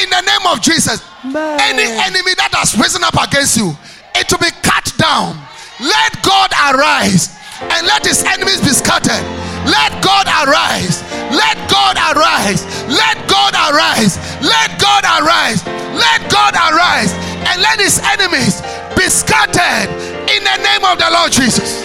In 0.00 0.08
the 0.08 0.20
name 0.22 0.46
of 0.48 0.60
Jesus. 0.60 1.04
Amen. 1.24 1.60
Any 1.60 1.84
enemy 1.84 2.34
that 2.40 2.50
has 2.56 2.74
risen 2.76 3.04
up 3.04 3.14
against 3.20 3.56
you, 3.56 3.76
it 4.16 4.26
will 4.32 4.40
be 4.40 4.50
cut 4.64 4.88
down. 4.96 5.36
Let 5.80 6.22
God 6.22 6.50
arise 6.72 7.36
and 7.60 7.86
let 7.86 8.04
his 8.06 8.24
enemies 8.24 8.60
be 8.60 8.72
scattered. 8.74 9.22
Let 9.68 9.94
God 10.02 10.26
arise. 10.26 11.02
Let 11.30 11.54
God 11.70 11.94
arise. 11.96 12.66
Let 12.90 13.14
God 13.30 13.54
arise. 13.54 14.18
Let 14.42 14.74
God 14.80 15.04
arise. 15.06 15.62
Let 15.94 16.26
God 16.30 16.54
arise. 16.58 17.12
And 17.46 17.62
let 17.62 17.78
his 17.78 17.98
enemies 18.02 18.58
be 18.96 19.08
scattered 19.08 19.88
in 20.30 20.42
the 20.44 20.56
name 20.62 20.84
of 20.84 20.98
the 20.98 21.08
Lord 21.10 21.32
Jesus. 21.32 21.82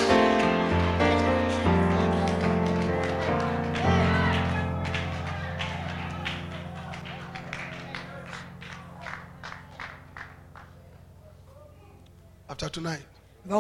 After 12.50 12.70
tonight, 12.70 13.02
you 13.50 13.56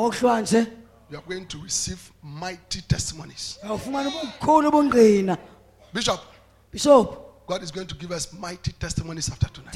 are 1.17 1.21
going 1.27 1.45
to 1.47 1.57
receive 1.59 2.11
mighty 2.23 2.81
testimonies. 2.81 3.59
uyawufumana 3.63 4.09
ubukhulu 4.09 4.69
ubungqina 4.69 5.37
Bishop, 5.93 6.19
bishop 6.71 7.27
God 7.47 7.63
is 7.63 7.71
going 7.71 7.87
to 7.87 7.95
give 7.95 8.11
us 8.11 8.33
mighty 8.33 8.71
testimonies 8.73 9.29
after 9.29 9.47
tonight. 9.49 9.73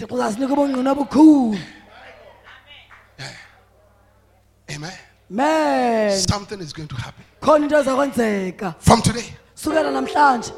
Thixo 4.72 4.77
uzasinika 4.77 4.77
ubungqina 4.77 4.77
obukhulu 4.77 4.77
Amen. 4.77 4.91
man 5.30 6.19
Something 6.19 6.60
is 6.61 6.73
going 6.73 6.88
to 6.88 6.95
happen. 6.95 7.23
khona 7.41 7.64
into 7.64 7.76
ezakwenzeka 7.76 8.76
From 8.80 9.02
today, 9.02 9.34
sukela 9.56 9.91
namhlanje 9.91 10.52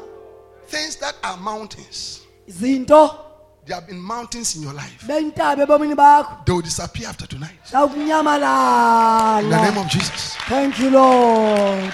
things 0.68 0.96
that 0.96 1.14
are 1.22 1.36
mountains, 1.36 2.20
izinto 2.48 3.18
there 3.66 3.76
have 3.76 3.86
been 3.86 4.00
mountains 4.00 4.56
in 4.56 4.62
your 4.62 4.74
life. 4.74 5.04
bentaba 5.06 5.62
ebomini 5.66 5.94
bakho 5.94 6.44
They 6.44 6.52
will 6.52 6.62
disappear 6.62 7.08
after 7.08 7.26
tonight. 7.26 7.50
In 7.72 9.50
the 9.50 9.60
name 9.62 9.78
of 9.78 9.88
Jesus. 9.88 10.36
thank 10.48 10.78
you 10.78 10.90
lord 10.90 11.92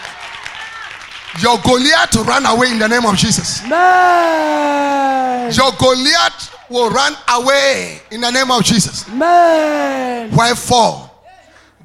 Your 1.41 1.59
Goliath 1.59 2.11
to 2.11 2.23
run 2.25 2.45
away 2.47 2.73
in 2.73 2.79
the 2.81 2.89
name 2.89 3.07
of 3.07 3.17
Jesus. 3.17 3.63
man 3.69 5.53
Your 5.53 5.71
Goliath 5.79 6.57
will 6.69 6.91
run 6.91 7.15
away 7.29 8.01
in 8.11 8.21
the 8.21 8.31
name 8.31 8.51
of 8.51 8.63
Jesus. 8.65 9.07
man 9.09 10.31
Wherefore, 10.37 11.10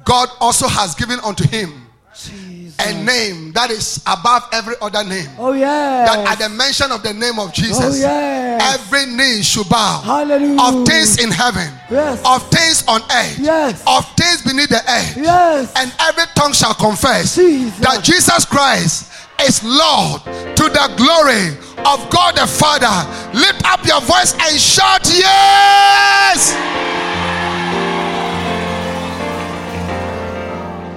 God 0.06 0.28
also 0.40 0.68
has 0.68 0.94
given 0.94 1.18
unto 1.20 1.46
him 1.46 1.82
Jesus. 2.16 2.76
a 2.78 3.04
name 3.04 3.52
that 3.52 3.70
is 3.70 4.00
above 4.06 4.44
every 4.52 4.74
other 4.80 5.02
name. 5.04 5.28
Oh 5.38 5.52
yeah. 5.52 6.06
That 6.06 6.26
at 6.28 6.38
the 6.38 6.48
mention 6.48 6.90
of 6.92 7.02
the 7.02 7.12
name 7.12 7.38
of 7.38 7.52
Jesus, 7.52 7.78
Oh, 7.82 7.94
yes. 7.94 8.62
every 8.80 9.06
knee 9.12 9.42
should 9.42 9.68
bow. 9.68 10.00
Hallelujah. 10.04 10.62
Of 10.62 10.86
things 10.86 11.18
in 11.22 11.30
heaven, 11.30 11.68
Yes. 11.90 12.20
of 12.24 12.48
things 12.50 12.84
on 12.88 13.02
earth, 13.02 13.38
Yes. 13.38 13.82
of 13.86 14.06
things 14.16 14.42
beneath 14.42 14.68
the 14.70 14.78
earth. 14.88 15.16
Yes. 15.18 15.72
And 15.76 15.92
every 16.00 16.24
tongue 16.34 16.52
shall 16.54 16.74
confess 16.74 17.34
Jesus. 17.34 17.78
that 17.80 18.02
Jesus 18.02 18.44
Christ 18.46 19.10
is 19.42 19.62
Lord 19.64 20.22
to 20.56 20.64
the 20.70 20.86
glory 20.96 21.58
of 21.84 22.08
God 22.10 22.36
the 22.36 22.46
Father. 22.46 22.94
Lift 23.36 23.60
up 23.70 23.84
your 23.84 24.00
voice 24.02 24.32
and 24.40 24.58
shout, 24.58 25.02
Yes! 25.12 26.54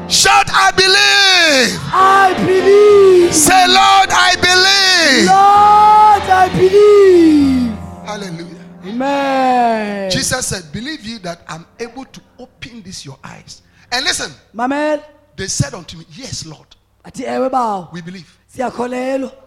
Shout, 0.09 0.49
I 0.49 0.71
believe. 0.71 1.79
I 1.93 2.33
believe. 2.43 3.31
Say, 3.33 3.67
Lord, 3.67 4.09
I 4.09 4.33
believe. 4.41 5.27
Lord, 5.27 6.23
I 6.31 6.49
believe. 6.49 7.77
Hallelujah. 8.07 8.65
Amen. 8.85 10.09
Jesus 10.09 10.47
said, 10.47 10.63
Believe 10.73 11.05
you 11.05 11.19
that 11.19 11.41
I'm 11.47 11.63
able 11.79 12.05
to 12.05 12.21
open 12.39 12.81
this 12.81 13.05
your 13.05 13.19
eyes. 13.23 13.61
And 13.91 14.03
listen, 14.03 14.31
Mamela. 14.55 15.03
they 15.35 15.45
said 15.45 15.75
unto 15.75 15.95
me, 15.97 16.05
Yes, 16.09 16.43
Lord, 16.43 16.75
Athi 17.05 17.25
ewe 17.25 17.47
bawo. 17.49 17.91
we 17.93 18.01
believe. 18.01 18.35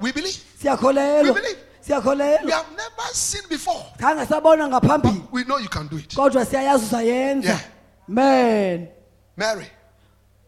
We 0.01 0.13
believe. 0.13 0.45
We 0.63 1.33
believe. 1.33 1.57
We 1.89 2.53
have 2.53 2.77
never 2.77 3.09
seen 3.13 3.43
before. 3.49 3.85
Ngaphambili. 3.99 5.27
We 5.33 5.43
know 5.43 5.59
you 5.59 5.69
can 5.69 5.89
do 5.89 5.97
it. 5.97 6.15
Kodwa 6.15 6.45
siyayazi 6.47 6.85
uzayenza. 6.85 7.49
Yeah. 7.49 7.61
Man. 8.07 8.89
Mary 9.37 9.67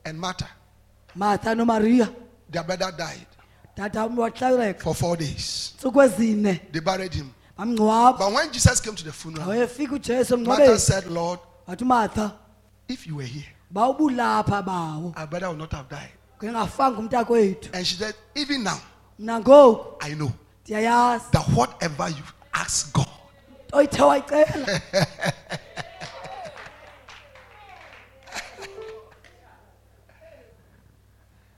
and 0.04 0.18
Martha, 0.18 0.48
Martha 1.14 1.54
no 1.54 1.64
Maria. 1.64 2.08
their 2.50 2.62
brother 2.64 2.92
died 2.96 3.26
for 4.80 4.94
four 4.94 5.16
days. 5.16 5.74
They 6.72 6.80
buried 6.80 7.14
him. 7.14 7.34
But 8.18 8.32
when 8.32 8.52
Jesus 8.52 8.80
came 8.80 8.94
to 8.94 9.04
the 9.04 9.12
funeral, 9.12 9.46
Martha 10.46 10.78
said, 10.78 11.06
Lord, 11.06 11.38
if 12.88 13.06
you 13.06 13.16
were 13.16 13.22
here, 13.26 13.46
our 15.16 15.26
brother 15.26 15.48
would 15.48 15.58
not 15.58 15.72
have 15.72 15.88
died. 15.88 16.12
And 17.72 17.86
she 17.86 17.96
said, 17.96 18.14
Even 18.34 18.62
now, 18.64 18.78
I 20.00 20.14
know 20.14 20.32
that 21.32 21.44
whatever 21.54 22.08
you 22.10 22.22
ask 22.52 22.92
God, 22.92 23.08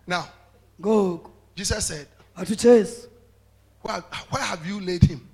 now, 0.07 0.28
Ngoku 0.81 1.31
Jesus 1.55 1.87
said, 1.87 2.07
uJesu, 2.37 3.09
Where, 3.83 4.01
where 4.31 4.43
have 4.43 4.66
you 4.66 4.81
laid 4.81 5.03
him? 5.05 5.27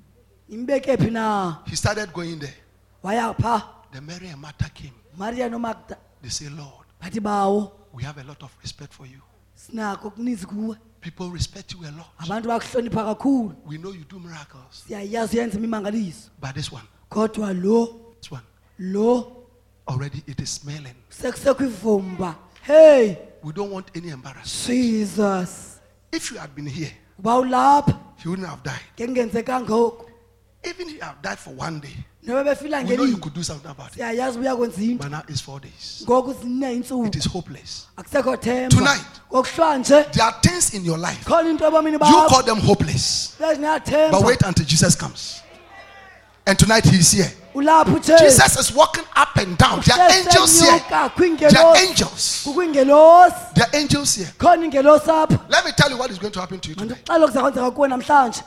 imbeke 0.50 0.98
phi 0.98 1.10
na? 1.10 1.58
He 1.66 1.76
started 1.76 2.12
going 2.12 2.38
there. 2.38 2.54
Waya 3.02 3.34
pha. 3.34 3.68
Then 3.92 4.06
Mary 4.06 4.28
and 4.28 4.40
Martha 4.40 4.70
came. 4.70 4.92
No 5.18 5.58
Magda. 5.58 5.98
They 6.22 6.28
say, 6.28 6.48
Lord, 6.48 6.86
Bathi 7.02 7.20
bawo. 7.20 7.72
we 7.92 8.02
have 8.04 8.16
a 8.18 8.24
lot 8.24 8.42
of 8.42 8.56
respect 8.62 8.94
for 8.94 9.06
you. 9.06 9.20
Sinakho 9.56 10.10
okuninzi 10.10 10.46
kuwe. 10.46 10.76
People 11.00 11.30
respect 11.30 11.74
you 11.74 11.80
a 11.80 11.90
lot. 11.90 12.16
Abantu 12.20 12.46
bakuhlonipha 12.46 13.04
kakhulu. 13.16 13.54
We 13.66 13.78
know 13.78 13.92
you 13.92 14.04
do 14.04 14.18
miracles. 14.18 14.84
Siyayazi 14.88 15.36
uyenza 15.36 15.58
imimangaliso. 15.58 16.30
But 16.40 16.54
this 16.54 16.70
one, 16.70 16.84
Kodwa 17.10 17.52
lo 17.52 18.14
this 18.20 18.30
one, 18.30 18.42
lo 18.78 19.44
already 19.88 20.22
it 20.26 20.40
is 20.40 20.50
smelling. 20.50 20.94
Hey, 22.62 23.18
We 23.42 23.52
don't 23.52 23.70
want 23.70 23.90
any 23.94 24.10
embarrassment. 24.10 24.66
Jesus. 24.66 25.80
If 26.12 26.30
you 26.30 26.38
had 26.38 26.54
been 26.54 26.66
here, 26.66 26.90
Uba 27.18 27.30
ulapha 27.30 27.98
he 28.18 28.28
wouldn't 28.28 28.48
have 28.48 28.62
died. 28.62 28.80
Even 30.64 30.88
if 30.88 30.94
you 30.94 31.00
have 31.00 31.20
died 31.20 31.38
for 31.38 31.50
one 31.50 31.80
day, 31.80 31.96
Noba 32.24 32.54
befila 32.54 32.88
we 32.88 32.96
know 32.96 33.02
you 33.02 33.16
could 33.16 33.34
do 33.34 33.42
something 33.42 33.68
about 33.68 33.96
it. 33.96 33.98
Siyayazi 33.98 34.38
uyakwenza 34.38 34.78
into. 34.78 35.02
But 35.02 35.10
now 35.10 35.22
it's 35.26 35.40
four 35.40 35.58
days. 35.58 36.04
Ngoku 36.06 36.34
zine 36.34 37.06
It 37.08 37.16
is 37.16 37.24
hopeless. 37.24 37.88
Akusekho 37.98 38.36
themba. 38.40 38.70
Tonight. 38.70 40.12
There 40.12 40.24
are 40.24 40.32
things 40.40 40.74
in 40.74 40.84
your 40.84 40.98
life. 40.98 41.24
khona 41.24 41.50
into 41.50 41.64
ebomini 41.64 41.92
You 41.92 41.98
bakho. 41.98 42.28
call 42.28 42.42
them 42.44 42.58
hopeless. 42.58 43.34
But 43.40 44.22
wait 44.22 44.42
until 44.42 44.64
Jesus 44.64 44.94
comes. 44.94 45.41
And 46.46 46.58
tonight 46.58 46.84
he 46.84 46.96
is 46.96 47.12
here. 47.12 47.30
Jesus 47.54 48.58
is 48.58 48.72
walking 48.74 49.04
up 49.14 49.36
and 49.36 49.56
down. 49.58 49.80
There 49.80 49.96
are 49.96 50.10
angels 50.10 50.60
here. 50.60 50.80
There 50.88 50.98
are 50.98 51.76
angels. 51.76 52.44
There 52.44 53.66
are 53.66 53.74
angels 53.74 54.14
here. 54.16 54.26
Khona 54.38 54.64
ingelosi 54.70 55.08
apha. 55.08 55.40
Let 55.48 55.64
me 55.64 55.72
tell 55.76 55.90
you 55.90 55.98
what 55.98 56.10
is 56.10 56.18
going 56.18 56.32
to 56.32 56.40
happen 56.40 56.58
to 56.60 56.68
you 56.70 56.74
today. 56.74 56.96
Mandixela 57.06 57.26
okuzakwenzeka 57.26 57.70
kuwe 57.70 57.88
namhlanje. 57.88 58.42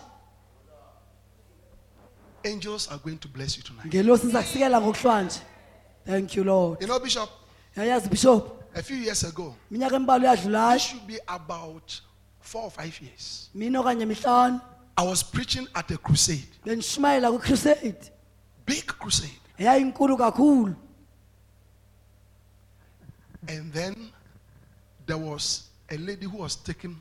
Angels 2.44 2.88
are 2.90 2.98
going 2.98 3.18
to 3.18 3.28
bless 3.28 3.58
you 3.58 3.64
tonight. 3.64 3.86
Ngelosi 3.86 4.28
iza 4.28 4.42
kusikela 4.42 4.82
ngokuhlanje. 4.82 5.40
Thank 6.06 6.36
you 6.36 6.44
Lord. 6.44 6.82
You 6.82 6.88
know, 6.88 7.00
Bishop, 7.00 7.30
Yayazi 7.78 8.10
Bishop, 8.10 8.64
a 8.76 8.82
few 8.82 8.98
years 8.98 9.24
ago, 9.24 9.56
it 9.72 10.82
should 10.82 11.08
be 11.08 11.20
about 11.28 12.02
four 12.42 12.64
or 12.64 12.72
five 12.72 13.00
years. 13.02 13.50
Mina 14.98 15.04
okanye 15.04 15.04
mihlanu 15.04 15.04
I 15.04 15.04
was 15.04 15.24
preaching 15.24 15.68
at 15.76 15.92
a 15.92 15.98
crusade, 15.98 16.48
bendishumayela 16.66 17.32
kwicrusade. 17.32 18.12
big 18.66 18.86
crusade. 18.88 19.40
Yayinkulu 19.60 20.18
kakhulu. 20.18 20.76
And 23.48 23.72
then 23.74 24.12
there 25.06 25.18
was 25.18 25.70
a 25.90 25.98
lady 25.98 26.26
who 26.26 26.38
was 26.38 26.56
taking 26.56 27.00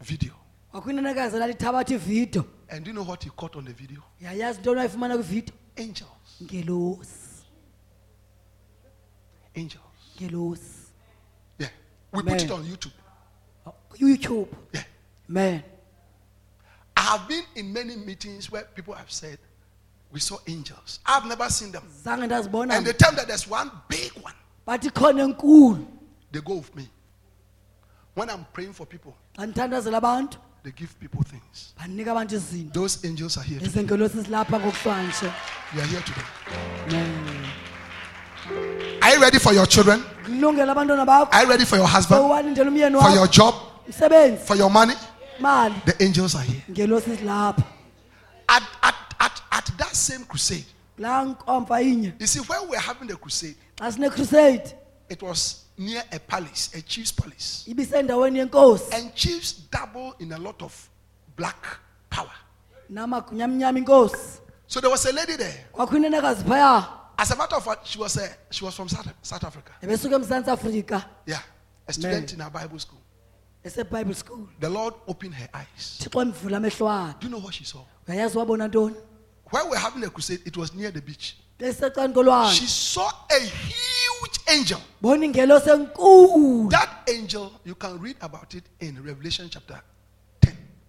video. 0.00 0.32
Kwakwinenekazi 0.72 1.38
lalithabatha 1.38 1.94
ividiyo. 1.94 2.44
And 2.70 2.84
do 2.84 2.90
you 2.90 2.94
know 2.94 3.04
what 3.04 3.22
he 3.22 3.30
caught 3.30 3.56
on 3.56 3.64
the 3.64 3.72
video? 3.72 4.02
Yayazi 4.20 4.58
into 4.58 4.70
ayifumana 4.70 5.16
kwividiyo. 5.16 5.52
Angels. 5.76 6.42
Ngelosi. 6.42 7.44
Angels. 9.54 9.82
Ngelosi. 10.18 10.90
Yeah. 11.58 11.70
We 12.12 12.22
put 12.22 12.42
it 12.42 12.50
on 12.50 12.64
YouTube. 12.64 12.92
Uh, 13.66 13.70
YouTube. 13.98 14.48
Yeah. 14.72 14.84
Man. 15.28 15.62
I 17.02 17.16
have 17.16 17.26
been 17.26 17.42
in 17.56 17.72
many 17.72 17.96
meetings 17.96 18.48
where 18.48 18.62
people 18.62 18.94
have 18.94 19.10
said, 19.10 19.36
We 20.12 20.20
saw 20.20 20.36
angels. 20.46 21.00
I've 21.04 21.26
never 21.26 21.48
seen 21.48 21.72
them. 21.72 21.82
And 22.06 22.86
they 22.86 22.92
tell 22.92 23.10
me 23.10 23.16
that 23.16 23.24
there's 23.26 23.48
one 23.48 23.72
big 23.88 24.12
one. 24.20 24.34
Enkulu. 24.68 25.84
They 26.30 26.40
go 26.40 26.54
with 26.54 26.76
me. 26.76 26.88
When 28.14 28.30
I'm 28.30 28.46
praying 28.52 28.74
for 28.74 28.86
people, 28.86 29.16
Xa 29.36 29.46
ndithandazela 29.46 30.00
abantu, 30.00 30.36
they 30.62 30.70
give 30.70 30.94
people 31.00 31.22
things. 31.24 31.74
banika 31.76 32.12
abantu 32.12 32.36
izinto. 32.36 32.72
Those 32.72 33.04
angels 33.04 33.36
are 33.36 33.42
here. 33.42 33.58
Today. 33.58 33.82
Ezengelosi 33.82 34.24
silapha 34.24 34.60
ngokuhlanje. 34.60 35.32
You 35.74 35.80
are 35.80 35.86
here 35.86 36.02
today. 36.02 36.24
Are 39.02 39.14
you 39.14 39.20
ready 39.20 39.38
for 39.40 39.52
your 39.52 39.66
children? 39.66 40.04
Are 40.24 41.42
you 41.42 41.48
ready 41.48 41.64
for 41.64 41.76
your 41.76 41.88
husband? 41.88 42.20
For 43.02 43.10
your 43.10 43.26
job? 43.26 43.54
For 44.46 44.56
your 44.56 44.70
money? 44.70 44.94
Mali. 45.40 45.74
The 45.86 46.02
angels 46.02 46.34
are 46.34 46.42
here. 46.42 46.62
At, 48.48 48.62
at, 48.82 48.94
at, 49.20 49.42
at 49.52 49.70
that 49.78 49.94
same 49.94 50.24
crusade, 50.24 50.66
laa 50.98 51.24
nkomfa 51.24 51.80
inye 51.82 52.12
you 52.18 52.26
see, 52.26 52.40
when 52.40 52.62
we 52.62 52.68
were 52.68 52.78
having 52.78 53.08
the 53.08 53.16
crusade, 53.16 53.56
xa 53.76 53.92
sinecrusade 53.92 54.74
it 55.08 55.22
was 55.22 55.64
near 55.76 56.02
a 56.12 56.18
palace, 56.18 56.70
a 56.74 56.82
chief's 56.82 57.12
palace. 57.12 57.64
And 57.68 59.14
chiefs 59.14 59.52
dabble 59.70 60.14
in 60.20 60.32
a 60.32 60.38
lot 60.38 60.62
of 60.62 60.88
black 61.36 61.64
power. 62.08 62.30
So 64.66 64.80
there 64.80 64.90
was 64.90 65.04
a 65.06 65.12
lady 65.12 65.36
there. 65.36 65.66
kwakho 65.72 65.96
inenekazi 65.96 66.44
phaya 66.44 66.88
As 67.18 67.30
a 67.30 67.36
matter 67.36 67.56
of 67.56 67.64
fact, 67.64 67.86
she 67.86 67.98
was, 67.98 68.16
a, 68.16 68.28
she 68.50 68.64
was 68.64 68.74
from 68.74 68.88
South, 68.88 69.12
South 69.22 69.44
Africa. 69.44 69.72
ebesuka 69.82 70.16
emzantsi 70.16 70.50
afrika 70.50 71.04
Yeah. 71.26 71.40
A 71.86 71.92
student 71.92 72.32
in 72.32 72.40
our 72.40 72.50
Bible 72.50 72.78
school. 72.78 73.01
Esebible 73.64 74.14
school 74.14 74.48
The 74.60 74.68
Lord 74.68 74.94
opened 75.06 75.34
her 75.34 75.48
eyes. 75.54 75.98
thixo 76.00 76.20
emvula 76.22 76.56
amehlo 76.56 76.86
wakhe 76.86 77.20
Do 77.20 77.26
you 77.26 77.30
know 77.32 77.38
what 77.44 77.54
she 77.54 77.64
saw? 77.64 77.84
uyayazi 78.08 78.38
wabona 78.38 78.68
ntoni 78.68 78.96
When 79.50 79.64
we 79.64 79.70
were 79.70 79.76
having 79.78 80.02
a 80.04 80.08
crusade, 80.10 80.40
it 80.46 80.56
was 80.56 80.72
near 80.74 80.90
the 80.90 81.02
beach. 81.02 81.36
She 81.60 82.66
saw 82.66 83.10
a 83.30 83.38
huge 83.38 84.38
angel. 84.48 84.80
bona 85.00 85.26
ingelosi 85.26 85.70
enkulu 85.70 86.70
That 86.70 86.88
angel, 87.08 87.52
you 87.64 87.74
can 87.74 87.98
read 88.00 88.16
about 88.20 88.54
it 88.54 88.64
in 88.80 89.02
Revelation 89.04 89.48
chapter 89.50 89.80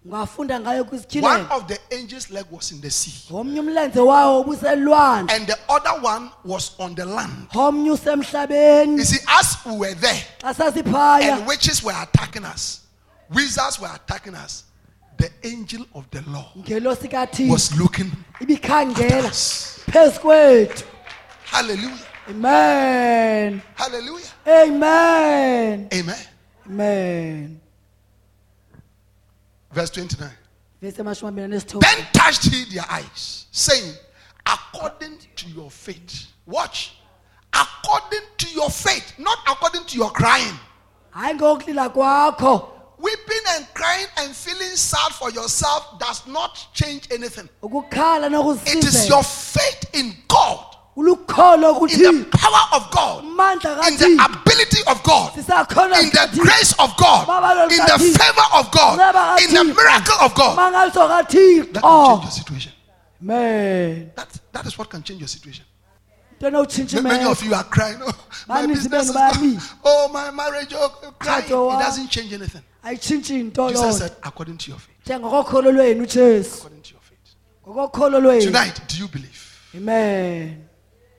10. 0.06 0.60
ngayo 0.60 1.22
One 1.24 1.42
of 1.52 1.68
the 1.68 1.80
angel's 1.92 2.30
leg 2.30 2.46
was 2.52 2.72
in 2.72 2.82
the 2.82 2.90
sea, 2.90 3.34
omnye 3.34 3.60
umlenze 3.60 4.00
wawo 4.00 4.42
ubuselwandle 4.44 5.34
and 5.36 5.48
the 5.48 5.58
other 5.70 6.02
one 6.02 6.30
was 6.44 6.72
on 6.80 6.94
the 6.96 7.06
land. 7.06 7.48
omnye 7.54 7.92
usemhlabeni 7.92 8.98
You 8.98 9.06
see, 9.06 9.20
as 9.28 9.58
we 9.66 9.78
were 9.78 9.94
there, 9.96 10.24
xa 10.42 10.54
sasiphaya 10.54 11.38
and 11.38 11.48
witches 11.48 11.82
were 11.84 11.96
attacking 12.02 12.44
us, 12.46 12.82
wizards 13.34 13.80
were 13.80 13.92
attacking 13.94 14.36
us, 14.36 14.66
the 15.18 15.30
angel 15.44 15.86
of 15.96 16.10
the 16.12 16.22
Lord 16.28 16.66
kathixo 16.66 17.50
was 17.50 17.80
looking 17.80 18.12
at 18.36 18.42
ibikhangela 18.42 19.30
us. 19.30 19.80
phezu 19.92 20.20
kwethu 20.20 20.84
Hallelujah. 21.46 22.00
Amen. 22.30 23.62
Hallelujah. 23.76 24.26
Amen. 24.48 25.88
Amen. 25.94 26.16
Amen. 26.66 27.60
Verse 29.74 29.90
29. 29.90 30.30
Verse 30.82 30.98
amashumi 30.98 31.30
amabili 31.30 31.48
nesithoba. 31.48 31.82
Then 31.82 32.06
touched 32.14 32.46
he 32.46 32.66
their 32.74 32.86
eyes, 32.90 33.48
saying, 33.52 33.94
According 34.46 35.18
to 35.36 35.50
your 35.50 35.72
faith. 35.72 36.28
Watch. 36.46 36.98
According 37.54 38.28
to 38.38 38.50
your 38.50 38.70
faith, 38.70 39.14
not 39.18 39.38
according 39.48 39.86
to 39.86 39.98
your 39.98 40.10
crying. 40.12 40.60
Hayi 41.16 41.36
ngokulila 41.36 41.90
kwakho. 41.94 42.70
Weeping 42.98 43.42
and 43.50 43.68
crying 43.74 44.08
and 44.18 44.36
feeling 44.36 44.76
sad 44.76 45.12
for 45.12 45.30
yourself 45.32 46.00
does 46.00 46.26
not 46.26 46.68
change 46.74 47.08
anything. 47.12 47.50
It 47.62 48.84
is 48.86 49.10
your 49.10 49.24
faith 49.24 49.90
in 49.94 50.16
God, 50.28 50.73
in 50.96 52.00
the 52.22 52.26
power 52.38 52.64
of 52.74 52.92
God, 52.92 53.24
in 53.24 53.98
the 53.98 54.24
ability 54.24 54.82
of 54.88 55.04
God, 55.04 55.36
in 55.38 55.44
the 56.10 56.30
grace 56.40 56.74
of 56.80 56.96
God, 56.98 57.28
in 57.72 57.78
the 57.78 57.98
favor 58.00 58.48
of 58.54 58.72
God, 58.72 59.42
in 59.42 59.54
the 59.54 59.64
miracle 59.64 60.16
of 60.22 60.34
God. 60.36 60.56
That 60.58 61.82
can 61.82 62.06
change 62.08 62.24
your 62.24 62.32
situation. 62.32 62.72
Man. 63.22 64.12
That, 64.16 64.28
that 64.52 64.66
is 64.66 64.78
what 64.78 64.90
can 64.90 65.02
change 65.04 65.20
your 65.22 65.28
situation. 65.28 65.66
Into 66.42 66.58
utshintsha 66.58 67.02
Ma- 67.02 67.10
Many 67.10 67.24
of 67.26 67.42
you 67.44 67.54
are 67.54 67.64
crying. 67.64 68.00
Oh, 68.06 68.14
my 68.48 68.68
business 68.68 69.08
is 69.08 69.14
gone. 69.16 69.80
Oh, 69.86 70.10
my 70.12 70.30
marriage. 70.32 70.74
Oh, 70.76 70.90
crying. 71.18 71.46
It 71.46 71.80
doesn't 71.80 72.10
change 72.10 72.34
anything. 72.34 72.62
Jesus 73.70 73.98
said, 73.98 74.12
according 74.24 74.58
to 74.58 74.72
your 74.72 74.80
faith. 74.80 74.96
Njengokokholo 75.06 75.72
lwenu 75.72 76.04
uJesu. 76.04 76.56
According 76.58 76.82
to 76.82 76.92
your 76.94 77.02
faith. 77.02 78.44
Tonight, 78.46 78.82
do 78.88 78.98
you 78.98 79.08
believe? 79.08 79.40
Amen. 79.76 80.68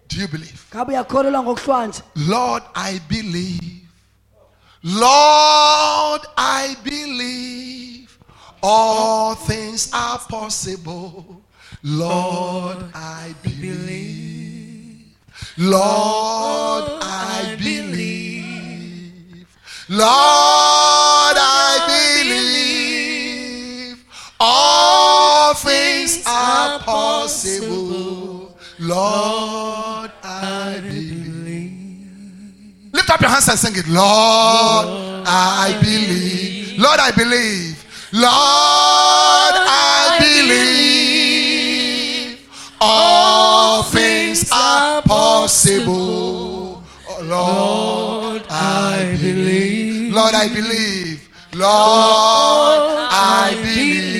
Do 0.08 0.20
you 0.20 0.28
believe? 0.28 0.60
Ngabe 0.74 0.92
uyakholelwa 0.92 1.42
ngokuhlwanje? 1.42 2.02
Lord, 2.14 2.62
I 2.74 3.00
believe. 3.08 3.80
Lord, 4.82 6.22
I 6.36 6.76
believe. 6.84 8.18
All 8.62 9.34
things 9.34 9.90
are 9.92 10.18
possible. 10.28 11.42
Lord, 11.82 12.78
I 12.94 13.34
believe. 13.42 15.16
Lord, 15.58 16.84
I 17.02 17.56
believe. 17.58 19.46
Lord, 19.88 21.36
I 21.36 21.78
believe. 22.24 24.04
All 24.40 25.54
things 25.54 26.22
are 26.26 26.78
possible. 26.80 28.43
Lord, 28.78 30.10
I 30.22 30.78
believe. 30.82 32.92
Lift 32.92 33.10
up 33.10 33.20
your 33.20 33.30
hands 33.30 33.48
and 33.48 33.58
sing 33.58 33.72
it. 33.76 33.86
Lord, 33.88 35.24
I 35.26 35.76
believe. 35.80 36.78
Lord, 36.78 37.00
I 37.00 37.10
believe. 37.12 37.84
Lord, 38.12 38.32
I 38.32 40.18
believe. 40.20 42.38
All 42.80 43.82
things 43.84 44.50
are 44.52 45.02
possible. 45.02 46.82
Lord, 47.22 48.42
I 48.50 49.16
believe. 49.20 50.12
Lord, 50.12 50.34
I 50.34 50.48
believe. 50.48 51.28
Lord, 51.54 53.08
I 53.10 53.54
believe. 53.62 54.14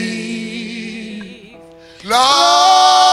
Lord, 2.04 3.03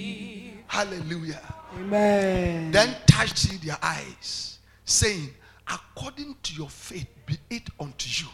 Hallelujah. 0.67 1.41
Amen. 1.79 2.71
Then 2.71 2.95
touched 3.07 3.51
he 3.51 3.57
their 3.57 3.77
eyes, 3.81 4.59
saying, 4.85 5.29
According 5.67 6.35
to 6.43 6.53
your 6.55 6.69
faith 6.69 7.07
be 7.25 7.37
it 7.49 7.67
unto 7.79 8.23
you. 8.23 8.29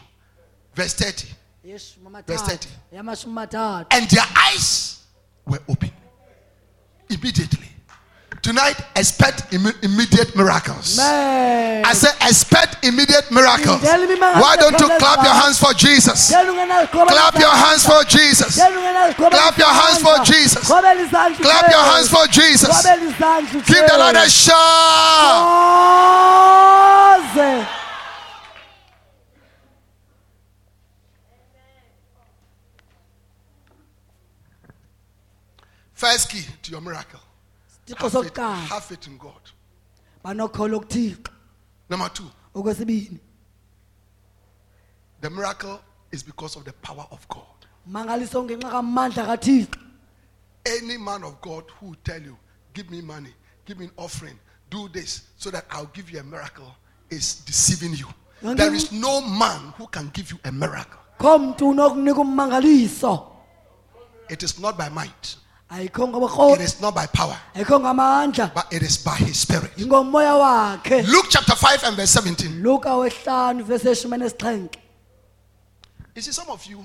Verse 0.74 0.94
30. 0.94 1.28
Yeshumi 1.66 2.26
Verse 2.26 2.42
30. 2.42 2.68
Yamashumi 2.92 3.46
amathathu. 3.46 3.86
And 3.90 4.10
their 4.10 4.24
eyes 4.36 5.04
were 5.46 5.60
open 5.68 5.90
immediately. 7.08 7.69
Tonight, 8.42 8.80
expect 8.96 9.50
imme- 9.52 9.76
immediate 9.84 10.34
miracles. 10.34 10.96
Man. 10.96 11.84
I 11.84 11.92
say, 11.92 12.08
expect 12.22 12.82
immediate 12.84 13.30
miracles. 13.30 13.82
Tell 13.82 14.00
me, 14.00 14.16
man, 14.16 14.40
Why 14.40 14.56
don't 14.56 14.80
you 14.80 14.88
clap 14.98 15.22
your 15.22 15.34
hands 15.34 15.58
for 15.58 15.74
Jesus? 15.74 16.30
Clap 16.30 17.38
your 17.38 17.52
hands 17.52 17.84
for 17.84 18.02
Jesus. 18.04 18.56
Clap 18.56 19.58
your 19.58 19.68
hands 19.68 20.00
for. 20.00 20.24
Jesus. 20.24 20.66
Clap 20.66 21.70
your 21.70 21.84
hands 21.84 22.08
for 22.08 22.26
Jesus. 22.28 22.82
Give 23.66 23.86
the 23.86 23.96
Lord 23.98 24.16
a 24.16 24.28
shout. 24.30 25.60
First 35.92 36.30
key 36.30 36.46
to 36.62 36.70
your 36.70 36.80
miracle. 36.80 37.20
Have 37.98 38.12
faith, 38.12 38.36
have 38.36 38.84
faith 38.84 39.06
in 39.06 39.18
God. 39.18 39.40
banokholo 40.24 40.84
kuThixo. 40.84 41.28
Number 41.88 42.08
two, 42.08 42.30
Okwesibini, 42.54 43.18
the 45.20 45.30
miracle 45.30 45.80
is 46.12 46.22
because 46.22 46.56
of 46.56 46.64
the 46.64 46.72
power 46.74 47.06
of 47.10 47.26
God. 47.28 47.44
mangaliso 47.88 48.44
ngenxa 48.44 48.70
kamandla 48.70 49.26
kaThixo. 49.26 49.78
Any 50.66 50.98
man 50.98 51.24
of 51.24 51.40
God 51.40 51.64
who 51.78 51.86
will 51.86 51.96
tell 52.04 52.20
you, 52.20 52.36
give 52.74 52.90
me 52.90 53.00
money, 53.00 53.30
give 53.64 53.78
me 53.78 53.86
an 53.86 53.92
offering, 53.96 54.38
do 54.68 54.88
this 54.88 55.22
so 55.36 55.50
that 55.50 55.64
I'll 55.70 55.86
give 55.86 56.10
you 56.10 56.20
a 56.20 56.22
miracle 56.22 56.74
is 57.08 57.36
deceiving 57.40 57.94
you. 57.94 58.06
Yonke 58.42 58.56
There 58.56 59.00
no 59.00 59.20
man 59.20 59.72
who 59.76 59.86
can 59.86 60.10
give 60.12 60.30
you 60.30 60.38
a 60.44 60.52
miracle. 60.52 61.00
Kho 61.18 61.36
umuntu 61.36 61.68
unokunika 61.70 62.20
ummangaliso. 62.20 63.26
It 64.28 64.42
is 64.42 64.58
not 64.60 64.78
by 64.78 64.88
might, 64.88 65.36
it 65.72 66.60
is 66.60 66.80
not 66.80 66.94
by 66.94 67.06
power, 67.06 67.36
but 67.54 68.66
it 68.72 68.82
is 68.82 68.98
by 68.98 69.14
his 69.14 69.38
spirit. 69.38 69.70
Luke 69.78 71.26
chapter 71.30 71.54
5 71.54 71.84
and 71.84 71.96
verse 71.96 72.10
17. 72.10 72.62
Luka 72.62 72.88
wesihlanu 72.88 73.62
verse 73.62 73.84
yeshumi 73.84 74.18
nesixhenxe. 74.18 74.76
You 76.16 76.22
see, 76.22 76.32
some 76.32 76.50
of 76.50 76.64
you, 76.66 76.84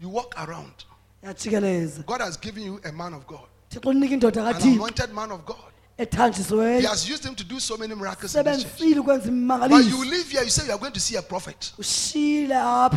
you 0.00 0.08
walk 0.08 0.34
around. 0.36 0.84
God 2.06 2.20
has 2.20 2.36
given 2.38 2.62
you 2.64 2.80
a 2.84 2.90
man 2.90 3.14
of 3.14 3.26
God, 3.26 3.46
an 3.76 3.98
anointed 4.62 5.12
man 5.14 5.30
of 5.30 5.44
God. 5.46 5.72
He 5.96 6.06
has 6.86 7.08
used 7.08 7.24
him 7.26 7.34
to 7.34 7.44
do 7.44 7.60
so 7.60 7.76
many 7.76 7.94
miracles 7.94 8.34
in 8.34 8.44
this 8.44 8.62
church. 8.64 8.72
But 8.78 9.84
you 9.84 10.04
live 10.10 10.28
here, 10.30 10.42
you 10.42 10.48
say 10.48 10.64
you 10.66 10.72
are 10.72 10.78
going 10.78 10.92
to 10.94 11.00
see 11.00 11.16
a 11.16 11.22
prophet. 11.22 11.72
You 11.76 11.84
say 11.84 12.20
you 12.40 12.52
are 12.52 12.90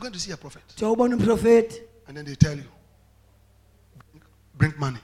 going 0.00 0.12
to 0.12 0.18
see 0.18 0.32
a 0.32 0.36
prophet. 0.36 0.64
And 2.08 2.16
then 2.16 2.24
they 2.24 2.34
tell 2.34 2.56
you, 2.56 2.64
bring 4.62 4.74
money. 4.78 5.00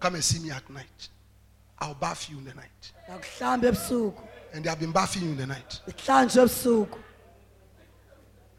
Come 0.00 0.14
and 0.14 0.22
see 0.24 0.40
me 0.40 0.50
at 0.50 0.68
night. 0.68 1.08
I'll 1.78 1.94
bath 1.94 2.28
you 2.28 2.36
in 2.38 2.44
the 2.44 2.54
night. 2.54 2.92
And 4.52 4.64
they 4.64 4.68
have 4.68 4.80
been 4.80 4.92
bathing 4.92 5.22
you 5.22 5.30
in 5.30 5.36
the 5.38 5.46
night 5.46 5.80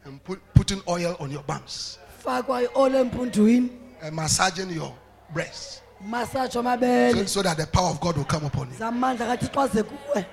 and 0.04 0.24
put, 0.24 0.40
putting 0.52 0.82
oil 0.88 1.16
on 1.20 1.30
your 1.30 1.44
bums 1.44 1.98
Fakwa 2.24 2.66
iole 2.74 3.04
empundwini. 3.08 3.70
and 4.02 4.16
massaging 4.16 4.70
your 4.70 4.92
breasts 5.32 5.80
so, 6.10 7.24
so 7.26 7.42
that 7.42 7.56
the 7.56 7.68
power 7.72 7.90
of 7.90 8.00
God 8.00 8.16
will 8.16 8.24
come 8.24 8.44
upon 8.44 8.68
you. 8.68 8.74
Zamandla 8.74 9.36
kaThixo 9.36 9.62
aze 9.62 9.82
kuwe. 9.84 10.26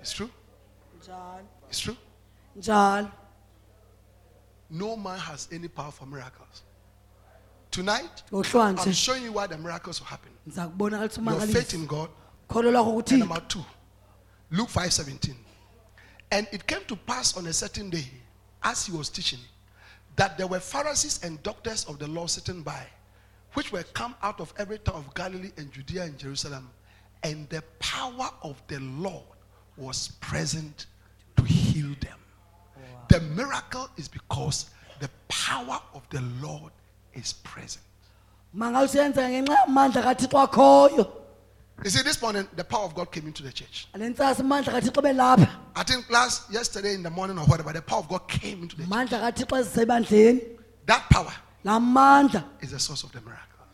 It's 0.00 0.12
true. 0.12 0.30
It's 1.68 1.78
true. 1.78 1.96
Njalo. 2.58 3.21
No 4.72 4.96
man 4.96 5.18
has 5.18 5.48
any 5.52 5.68
power 5.68 5.90
for 5.92 6.06
miracles. 6.06 6.62
Tonight, 7.70 8.22
I'm 8.32 8.92
showing 8.92 9.22
you 9.22 9.32
why 9.32 9.46
the 9.46 9.58
miracles 9.58 10.00
will 10.00 10.06
happen. 10.06 10.30
Your 11.32 11.40
faith 11.54 11.74
in 11.74 11.86
God 11.86 12.08
And 13.14 13.20
number 13.28 13.40
two, 13.48 13.64
Luke 14.50 14.68
5:17. 14.70 15.36
And 16.30 16.48
it 16.52 16.66
came 16.66 16.84
to 16.86 16.96
pass 16.96 17.36
on 17.36 17.46
a 17.46 17.52
certain 17.52 17.90
day, 17.90 18.06
as 18.62 18.86
he 18.86 18.92
was 18.92 19.10
teaching, 19.10 19.40
that 20.16 20.36
there 20.38 20.46
were 20.46 20.60
Pharisees 20.60 21.22
and 21.22 21.42
doctors 21.42 21.84
of 21.84 21.98
the 21.98 22.06
law 22.06 22.26
sitting 22.26 22.62
by, 22.62 22.86
which 23.52 23.72
were 23.72 23.82
come 23.82 24.14
out 24.22 24.40
of 24.40 24.52
every 24.58 24.78
town 24.78 24.96
of 24.96 25.14
Galilee 25.14 25.52
and 25.58 25.70
Judea 25.70 26.04
and 26.04 26.18
Jerusalem, 26.18 26.70
and 27.22 27.46
the 27.50 27.62
power 27.78 28.30
of 28.42 28.62
the 28.68 28.80
Lord 28.80 29.24
was 29.76 30.08
present 30.20 30.86
to 31.36 31.44
heal 31.44 31.94
them. 32.00 32.18
The 33.12 33.20
miracle 33.20 33.88
is 33.98 34.08
because 34.08 34.70
the 34.98 35.10
power 35.28 35.78
of 35.94 36.02
the 36.08 36.22
Lord 36.40 36.72
is 37.12 37.34
present. 37.50 37.84
mangaluthi 38.56 38.98
ngenxa 39.12 39.56
yamandla 39.66 40.00
kathixo 40.06 40.38
akhoyo 40.46 41.04
You 41.84 41.90
see, 41.90 42.02
this 42.02 42.22
morning 42.22 42.46
the 42.56 42.64
power 42.64 42.84
of 42.84 42.94
God 42.94 43.10
came 43.12 43.26
into 43.26 43.42
the 43.42 43.52
church. 43.52 43.86
le 43.94 44.08
ntsasi 44.08 44.40
amandla 44.42 44.72
kathixo 44.80 45.02
belapha 45.02 45.48
I 45.76 45.82
think 45.82 46.08
last 46.10 46.50
yesterday 46.50 46.94
in 46.94 47.02
the 47.02 47.10
morning 47.10 47.38
or 47.38 47.44
whatever, 47.44 47.72
the 47.72 47.82
power 47.82 48.00
of 48.00 48.08
God 48.08 48.26
came 48.28 48.62
into 48.62 48.76
the 48.76 48.84
church. 48.84 48.90
mandla 48.92 49.18
kathixo 49.20 49.56
ezisebandleni 49.60 50.40
That 50.86 51.02
power 51.10 51.32
laa 51.64 51.78
mandla 51.80 52.44
is 52.62 52.70
the 52.70 52.78
source 52.78 53.02
of 53.04 53.12
the 53.12 53.20
miracle. 53.20 53.66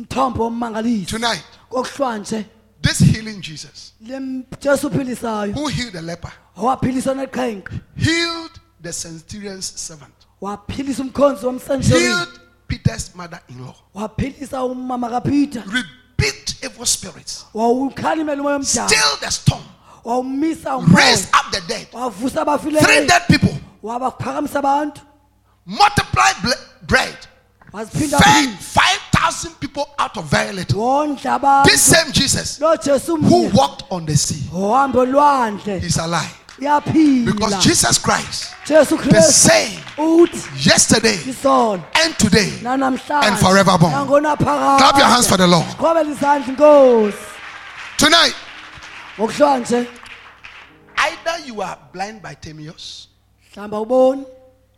mthombo 0.00 0.50
wommangaliso 0.50 1.08
Tonight, 1.16 1.44
kokuhlwanje 1.70 2.44
this 2.84 2.98
healing 2.98 3.40
Jesus, 3.40 3.92
who 5.54 5.66
healed 5.68 5.92
the 5.92 6.02
leper, 6.02 6.32
healed 7.96 8.60
the 8.82 8.92
centurion's 8.92 9.64
servant, 9.80 10.14
healed 11.98 12.40
Peter's 12.68 13.14
mother 13.14 13.40
in 13.48 13.64
law, 13.64 13.74
rebuked 15.66 16.56
evil 16.64 16.86
spirits, 16.86 17.44
still 18.88 19.16
the 19.20 19.30
storm, 19.30 19.62
raised 20.96 21.28
up 21.34 21.50
the 21.52 21.60
dead, 21.68 21.88
three 22.84 23.06
dead 23.06 23.22
people, 23.28 23.56
multiplied 25.66 26.36
bread, 26.86 27.16
fed 28.18 28.48
5,000 28.60 29.03
casting 29.24 29.54
people 29.54 29.88
out 29.98 30.16
of 30.18 30.24
very 30.26 30.52
This 31.64 31.82
same 31.82 32.12
Jesus 32.12 32.58
who 33.06 33.50
walked 33.54 33.84
on 33.90 34.04
the 34.04 34.16
sea 34.16 34.44
is 35.82 35.96
alive. 35.96 36.40
Because 36.58 37.64
Jesus 37.64 37.98
Christ, 37.98 38.54
the 38.68 39.22
same 39.22 39.80
yesterday 40.56 41.16
and 42.02 42.18
today 42.18 42.52
and 42.64 43.38
forevermore. 43.38 43.90
Clap 43.90 44.96
your 44.98 45.06
hands 45.06 45.26
for 45.26 45.38
the 45.38 45.46
Lord. 45.46 45.66
Tonight, 47.96 48.34
either 50.98 51.46
you 51.46 51.62
are 51.62 51.78
blind 51.92 52.22
Bartimaeus, 52.22 53.08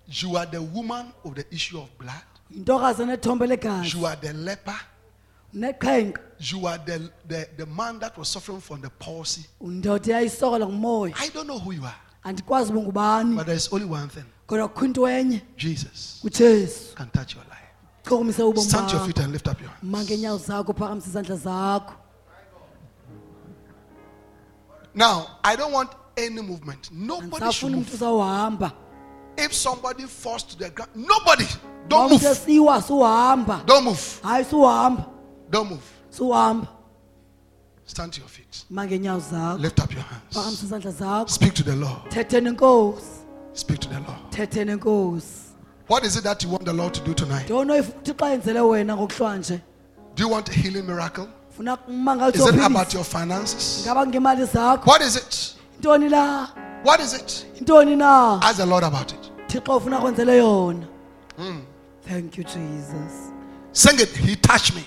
you 0.09 0.37
are 0.37 0.47
the 0.47 0.63
woman 0.63 1.13
of 1.25 1.35
the 1.35 1.45
issue 1.53 1.79
of 1.79 1.99
blood 1.99 2.23
intokazi 2.57 3.03
enethombe 3.03 3.47
legazi 3.47 3.99
you 3.99 4.07
are 4.07 4.17
the 4.17 4.33
leper, 4.33 4.81
you 6.41 6.67
are 6.67 6.79
the, 6.79 6.99
the, 7.29 7.49
the 7.57 7.67
man 7.67 7.99
that 7.99 8.17
was 8.19 8.29
suffering 8.29 8.61
from 8.61 8.81
the 8.81 8.91
palsy. 8.91 9.47
undoda 9.61 10.13
eyayisokola 10.13 10.67
ngumoya. 10.67 11.15
I 11.19 11.29
don't 11.29 11.47
know 11.47 11.59
who 11.59 11.73
you 11.73 11.85
are, 11.85 11.97
andikwazi 12.25 12.73
uba 12.73 12.81
ngubani. 12.83 13.37
but 13.37 13.47
there's 13.47 13.73
only 13.73 13.87
one 13.87 14.09
thing. 14.09 14.25
Kodwa 14.49 14.69
kukho 14.69 14.85
into 14.85 15.01
enye. 15.07 15.43
Jesus 15.57 16.23
can 16.97 17.11
touch 17.11 17.35
your 17.35 17.45
life. 17.45 17.69
chukumise 18.05 18.43
ubomi 18.43 18.69
Stand 18.69 18.89
to 18.89 18.97
your 18.97 19.07
feet 19.07 19.19
and 19.19 19.33
lift 19.33 19.49
up 19.49 19.61
your 19.61 19.71
hands. 19.71 19.83
ma 19.83 20.03
zakho 20.39 20.73
phakamise 20.73 21.09
izandla 21.09 21.37
zakho. 21.37 21.95
Now, 24.95 25.39
I 25.45 25.57
don't 25.57 25.73
want 25.73 25.91
any 26.17 26.41
movement. 26.41 26.91
Nobody 26.91 27.53
should 27.53 27.73
andisafuni 27.73 27.75
move. 27.75 27.95
uzawuhamba 27.95 28.73
If 29.39 29.53
somebody 29.53 30.05
falls 30.05 30.43
to 30.45 30.59
the 30.59 30.71
ground, 30.71 30.91
nobody, 30.95 31.45
don't 31.89 32.11
move. 32.11 32.23
Don't 33.67 33.85
move. 33.85 34.21
Don't 35.51 35.71
move. 35.71 35.83
Stand 37.89 38.13
to 38.15 38.21
your 38.21 38.29
feet. 38.29 38.65
Lift 38.71 39.81
up 39.81 39.93
your 39.93 40.03
hands. 40.03 40.37
Speak 41.33 41.55
to 41.55 41.63
the 41.63 41.77
Lord. 41.77 42.13
Speak 43.53 43.79
to 43.81 43.89
the 43.89 44.01
Lord. 44.01 44.19
What 45.87 46.05
is 46.05 46.17
it 46.17 46.25
that 46.25 46.43
you 46.43 46.49
want 46.51 46.65
the 46.65 46.73
Lord 46.73 46.95
to 46.95 47.01
do 47.05 47.15
tonight? 47.15 47.47
ntono 47.47 47.75
uthixo 47.79 48.27
enzele 48.27 48.61
wena 48.61 48.97
ngokuhlwanje 48.97 49.61
Do 50.17 50.23
you 50.25 50.29
want 50.29 50.49
a 50.49 50.53
healing 50.53 50.87
miracle? 50.87 51.29
Is 51.59 52.47
it 52.47 52.61
about 52.65 52.93
your 52.93 53.05
finances? 53.05 53.87
What 53.87 55.01
is 55.03 55.17
it? 55.17 55.55
What 56.83 57.01
is 57.01 57.13
it? 57.15 57.47
Ask 58.43 58.57
the 58.57 58.67
Lord 58.67 58.85
about 58.85 59.13
it. 59.13 59.26
Thixo 59.47 59.77
ufuna 59.77 59.99
kwenzele 60.01 60.37
yona 60.39 60.87
Hmm. 61.37 61.61
thank 62.09 62.39
you 62.39 62.45
jesus 62.45 63.33
Sing 63.73 64.01
it. 64.01 64.09
He 64.17 64.37
touched 64.37 64.75
me. 64.75 64.83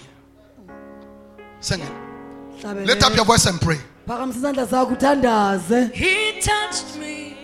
Sing 1.60 1.80
it. 1.80 2.65
Lift 2.88 3.03
up 3.03 3.15
your 3.15 3.23
voice 3.26 3.45
and 3.45 3.61
pray. 3.61 3.77
phakamisa 4.07 4.38
izandla 4.40 4.65
zakho 4.65 4.94
uthandaze 4.94 5.90
He 5.94 6.41
touched 6.41 6.95
me. 6.99 7.38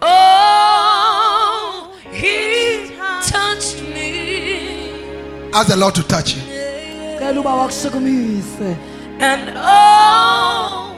Oh, 0.00 1.92
he 2.12 2.90
touched 3.22 3.82
me. 3.82 5.50
Ask 5.52 5.68
the 5.68 5.76
Lord 5.76 5.94
to 5.96 6.02
touch 6.04 6.36
you. 6.36 6.42
cela 7.18 7.40
uba 7.40 7.54
wakushukumise 7.54 8.76
And 9.20 9.50
oh, 9.56 10.94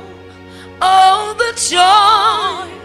oh, 0.83 1.35
the 1.39 1.53
joy 1.71 2.78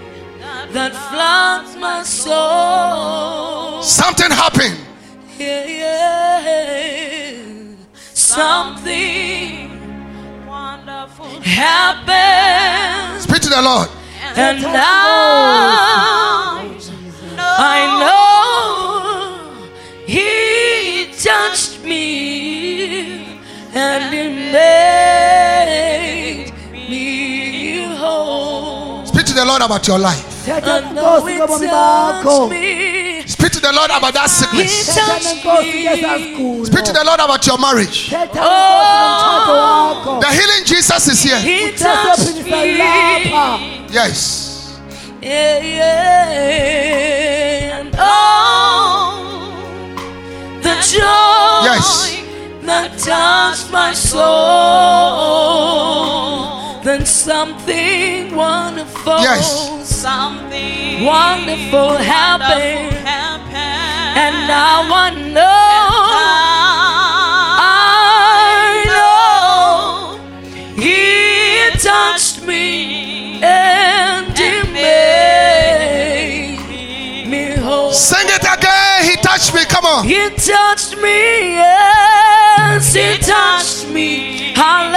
that 0.73 0.93
floods 1.09 1.75
my 1.77 2.01
soul. 2.03 3.81
Something 3.83 4.31
happened. 4.31 4.77
Yeah, 5.37 5.65
yeah. 5.67 7.43
Something 8.13 9.69
wonderful 10.47 11.29
happens. 11.41 13.23
Speak 13.23 13.41
to 13.43 13.49
the 13.49 13.61
Lord. 13.61 13.89
And 14.35 14.61
now 14.63 16.57
I 17.59 17.85
know 18.01 19.69
He 20.07 21.05
touched 21.21 21.83
me 21.83 23.25
and 23.75 24.03
He 24.13 24.29
made 24.51 26.51
me 26.73 27.85
whole. 27.95 29.05
Speak 29.05 29.25
to 29.27 29.33
the 29.35 29.45
Lord 29.45 29.61
about 29.61 29.87
your 29.87 29.99
life. 29.99 30.32
Thetha 30.45 30.73
I 30.75 30.77
know 30.93 31.19
nenkosi 31.19 31.31
He 31.31 31.35
ngobomi 31.39 31.67
bakho 31.67 32.23
touched 32.23 32.49
me. 32.51 32.63
Speak 33.27 33.51
to 33.53 33.59
the 33.59 33.71
Lord 33.73 33.91
about 33.91 34.13
that 34.13 34.29
sickness. 34.29 34.87
thetha 34.89 35.05
touched 35.07 35.25
nenkosi 35.25 35.71
me. 35.73 35.83
ngesasigulo 35.83 36.65
Speak 36.65 36.83
to 36.85 36.93
the 36.93 37.03
Lord 37.03 37.19
about 37.19 37.47
your 37.47 37.57
marriage. 37.57 38.09
thetha 38.09 38.27
nenkosi 38.27 38.39
nomtshato 38.99 39.53
wakho 39.53 40.19
The 40.21 40.27
healing 40.37 40.63
Jesus 40.65 41.07
is 41.07 41.21
here. 41.23 41.39
He 41.39 41.55
ujesu 41.69 41.83
touched 41.83 42.19
ophilisayo 42.19 42.73
me. 42.73 42.77
lapha 42.77 43.59
Yes. 43.93 44.39
Yeah, 45.21 45.59
yeah. 45.63 47.79
And 47.79 47.95
oh, 47.97 48.01
the 50.61 50.73
joy 50.91 51.63
Yes. 51.69 51.87
that 52.63 52.89
touched 52.99 53.71
my 53.71 53.93
soul. 55.33 56.52
Then 56.83 57.05
something 57.05 58.35
wonderful, 58.35 59.19
Yes. 59.21 59.47
something 59.87 61.05
wonderful 61.05 61.95
happened, 61.97 62.93
and 64.23 64.35
now 64.47 64.81
I 64.91 65.09
know, 65.37 65.43
I 67.63 68.83
know, 68.91 70.19
He 70.75 71.71
touched 71.79 72.43
me 72.45 73.41
and 73.41 74.37
He 74.37 74.51
made 74.73 76.59
me 77.29 77.43
whole. 77.55 77.93
Sing 77.93 78.27
it 78.27 78.43
again. 78.43 79.03
He 79.09 79.15
touched 79.17 79.53
me. 79.53 79.63
Come 79.65 79.85
on. 79.85 80.05
He 80.05 80.29
touched 80.31 80.97
me, 80.97 81.55
yes, 81.63 82.93
He 82.93 83.17
touched 83.19 83.87
me. 83.89 84.51
Hallelujah. 84.53 84.92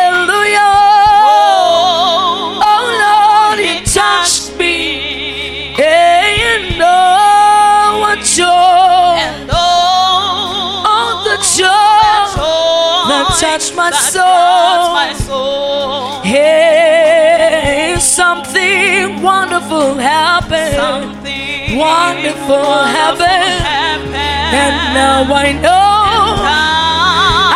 That 13.58 13.64
touched 13.64 13.74
my 13.74 15.12
soul. 15.26 16.22
Hey, 16.22 17.96
something 17.98 19.22
wonderful 19.22 19.94
happened. 19.94 20.74
Something 20.74 21.78
Wonderful 21.78 22.84
happened. 22.84 24.14
And 24.14 24.94
now 24.94 25.22
I 25.34 25.52
know, 25.52 25.70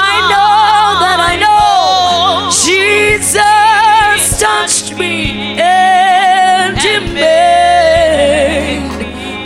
I 0.03 0.17
know 0.33 1.01
that 1.05 1.21
I 1.21 1.35
know 1.45 2.51
Jesus 2.51 4.41
touched 4.41 4.99
me 4.99 5.15
and 5.61 6.77
He 6.79 6.99
made 7.15 8.83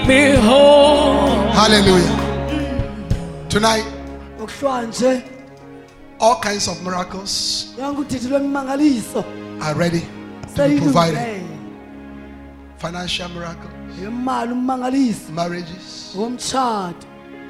me 0.08 0.34
whole. 0.40 1.52
Hallelujah. 1.52 2.14
Tonight, 3.48 3.84
ngokuhlwanje 4.38 5.33
all 6.20 6.40
kinds 6.40 6.68
of 6.68 6.82
miracles. 6.82 7.66
Yonke 7.78 8.00
udidi 8.00 8.28
lwemimangaliso 8.28 9.24
are 9.62 9.74
ready 9.74 10.00
to 10.56 10.68
be 10.68 10.80
provided. 10.80 11.42
Financial 12.78 13.28
miracles, 13.28 13.70
marriages, 15.30 16.16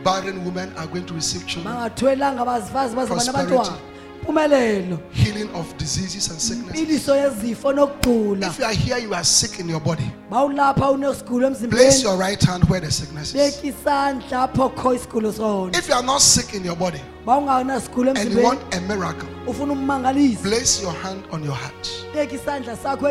barren 0.04 0.44
women 0.44 0.72
are 0.76 0.86
going 0.86 1.06
to 1.06 1.14
receive 1.14 1.46
children. 1.46 1.74
bangathwelanga 1.74 2.40
abazifazi 2.42 2.96
bazaba 2.96 3.14
Prosperity. 3.14 3.93
Impumelelo 4.28 4.98
Healing 5.12 5.50
of 5.54 5.76
diseases 5.78 6.30
and 6.30 6.40
sicknesses. 6.40 6.80
impiliso 6.80 7.16
yezifo 7.16 7.72
nokugula 7.72 8.46
If 8.48 8.58
you 8.58 8.64
are 8.64 8.74
here, 8.74 8.98
you 8.98 9.14
are 9.14 9.24
sick 9.24 9.60
in 9.60 9.68
your 9.68 9.80
body. 9.80 10.10
bawulapha 10.30 10.90
unesigulo 10.90 11.50
Place 11.70 12.02
your 12.02 12.16
right 12.16 12.42
hand 12.42 12.64
where 12.64 12.80
the 12.80 12.90
sickness 12.90 13.34
is. 13.34 13.56
beka 13.56 13.66
isandla 13.68 14.42
apho 14.48 14.68
kho 14.74 14.94
isigulo 14.94 15.32
sona 15.32 15.78
If 15.78 15.88
you 15.88 15.94
are 15.94 16.02
not 16.02 16.20
sick 16.20 16.54
in 16.54 16.64
your 16.64 16.76
body 16.76 17.00
and 17.26 17.46
you 17.46 18.10
emzimbeni 18.12 18.42
want 18.42 18.74
a 18.74 18.80
miracle, 18.82 19.28
ufuna 19.46 20.42
place 20.42 20.82
your 20.82 20.92
hand 20.92 21.24
on 21.32 21.42
your 21.44 21.54
heart. 21.54 22.04
beka 22.14 22.34
isandla 22.34 22.76
sakho 22.76 23.08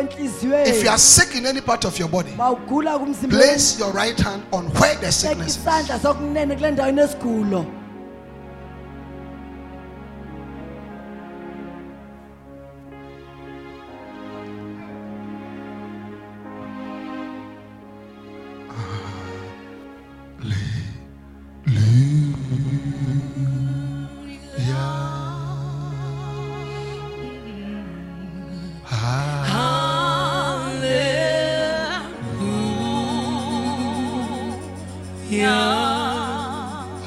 If 0.66 0.82
you 0.82 0.88
are 0.90 0.98
sick 0.98 1.34
in 1.36 1.46
any 1.46 1.60
part 1.60 1.84
of 1.84 1.98
your 1.98 2.08
body, 2.08 2.30
bawugula 2.32 2.98
kumzimbeni 2.98 3.30
place 3.30 3.78
your 3.78 3.92
right 3.92 4.18
hand 4.20 4.42
on 4.52 4.66
where 4.78 4.94
the 4.96 5.06
beka 5.06 5.12
sickness 5.12 5.56
is. 5.56 5.62
isandla 5.62 5.98
sokunene 6.00 6.56
kule 6.56 6.70
ndawo 6.70 6.88
inesigulo 6.88 7.66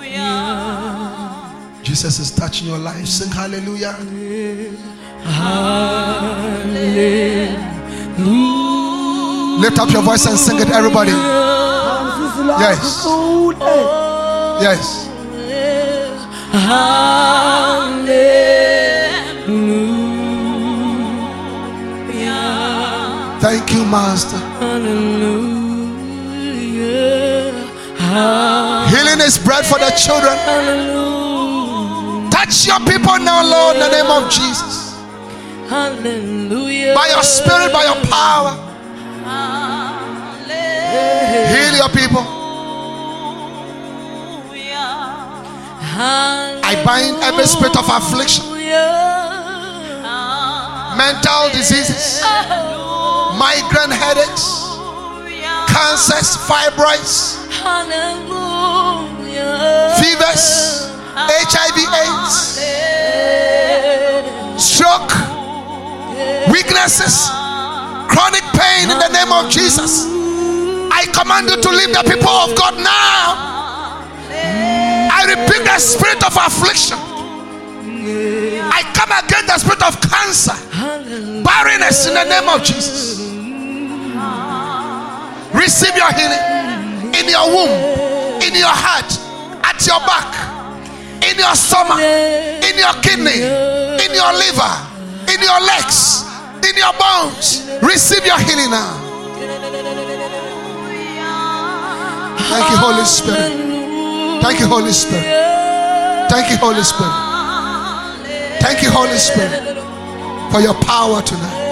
Hallelujah. 0.09 1.83
Jesus 1.83 2.19
is 2.19 2.31
touching 2.31 2.67
your 2.67 2.77
life. 2.77 3.05
Sing 3.07 3.31
hallelujah. 3.31 3.95
Lift 9.79 9.91
up 9.91 9.95
your 9.95 10.03
voice 10.03 10.25
and 10.25 10.37
sing 10.37 10.59
it, 10.59 10.69
everybody. 10.71 11.11
Yes. 12.59 13.05
Yes. 14.59 15.07
Thank 23.41 23.71
you, 23.71 23.85
Master. 23.85 24.37
Hallelujah. 24.59 24.99
Healing 28.89 29.21
is 29.25 29.37
bread 29.37 29.65
for 29.65 29.79
the 29.79 29.91
children. 29.91 30.35
Touch 32.29 32.67
your 32.67 32.79
people 32.81 33.17
now, 33.19 33.43
Lord, 33.49 33.77
in 33.77 33.83
the 33.83 33.89
name 33.91 34.11
of 34.11 34.29
Jesus. 34.29 34.97
Hallelujah. 35.69 36.93
By 36.93 37.07
your 37.07 37.23
spirit, 37.23 37.71
by 37.71 37.85
your 37.85 38.03
power. 38.07 38.68
Your 41.79 41.89
people. 41.89 42.23
I 46.01 46.75
bind 46.85 47.23
every 47.23 47.45
spirit 47.47 47.75
of 47.77 47.87
affliction, 47.87 48.43
mental 50.99 51.49
diseases, 51.55 52.21
migraine 53.39 53.95
headaches, 53.95 54.43
cancers, 55.71 56.35
fibroids, 56.47 57.47
fevers, 59.99 60.91
HIV, 61.15 61.77
AIDS, 62.03 62.35
stroke, 64.61 65.15
weaknesses, 66.51 67.29
chronic 68.11 68.43
pain 68.51 68.91
in 68.91 68.99
the 68.99 69.09
name 69.13 69.31
of 69.31 69.49
Jesus. 69.49 70.19
I 70.99 71.07
command 71.15 71.47
you 71.47 71.55
to 71.55 71.69
leave 71.71 71.95
the 71.95 72.03
people 72.03 72.27
of 72.27 72.51
God 72.59 72.75
now. 72.75 74.03
I 75.07 75.23
rebuke 75.31 75.63
the 75.63 75.79
spirit 75.79 76.19
of 76.27 76.35
affliction. 76.35 76.99
I 78.67 78.83
come 78.91 79.15
against 79.15 79.47
the 79.47 79.57
spirit 79.63 79.79
of 79.79 79.95
cancer, 80.03 80.59
barrenness 81.39 82.03
in 82.03 82.19
the 82.19 82.27
name 82.27 82.51
of 82.51 82.67
Jesus. 82.67 83.15
Receive 85.55 85.95
your 85.95 86.11
healing 86.11 87.15
in 87.15 87.31
your 87.31 87.47
womb, 87.47 88.43
in 88.43 88.59
your 88.59 88.67
heart, 88.67 89.07
at 89.63 89.79
your 89.87 90.03
back, 90.03 90.35
in 91.23 91.39
your 91.39 91.55
stomach, 91.55 92.03
in 92.03 92.75
your 92.75 92.91
kidney, 92.99 93.39
in 94.03 94.11
your 94.11 94.35
liver, 94.35 94.73
in 95.31 95.39
your 95.39 95.63
legs, 95.63 96.27
in 96.59 96.75
your 96.75 96.91
bones. 96.99 97.71
Receive 97.87 98.25
your 98.27 98.39
healing 98.43 98.71
now. 98.75 99.08
Thank 102.49 102.69
you, 102.71 102.77
Holy 102.77 103.05
Spirit. 103.05 104.41
Thank 104.41 104.59
you, 104.59 104.67
Holy 104.67 104.91
Spirit. 104.91 106.29
Thank 106.29 106.49
you, 106.51 106.57
Holy 106.57 106.83
Spirit. 106.83 107.13
Thank 108.59 108.81
you, 108.83 108.91
Holy 108.91 109.17
Spirit, 109.17 109.77
for 110.51 110.59
your 110.59 110.73
power 110.85 111.21
tonight. 111.21 111.67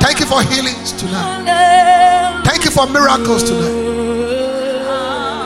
Thank 0.00 0.20
you 0.20 0.26
for 0.26 0.42
healings 0.42 0.92
tonight. 0.92 2.42
Thank 2.44 2.64
you 2.64 2.70
for 2.70 2.86
miracles 2.86 3.42
tonight. 3.44 3.72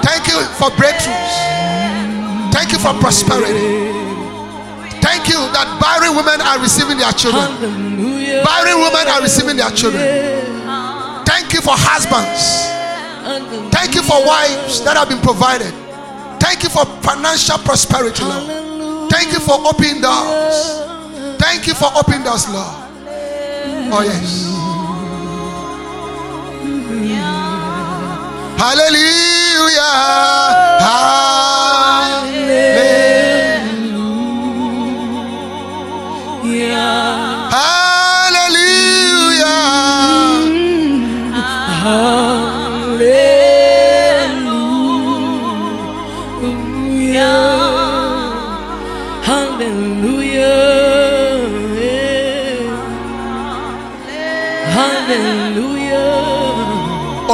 Thank 0.02 0.28
you 0.28 0.40
for 0.58 0.70
breakthroughs. 0.70 1.34
Thank 2.52 2.72
you 2.72 2.78
for 2.78 2.92
prosperity. 3.00 3.92
Thank 5.00 5.28
you 5.28 5.38
that 5.54 5.78
barren 5.80 6.16
women 6.16 6.40
are 6.40 6.58
receiving 6.60 6.98
their 6.98 7.12
children. 7.12 7.46
Barren 8.44 8.78
women 8.80 9.06
are 9.08 9.22
receiving 9.22 9.56
their 9.56 9.70
children. 9.70 10.02
Thank 11.24 11.52
you 11.52 11.60
for 11.60 11.74
husbands. 11.76 12.75
Thank 13.70 13.94
you 13.94 14.02
for 14.02 14.24
wives 14.26 14.82
that 14.84 14.96
have 14.96 15.08
been 15.08 15.20
provided. 15.20 15.72
Thank 16.40 16.62
you 16.62 16.68
for 16.68 16.84
financial 17.02 17.58
prosperity, 17.58 18.24
Lord. 18.24 19.10
Thank 19.10 19.32
you 19.32 19.40
for 19.40 19.54
opening 19.66 20.00
doors. 20.00 20.80
Thank 21.38 21.66
you 21.66 21.74
for 21.74 21.90
opening 21.96 22.22
doors, 22.24 22.48
Lord. 22.48 22.74
Oh, 23.92 24.02
yes. 24.02 24.52
Hallelujah. 28.58 30.06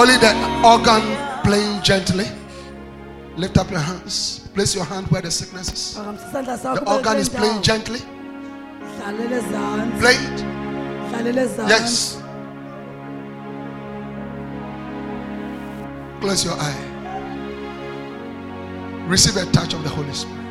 Only 0.03 0.16
the 0.16 0.33
organ 0.66 1.03
playing 1.45 1.81
gently. 1.81 2.24
Lift 3.37 3.57
up 3.57 3.70
your 3.70 3.79
hands. 3.79 4.49
Place 4.53 4.74
your 4.74 4.85
hand 4.85 5.07
where 5.12 5.23
the 5.23 5.31
sickness 5.31 5.69
is. 5.73 5.97
phakamisa 5.97 6.33
isandla 6.33 6.57
sakho 6.59 6.74
The 6.74 6.91
organ 6.93 7.19
is 7.19 7.29
playing 7.29 7.62
gently. 7.62 8.01
Play 10.01 10.16
it. 10.27 10.41
Yes. 11.69 12.20
Close 16.20 16.45
your 16.45 16.55
eye. 16.59 16.83
Receive 19.07 19.37
a 19.37 19.47
touch 19.53 19.73
of 19.73 19.85
the 19.85 19.89
Holy 19.89 20.12
Spirit. 20.12 20.43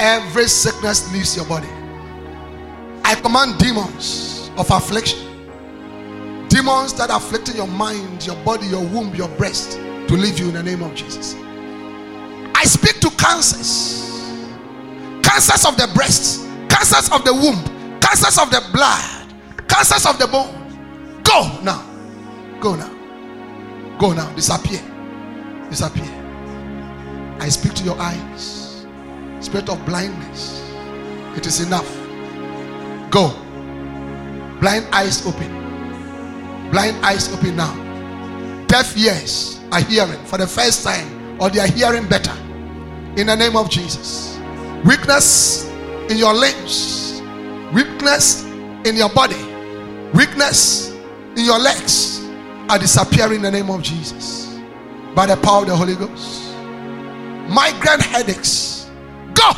Every 0.00 0.48
sickness 0.48 1.06
leaves 1.12 1.36
your 1.36 1.46
body. 1.46 1.70
I 3.04 3.14
command 3.14 3.58
demons 3.58 4.50
of 4.56 4.68
affliction, 4.72 5.20
demons 6.52 6.92
that 6.92 7.08
are 7.08 7.16
afflicting 7.16 7.56
your 7.56 7.66
mind, 7.66 8.26
your 8.26 8.36
body, 8.44 8.66
your 8.66 8.84
womb, 8.88 9.14
your 9.14 9.28
breast, 9.30 9.72
to 9.72 10.14
leave 10.14 10.38
you 10.38 10.48
in 10.48 10.54
the 10.54 10.62
name 10.62 10.82
of 10.82 10.94
Jesus. 10.94 11.34
I 12.54 12.64
speak 12.64 13.00
to 13.00 13.10
cancers, 13.16 14.02
cancers 15.22 15.64
of 15.64 15.78
the 15.78 15.90
breast, 15.94 16.46
cancers 16.68 17.10
of 17.10 17.24
the 17.24 17.32
womb, 17.32 17.64
cancers 18.00 18.38
of 18.38 18.50
the 18.50 18.62
blood, 18.70 19.32
cancers 19.66 20.04
of 20.04 20.18
the 20.18 20.26
bone. 20.26 21.22
Go 21.24 21.58
now. 21.62 21.88
Go 22.60 22.74
now. 22.74 23.96
Go 23.98 24.12
now. 24.12 24.30
Disappear. 24.34 24.82
Disappear. 25.70 26.04
I 27.40 27.48
speak 27.48 27.72
to 27.74 27.84
your 27.84 27.98
eyes. 27.98 28.86
Spirit 29.40 29.70
of 29.70 29.84
blindness. 29.86 30.60
It 31.34 31.46
is 31.46 31.60
enough. 31.66 31.90
Go. 33.10 33.30
Blind 34.60 34.86
eyes 34.92 35.26
open. 35.26 35.61
Blind 36.72 36.96
eyes 37.04 37.32
open 37.32 37.54
now. 37.54 37.76
Deaf 38.66 38.96
ears 38.96 39.60
are 39.70 39.82
hearing 39.82 40.24
for 40.24 40.38
the 40.38 40.46
first 40.46 40.82
time, 40.82 41.38
or 41.40 41.50
they 41.50 41.60
are 41.60 41.68
hearing 41.68 42.08
better. 42.08 42.32
In 43.16 43.26
the 43.26 43.36
name 43.36 43.56
of 43.56 43.68
Jesus. 43.68 44.38
Weakness 44.84 45.66
in 46.10 46.16
your 46.16 46.34
limbs, 46.34 47.20
weakness 47.72 48.44
in 48.86 48.96
your 48.96 49.10
body, 49.10 49.40
weakness 50.14 50.90
in 51.36 51.44
your 51.44 51.58
legs 51.58 52.26
are 52.68 52.78
disappearing 52.78 53.36
in 53.36 53.42
the 53.42 53.50
name 53.50 53.70
of 53.70 53.82
Jesus 53.82 54.58
by 55.14 55.26
the 55.26 55.36
power 55.36 55.60
of 55.60 55.68
the 55.68 55.76
Holy 55.76 55.94
Ghost. 55.94 56.54
Migraine 57.48 58.00
headaches, 58.00 58.90
go. 59.34 59.52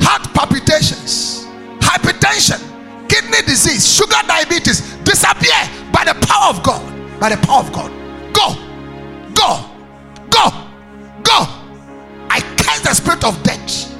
Heart 0.00 0.32
palpitations, 0.34 1.46
hypertension, 1.80 2.60
kidney 3.32 3.46
disease, 3.46 3.94
sugar 3.94 4.16
diabetes 4.26 4.96
disappear 5.04 5.56
by 5.92 6.04
the 6.04 6.14
power 6.26 6.50
of 6.50 6.62
God. 6.62 7.20
By 7.20 7.30
the 7.30 7.46
power 7.46 7.60
of 7.60 7.72
God. 7.72 7.90
Go, 8.32 8.54
go, 9.34 9.70
go, 10.30 10.50
go. 11.22 11.46
I 12.28 12.40
curse 12.56 12.80
the 12.82 12.94
spirit 12.94 13.24
of 13.24 13.42
death. 13.42 13.96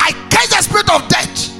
I 0.00 0.12
curse 0.30 0.48
the 0.48 0.62
spirit 0.62 0.90
of 0.90 1.08
death. 1.08 1.58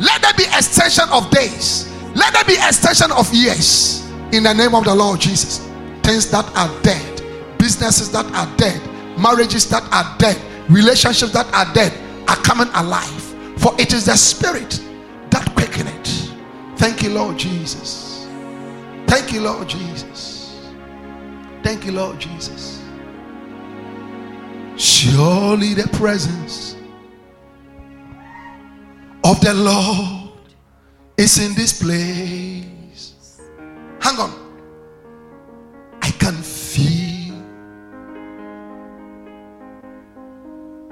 Let 0.00 0.22
there 0.22 0.34
be 0.34 0.44
extension 0.44 1.08
of 1.10 1.30
days. 1.30 1.90
Let 2.14 2.32
there 2.32 2.44
be 2.44 2.54
extension 2.54 3.12
of 3.12 3.32
years. 3.32 4.04
In 4.32 4.42
the 4.42 4.52
name 4.52 4.74
of 4.74 4.84
the 4.84 4.94
Lord 4.94 5.20
Jesus. 5.20 5.58
Things 6.02 6.30
that 6.30 6.44
are 6.56 6.82
dead, 6.82 7.22
businesses 7.58 8.10
that 8.12 8.26
are 8.32 8.56
dead, 8.56 8.80
marriages 9.18 9.68
that 9.70 9.82
are 9.92 10.18
dead, 10.18 10.40
relationships 10.68 11.32
that 11.32 11.46
are 11.54 11.72
dead 11.72 11.92
are 12.28 12.36
coming 12.36 12.68
alive. 12.74 13.22
For 13.58 13.72
it 13.80 13.92
is 13.92 14.06
the 14.06 14.16
spirit 14.16 14.80
that 15.30 15.48
quicken 15.54 15.83
it. 15.83 15.83
Thank 16.76 17.02
you, 17.02 17.10
Lord 17.10 17.38
Jesus. 17.38 18.26
Thank 19.06 19.32
you, 19.32 19.40
Lord 19.40 19.68
Jesus. 19.68 20.60
Thank 21.62 21.86
you, 21.86 21.92
Lord 21.92 22.18
Jesus. 22.18 22.82
Surely 24.76 25.74
the 25.74 25.88
presence 25.92 26.76
of 29.22 29.40
the 29.40 29.54
Lord 29.54 30.32
is 31.16 31.38
in 31.38 31.54
this 31.54 31.80
place. 31.80 33.40
Hang 34.00 34.18
on. 34.18 34.32
I 36.02 36.10
can 36.10 36.34
feel 36.42 37.34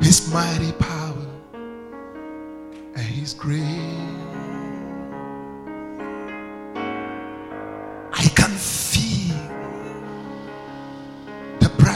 His 0.00 0.32
mighty 0.32 0.72
power 0.72 1.26
and 2.94 3.04
His 3.04 3.34
grace. 3.34 4.11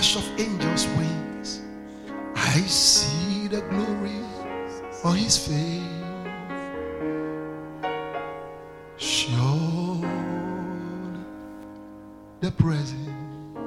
Brush 0.06 0.16
of 0.16 0.40
angels' 0.40 0.86
wings. 0.96 1.62
I 2.36 2.60
see 2.60 3.48
the 3.48 3.60
glory 3.62 4.20
on 5.02 5.16
His 5.16 5.36
face. 5.36 5.82
Sure, 8.96 10.00
the 12.40 12.52
presence 12.52 13.58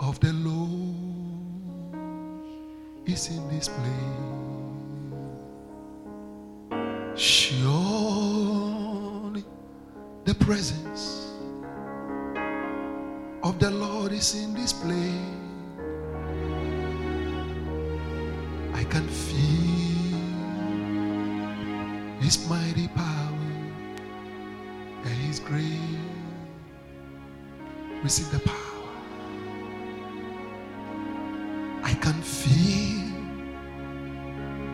of 0.00 0.18
the 0.18 0.32
Lord 0.32 0.68
is 3.06 3.28
in 3.28 3.48
this 3.50 3.68
place. 3.68 3.94
Surely 7.14 8.24
the 10.24 10.34
presence 10.34 11.27
of 13.42 13.58
the 13.58 13.70
Lord 13.70 14.12
is 14.12 14.34
in 14.34 14.54
this 14.54 14.72
place. 14.72 15.36
I 18.74 18.84
can 18.84 19.06
feel 19.08 20.18
His 22.20 22.48
mighty 22.48 22.88
power 22.88 23.38
and 25.04 25.14
His 25.26 25.38
grace. 25.40 25.64
Receive 28.02 28.30
the 28.32 28.40
power. 28.40 28.56
I 31.82 31.94
can 31.94 32.20
feel 32.22 33.14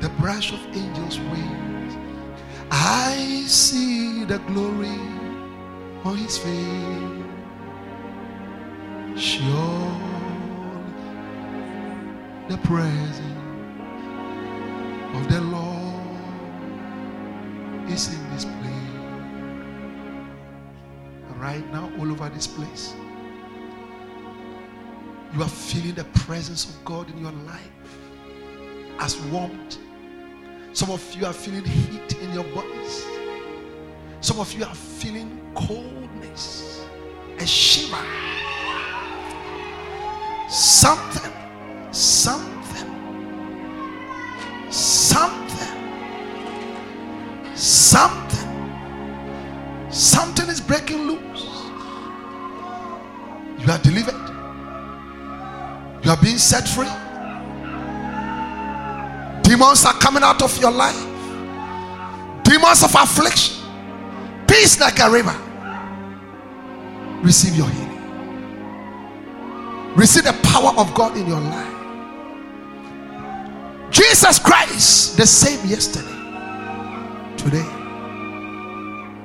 the 0.01 0.09
brush 0.20 0.53
of 0.53 0.61
angels' 0.74 1.19
wings. 1.19 1.97
I 2.70 3.45
see 3.47 4.24
the 4.24 4.39
glory 4.39 4.99
on 6.05 6.16
His 6.16 6.39
face. 6.39 7.14
Surely 9.16 9.55
the 12.49 12.59
presence 12.59 13.20
of 15.15 15.28
the 15.28 15.41
Lord 15.41 15.95
is 17.89 18.12
in 18.12 18.31
this 18.35 18.45
place. 18.45 18.74
Right 21.36 21.73
now, 21.73 21.93
all 21.99 22.11
over 22.11 22.28
this 22.31 22.47
place, 22.47 22.95
you 25.35 25.43
are 25.43 25.49
feeling 25.49 25.95
the 25.95 26.05
presence 26.05 26.65
of 26.69 26.85
God 26.85 27.09
in 27.11 27.19
your 27.19 27.32
life 27.32 27.70
as 28.99 29.16
warmth. 29.27 29.78
Some 30.73 30.91
of 30.91 31.15
you 31.15 31.27
are 31.27 31.32
feeling 31.32 31.65
heat 31.65 32.16
in 32.20 32.32
your 32.32 32.45
bodies. 32.45 33.07
Some 34.20 34.41
of 34.41 34.53
you 34.55 34.65
are 34.65 34.74
feeling 34.74 35.41
coldness, 35.55 36.85
a 37.39 37.47
shiver. 37.47 38.05
Something, 40.55 41.32
something, 41.90 42.86
something, 44.70 45.68
something, 47.56 48.48
something 49.90 50.48
is 50.48 50.60
breaking 50.60 51.09
loose. 51.09 51.43
You 53.59 53.72
are 53.72 53.78
delivered. 53.82 54.14
You 56.05 56.10
are 56.12 56.18
being 56.22 56.39
set 56.39 56.68
free. 56.68 56.86
Demons 59.43 59.85
are 59.85 59.94
coming 59.94 60.22
out 60.22 60.40
of 60.40 60.56
your 60.59 60.70
life. 60.70 61.02
Demons 62.44 62.85
of 62.85 62.94
affliction. 62.94 63.56
Peace 64.47 64.78
like 64.78 65.01
a 65.01 65.10
river. 65.10 65.36
Receive 67.24 67.56
your 67.56 67.68
healing. 67.68 67.84
Receive 69.97 70.25
the 70.25 70.33
power 70.43 70.73
of 70.77 70.93
God 70.95 71.16
in 71.16 71.27
your 71.27 71.41
life. 71.41 71.73
Jesus 73.91 74.39
Christ, 74.41 75.16
the 75.16 75.27
same 75.27 75.65
yesterday, 75.69 76.09
today, 77.37 77.65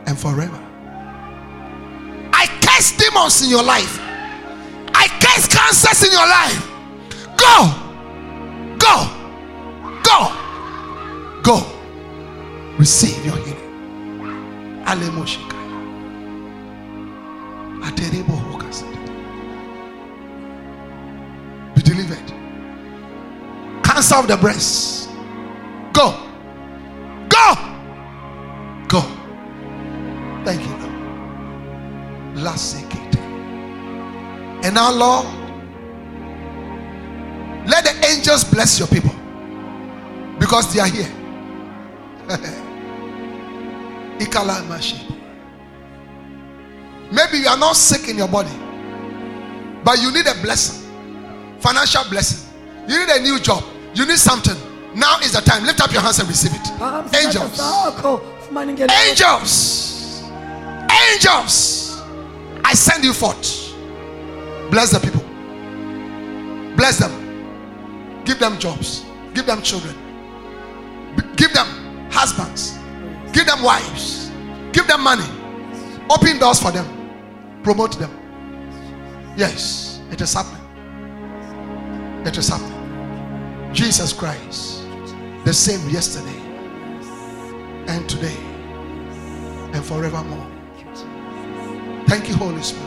and 0.06 0.18
forever. 0.18 0.60
I 2.32 2.46
cast 2.62 3.00
demons 3.00 3.42
in 3.42 3.50
your 3.50 3.64
life. 3.64 3.98
I 4.94 5.08
cast 5.20 5.52
cancers 5.52 6.04
in 6.06 6.12
your 6.12 6.28
life. 6.28 6.68
Go, 7.36 7.74
go, 8.78 9.10
go, 10.04 10.32
go. 11.42 11.66
Receive 12.78 13.26
your 13.26 13.38
healing. 13.38 14.84
Alemoshika. 14.86 15.60
Delivered. 22.02 23.84
Cancer 23.84 24.16
of 24.16 24.28
the 24.28 24.38
breast. 24.38 25.10
Go. 25.94 26.12
Go. 27.28 27.56
Go. 28.88 29.02
Thank 30.46 30.62
you, 30.62 30.72
Lord. 30.78 30.94
Lasekete. 32.38 33.20
And 34.64 34.76
now, 34.76 34.92
Lord, 34.92 35.26
let 37.68 37.84
the 37.84 37.94
angels 38.08 38.44
bless 38.44 38.80
your 38.80 38.88
people 38.88 39.16
because 40.40 40.74
they 40.74 40.80
are 40.80 40.88
here. 40.88 41.12
Maybe 47.12 47.40
you 47.40 47.48
are 47.48 47.58
not 47.58 47.76
sick 47.76 48.08
in 48.08 48.18
your 48.18 48.28
body, 48.28 48.56
but 49.84 50.00
you 50.02 50.12
need 50.12 50.28
a 50.28 50.34
blessing, 50.42 50.89
financial 51.60 52.04
blessing. 52.10 52.48
You 52.88 53.00
need 53.00 53.10
a 53.10 53.22
new 53.22 53.40
job. 53.40 53.64
You 53.94 54.06
need 54.06 54.18
something. 54.18 54.56
Now 54.96 55.20
is 55.20 55.34
the 55.34 55.42
time. 55.42 55.66
Lift 55.66 55.82
up 55.82 55.92
your 55.92 56.02
hands 56.02 56.20
and 56.20 56.28
receive 56.28 56.54
it. 56.54 56.68
Angels. 57.16 57.52
Phakama 57.52 57.54
izandla 57.54 57.92
zakho, 57.92 58.22
ufumane 58.42 58.72
ingeniso. 58.72 59.10
Angels. 59.10 59.96
Angels, 61.14 62.02
I 62.66 62.74
send 62.74 63.04
you 63.04 63.14
forth. 63.14 63.74
Bless 64.72 64.92
the 64.92 65.00
people. 65.00 65.24
Bless 66.76 66.98
them. 66.98 67.12
Give 68.26 68.40
them 68.40 68.58
jobs. 68.60 69.06
Give 69.34 69.46
them 69.46 69.62
children. 69.62 69.96
Give 71.36 71.54
them 71.54 71.68
husbands. 72.12 72.78
Give 73.32 73.46
them 73.46 73.62
wives. 73.64 74.32
Give 74.72 74.88
them 74.88 75.04
money. 75.04 75.26
Open 76.10 76.40
doors 76.40 76.60
for 76.60 76.72
them. 76.72 76.86
Promote 77.64 77.98
them. 78.00 78.12
Yes, 79.38 80.00
it 80.12 80.22
is 80.22 80.34
happening. 80.34 80.59
It 82.30 82.38
is 82.38 82.48
happening. 82.48 83.74
Jesus 83.74 84.14
Christ, 84.14 84.84
the 85.46 85.52
same 85.52 85.90
yesterday 85.90 86.40
and 87.88 88.08
today 88.08 88.38
and 89.74 89.84
forevermore. 89.84 90.48
Thank 92.06 92.30
you, 92.30 92.36
Holy 92.36 92.62
Spirit. 92.62 92.86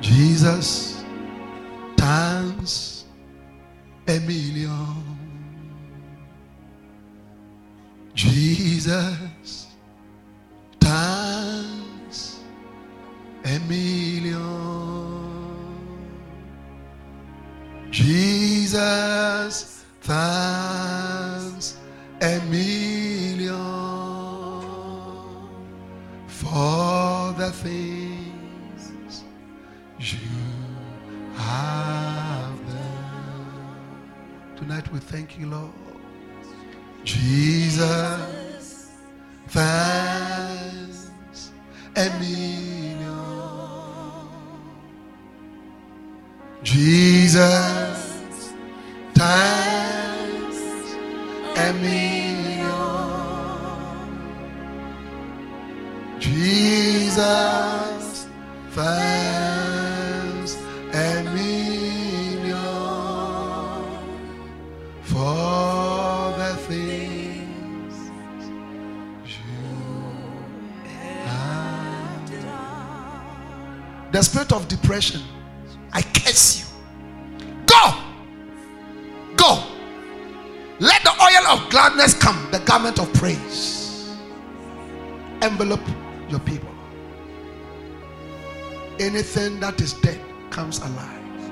Jesus 0.00 1.04
times 1.98 3.04
a 4.08 4.18
million. 4.20 5.04
Jesus 8.14 9.18
times 10.92 12.40
a 13.44 13.58
million. 13.60 14.40
Jesus 17.90 19.84
thanks 20.02 21.76
a 22.20 22.40
million 22.50 23.52
for 26.26 27.32
the 27.40 27.50
things 27.64 29.24
you 29.98 30.18
have 31.36 32.58
done. 32.66 33.66
Tonight 34.56 34.92
we 34.92 34.98
thank 34.98 35.38
you, 35.38 35.46
Lord. 35.46 35.72
Jesus 37.04 38.90
thanks 39.48 40.81
a 41.96 42.08
million. 42.18 42.98
Jesus 46.62 48.52
a 51.56 51.72
million. 51.80 52.62
Jesus 56.18 58.26
thanks 58.70 59.51
The 74.12 74.22
spirit 74.22 74.52
of 74.52 74.68
depression, 74.68 75.22
I 75.90 76.02
curse 76.02 76.60
you. 76.60 77.46
Go! 77.64 77.94
Go! 79.36 79.64
Let 80.78 81.02
the 81.02 81.12
oil 81.12 81.46
of 81.46 81.70
gladness 81.70 82.12
come, 82.12 82.50
the 82.50 82.58
garment 82.60 82.98
of 82.98 83.10
praise. 83.14 84.14
Envelope 85.40 85.80
your 86.28 86.40
people. 86.40 86.68
Anything 89.00 89.58
that 89.60 89.80
is 89.80 89.94
dead 89.94 90.20
comes 90.50 90.78
alive. 90.80 91.50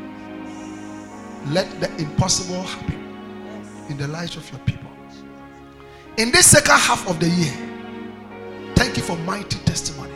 Let 1.49 1.81
the 1.81 1.91
impossible 1.97 2.63
happen 2.63 3.87
in 3.89 3.97
the 3.97 4.07
lives 4.07 4.37
of 4.37 4.49
your 4.53 4.61
people. 4.61 4.91
In 6.19 6.31
this 6.31 6.51
second 6.51 6.79
half 6.79 7.09
of 7.09 7.19
the 7.21 7.29
year, 7.29 8.75
thank 8.75 8.99
you 8.99 9.03
for 9.03 9.17
mighty 9.19 9.59
testimonies 9.61 10.10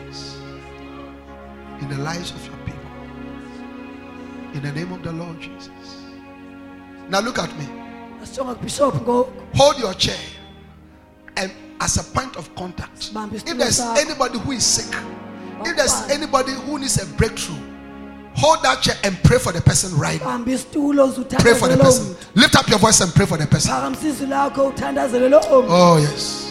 in 1.81 1.89
the 1.89 1.97
lives 1.97 2.31
of 2.31 2.45
your 2.45 2.57
people. 2.65 2.89
In 4.53 4.61
the 4.61 4.71
name 4.71 4.91
of 4.93 5.03
the 5.03 5.11
Lord 5.11 5.39
Jesus. 5.39 5.69
Now 7.09 7.19
look 7.21 7.39
at 7.39 7.51
me. 7.57 7.65
asijonga 8.23 8.55
kubishop 8.55 8.93
ngoku 8.95 9.31
Hold 9.55 9.79
your 9.79 9.93
chair 9.93 10.17
and 11.37 11.51
as 11.81 11.97
a 11.97 12.03
point 12.19 12.35
of 12.37 12.53
contact. 12.55 13.11
If 13.33 13.57
there's 13.57 13.79
anybody 13.79 14.39
who 14.39 14.51
is 14.53 14.65
sick, 14.65 14.95
if 15.65 15.75
there's 15.75 16.09
anybody 16.09 16.51
who 16.53 16.79
needs 16.79 17.01
a 17.01 17.05
breakthrough, 17.17 17.57
hold 18.35 18.63
that 18.63 18.81
chair 18.81 18.95
and 19.03 19.21
pray 19.23 19.37
for 19.39 19.51
the 19.51 19.61
person 19.61 19.95
right 19.97 20.19
now. 20.21 20.29
hamba 20.31 20.51
isitulo 20.51 21.07
uze 21.07 21.37
Pray 21.39 21.53
for 21.53 21.67
the 21.67 21.77
person. 21.77 22.15
Lift 22.35 22.55
up 22.55 22.67
your 22.69 22.79
voice 22.79 23.01
and 23.01 23.13
pray 23.13 23.25
for 23.25 23.37
the 23.37 23.47
person. 23.47 23.71
phakamisa 23.71 24.07
izwi 24.07 24.27
lakho 24.27 24.67
uthandazele 24.67 25.29
loo 25.29 25.39
mntu 25.39 25.65
Oh, 25.69 25.97
yes. 25.99 26.45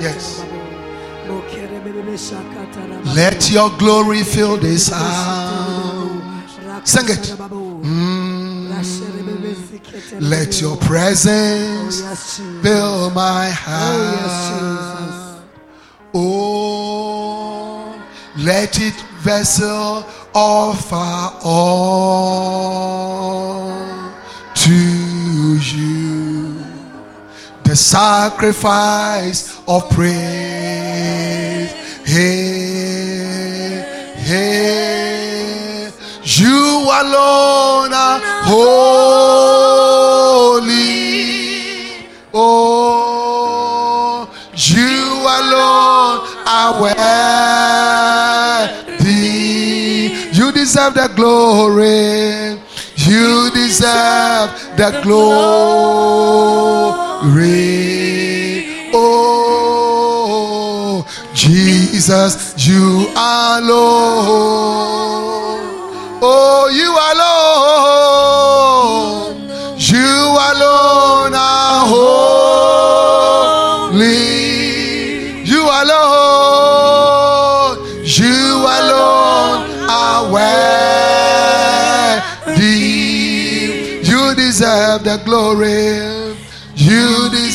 Yes. 0.00 0.44
Let 3.16 3.50
your 3.50 3.70
glory 3.78 4.22
fill 4.22 4.56
this 4.56 4.88
house. 4.88 6.22
Sing 6.84 7.08
it. 7.08 7.34
Mm. 7.84 8.46
Let 10.20 10.60
your 10.60 10.76
presence 10.76 12.38
fill 12.62 13.10
my 13.10 13.48
heart. 13.50 15.42
Oh, 16.14 17.94
let 18.38 18.78
it 18.80 18.94
vessel 19.20 20.04
offer 20.34 21.38
all 21.42 22.36
to 24.54 24.72
you 24.72 26.15
the 27.66 27.74
sacrifice 27.74 29.58
of 29.66 29.90
praise. 29.90 30.14
Hey, 32.04 33.82
hey, 34.18 35.90
you 36.22 36.86
alone 37.02 37.92
are 37.92 38.20
holy. 38.44 39.56
Oh, 42.32 44.28
you 44.54 45.26
alone 45.40 46.20
are 46.46 46.80
worthy. 48.92 50.14
You 50.32 50.52
deserve 50.52 50.94
the 50.94 51.08
glory. 51.16 52.60
You 52.96 53.50
deserve 53.50 54.52
the 54.76 55.00
glory. 55.02 57.05
Oh, 58.92 61.06
Jesus, 61.32 62.54
you 62.66 63.08
alone. 63.16 63.70
Oh, 66.22 66.68
you 66.72 66.92
alone. 67.12 67.36
You 69.78 70.36
alone 70.52 71.34
are 71.34 71.86
holy. 73.88 75.42
You 75.42 75.62
alone. 75.62 77.76
You 78.04 78.66
alone 78.78 79.64
are 79.88 80.22
worthy. 82.46 84.00
You 84.04 84.34
deserve 84.34 85.04
the 85.04 85.16
glory. 85.24 86.05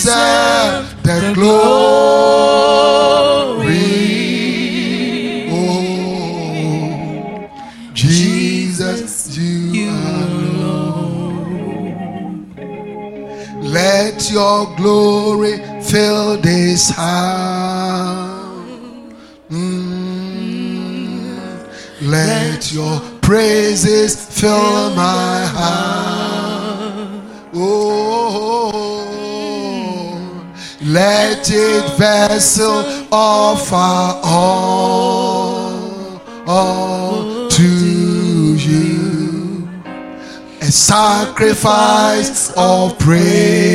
Deserve 0.01 1.03
the 1.03 1.31
glory. 1.35 1.91
Oh, 5.51 7.47
Jesus, 7.93 9.37
you 9.37 9.91
alone. 9.91 11.35
Let 13.61 14.31
your 14.31 14.75
glory 14.75 15.59
fill 15.83 16.37
this 16.37 16.89
house. 16.89 18.57
Mm. 19.51 20.01
Let 22.01 22.73
your 22.73 22.99
praises 23.21 24.15
fill 24.15 24.95
my 24.95 25.45
heart. 25.45 26.10
Legit 30.91 31.97
vessel 31.97 32.79
of 33.13 33.71
our 33.71 34.19
all, 34.25 36.21
all 36.45 37.47
to 37.47 37.63
you. 38.55 39.69
A 40.59 40.65
sacrifice 40.65 42.51
of 42.57 42.99
praise. 42.99 43.71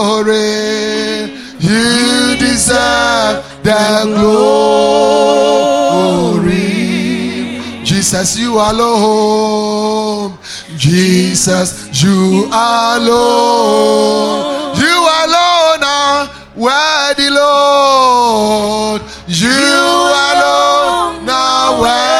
Glory. 0.00 1.36
You 1.60 2.36
deserve 2.38 3.44
the 3.62 4.04
glory. 4.16 4.40
Jesus, 7.84 8.38
you 8.38 8.54
alone. 8.54 10.38
Jesus, 10.76 11.88
you 12.02 12.48
alone. 12.52 13.58
You 14.76 14.96
alone 15.22 15.82
are 15.84 16.30
worthy, 16.56 17.28
Lord. 17.28 19.02
You 19.28 19.48
alone 19.48 21.28
are 21.28 21.80
worthy. 21.80 22.19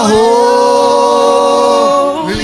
Are 0.00 0.08
holy. 2.20 2.40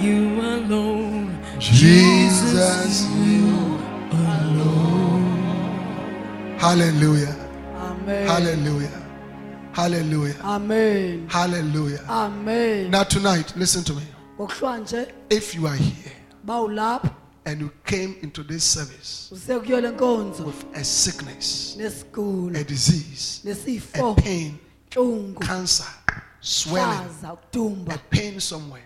You 0.01 0.41
alone. 0.41 1.39
Jesus, 1.59 3.07
you 3.25 3.47
alone. 4.13 5.25
Hallelujah. 6.59 7.35
Amen. 7.77 8.27
Hallelujah. 8.27 9.03
Hallelujah. 9.73 10.37
Amen. 10.45 11.29
Hallelujah. 11.29 12.01
Amen. 12.09 12.91
Now, 12.91 13.05
tonight, 13.05 13.55
listen 13.57 13.83
to 13.85 13.95
me. 13.95 14.03
If 14.39 15.55
you 15.55 15.67
are 15.67 15.77
here 15.77 16.13
and 17.45 17.61
you 17.61 17.71
came 17.85 18.17
into 18.23 18.43
this 18.43 18.65
service 18.65 19.31
use 19.31 19.47
kuyo 19.47 19.81
le 19.83 19.93
nkonzo. 19.93 20.47
with 20.47 20.65
a 20.75 20.83
sickness, 20.85 21.77
a 21.79 22.65
disease, 22.65 23.43
a 23.95 24.15
pain, 24.15 24.59
cancer, 25.41 25.85
swelling, 26.41 27.09
a 27.91 27.99
pain 28.11 28.41
somewhere, 28.41 28.85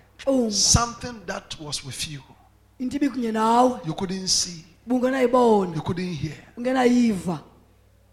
something 0.50 1.22
that 1.26 1.56
was 1.60 1.84
with 1.84 2.08
you, 2.08 2.22
into 2.80 2.98
ibikunye 2.98 3.32
nawe. 3.32 3.80
you 3.86 3.94
couldn't 3.94 4.28
see, 4.28 4.64
you 4.88 5.82
couldn't 5.82 6.12
hear. 6.12 6.34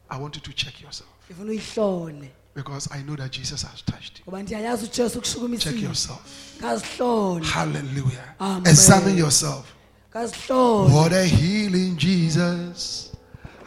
I 0.09 0.17
want 0.17 0.35
you 0.35 0.41
to 0.41 0.53
check 0.53 0.81
yourself 0.81 1.09
because 2.55 2.87
I 2.91 3.01
know 3.01 3.15
that 3.15 3.31
Jesus 3.31 3.61
has 3.63 3.81
touched 3.81 4.19
you. 4.19 4.25
ngoba 4.25 4.43
ndiyayazi 4.43 4.85
ujesu 4.85 5.21
Check 5.59 5.81
yourself. 5.81 6.21
Hallelujah. 7.53 8.35
Amen. 8.39 8.67
Examine 8.67 9.17
yourself. 9.17 9.65
What 10.13 11.11
a 11.13 11.23
healing 11.23 11.97
Jesus 11.97 13.09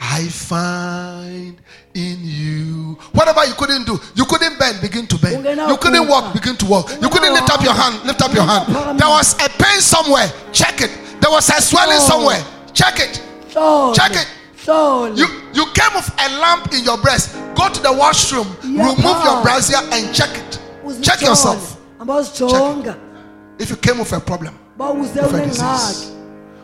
I 0.00 0.28
find 0.28 1.60
in 1.94 2.18
you. 2.22 2.96
Whatever 3.12 3.44
you 3.46 3.54
couldn't 3.54 3.84
do, 3.86 3.98
you 4.14 4.24
couldn't 4.26 4.58
bend, 4.58 4.80
begin 4.80 5.06
to 5.08 5.18
bend. 5.18 5.44
You 5.44 5.76
couldn't 5.78 6.06
walk, 6.08 6.32
begin 6.34 6.56
to 6.56 6.66
walk. 6.66 6.90
You 7.02 7.08
couldn't 7.08 7.32
lift 7.32 7.50
up 7.50 7.62
your 7.62 7.72
hand, 7.74 8.04
lift 8.04 8.22
up 8.22 8.32
your 8.34 8.44
hand. 8.44 8.98
There 8.98 9.08
was 9.08 9.34
a 9.34 9.48
pain 9.48 9.80
somewhere, 9.80 10.30
check 10.52 10.80
it. 10.82 10.90
There 11.20 11.30
was 11.30 11.48
a 11.48 11.60
swelling 11.60 12.00
somewhere, 12.00 12.44
check 12.72 13.00
it. 13.00 13.20
Check 13.94 14.12
it. 14.14 14.28
You 15.18 15.26
you 15.54 15.66
came 15.72 15.94
with 15.94 16.10
a 16.18 16.28
lump 16.38 16.72
in 16.74 16.84
your 16.84 16.98
breast. 16.98 17.34
Go 17.56 17.68
to 17.68 17.80
the 17.80 17.92
washroom, 17.92 18.46
remove 18.62 19.24
your 19.24 19.42
brassiere 19.42 19.80
and 19.92 20.14
check 20.14 20.30
it. 20.36 20.60
Check 21.02 21.20
yourself. 21.22 21.76
ambazijonga 21.98 22.96
If 23.58 23.70
you 23.70 23.76
came 23.76 23.98
with 23.98 24.12
a 24.12 24.20
problem. 24.20 24.54
with 24.78 25.16
a 25.16 25.46
disease. 25.46 26.12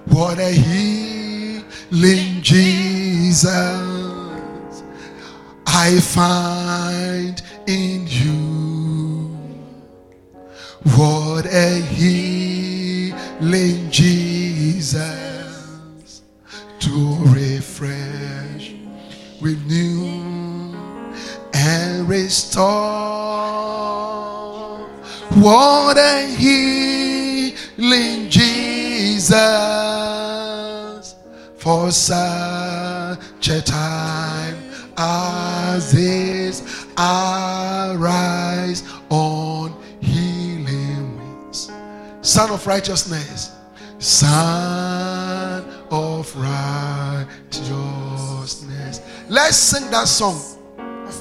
What 0.07 0.39
a 0.39 0.51
healing 0.53 2.43
Jesus 2.43 3.57
I 5.67 6.01
find 6.01 7.43
in 7.67 8.07
you. 8.07 9.31
What 10.97 11.47
a 11.47 11.81
healing 11.97 13.13
Jesus 13.91 15.03
to 16.81 17.17
refresh, 17.33 18.75
with 19.41 19.59
and 19.67 19.92
restore. 22.13 22.69
What 25.41 25.97
a 25.97 26.27
healing 26.37 28.29
Jesus 28.29 29.33
for 31.57 31.91
such 31.91 33.49
a 33.49 33.63
time 33.63 34.59
as 34.99 35.93
this. 35.93 36.61
Arise 36.99 38.83
on 39.09 39.75
healing 40.03 41.17
wings. 41.17 41.73
Sun 42.21 42.51
of 42.51 42.67
righteousness, 42.67 43.53
Sun 43.99 45.65
of 45.91 46.37
righteousness. 46.37 49.01
Let's 49.31 49.57
sing 49.57 49.91
that 49.91 50.09
song. 50.09 50.52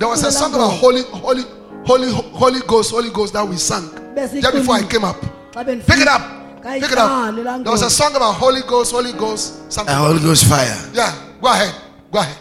There 0.02 0.08
was 0.10 0.24
a 0.24 0.32
song 0.32 0.52
about 0.56 0.72
holy, 0.72 1.04
holy, 1.04 1.44
holy, 1.86 2.12
holy 2.12 2.60
ghost, 2.66 2.90
holy 2.90 3.12
ghost 3.12 3.34
that 3.34 3.48
we 3.48 3.56
sang 3.56 3.88
just 4.16 4.52
before 4.52 4.74
I 4.74 4.84
came 4.90 5.04
up. 5.06 5.16
Xa 5.54 5.64
Pick 5.64 5.68
benifika- 5.86 6.02
it 6.02 6.08
up. 6.08 6.64
Pick 6.64 6.92
it 6.92 6.98
up. 6.98 7.36
There 7.64 7.72
was 7.72 7.84
a 7.84 7.90
song 7.92 8.16
about 8.16 8.34
Holy 8.34 8.62
Ghost, 8.68 8.94
Holy 8.94 9.14
Ghost, 9.14 9.72
something. 9.72 9.94
A 9.94 9.98
Holy 10.00 10.20
Ghost 10.20 10.46
fire. 10.46 10.90
Yeah, 10.92 11.14
go 11.40 11.50
ahead. 11.50 11.76
Go 12.12 12.18
ahead. 12.20 12.36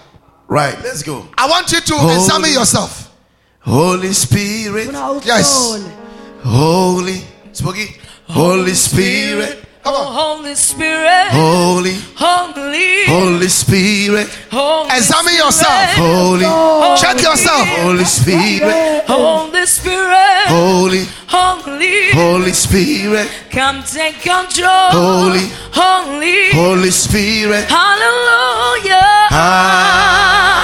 Right, 0.48 0.74
let's 0.82 1.02
go. 1.02 1.28
I 1.36 1.46
want 1.50 1.70
you 1.70 1.80
to 1.82 1.94
Holy- 1.96 2.14
examine 2.14 2.52
yourself. 2.52 3.10
Holy 3.60 4.14
Spirit, 4.14 4.86
Funa 4.86 5.20
Yes. 5.22 5.84
Holy, 6.42 7.22
Spooky, 7.52 7.94
Holy 8.26 8.72
Spirit, 8.72 9.59
Come 9.82 9.94
Oh. 9.96 10.36
Holy 10.36 10.54
Spirit, 10.54 11.28
Holy, 11.30 11.94
Holy, 12.14 13.06
Holy 13.06 13.48
Spirit, 13.48 14.28
Holy 14.50 14.90
Examine 14.96 15.32
Spirit, 15.32 15.44
yourself. 15.44 15.90
Holy, 15.96 16.96
Check 17.00 17.22
yourself. 17.22 17.66
Holy 17.80 18.04
Spirit, 18.04 19.04
Holy 19.06 19.66
Spirit, 19.66 20.46
Holy, 20.48 21.04
Holy, 21.28 22.10
Holy 22.12 22.52
Spirit, 22.52 23.28
come 23.50 23.82
take 23.84 24.20
control. 24.20 24.90
Holy, 24.92 25.48
Holy, 25.72 26.50
Holy 26.52 26.90
Spirit. 26.90 27.64
Hallelujah. 27.64 29.28
Ah, 29.32 30.59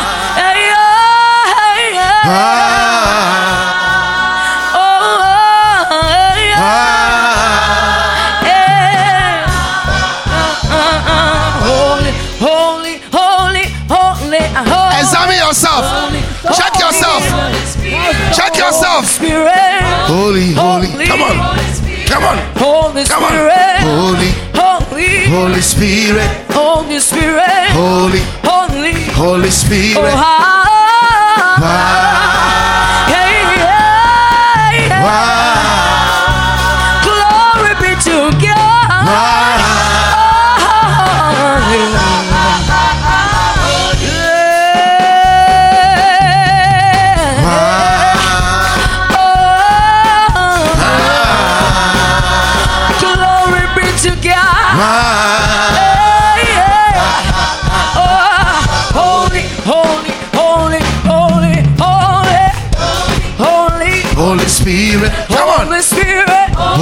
Holy 22.96 23.08
come 23.08 23.24
on. 23.24 23.28
Spirit. 23.28 23.80
Holy, 23.84 24.30
Holy, 24.56 25.26
Holy 25.28 25.60
Spirit, 25.60 26.30
Holy 26.50 26.98
Spirit. 26.98 27.68
Holy, 27.76 28.20
Holy, 28.42 28.94
Holy 29.12 29.48
oh, 29.48 29.50
Spirit. 29.50 30.14
ah. 30.16 31.58
Ah, 31.58 32.05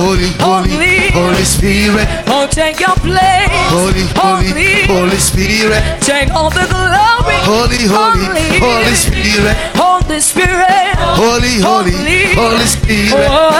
Holy, 0.04 0.28
holy, 0.38 1.08
Holy 1.12 1.44
Spirit. 1.44 2.06
Oh, 2.28 2.46
take 2.50 2.78
your 2.78 2.94
place. 3.00 3.48
Holy, 3.72 4.04
holy, 4.14 4.84
Holy 4.84 5.16
Spirit. 5.16 5.82
Take 6.02 6.30
all 6.34 6.50
the 6.50 6.66
glory. 6.68 7.38
Holy, 7.40 7.80
holy, 7.88 8.58
Holy 8.60 8.94
Spirit. 8.94 9.56
Holy 9.74 10.20
Spirit. 10.20 10.94
Holy, 11.16 11.56
holy, 11.58 12.34
Holy 12.36 12.66
Spirit. 12.66 13.14
Oh, 13.16 13.50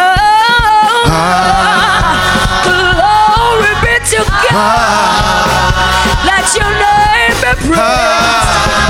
Ah, 1.06 2.60
glory 2.68 3.72
be 3.80 3.94
to 4.10 4.20
God. 4.28 4.52
ah, 4.52 6.28
Let 6.28 6.44
your 6.52 6.72
name 6.76 7.36
be 7.40 7.52
praised. 7.72 8.84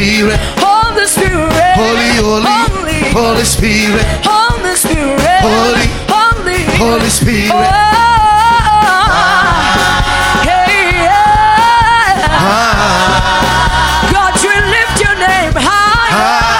Spirit. 0.00 0.38
Holy 0.56 1.06
Spirit. 1.06 1.52
Holy, 1.76 2.10
holy, 2.24 2.46
Holy, 2.48 3.00
Holy 3.12 3.44
Spirit. 3.44 4.06
Holy 4.24 4.74
Spirit. 4.74 5.40
Holy, 5.44 5.86
Holy, 6.08 6.64
Holy 6.80 7.10
Spirit. 7.10 7.50
Oh, 7.52 7.60
hey, 10.48 11.04
yeah. 11.04 12.40
Ah, 12.48 14.08
God, 14.10 14.32
we 14.40 14.54
lift 14.72 14.96
your 15.04 15.16
name 15.20 15.52
high. 15.68 16.12
ah. 16.16 16.56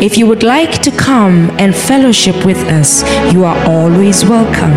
If 0.03 0.17
you 0.19 0.27
would 0.27 0.43
like 0.43 0.83
to 0.83 0.91
come 0.91 1.51
and 1.59 1.75
fellowship 1.75 2.45
with 2.45 2.59
us, 2.69 3.03
you 3.33 3.45
are 3.45 3.57
always 3.67 4.25
welcome. 4.25 4.75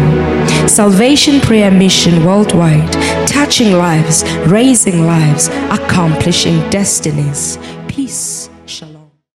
Salvation 0.68 1.40
Prayer 1.42 1.72
Mission 1.72 2.24
Worldwide, 2.26 2.96
touching 3.40 3.72
lives, 3.72 4.26
raising 4.48 5.06
lives, 5.06 5.48
accomplishing 5.72 6.60
destinies. 6.70 7.58
Peace. 7.88 8.39